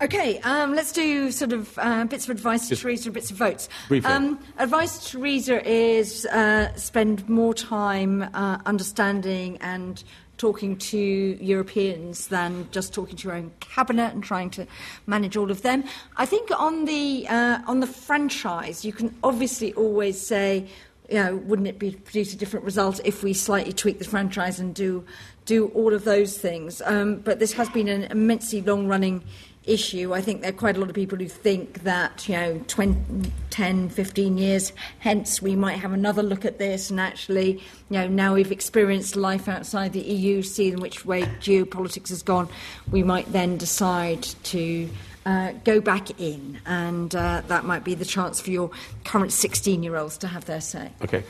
Okay, 0.00 0.38
um, 0.40 0.76
let's 0.76 0.92
do 0.92 1.32
sort 1.32 1.52
of 1.52 1.76
uh, 1.76 2.04
bits 2.04 2.24
of 2.24 2.30
advice 2.30 2.62
to 2.62 2.68
Just 2.70 2.82
Theresa 2.82 3.08
and 3.08 3.14
bits 3.14 3.32
of 3.32 3.36
votes. 3.36 3.68
Um, 4.04 4.38
advice 4.58 5.10
to 5.10 5.18
Theresa 5.18 5.68
is 5.68 6.24
uh, 6.26 6.72
spend 6.76 7.28
more 7.28 7.52
time 7.52 8.22
uh, 8.32 8.58
understanding 8.64 9.58
and 9.60 10.04
talking 10.36 10.76
to 10.76 10.98
Europeans 11.40 12.28
than 12.28 12.68
just 12.70 12.94
talking 12.94 13.16
to 13.16 13.26
your 13.26 13.36
own 13.36 13.50
cabinet 13.58 14.14
and 14.14 14.22
trying 14.22 14.50
to 14.50 14.68
manage 15.08 15.36
all 15.36 15.50
of 15.50 15.62
them. 15.62 15.82
I 16.16 16.26
think 16.26 16.48
on 16.56 16.84
the 16.84 17.26
uh, 17.28 17.58
on 17.66 17.80
the 17.80 17.88
franchise, 17.88 18.84
you 18.84 18.92
can 18.92 19.12
obviously 19.24 19.72
always 19.74 20.24
say, 20.24 20.68
you 21.08 21.16
know, 21.16 21.36
wouldn't 21.38 21.66
it 21.66 21.80
be 21.80 21.90
produce 21.90 22.32
a 22.32 22.36
different 22.36 22.64
result 22.64 23.00
if 23.04 23.24
we 23.24 23.34
slightly 23.34 23.72
tweak 23.72 23.98
the 23.98 24.04
franchise 24.04 24.60
and 24.60 24.76
do 24.76 25.04
do 25.44 25.68
all 25.74 25.92
of 25.92 26.04
those 26.04 26.38
things? 26.38 26.80
Um, 26.84 27.16
but 27.16 27.40
this 27.40 27.52
has 27.54 27.68
been 27.70 27.88
an 27.88 28.04
immensely 28.04 28.62
long 28.62 28.86
running 28.86 29.24
issue. 29.68 30.14
I 30.14 30.20
think 30.20 30.40
there 30.40 30.50
are 30.50 30.56
quite 30.56 30.76
a 30.76 30.80
lot 30.80 30.88
of 30.88 30.94
people 30.94 31.18
who 31.18 31.28
think 31.28 31.82
that, 31.82 32.28
you 32.28 32.34
know, 32.34 32.60
20, 32.68 33.30
10, 33.50 33.88
15 33.90 34.38
years 34.38 34.72
hence 34.98 35.42
we 35.42 35.54
might 35.54 35.78
have 35.78 35.92
another 35.92 36.22
look 36.22 36.44
at 36.44 36.58
this 36.58 36.90
and 36.90 37.00
actually, 37.00 37.62
you 37.90 37.98
know, 37.98 38.08
now 38.08 38.34
we've 38.34 38.52
experienced 38.52 39.16
life 39.16 39.48
outside 39.48 39.92
the 39.92 40.00
EU, 40.00 40.42
see 40.42 40.68
in 40.68 40.80
which 40.80 41.04
way 41.04 41.22
geopolitics 41.40 42.08
has 42.08 42.22
gone, 42.22 42.48
we 42.90 43.02
might 43.02 43.30
then 43.32 43.56
decide 43.56 44.22
to 44.22 44.88
uh, 45.26 45.52
go 45.64 45.78
back 45.78 46.18
in, 46.18 46.58
and 46.64 47.14
uh, 47.14 47.42
that 47.48 47.66
might 47.66 47.84
be 47.84 47.94
the 47.94 48.04
chance 48.04 48.40
for 48.40 48.50
your 48.50 48.70
current 49.04 49.30
16 49.30 49.82
year 49.82 49.96
olds 49.96 50.16
to 50.16 50.26
have 50.26 50.46
their 50.46 50.60
say. 50.60 50.90
Okay. 51.02 51.22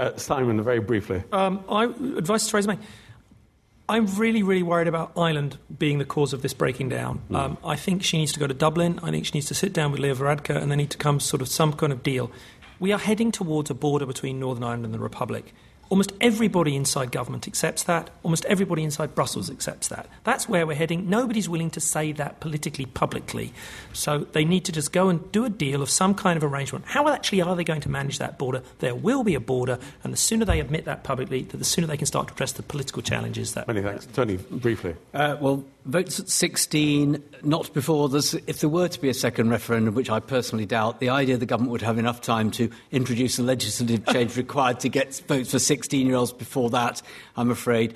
Uh, 0.00 0.16
Simon, 0.16 0.60
very 0.62 0.80
briefly. 0.80 1.22
Um, 1.30 1.62
I, 1.68 1.84
advice 1.84 2.46
to 2.46 2.50
Theresa 2.50 2.68
May. 2.68 2.78
I'm 3.90 4.06
really, 4.06 4.44
really 4.44 4.62
worried 4.62 4.86
about 4.86 5.10
Ireland 5.16 5.58
being 5.76 5.98
the 5.98 6.04
cause 6.04 6.32
of 6.32 6.42
this 6.42 6.54
breaking 6.54 6.90
down. 6.90 7.22
Mm. 7.28 7.36
Um, 7.36 7.58
I 7.64 7.74
think 7.74 8.04
she 8.04 8.18
needs 8.18 8.32
to 8.32 8.38
go 8.38 8.46
to 8.46 8.54
Dublin. 8.54 9.00
I 9.02 9.10
think 9.10 9.26
she 9.26 9.32
needs 9.34 9.46
to 9.46 9.54
sit 9.54 9.72
down 9.72 9.90
with 9.90 10.00
Leo 10.00 10.14
Varadkar 10.14 10.56
and 10.62 10.70
they 10.70 10.76
need 10.76 10.90
to 10.90 10.98
come 10.98 11.18
sort 11.18 11.42
of 11.42 11.48
some 11.48 11.72
kind 11.72 11.92
of 11.92 12.04
deal. 12.04 12.30
We 12.78 12.92
are 12.92 13.00
heading 13.00 13.32
towards 13.32 13.68
a 13.68 13.74
border 13.74 14.06
between 14.06 14.38
Northern 14.38 14.62
Ireland 14.62 14.84
and 14.84 14.94
the 14.94 15.00
Republic. 15.00 15.52
Almost 15.90 16.12
everybody 16.20 16.76
inside 16.76 17.10
government 17.10 17.48
accepts 17.48 17.82
that. 17.82 18.10
Almost 18.22 18.44
everybody 18.44 18.84
inside 18.84 19.12
Brussels 19.14 19.50
accepts 19.50 19.88
that. 19.88 20.06
That's 20.22 20.48
where 20.48 20.64
we're 20.64 20.76
heading. 20.76 21.10
Nobody's 21.10 21.48
willing 21.48 21.70
to 21.70 21.80
say 21.80 22.12
that 22.12 22.38
politically, 22.38 22.86
publicly. 22.86 23.52
So 23.92 24.18
they 24.18 24.44
need 24.44 24.64
to 24.66 24.72
just 24.72 24.92
go 24.92 25.08
and 25.08 25.30
do 25.32 25.44
a 25.44 25.50
deal 25.50 25.82
of 25.82 25.90
some 25.90 26.14
kind 26.14 26.36
of 26.36 26.44
arrangement. 26.44 26.84
How 26.86 27.08
actually 27.08 27.42
are 27.42 27.56
they 27.56 27.64
going 27.64 27.80
to 27.80 27.88
manage 27.88 28.18
that 28.18 28.38
border? 28.38 28.62
There 28.78 28.94
will 28.94 29.24
be 29.24 29.34
a 29.34 29.40
border, 29.40 29.80
and 30.04 30.12
the 30.12 30.16
sooner 30.16 30.44
they 30.44 30.60
admit 30.60 30.84
that 30.84 31.02
publicly, 31.02 31.42
the 31.42 31.64
sooner 31.64 31.88
they 31.88 31.96
can 31.96 32.06
start 32.06 32.28
to 32.28 32.34
address 32.34 32.52
the 32.52 32.62
political 32.62 33.02
challenges. 33.02 33.54
That 33.54 33.66
Many 33.66 33.82
thanks. 33.82 34.06
Tony, 34.06 34.36
briefly. 34.36 34.94
Uh, 35.12 35.36
well, 35.40 35.64
votes 35.84 36.20
at 36.20 36.28
16, 36.28 37.22
not 37.42 37.72
before 37.72 38.08
there's, 38.08 38.34
if 38.34 38.60
there 38.60 38.68
were 38.68 38.88
to 38.88 39.00
be 39.00 39.08
a 39.08 39.14
second 39.14 39.50
referendum, 39.50 39.94
which 39.94 40.10
I 40.10 40.20
personally 40.20 40.66
doubt, 40.66 41.00
the 41.00 41.08
idea 41.08 41.36
the 41.36 41.46
government 41.46 41.72
would 41.72 41.82
have 41.82 41.98
enough 41.98 42.20
time 42.20 42.50
to 42.52 42.70
introduce 42.90 43.36
the 43.36 43.42
legislative 43.42 44.06
change 44.06 44.36
required 44.36 44.80
to 44.80 44.88
get 44.88 45.22
votes 45.26 45.52
for 45.52 45.58
16 45.58 46.06
year 46.06 46.16
olds 46.16 46.32
before 46.32 46.70
that, 46.70 47.02
I'm 47.36 47.50
afraid, 47.50 47.94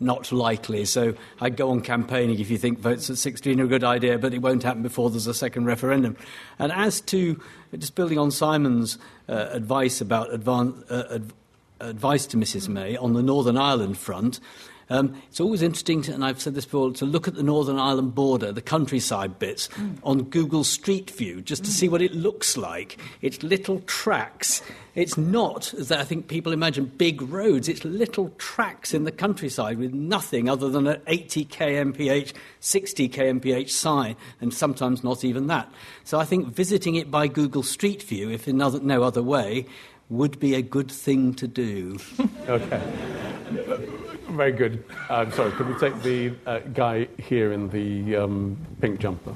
not 0.00 0.32
likely. 0.32 0.84
So 0.84 1.14
I'd 1.40 1.56
go 1.56 1.70
on 1.70 1.80
campaigning 1.80 2.38
if 2.38 2.50
you 2.50 2.58
think 2.58 2.78
votes 2.78 3.10
at 3.10 3.18
16 3.18 3.60
are 3.60 3.64
a 3.64 3.68
good 3.68 3.84
idea, 3.84 4.18
but 4.18 4.32
it 4.32 4.40
won't 4.40 4.62
happen 4.62 4.82
before 4.82 5.10
there's 5.10 5.26
a 5.26 5.34
second 5.34 5.66
referendum. 5.66 6.16
And 6.58 6.72
as 6.72 7.00
to 7.02 7.40
just 7.76 7.94
building 7.94 8.18
on 8.18 8.30
Simon's 8.30 8.98
uh, 9.28 9.48
advice 9.50 10.00
about 10.00 10.30
advan- 10.30 10.84
uh, 10.90 11.14
adv- 11.14 11.34
advice 11.80 12.26
to 12.26 12.36
Mrs 12.36 12.68
May 12.68 12.96
on 12.96 13.12
the 13.12 13.22
Northern 13.22 13.56
Ireland 13.56 13.98
front, 13.98 14.40
um, 14.90 15.20
it's 15.28 15.40
always 15.40 15.62
interesting, 15.62 16.02
to, 16.02 16.14
and 16.14 16.24
I've 16.24 16.40
said 16.40 16.54
this 16.54 16.64
before, 16.64 16.92
to 16.92 17.04
look 17.04 17.28
at 17.28 17.34
the 17.34 17.42
Northern 17.42 17.78
Ireland 17.78 18.14
border, 18.14 18.52
the 18.52 18.62
countryside 18.62 19.38
bits, 19.38 19.68
mm. 19.68 19.98
on 20.02 20.24
Google 20.24 20.64
Street 20.64 21.10
View, 21.10 21.42
just 21.42 21.64
to 21.64 21.70
mm. 21.70 21.74
see 21.74 21.88
what 21.88 22.00
it 22.00 22.14
looks 22.14 22.56
like. 22.56 22.98
It's 23.20 23.42
little 23.42 23.80
tracks. 23.80 24.62
It's 24.94 25.18
not, 25.18 25.74
as 25.74 25.92
I 25.92 26.04
think 26.04 26.28
people 26.28 26.52
imagine, 26.52 26.86
big 26.86 27.20
roads. 27.22 27.68
It's 27.68 27.84
little 27.84 28.30
tracks 28.38 28.94
in 28.94 29.04
the 29.04 29.12
countryside 29.12 29.78
with 29.78 29.92
nothing 29.92 30.48
other 30.48 30.70
than 30.70 30.86
an 30.86 31.02
80 31.06 31.44
kmph, 31.44 32.32
60 32.60 33.08
kmph 33.08 33.70
sign, 33.70 34.16
and 34.40 34.52
sometimes 34.52 35.04
not 35.04 35.22
even 35.22 35.46
that. 35.48 35.70
So 36.04 36.18
I 36.18 36.24
think 36.24 36.48
visiting 36.48 36.94
it 36.94 37.10
by 37.10 37.28
Google 37.28 37.62
Street 37.62 38.02
View, 38.02 38.30
if 38.30 38.48
in 38.48 38.60
other, 38.62 38.80
no 38.80 39.02
other 39.02 39.22
way, 39.22 39.66
would 40.08 40.40
be 40.40 40.54
a 40.54 40.62
good 40.62 40.90
thing 40.90 41.34
to 41.34 41.46
do. 41.46 41.98
okay. 42.48 44.04
Very 44.30 44.52
good. 44.52 44.84
I'm 45.08 45.32
sorry, 45.32 45.52
could 45.52 45.68
we 45.68 45.74
take 45.74 46.02
the 46.02 46.32
uh, 46.46 46.58
guy 46.74 47.08
here 47.18 47.52
in 47.52 47.68
the 47.70 48.16
um, 48.16 48.58
pink 48.80 49.00
jumper? 49.00 49.34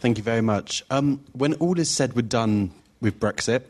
Thank 0.00 0.18
you 0.18 0.24
very 0.24 0.40
much. 0.40 0.82
Um, 0.90 1.24
when 1.32 1.54
all 1.54 1.78
is 1.78 1.90
said 1.90 2.14
we're 2.14 2.22
done 2.22 2.72
with 3.00 3.20
Brexit, 3.20 3.62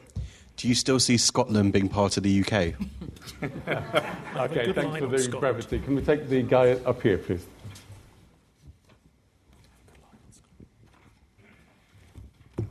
do 0.56 0.68
you 0.68 0.74
still 0.74 1.00
see 1.00 1.16
Scotland 1.16 1.72
being 1.72 1.88
part 1.88 2.16
of 2.16 2.22
the 2.22 2.40
UK? 2.40 2.52
okay, 4.36 4.72
thanks 4.72 4.98
for 4.98 5.06
the 5.06 5.36
brevity. 5.38 5.78
Can 5.78 5.94
we 5.94 6.02
take 6.02 6.28
the 6.28 6.42
guy 6.42 6.72
up 6.86 7.02
here, 7.02 7.18
please? 7.18 7.46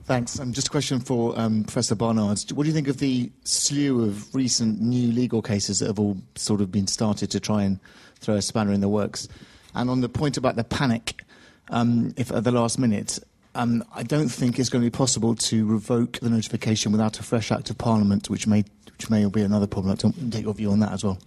Thanks. 0.05 0.39
Um, 0.39 0.51
just 0.51 0.67
a 0.67 0.71
question 0.71 0.99
for 0.99 1.39
um, 1.39 1.63
Professor 1.63 1.95
Barnard. 1.95 2.39
What 2.51 2.63
do 2.63 2.69
you 2.69 2.73
think 2.73 2.87
of 2.87 2.97
the 2.97 3.31
slew 3.43 4.03
of 4.03 4.33
recent 4.33 4.81
new 4.81 5.11
legal 5.11 5.41
cases 5.41 5.79
that 5.79 5.87
have 5.87 5.99
all 5.99 6.17
sort 6.35 6.59
of 6.61 6.71
been 6.71 6.87
started 6.87 7.31
to 7.31 7.39
try 7.39 7.63
and 7.63 7.79
throw 8.19 8.35
a 8.35 8.41
spanner 8.41 8.73
in 8.73 8.81
the 8.81 8.89
works? 8.89 9.27
And 9.73 9.89
on 9.89 10.01
the 10.01 10.09
point 10.09 10.37
about 10.37 10.55
the 10.55 10.63
panic, 10.63 11.23
um, 11.69 12.13
if 12.17 12.31
at 12.31 12.43
the 12.43 12.51
last 12.51 12.79
minute, 12.79 13.19
I 13.53 14.03
don't 14.03 14.29
think 14.29 14.59
it's 14.59 14.69
going 14.69 14.83
to 14.83 14.89
be 14.89 14.95
possible 14.95 15.35
to 15.35 15.65
revoke 15.65 16.19
the 16.19 16.29
notification 16.29 16.91
without 16.91 17.19
a 17.19 17.23
fresh 17.23 17.51
act 17.51 17.69
of 17.69 17.77
Parliament, 17.77 18.29
which 18.29 18.47
may, 18.47 18.63
which 18.97 19.09
may 19.09 19.25
be 19.25 19.41
another 19.41 19.67
problem. 19.67 19.91
I'd 19.91 20.03
like 20.03 20.15
to 20.15 20.29
take 20.29 20.45
your 20.45 20.53
view 20.53 20.71
on 20.71 20.79
that 20.79 20.93
as 20.93 21.03
well. 21.03 21.19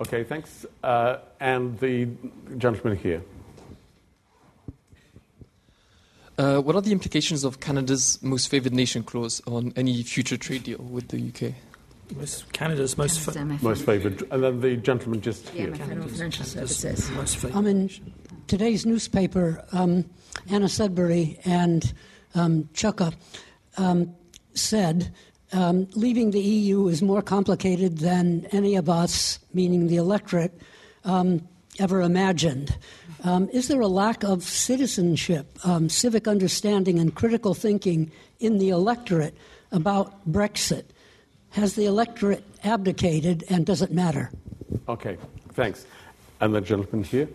Okay, 0.00 0.24
thanks. 0.24 0.66
Uh, 0.82 1.18
and 1.40 1.78
the 1.78 2.08
gentleman 2.58 2.96
here. 2.96 3.22
Uh, 6.36 6.58
what 6.58 6.74
are 6.74 6.80
the 6.82 6.92
implications 6.92 7.44
of 7.44 7.60
Canada's 7.60 8.20
most 8.22 8.48
favoured 8.48 8.74
nation 8.74 9.02
clause 9.02 9.40
on 9.46 9.72
any 9.76 10.02
future 10.02 10.36
trade 10.36 10.64
deal 10.64 10.78
with 10.78 11.08
the 11.08 11.28
UK? 11.28 11.54
Most, 12.16 12.52
Canada's 12.52 12.98
most 12.98 13.20
fa- 13.20 13.44
most 13.62 13.86
favoured, 13.86 14.22
and 14.30 14.42
then 14.42 14.60
the 14.60 14.76
gentleman 14.76 15.20
just 15.20 15.48
here. 15.48 15.70
Yeah, 15.74 15.84
financial 16.06 16.44
services. 16.44 17.10
Most 17.12 17.38
favoured. 17.38 17.56
I'm 17.56 17.66
in 17.66 17.90
today's 18.46 18.84
newspaper. 18.84 19.64
Um, 19.72 20.04
Anna 20.50 20.66
Soubry 20.66 21.38
and 21.46 21.94
um, 22.34 22.68
Chuka 22.74 23.14
um, 23.78 24.14
said 24.54 25.14
um, 25.52 25.88
leaving 25.94 26.32
the 26.32 26.40
EU 26.40 26.88
is 26.88 27.00
more 27.00 27.22
complicated 27.22 27.98
than 27.98 28.46
any 28.52 28.76
of 28.76 28.88
us, 28.88 29.38
meaning 29.54 29.86
the 29.86 29.96
electorate, 29.96 30.52
um, 31.04 31.46
ever 31.78 32.00
imagined. 32.00 32.76
Um, 33.22 33.48
is 33.50 33.68
there 33.68 33.80
a 33.80 33.88
lack 33.88 34.22
of 34.22 34.42
citizenship, 34.42 35.58
um, 35.64 35.88
civic 35.88 36.28
understanding, 36.28 36.98
and 36.98 37.14
critical 37.14 37.54
thinking 37.54 38.12
in 38.38 38.58
the 38.58 38.68
electorate 38.68 39.36
about 39.72 40.30
Brexit? 40.30 40.84
Has 41.50 41.74
the 41.74 41.86
electorate 41.86 42.44
abdicated, 42.64 43.44
and 43.48 43.64
does 43.64 43.80
it 43.80 43.92
matter? 43.92 44.30
Okay, 44.88 45.16
thanks. 45.52 45.86
And 46.40 46.54
the 46.54 46.60
gentleman 46.60 47.04
here. 47.04 47.28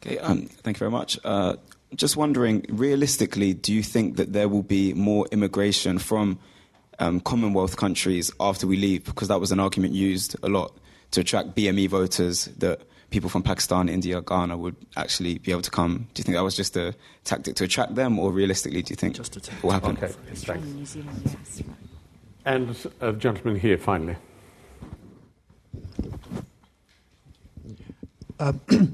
Okay, 0.00 0.18
um, 0.18 0.46
thank 0.46 0.76
you 0.76 0.78
very 0.78 0.90
much. 0.90 1.18
Uh, 1.24 1.56
just 1.94 2.16
wondering, 2.16 2.64
realistically, 2.70 3.52
do 3.52 3.72
you 3.72 3.82
think 3.82 4.16
that 4.16 4.32
there 4.32 4.48
will 4.48 4.62
be 4.62 4.94
more 4.94 5.26
immigration 5.30 5.98
from 5.98 6.38
um, 6.98 7.20
Commonwealth 7.20 7.76
countries 7.76 8.32
after 8.40 8.66
we 8.66 8.76
leave? 8.76 9.04
Because 9.04 9.28
that 9.28 9.40
was 9.40 9.52
an 9.52 9.60
argument 9.60 9.92
used 9.92 10.34
a 10.42 10.48
lot 10.48 10.72
to 11.12 11.20
attract 11.20 11.54
BME 11.54 11.88
voters 11.88 12.46
that 12.58 12.82
people 13.10 13.30
from 13.30 13.42
Pakistan, 13.42 13.88
India, 13.88 14.20
Ghana 14.20 14.56
would 14.56 14.74
actually 14.96 15.38
be 15.38 15.52
able 15.52 15.62
to 15.62 15.70
come? 15.70 16.08
Do 16.14 16.20
you 16.20 16.24
think 16.24 16.36
that 16.36 16.42
was 16.42 16.56
just 16.56 16.76
a 16.76 16.94
tactic 17.24 17.54
to 17.56 17.64
attract 17.64 17.94
them, 17.94 18.18
or 18.18 18.32
realistically, 18.32 18.82
do 18.82 18.90
you 18.92 18.96
think 18.96 19.14
just 19.14 19.36
it 19.36 19.50
will 19.62 19.70
happen? 19.70 19.96
Okay, 20.02 20.12
thanks. 20.34 20.96
And 22.44 22.76
a 23.00 23.12
gentleman 23.12 23.60
here, 23.60 23.78
finally. 23.78 24.16
Uh, 28.40 28.52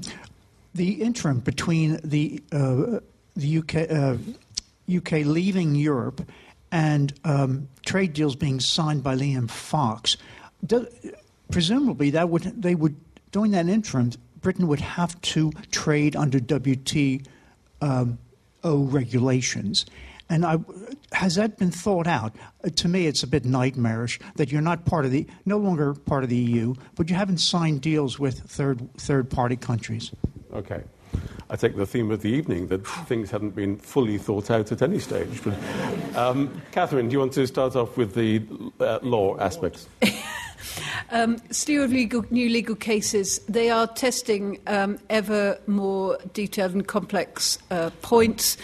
the 0.75 1.01
interim 1.01 1.39
between 1.39 1.99
the 2.03 2.43
uh, 2.51 2.99
the 3.35 3.57
UK 3.57 3.75
uh, 3.89 4.17
UK 4.95 5.25
leaving 5.25 5.73
Europe 5.73 6.21
and 6.71 7.13
um, 7.23 7.67
trade 7.83 8.13
deals 8.13 8.35
being 8.35 8.59
signed 8.59 9.03
by 9.03 9.15
Liam 9.15 9.49
Fox, 9.49 10.17
do, 10.63 10.85
presumably 11.51 12.09
that 12.11 12.29
would 12.29 12.61
they 12.61 12.75
would 12.75 12.95
during 13.31 13.51
that 13.51 13.67
interim, 13.67 14.11
Britain 14.41 14.67
would 14.67 14.79
have 14.79 15.19
to 15.21 15.51
trade 15.71 16.15
under 16.15 16.39
WTO 16.39 17.25
um, 17.81 18.17
regulations. 18.63 19.85
And 20.31 20.45
I, 20.45 20.59
has 21.11 21.35
that 21.35 21.57
been 21.57 21.71
thought 21.71 22.05
out? 22.05 22.35
Uh, 22.63 22.69
to 22.69 22.87
me, 22.87 23.07
it's 23.07 23.23
a 23.23 23.27
bit 23.27 23.45
nightmarish 23.45 24.19
that 24.35 24.51
you're 24.51 24.61
not 24.61 24.85
part 24.85 25.05
of 25.05 25.11
the, 25.11 25.25
no 25.45 25.57
longer 25.57 25.93
part 25.93 26.23
of 26.23 26.29
the 26.29 26.37
EU, 26.37 26.75
but 26.95 27.09
you 27.09 27.15
haven't 27.15 27.39
signed 27.39 27.81
deals 27.81 28.19
with 28.19 28.39
third 28.39 28.93
third 28.97 29.29
party 29.29 29.55
countries. 29.55 30.11
Okay. 30.53 30.83
I 31.51 31.55
take 31.55 31.75
the 31.75 31.85
theme 31.87 32.11
of 32.11 32.21
the 32.21 32.29
evening 32.29 32.67
that 32.67 32.85
things 33.07 33.31
hadn't 33.31 33.55
been 33.55 33.77
fully 33.77 34.19
thought 34.19 34.51
out 34.51 34.71
at 34.71 34.83
any 34.83 34.99
stage. 34.99 35.41
But, 35.43 35.55
um, 36.15 36.61
Catherine, 36.71 37.09
do 37.09 37.13
you 37.13 37.19
want 37.19 37.33
to 37.33 37.47
start 37.47 37.75
off 37.75 37.97
with 37.97 38.13
the 38.13 38.43
uh, 38.79 38.99
law 39.01 39.35
aspects? 39.39 39.87
Um, 41.11 41.35
of 41.35 41.91
legal, 41.91 42.25
new 42.29 42.49
legal 42.49 42.75
cases. 42.75 43.39
They 43.49 43.69
are 43.69 43.87
testing 43.87 44.59
um, 44.67 44.99
ever 45.09 45.59
more 45.67 46.17
detailed 46.33 46.73
and 46.73 46.87
complex 46.87 47.57
uh, 47.71 47.89
points. 48.01 48.57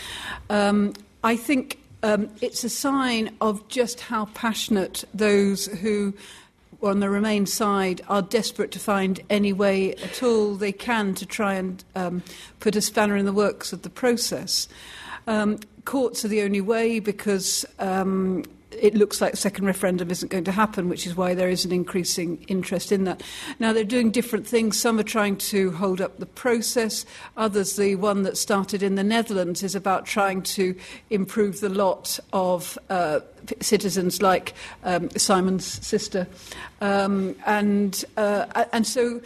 Um, 0.50 0.94
I 1.24 1.36
think 1.36 1.80
um, 2.04 2.30
it's 2.42 2.64
a 2.64 2.70
sign 2.70 3.36
of 3.42 3.68
just 3.68 4.00
how 4.00 4.26
passionate 4.34 5.04
those 5.14 5.66
who 5.68 6.14
on 6.84 7.00
the 7.00 7.10
Remain 7.10 7.46
side 7.46 8.02
are 8.08 8.22
desperate 8.22 8.72
to 8.72 8.80
find 8.80 9.20
any 9.30 9.54
way 9.54 9.96
at 9.96 10.22
all 10.22 10.56
they 10.56 10.72
can 10.72 11.16
to 11.16 11.26
try 11.26 11.56
and 11.56 11.84
um, 11.96 12.22
put 12.60 12.76
a 12.76 12.82
spanner 12.82 13.16
in 13.16 13.26
the 13.26 13.34
works 13.34 13.74
of 13.74 13.82
the 13.82 13.90
process. 13.90 14.68
Um, 15.28 15.60
courts 15.86 16.24
are 16.24 16.28
the 16.28 16.42
only 16.42 16.62
way 16.62 17.00
because 17.00 17.66
um, 17.80 18.44
it 18.82 18.96
looks 18.96 19.22
like 19.22 19.34
a 19.34 19.38
second 19.38 19.66
referendum 19.66 20.12
isn't 20.12 20.30
going 20.30 20.44
to 20.44 20.52
happen, 20.52 20.90
which 20.90 21.06
is 21.08 21.16
why 21.16 21.34
there 21.34 21.50
is 21.50 21.66
an 21.66 21.72
increasing 21.72 22.44
interest 22.48 22.92
in 22.92 23.04
that. 23.06 23.24
Now, 23.60 23.74
they're 23.74 23.84
doing 23.84 24.12
different 24.12 24.48
things. 24.48 24.80
Some 24.80 25.00
are 25.00 25.04
trying 25.04 25.38
to 25.38 25.72
hold 25.72 26.02
up 26.02 26.20
the 26.20 26.26
process. 26.26 27.06
Others, 27.38 27.76
the 27.76 27.96
one 27.96 28.24
that 28.24 28.38
started 28.38 28.84
in 28.84 28.96
the 28.96 29.04
Netherlands, 29.04 29.64
is 29.64 29.76
about 29.76 30.06
trying 30.06 30.42
to 30.44 30.76
improve 31.10 31.60
the 31.60 31.70
lot 31.70 32.20
of 32.34 32.78
uh, 32.90 33.20
citizens 33.62 34.22
like 34.22 34.54
um, 34.84 35.10
Simon's 35.12 35.66
sister. 35.86 36.28
Um, 36.82 37.36
and, 37.46 38.04
uh, 38.18 38.66
and 38.74 38.86
so 38.86 39.22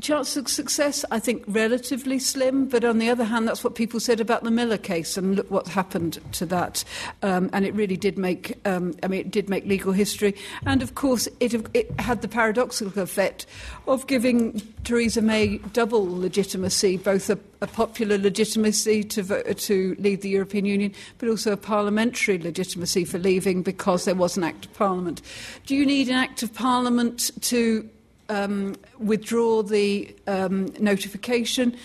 chance 0.00 0.36
of 0.36 0.48
success, 0.48 1.04
I 1.10 1.18
think, 1.18 1.44
relatively 1.46 2.18
slim. 2.18 2.66
But 2.66 2.84
on 2.84 2.98
the 2.98 3.10
other 3.10 3.24
hand, 3.24 3.46
that's 3.46 3.62
what 3.62 3.74
people 3.74 4.00
said 4.00 4.20
about 4.20 4.44
the 4.44 4.50
Miller 4.50 4.78
case, 4.78 5.16
and 5.16 5.36
look 5.36 5.50
what 5.50 5.68
happened 5.68 6.18
to 6.32 6.46
that. 6.46 6.84
Um, 7.22 7.50
and 7.52 7.64
it 7.64 7.74
really 7.74 7.96
did 7.96 8.18
make, 8.18 8.58
um, 8.66 8.94
I 9.02 9.08
mean, 9.08 9.20
it 9.20 9.30
did 9.30 9.48
make 9.48 9.66
legal 9.66 9.92
history. 9.92 10.34
And 10.66 10.82
of 10.82 10.94
course, 10.94 11.28
it, 11.40 11.54
it 11.74 11.90
had 12.00 12.22
the 12.22 12.28
paradoxical 12.28 13.02
effect 13.02 13.46
of 13.86 14.06
giving 14.06 14.60
Theresa 14.84 15.22
May 15.22 15.58
double 15.72 16.04
legitimacy, 16.18 16.96
both 16.96 17.30
a, 17.30 17.38
a 17.60 17.66
popular 17.66 18.18
legitimacy 18.18 19.04
to, 19.04 19.22
vote, 19.22 19.58
to 19.58 19.96
leave 19.98 20.22
the 20.22 20.28
European 20.28 20.64
Union, 20.64 20.94
but 21.18 21.28
also 21.28 21.52
a 21.52 21.56
parliamentary 21.56 22.38
legitimacy 22.38 23.04
for 23.04 23.18
leaving 23.18 23.62
because 23.62 24.04
there 24.04 24.14
was 24.14 24.36
an 24.36 24.44
Act 24.44 24.66
of 24.66 24.74
Parliament. 24.74 25.22
Do 25.66 25.76
you 25.76 25.84
need 25.84 26.08
an 26.08 26.14
Act 26.14 26.42
of 26.42 26.54
Parliament 26.54 27.30
to 27.42 27.88
um, 28.30 28.76
withdraw 28.98 29.62
the 29.62 30.14
um, 30.26 30.72
notification. 30.78 31.76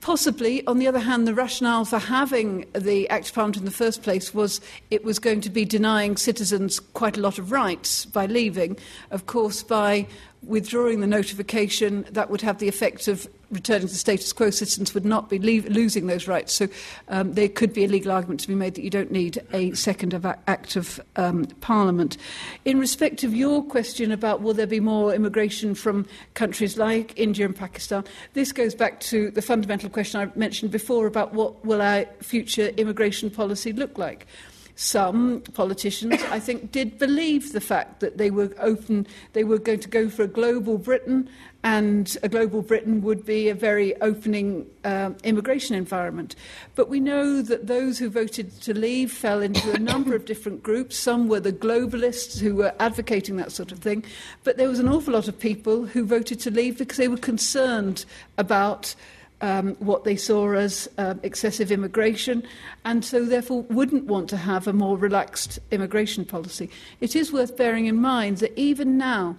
Possibly, 0.00 0.66
on 0.66 0.78
the 0.78 0.88
other 0.88 0.98
hand, 0.98 1.28
the 1.28 1.34
rationale 1.34 1.84
for 1.84 2.00
having 2.00 2.66
the 2.72 3.08
Act 3.08 3.28
of 3.28 3.34
Parliament 3.34 3.58
in 3.58 3.64
the 3.64 3.70
first 3.70 4.02
place 4.02 4.34
was 4.34 4.60
it 4.90 5.04
was 5.04 5.20
going 5.20 5.40
to 5.42 5.50
be 5.50 5.64
denying 5.64 6.16
citizens 6.16 6.80
quite 6.80 7.16
a 7.16 7.20
lot 7.20 7.38
of 7.38 7.52
rights 7.52 8.04
by 8.04 8.26
leaving. 8.26 8.76
Of 9.12 9.26
course, 9.26 9.62
by 9.62 10.08
withdrawing 10.42 11.00
the 11.00 11.06
notification, 11.06 12.04
that 12.10 12.30
would 12.30 12.40
have 12.40 12.58
the 12.58 12.66
effect 12.66 13.06
of 13.06 13.28
returning 13.52 13.86
to 13.86 13.94
status 13.94 14.32
quo, 14.32 14.50
citizens 14.50 14.94
would 14.94 15.04
not 15.04 15.28
be 15.28 15.38
leave, 15.38 15.66
losing 15.68 16.06
those 16.06 16.26
rights. 16.26 16.52
So 16.52 16.68
um, 17.08 17.34
there 17.34 17.48
could 17.48 17.72
be 17.72 17.84
a 17.84 17.88
legal 17.88 18.10
argument 18.10 18.40
to 18.40 18.48
be 18.48 18.54
made 18.54 18.74
that 18.74 18.82
you 18.82 18.90
don't 18.90 19.12
need 19.12 19.42
a 19.52 19.72
second 19.74 20.14
of 20.14 20.24
act 20.24 20.76
of 20.76 21.00
um, 21.16 21.44
Parliament. 21.60 22.16
In 22.64 22.80
respect 22.80 23.22
of 23.22 23.34
your 23.34 23.62
question 23.62 24.10
about 24.10 24.40
will 24.40 24.54
there 24.54 24.66
be 24.66 24.80
more 24.80 25.14
immigration 25.14 25.74
from 25.74 26.06
countries 26.34 26.76
like 26.76 27.12
India 27.18 27.46
and 27.46 27.54
Pakistan, 27.54 28.04
this 28.32 28.52
goes 28.52 28.74
back 28.74 29.00
to 29.00 29.30
the 29.30 29.42
fundamental 29.42 29.90
question 29.90 30.20
I 30.20 30.38
mentioned 30.38 30.70
before 30.72 31.06
about 31.06 31.34
what 31.34 31.64
will 31.64 31.82
our 31.82 32.06
future 32.20 32.68
immigration 32.76 33.30
policy 33.30 33.72
look 33.72 33.98
like 33.98 34.26
some 34.74 35.42
politicians, 35.52 36.22
I 36.30 36.40
think, 36.40 36.72
did 36.72 36.98
believe 36.98 37.52
the 37.52 37.60
fact 37.60 38.00
that 38.00 38.18
they 38.18 38.30
were 38.30 38.50
open, 38.58 39.06
they 39.32 39.44
were 39.44 39.58
going 39.58 39.80
to 39.80 39.88
go 39.88 40.08
for 40.08 40.22
a 40.22 40.26
global 40.26 40.78
Britain, 40.78 41.28
and 41.64 42.16
a 42.22 42.28
global 42.28 42.62
Britain 42.62 43.02
would 43.02 43.24
be 43.24 43.48
a 43.48 43.54
very 43.54 43.94
opening 44.00 44.66
uh, 44.84 45.10
immigration 45.22 45.76
environment. 45.76 46.34
But 46.74 46.88
we 46.88 46.98
know 46.98 47.40
that 47.42 47.68
those 47.68 47.98
who 47.98 48.10
voted 48.10 48.60
to 48.62 48.74
leave 48.74 49.12
fell 49.12 49.40
into 49.40 49.72
a 49.72 49.78
number 49.78 50.16
of 50.16 50.24
different 50.24 50.62
groups. 50.62 50.96
Some 50.96 51.28
were 51.28 51.40
the 51.40 51.52
globalists 51.52 52.40
who 52.40 52.56
were 52.56 52.74
advocating 52.80 53.36
that 53.36 53.52
sort 53.52 53.70
of 53.70 53.78
thing, 53.78 54.04
but 54.42 54.56
there 54.56 54.68
was 54.68 54.80
an 54.80 54.88
awful 54.88 55.14
lot 55.14 55.28
of 55.28 55.38
people 55.38 55.86
who 55.86 56.04
voted 56.04 56.40
to 56.40 56.50
leave 56.50 56.78
because 56.78 56.96
they 56.96 57.08
were 57.08 57.16
concerned 57.16 58.04
about 58.38 58.94
um, 59.42 59.74
what 59.80 60.04
they 60.04 60.16
saw 60.16 60.52
as 60.52 60.88
um, 60.98 61.20
excessive 61.22 61.72
immigration, 61.72 62.42
and 62.84 63.04
so 63.04 63.24
therefore 63.24 63.62
wouldn't 63.62 64.04
want 64.04 64.30
to 64.30 64.36
have 64.36 64.66
a 64.66 64.72
more 64.72 64.96
relaxed 64.96 65.58
immigration 65.70 66.24
policy. 66.24 66.70
It 67.00 67.14
is 67.16 67.32
worth 67.32 67.56
bearing 67.56 67.86
in 67.86 68.00
mind 68.00 68.38
that 68.38 68.56
even 68.56 68.96
now, 68.96 69.36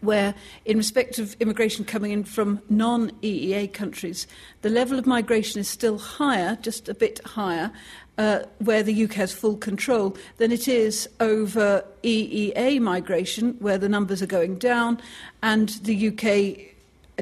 where, 0.00 0.34
in 0.64 0.76
respect 0.76 1.18
of 1.18 1.34
immigration 1.40 1.84
coming 1.84 2.12
in 2.12 2.24
from 2.24 2.60
non 2.68 3.10
EEA 3.22 3.72
countries, 3.72 4.26
the 4.62 4.70
level 4.70 4.98
of 4.98 5.06
migration 5.06 5.60
is 5.60 5.68
still 5.68 5.98
higher, 5.98 6.56
just 6.62 6.88
a 6.88 6.94
bit 6.94 7.20
higher, 7.24 7.70
uh, 8.16 8.40
where 8.58 8.82
the 8.82 9.04
UK 9.04 9.12
has 9.14 9.32
full 9.32 9.56
control, 9.56 10.16
than 10.38 10.52
it 10.52 10.68
is 10.68 11.08
over 11.20 11.84
EEA 12.02 12.80
migration, 12.80 13.54
where 13.60 13.78
the 13.78 13.88
numbers 13.88 14.22
are 14.22 14.26
going 14.26 14.56
down, 14.56 15.00
and 15.42 15.70
the 15.82 16.08
UK 16.08 16.74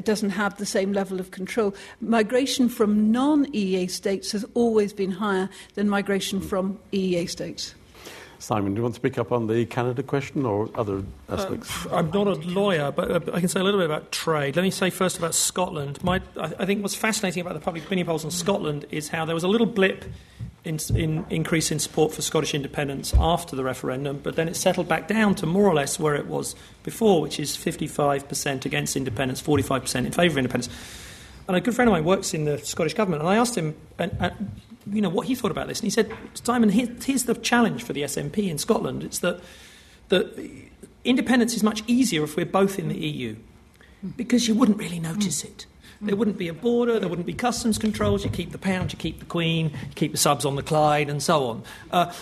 doesn't 0.03 0.29
have 0.31 0.57
the 0.57 0.65
same 0.65 0.93
level 0.93 1.19
of 1.19 1.31
control. 1.31 1.73
Migration 2.01 2.69
from 2.69 3.11
non 3.11 3.45
EEA 3.53 3.89
states 3.89 4.31
has 4.31 4.45
always 4.53 4.93
been 4.93 5.11
higher 5.11 5.49
than 5.73 5.89
migration 5.89 6.39
from 6.39 6.79
EEA 6.91 7.29
states. 7.29 7.73
Simon, 8.39 8.73
do 8.73 8.79
you 8.79 8.83
want 8.83 8.95
to 8.95 9.01
pick 9.01 9.17
up 9.17 9.31
on 9.31 9.47
the 9.47 9.65
Canada 9.65 10.03
question 10.03 10.45
or 10.45 10.69
other 10.75 11.03
aspects? 11.29 11.85
Uh, 11.87 11.95
I'm 11.95 12.11
not 12.11 12.27
a 12.27 12.33
lawyer, 12.33 12.91
but 12.91 13.11
uh, 13.11 13.19
I 13.33 13.39
can 13.39 13.49
say 13.49 13.59
a 13.59 13.63
little 13.63 13.79
bit 13.79 13.89
about 13.89 14.11
trade. 14.11 14.55
Let 14.55 14.61
me 14.61 14.71
say 14.71 14.89
first 14.89 15.17
about 15.17 15.33
Scotland. 15.33 16.03
My, 16.03 16.21
I 16.37 16.65
think 16.65 16.81
what's 16.81 16.95
fascinating 16.95 17.41
about 17.41 17.55
the 17.55 17.59
public 17.59 17.85
opinion 17.85 18.07
polls 18.07 18.23
in 18.23 18.31
Scotland 18.31 18.85
is 18.91 19.09
how 19.09 19.25
there 19.25 19.35
was 19.35 19.43
a 19.43 19.47
little 19.47 19.65
blip 19.65 20.05
in, 20.63 20.79
in, 20.95 21.25
increase 21.29 21.71
in 21.71 21.79
support 21.79 22.13
for 22.13 22.21
Scottish 22.21 22.53
independence 22.53 23.13
after 23.17 23.55
the 23.55 23.63
referendum, 23.63 24.19
but 24.21 24.35
then 24.35 24.47
it 24.47 24.55
settled 24.55 24.87
back 24.87 25.07
down 25.07 25.33
to 25.35 25.45
more 25.45 25.65
or 25.65 25.73
less 25.73 25.99
where 25.99 26.15
it 26.15 26.27
was 26.27 26.55
before, 26.83 27.21
which 27.21 27.39
is 27.39 27.55
55% 27.55 28.65
against 28.65 28.95
independence, 28.95 29.41
45% 29.41 30.05
in 30.05 30.11
favour 30.11 30.33
of 30.33 30.37
independence. 30.37 30.73
And 31.47 31.55
a 31.55 31.61
good 31.61 31.73
friend 31.73 31.89
of 31.89 31.93
mine 31.93 32.03
works 32.03 32.33
in 32.33 32.43
the 32.43 32.57
Scottish 32.59 32.93
government, 32.93 33.21
and 33.21 33.29
I 33.29 33.37
asked 33.37 33.55
him, 33.55 33.75
uh, 33.97 34.09
uh, 34.19 34.29
you 34.91 35.01
know, 35.01 35.09
what 35.09 35.27
he 35.27 35.35
thought 35.35 35.51
about 35.51 35.67
this, 35.67 35.79
and 35.79 35.85
he 35.85 35.89
said, 35.89 36.11
Simon, 36.33 36.69
here, 36.69 36.87
here's 37.03 37.25
the 37.25 37.35
challenge 37.35 37.83
for 37.83 37.93
the 37.93 38.01
SNP 38.03 38.49
in 38.49 38.57
Scotland: 38.57 39.03
it's 39.03 39.19
that 39.19 39.41
that 40.09 40.37
independence 41.03 41.55
is 41.55 41.63
much 41.63 41.83
easier 41.87 42.23
if 42.23 42.35
we're 42.35 42.45
both 42.45 42.79
in 42.79 42.89
the 42.89 42.97
EU, 42.97 43.35
because 44.15 44.47
you 44.47 44.55
wouldn't 44.55 44.77
really 44.77 44.99
notice 44.99 45.43
it. 45.43 45.65
There 46.01 46.15
wouldn't 46.15 46.37
be 46.37 46.47
a 46.47 46.53
border, 46.53 46.99
there 46.99 47.09
wouldn't 47.09 47.25
be 47.25 47.33
customs 47.33 47.77
controls, 47.77 48.23
you 48.23 48.29
keep 48.29 48.51
the 48.51 48.57
pound, 48.57 48.93
you 48.93 48.99
keep 48.99 49.19
the 49.19 49.25
Queen, 49.25 49.71
you 49.71 49.95
keep 49.95 50.11
the 50.11 50.17
subs 50.17 50.45
on 50.45 50.55
the 50.55 50.63
Clyde, 50.63 51.09
and 51.09 51.21
so 51.21 51.47
on. 51.47 51.63
Uh, 51.91 52.13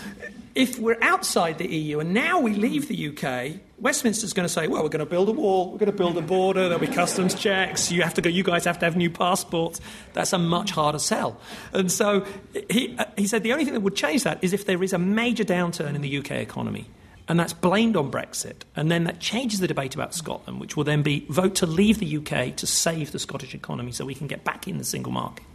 if 0.56 0.80
we're 0.80 0.97
outside 1.02 1.57
the 1.57 1.68
EU 1.68 1.99
and 1.99 2.14
now 2.14 2.39
we 2.39 2.53
leave 2.53 2.88
the 2.88 3.10
UK, 3.10 3.60
Westminster's 3.77 4.31
going 4.31 4.45
to 4.45 4.53
say, 4.53 4.68
well, 4.68 4.81
we're 4.81 4.89
going 4.89 4.99
to 4.99 5.06
build 5.06 5.27
a 5.27 5.34
wall, 5.34 5.69
we're 5.72 5.77
going 5.77 5.91
to 5.91 5.97
build 5.97 6.18
a 6.18 6.22
border, 6.22 6.69
there'll 6.69 6.80
be 6.80 6.88
customs 6.88 7.35
checks, 7.35 7.91
you 7.91 8.02
have 8.02 8.14
to 8.14 8.22
go, 8.22 8.30
you 8.30 8.43
guys 8.43 8.64
have 8.64 8.80
to 8.80 8.85
have 8.85 8.95
new 8.95 9.10
passports. 9.10 9.81
That's 10.14 10.31
a 10.31 10.38
much 10.38 10.72
harder 10.72 10.99
sell. 10.99 11.38
And 11.73 11.91
so 11.91 12.26
he, 12.69 12.95
uh, 12.97 13.06
he 13.18 13.27
said 13.27 13.43
the 13.43 13.52
only 13.52 13.65
thing 13.65 13.73
that 13.73 13.81
would 13.81 13.97
change 13.97 14.23
that 14.23 14.41
is 14.41 14.53
if 14.53 14.65
there 14.65 14.81
is 14.81 14.93
a 14.93 14.97
major 14.97 15.43
downturn 15.43 15.93
in 15.93 16.02
the 16.02 16.18
UK 16.18 16.31
economy 16.31 16.88
and 17.27 17.39
that's 17.39 17.53
blamed 17.53 17.95
on 17.95 18.11
Brexit. 18.11 18.64
And 18.76 18.91
then 18.91 19.06
that 19.06 19.19
changes 19.19 19.60
the 19.60 19.68
debate 19.68 19.95
about 19.95 20.14
Scotland, 20.14 20.60
which 20.60 20.77
will 20.77 20.84
then 20.84 21.02
be 21.02 21.26
vote 21.30 21.56
to 21.56 21.65
leave 21.65 21.99
the 21.99 22.18
UK 22.18 22.56
to 22.57 22.68
save 22.68 23.11
the 23.11 23.19
Scottish 23.19 23.56
economy 23.56 23.91
so 23.91 24.06
we 24.06 24.15
can 24.15 24.27
get 24.27 24.43
back 24.43 24.68
in 24.68 24.77
the 24.77 24.84
single 24.84 25.11
market. 25.11 25.45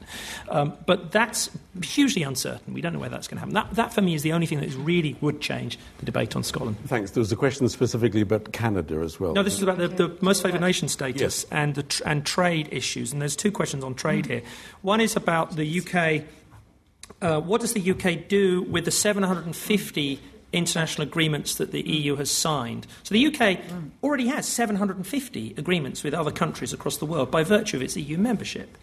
Um, 0.48 0.76
but 0.86 1.12
that's 1.12 1.50
hugely 1.82 2.24
uncertain. 2.24 2.74
We 2.74 2.80
don't 2.80 2.92
know 2.92 2.98
where 2.98 3.08
that's 3.08 3.28
going 3.28 3.36
to 3.36 3.40
happen. 3.40 3.54
That, 3.54 3.70
that, 3.76 3.92
for 3.92 4.02
me, 4.02 4.14
is 4.14 4.22
the 4.22 4.32
only 4.32 4.46
thing 4.46 4.58
that 4.58 4.74
really 4.74 5.16
would 5.20 5.40
change 5.40 5.78
the 5.98 6.04
debate 6.04 6.34
on 6.34 6.42
Scotland. 6.42 6.76
Thanks. 6.86 7.12
There 7.12 7.20
was 7.20 7.30
a 7.30 7.36
question 7.36 7.68
specifically 7.68 8.22
about 8.22 8.52
Canada 8.52 9.00
as 9.00 9.20
well. 9.20 9.34
No, 9.34 9.44
this 9.44 9.54
is 9.54 9.62
about 9.62 9.78
the, 9.78 9.86
the 9.86 10.16
most 10.20 10.42
favoured 10.42 10.60
nation 10.60 10.88
status 10.88 11.20
yes. 11.20 11.46
and, 11.52 11.76
the 11.76 11.84
tr- 11.84 12.02
and 12.04 12.26
trade 12.26 12.68
issues. 12.72 13.12
And 13.12 13.20
there's 13.20 13.36
two 13.36 13.52
questions 13.52 13.84
on 13.84 13.94
trade 13.94 14.24
mm. 14.24 14.30
here. 14.30 14.42
One 14.82 15.00
is 15.00 15.14
about 15.14 15.54
the 15.54 15.80
UK 15.80 16.24
uh, 17.22 17.40
what 17.40 17.60
does 17.60 17.74
the 17.74 17.90
UK 17.90 18.28
do 18.28 18.62
with 18.62 18.84
the 18.84 18.90
750 18.90 20.20
international 20.52 21.06
agreements 21.06 21.54
that 21.56 21.72
the 21.72 21.82
EU 21.82 22.16
has 22.16 22.30
signed? 22.30 22.86
So 23.02 23.14
the 23.14 23.26
UK 23.26 23.58
already 24.02 24.26
has 24.28 24.46
750 24.46 25.54
agreements 25.56 26.02
with 26.02 26.14
other 26.14 26.30
countries 26.30 26.72
across 26.72 26.96
the 26.96 27.06
world 27.06 27.30
by 27.30 27.42
virtue 27.44 27.76
of 27.76 27.82
its 27.82 27.96
EU 27.96 28.18
membership, 28.18 28.76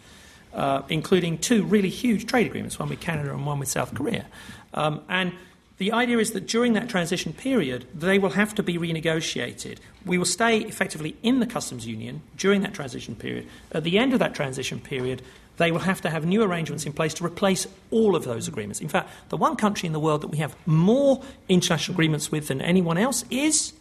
uh, 0.54 0.82
including 0.88 1.38
two 1.38 1.64
really 1.64 1.90
huge 1.90 2.26
trade 2.26 2.46
agreements, 2.46 2.78
one 2.78 2.88
with 2.88 3.00
Canada 3.00 3.32
and 3.32 3.46
one 3.46 3.58
with 3.58 3.68
South 3.68 3.94
Korea. 3.94 4.26
Um, 4.74 5.02
and 5.08 5.32
the 5.78 5.92
idea 5.92 6.18
is 6.18 6.32
that 6.32 6.48
during 6.48 6.72
that 6.72 6.88
transition 6.88 7.32
period, 7.32 7.86
they 7.94 8.18
will 8.18 8.30
have 8.30 8.54
to 8.56 8.62
be 8.64 8.76
renegotiated. 8.76 9.78
We 10.04 10.18
will 10.18 10.24
stay 10.24 10.58
effectively 10.58 11.16
in 11.22 11.38
the 11.38 11.46
customs 11.46 11.86
union 11.86 12.22
during 12.36 12.62
that 12.62 12.74
transition 12.74 13.14
period. 13.14 13.46
At 13.70 13.84
the 13.84 13.96
end 13.96 14.12
of 14.12 14.18
that 14.18 14.34
transition 14.34 14.80
period, 14.80 15.22
they 15.58 15.70
will 15.70 15.80
have 15.80 16.00
to 16.00 16.10
have 16.10 16.24
new 16.24 16.42
arrangements 16.42 16.86
in 16.86 16.92
place 16.92 17.14
to 17.14 17.24
replace 17.24 17.66
all 17.90 18.16
of 18.16 18.24
those 18.24 18.48
agreements. 18.48 18.80
In 18.80 18.88
fact, 18.88 19.10
the 19.28 19.36
one 19.36 19.56
country 19.56 19.86
in 19.86 19.92
the 19.92 20.00
world 20.00 20.22
that 20.22 20.28
we 20.28 20.38
have 20.38 20.56
more 20.66 21.22
international 21.48 21.94
agreements 21.94 22.32
with 22.32 22.48
than 22.48 22.60
anyone 22.60 22.96
else 22.96 23.24
is 23.30 23.74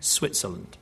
Switzerland. 0.00 0.76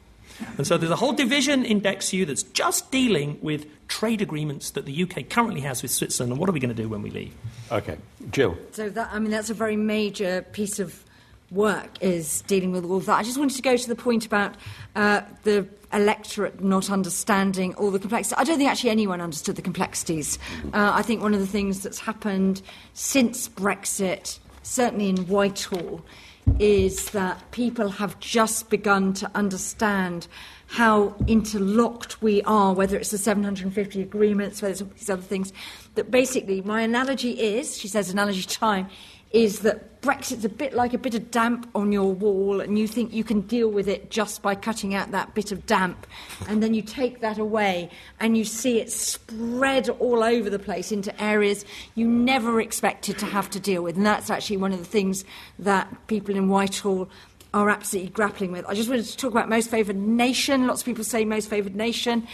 And 0.56 0.66
so 0.66 0.76
there's 0.76 0.90
a 0.90 0.96
whole 0.96 1.12
division 1.12 1.64
in 1.64 1.80
DExEU 1.80 2.26
that's 2.26 2.42
just 2.42 2.90
dealing 2.90 3.38
with 3.42 3.66
trade 3.88 4.22
agreements 4.22 4.70
that 4.70 4.86
the 4.86 5.02
UK 5.02 5.28
currently 5.28 5.60
has 5.60 5.82
with 5.82 5.90
Switzerland 5.90 6.32
and 6.32 6.40
what 6.40 6.48
are 6.48 6.52
we 6.52 6.60
going 6.60 6.74
to 6.74 6.82
do 6.82 6.88
when 6.88 7.02
we 7.02 7.10
leave? 7.10 7.34
Okay. 7.70 7.96
Jill. 8.30 8.56
So 8.72 8.88
that 8.88 9.10
I 9.12 9.18
mean 9.18 9.30
that's 9.30 9.50
a 9.50 9.54
very 9.54 9.76
major 9.76 10.42
piece 10.52 10.78
of 10.78 11.04
work 11.50 11.90
is 12.00 12.42
dealing 12.42 12.72
with 12.72 12.84
all 12.84 12.96
of 12.96 13.06
that. 13.06 13.18
I 13.18 13.22
just 13.22 13.38
wanted 13.38 13.56
to 13.56 13.62
go 13.62 13.76
to 13.76 13.88
the 13.88 13.94
point 13.94 14.24
about 14.24 14.56
uh, 14.96 15.20
the 15.42 15.66
electorate 15.92 16.62
not 16.62 16.90
understanding 16.90 17.74
all 17.74 17.90
the 17.90 17.98
complexities. 17.98 18.38
I 18.38 18.44
don't 18.44 18.58
think 18.58 18.70
actually 18.70 18.90
anyone 18.90 19.20
understood 19.20 19.56
the 19.56 19.62
complexities. 19.62 20.38
Uh, 20.72 20.92
I 20.94 21.02
think 21.02 21.22
one 21.22 21.34
of 21.34 21.40
the 21.40 21.46
things 21.46 21.82
that's 21.82 21.98
happened 21.98 22.62
since 22.94 23.48
Brexit, 23.48 24.38
certainly 24.62 25.08
in 25.08 25.26
Whitehall, 25.28 26.04
is 26.58 27.10
that 27.10 27.50
people 27.52 27.88
have 27.88 28.18
just 28.18 28.68
begun 28.68 29.12
to 29.14 29.30
understand 29.34 30.26
how 30.66 31.14
interlocked 31.26 32.20
we 32.22 32.42
are, 32.42 32.72
whether 32.72 32.96
it's 32.96 33.10
the 33.10 33.18
750 33.18 34.00
agreements, 34.00 34.62
whether 34.62 34.72
it's 34.72 34.82
these 34.98 35.10
other 35.10 35.22
things. 35.22 35.52
That 35.94 36.10
basically, 36.10 36.62
my 36.62 36.80
analogy 36.80 37.32
is, 37.32 37.78
she 37.78 37.88
says, 37.88 38.10
analogy 38.10 38.42
time, 38.42 38.88
is 39.32 39.60
that 39.60 40.00
Brexit's 40.02 40.44
a 40.44 40.48
bit 40.48 40.74
like 40.74 40.92
a 40.94 40.98
bit 40.98 41.14
of 41.14 41.30
damp 41.30 41.70
on 41.76 41.92
your 41.92 42.12
wall, 42.12 42.60
and 42.60 42.76
you 42.78 42.88
think 42.88 43.12
you 43.12 43.22
can 43.22 43.42
deal 43.42 43.68
with 43.68 43.86
it 43.86 44.10
just 44.10 44.42
by 44.42 44.54
cutting 44.54 44.94
out 44.94 45.12
that 45.12 45.32
bit 45.34 45.52
of 45.52 45.64
damp. 45.64 46.06
And 46.48 46.60
then 46.60 46.74
you 46.74 46.82
take 46.82 47.20
that 47.20 47.38
away, 47.38 47.88
and 48.18 48.36
you 48.36 48.44
see 48.44 48.80
it 48.80 48.90
spread 48.90 49.88
all 49.88 50.24
over 50.24 50.50
the 50.50 50.58
place 50.58 50.90
into 50.90 51.18
areas 51.22 51.64
you 51.94 52.08
never 52.08 52.60
expected 52.60 53.16
to 53.18 53.26
have 53.26 53.48
to 53.50 53.60
deal 53.60 53.82
with. 53.82 53.96
And 53.96 54.04
that's 54.04 54.28
actually 54.28 54.56
one 54.56 54.72
of 54.72 54.78
the 54.80 54.84
things 54.84 55.24
that 55.60 55.88
people 56.08 56.34
in 56.34 56.48
Whitehall 56.48 57.08
are 57.54 57.70
absolutely 57.70 58.10
grappling 58.10 58.50
with. 58.50 58.66
I 58.66 58.74
just 58.74 58.88
wanted 58.88 59.04
to 59.04 59.16
talk 59.16 59.30
about 59.30 59.48
most 59.48 59.70
favoured 59.70 59.96
nation. 59.96 60.66
Lots 60.66 60.80
of 60.80 60.86
people 60.86 61.04
say 61.04 61.24
most 61.24 61.48
favoured 61.48 61.76
nation. 61.76 62.26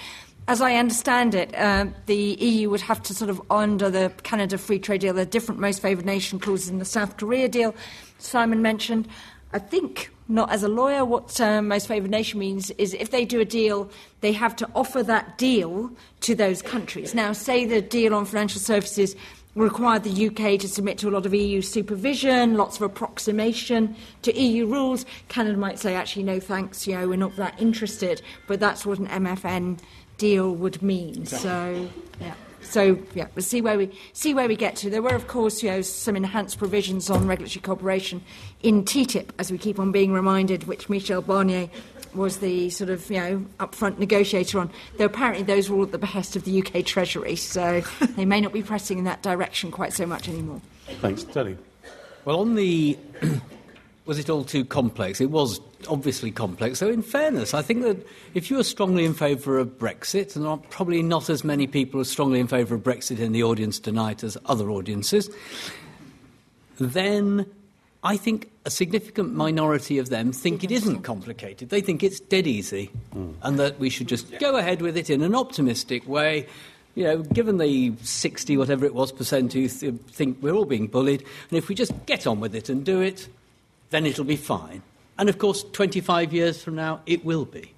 As 0.49 0.62
I 0.62 0.77
understand 0.77 1.35
it, 1.35 1.55
uh, 1.55 1.89
the 2.07 2.16
EU 2.16 2.70
would 2.70 2.81
have 2.81 3.03
to 3.03 3.15
sort 3.15 3.29
of, 3.29 3.43
under 3.51 3.91
the 3.91 4.11
Canada 4.23 4.57
Free 4.57 4.79
Trade 4.79 5.03
Deal, 5.03 5.12
there 5.12 5.23
are 5.23 5.27
different 5.27 5.61
most 5.61 5.83
favoured 5.83 6.07
nation 6.07 6.41
clauses 6.41 6.70
in 6.70 6.79
the 6.79 6.87
South 6.87 7.19
Korea 7.19 7.49
deal 7.49 7.75
Simon 8.16 8.62
mentioned. 8.62 9.09
I 9.53 9.59
think, 9.59 10.11
not 10.27 10.51
as 10.51 10.62
a 10.62 10.69
lawyer, 10.69 11.05
what 11.05 11.39
uh, 11.39 11.61
most 11.61 11.87
favoured 11.87 12.11
nation 12.11 12.41
means 12.41 12.70
is 12.73 12.95
if 12.95 13.11
they 13.11 13.27
do 13.27 13.41
a 13.41 13.45
deal, 13.45 13.91
they 14.23 14.33
have 14.33 14.57
to 14.57 14.69
offer 14.75 15.03
that 15.03 15.37
deal 15.37 15.91
to 16.20 16.35
those 16.35 16.62
countries. 16.62 17.15
Now, 17.15 17.35
say 17.35 17.66
the 17.66 17.83
deal 17.83 18.15
on 18.15 18.25
financial 18.25 18.61
services 18.61 19.16
required 19.55 20.05
the 20.05 20.29
UK 20.29 20.59
to 20.61 20.69
submit 20.69 20.97
to 20.99 21.09
a 21.09 21.11
lot 21.11 21.27
of 21.27 21.35
EU 21.35 21.61
supervision, 21.61 22.57
lots 22.57 22.77
of 22.77 22.83
approximation 22.83 23.95
to 24.23 24.35
EU 24.35 24.65
rules. 24.66 25.05
Canada 25.29 25.59
might 25.59 25.79
say, 25.79 25.95
actually, 25.95 26.23
no 26.23 26.41
thanks, 26.41 26.87
you 26.87 26.95
know, 26.95 27.07
we're 27.07 27.16
not 27.16 27.37
that 27.37 27.61
interested. 27.61 28.23
But 28.47 28.61
that's 28.61 28.87
what 28.87 28.99
an 28.99 29.09
MFN 29.09 29.79
deal 30.19 30.55
would 30.55 30.82
mean. 30.82 31.23
Exactly. 31.23 31.39
So, 31.39 31.90
yeah. 32.20 32.35
So 32.61 32.99
yeah, 33.15 33.28
we'll 33.35 33.43
see 33.43 33.62
where 33.62 33.78
we 33.78 33.90
see 34.12 34.35
where 34.35 34.47
we 34.47 34.55
get 34.55 34.77
to. 34.77 34.90
There 34.90 35.01
were, 35.01 35.15
of 35.15 35.27
course, 35.27 35.62
you 35.62 35.70
know, 35.70 35.81
some 35.81 36.16
enhanced 36.16 36.59
provisions 36.59 37.09
on 37.09 37.27
regulatory 37.27 37.62
cooperation 37.62 38.20
in 38.62 38.85
TTIP, 38.85 39.31
as 39.39 39.51
we 39.51 39.57
keep 39.57 39.78
on 39.78 39.90
being 39.90 40.12
reminded, 40.12 40.65
which 40.65 40.89
Michel 40.90 41.23
Barnier 41.23 41.70
was 42.15 42.39
the 42.39 42.69
sort 42.70 42.90
of 42.90 43.11
you 43.11 43.16
know 43.16 43.47
upfront 43.61 43.99
negotiator 43.99 44.59
on. 44.59 44.70
Though 44.99 45.07
apparently 45.07 45.45
those 45.45 45.70
were 45.70 45.77
all 45.77 45.85
at 45.85 45.93
the 45.93 45.99
behest 45.99 46.36
of 46.36 46.45
the 46.45 46.62
UK 46.62 46.85
Treasury, 46.85 47.36
so 47.36 47.82
they 48.16 48.27
may 48.27 48.40
not 48.40 48.53
be 48.53 48.62
pressing 48.62 48.99
in 48.99 49.05
that 49.05 49.23
direction 49.23 49.70
quite 49.70 49.93
so 49.93 50.05
much 50.05 50.28
anymore. 50.28 50.61
Thanks, 51.01 51.24
Tony. 51.24 51.57
Well, 52.24 52.40
on 52.40 52.55
the 52.55 52.99
was 54.05 54.19
it 54.19 54.28
all 54.28 54.45
too 54.45 54.65
complex? 54.65 55.20
It 55.20 55.31
was 55.31 55.61
obviously 55.89 56.31
complex. 56.31 56.79
So, 56.79 56.89
in 56.89 57.03
fairness, 57.03 57.55
I 57.55 57.63
think 57.63 57.83
that 57.83 58.07
if 58.35 58.51
you 58.51 58.59
are 58.59 58.65
strongly 58.65 59.05
in 59.05 59.15
favour 59.15 59.59
of 59.59 59.79
Brexit, 59.79 60.35
and 60.35 60.45
not, 60.45 60.69
probably 60.71 61.03
not 61.03 61.31
as 61.31 61.45
many 61.45 61.67
people 61.67 62.01
are 62.01 62.05
strongly 62.05 62.41
in 62.41 62.49
favour 62.49 62.75
of 62.75 62.83
Brexit 62.83 63.19
in 63.19 63.33
the 63.33 63.43
audience 63.43 63.79
tonight 63.79 64.25
as 64.25 64.37
other 64.47 64.71
audiences, 64.71 65.31
then 66.79 67.47
I 68.03 68.17
think 68.17 68.51
a 68.65 68.71
significant 68.71 69.35
minority 69.35 69.99
of 69.99 70.09
them 70.09 70.33
think 70.33 70.63
it 70.63 70.71
isn't 70.71 71.03
complicated. 71.03 71.71
They 71.71 71.81
think 71.81 72.03
it's 72.03 72.21
dead 72.21 72.47
easy 72.47 72.91
mm. 73.15 73.35
and 73.43 73.59
that 73.59 73.79
we 73.79 73.91
should 73.91 74.09
just 74.09 74.39
go 74.39 74.57
ahead 74.57 74.83
with 74.83 74.97
it 74.97 75.11
in 75.11 75.23
an 75.23 75.35
optimistic 75.35 76.07
way. 76.09 76.47
You 76.95 77.05
know, 77.05 77.19
given 77.23 77.59
the 77.59 77.95
60, 78.03 78.57
whatever 78.57 78.85
it 78.85 78.95
was, 78.95 79.13
percent 79.13 79.53
who 79.53 79.69
th- 79.69 79.95
think 80.11 80.39
we're 80.41 80.55
all 80.55 80.65
being 80.65 80.87
bullied, 80.87 81.25
and 81.49 81.59
if 81.59 81.69
we 81.69 81.75
just 81.75 81.93
get 82.07 82.27
on 82.27 82.41
with 82.41 82.55
it 82.55 82.69
and 82.69 82.85
do 82.85 83.01
it, 83.01 83.29
then 83.91 84.05
it'll 84.05 84.25
be 84.25 84.37
fine. 84.37 84.83
And 85.19 85.28
of 85.28 85.39
course, 85.39 85.65
25 85.73 86.32
years 86.32 86.62
from 86.62 86.77
now, 86.77 87.01
it 87.07 87.24
will 87.24 87.45
be. 87.45 87.73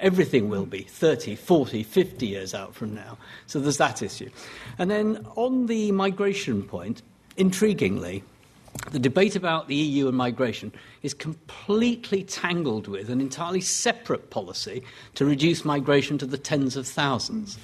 Everything 0.00 0.48
will 0.48 0.66
be 0.66 0.82
30, 0.82 1.36
40, 1.36 1.82
50 1.84 2.26
years 2.26 2.54
out 2.54 2.74
from 2.74 2.94
now. 2.94 3.18
So 3.46 3.60
there's 3.60 3.76
that 3.76 4.02
issue. 4.02 4.30
And 4.78 4.90
then 4.90 5.24
on 5.36 5.66
the 5.66 5.92
migration 5.92 6.62
point, 6.64 7.02
intriguingly, 7.36 8.22
the 8.90 8.98
debate 8.98 9.36
about 9.36 9.68
the 9.68 9.76
EU 9.76 10.08
and 10.08 10.16
migration 10.16 10.72
is 11.02 11.14
completely 11.14 12.24
tangled 12.24 12.88
with 12.88 13.10
an 13.10 13.20
entirely 13.20 13.60
separate 13.60 14.30
policy 14.30 14.82
to 15.14 15.24
reduce 15.24 15.64
migration 15.64 16.18
to 16.18 16.26
the 16.26 16.38
tens 16.38 16.74
of 16.74 16.86
thousands. 16.86 17.58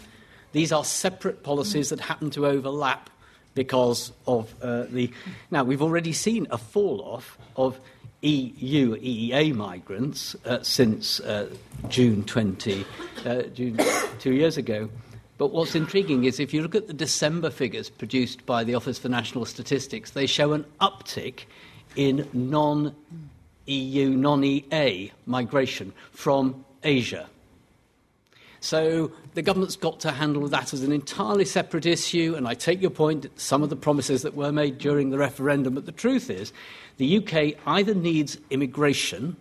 These 0.52 0.70
are 0.70 0.84
separate 0.84 1.42
policies 1.42 1.88
that 1.88 2.00
happen 2.00 2.30
to 2.30 2.46
overlap 2.46 3.10
because 3.55 4.12
of 4.26 4.55
uh, 4.62 4.84
the. 4.84 5.10
Now, 5.50 5.64
we've 5.64 5.82
already 5.82 6.12
seen 6.12 6.46
a 6.50 6.59
fall 6.59 7.02
off 7.02 7.36
of 7.56 7.80
EU 8.23 8.97
EEA 8.97 9.55
migrants 9.55 10.35
uh, 10.45 10.62
since 10.62 11.20
uh, 11.20 11.49
June 11.89 12.24
20, 12.24 12.85
uh, 13.24 13.43
June 13.55 13.78
two 14.19 14.32
years 14.32 14.57
ago. 14.57 14.89
But 15.36 15.53
what's 15.53 15.77
intriguing 15.77 16.24
is 16.24 16.40
if 16.40 16.53
you 16.53 16.62
look 16.62 16.74
at 16.74 16.89
the 16.89 16.93
December 16.93 17.51
figures 17.51 17.89
produced 17.89 18.45
by 18.45 18.65
the 18.65 18.74
Office 18.74 18.99
for 18.99 19.09
National 19.09 19.45
Statistics, 19.45 20.11
they 20.11 20.27
show 20.27 20.53
an 20.53 20.65
uptick 20.81 21.43
in 21.95 22.28
non 22.32 22.95
EU, 23.66 24.11
non 24.11 24.43
EA 24.43 25.12
migration 25.27 25.93
from 26.11 26.65
Asia. 26.82 27.28
So 28.60 29.12
the 29.35 29.43
government's 29.43 29.76
got 29.76 30.01
to 30.01 30.10
handle 30.10 30.47
that 30.48 30.72
as 30.72 30.82
an 30.82 30.93
entirely 30.93 31.44
separate 31.44 31.86
issue, 31.86 32.35
and 32.36 32.48
I 32.48 32.55
take 32.55 32.80
your 32.80 32.90
point, 32.90 33.26
some 33.40 33.62
of 33.62 33.70
the 33.70 33.76
promises 33.76 34.22
that 34.22 34.35
were 34.35 34.52
made 34.52 34.78
during 34.78 35.10
the 35.10 35.18
referendum, 35.18 35.74
but 35.74 35.86
the 35.86 35.93
truth 35.93 36.30
is 36.30 36.52
the 36.97 37.18
UK 37.18 37.59
either 37.66 37.94
needs 37.94 38.39
immigration 38.51 39.36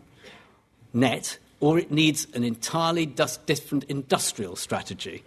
net 0.94 1.38
or 1.60 1.80
it 1.80 1.92
needs 1.92 2.28
an 2.34 2.44
entirely 2.44 3.06
different 3.06 3.84
industrial 3.86 4.56
strategy 4.56 5.24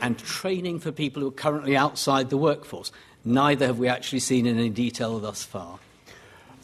and 0.00 0.18
training 0.18 0.80
for 0.80 0.90
people 0.90 1.22
who 1.22 1.28
are 1.28 1.32
currently 1.32 1.76
outside 1.76 2.30
the 2.30 2.36
workforce. 2.36 2.90
Neither 3.24 3.66
have 3.66 3.78
we 3.78 3.86
actually 3.86 4.20
seen 4.20 4.46
in 4.46 4.58
any 4.58 4.70
detail 4.70 5.18
thus 5.20 5.44
far. 5.44 5.78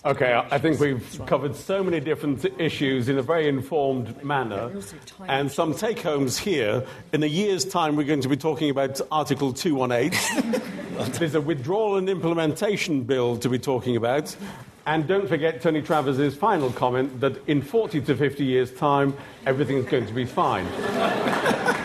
Okay, 0.06 0.40
I 0.52 0.58
think 0.58 0.78
we've 0.78 1.20
covered 1.26 1.56
so 1.56 1.82
many 1.82 1.98
different 1.98 2.44
issues 2.60 3.08
in 3.08 3.18
a 3.18 3.22
very 3.22 3.48
informed 3.48 4.22
manner. 4.22 4.70
And 5.26 5.50
some 5.50 5.74
take 5.74 5.98
homes 5.98 6.38
here. 6.38 6.86
In 7.12 7.24
a 7.24 7.26
year's 7.26 7.64
time, 7.64 7.96
we're 7.96 8.06
going 8.06 8.20
to 8.20 8.28
be 8.28 8.36
talking 8.36 8.70
about 8.70 9.00
Article 9.10 9.52
218. 9.52 10.62
There's 11.18 11.34
a 11.34 11.40
withdrawal 11.40 11.96
and 11.96 12.08
implementation 12.08 13.02
bill 13.02 13.36
to 13.38 13.48
be 13.48 13.58
talking 13.58 13.96
about. 13.96 14.36
And 14.86 15.08
don't 15.08 15.28
forget 15.28 15.60
Tony 15.60 15.82
Travers' 15.82 16.36
final 16.36 16.70
comment 16.70 17.18
that 17.20 17.36
in 17.48 17.60
40 17.60 18.02
to 18.02 18.16
50 18.16 18.44
years' 18.44 18.70
time, 18.70 19.12
everything's 19.44 19.86
going 19.86 20.06
to 20.06 20.14
be 20.14 20.24
fine. 20.24 20.66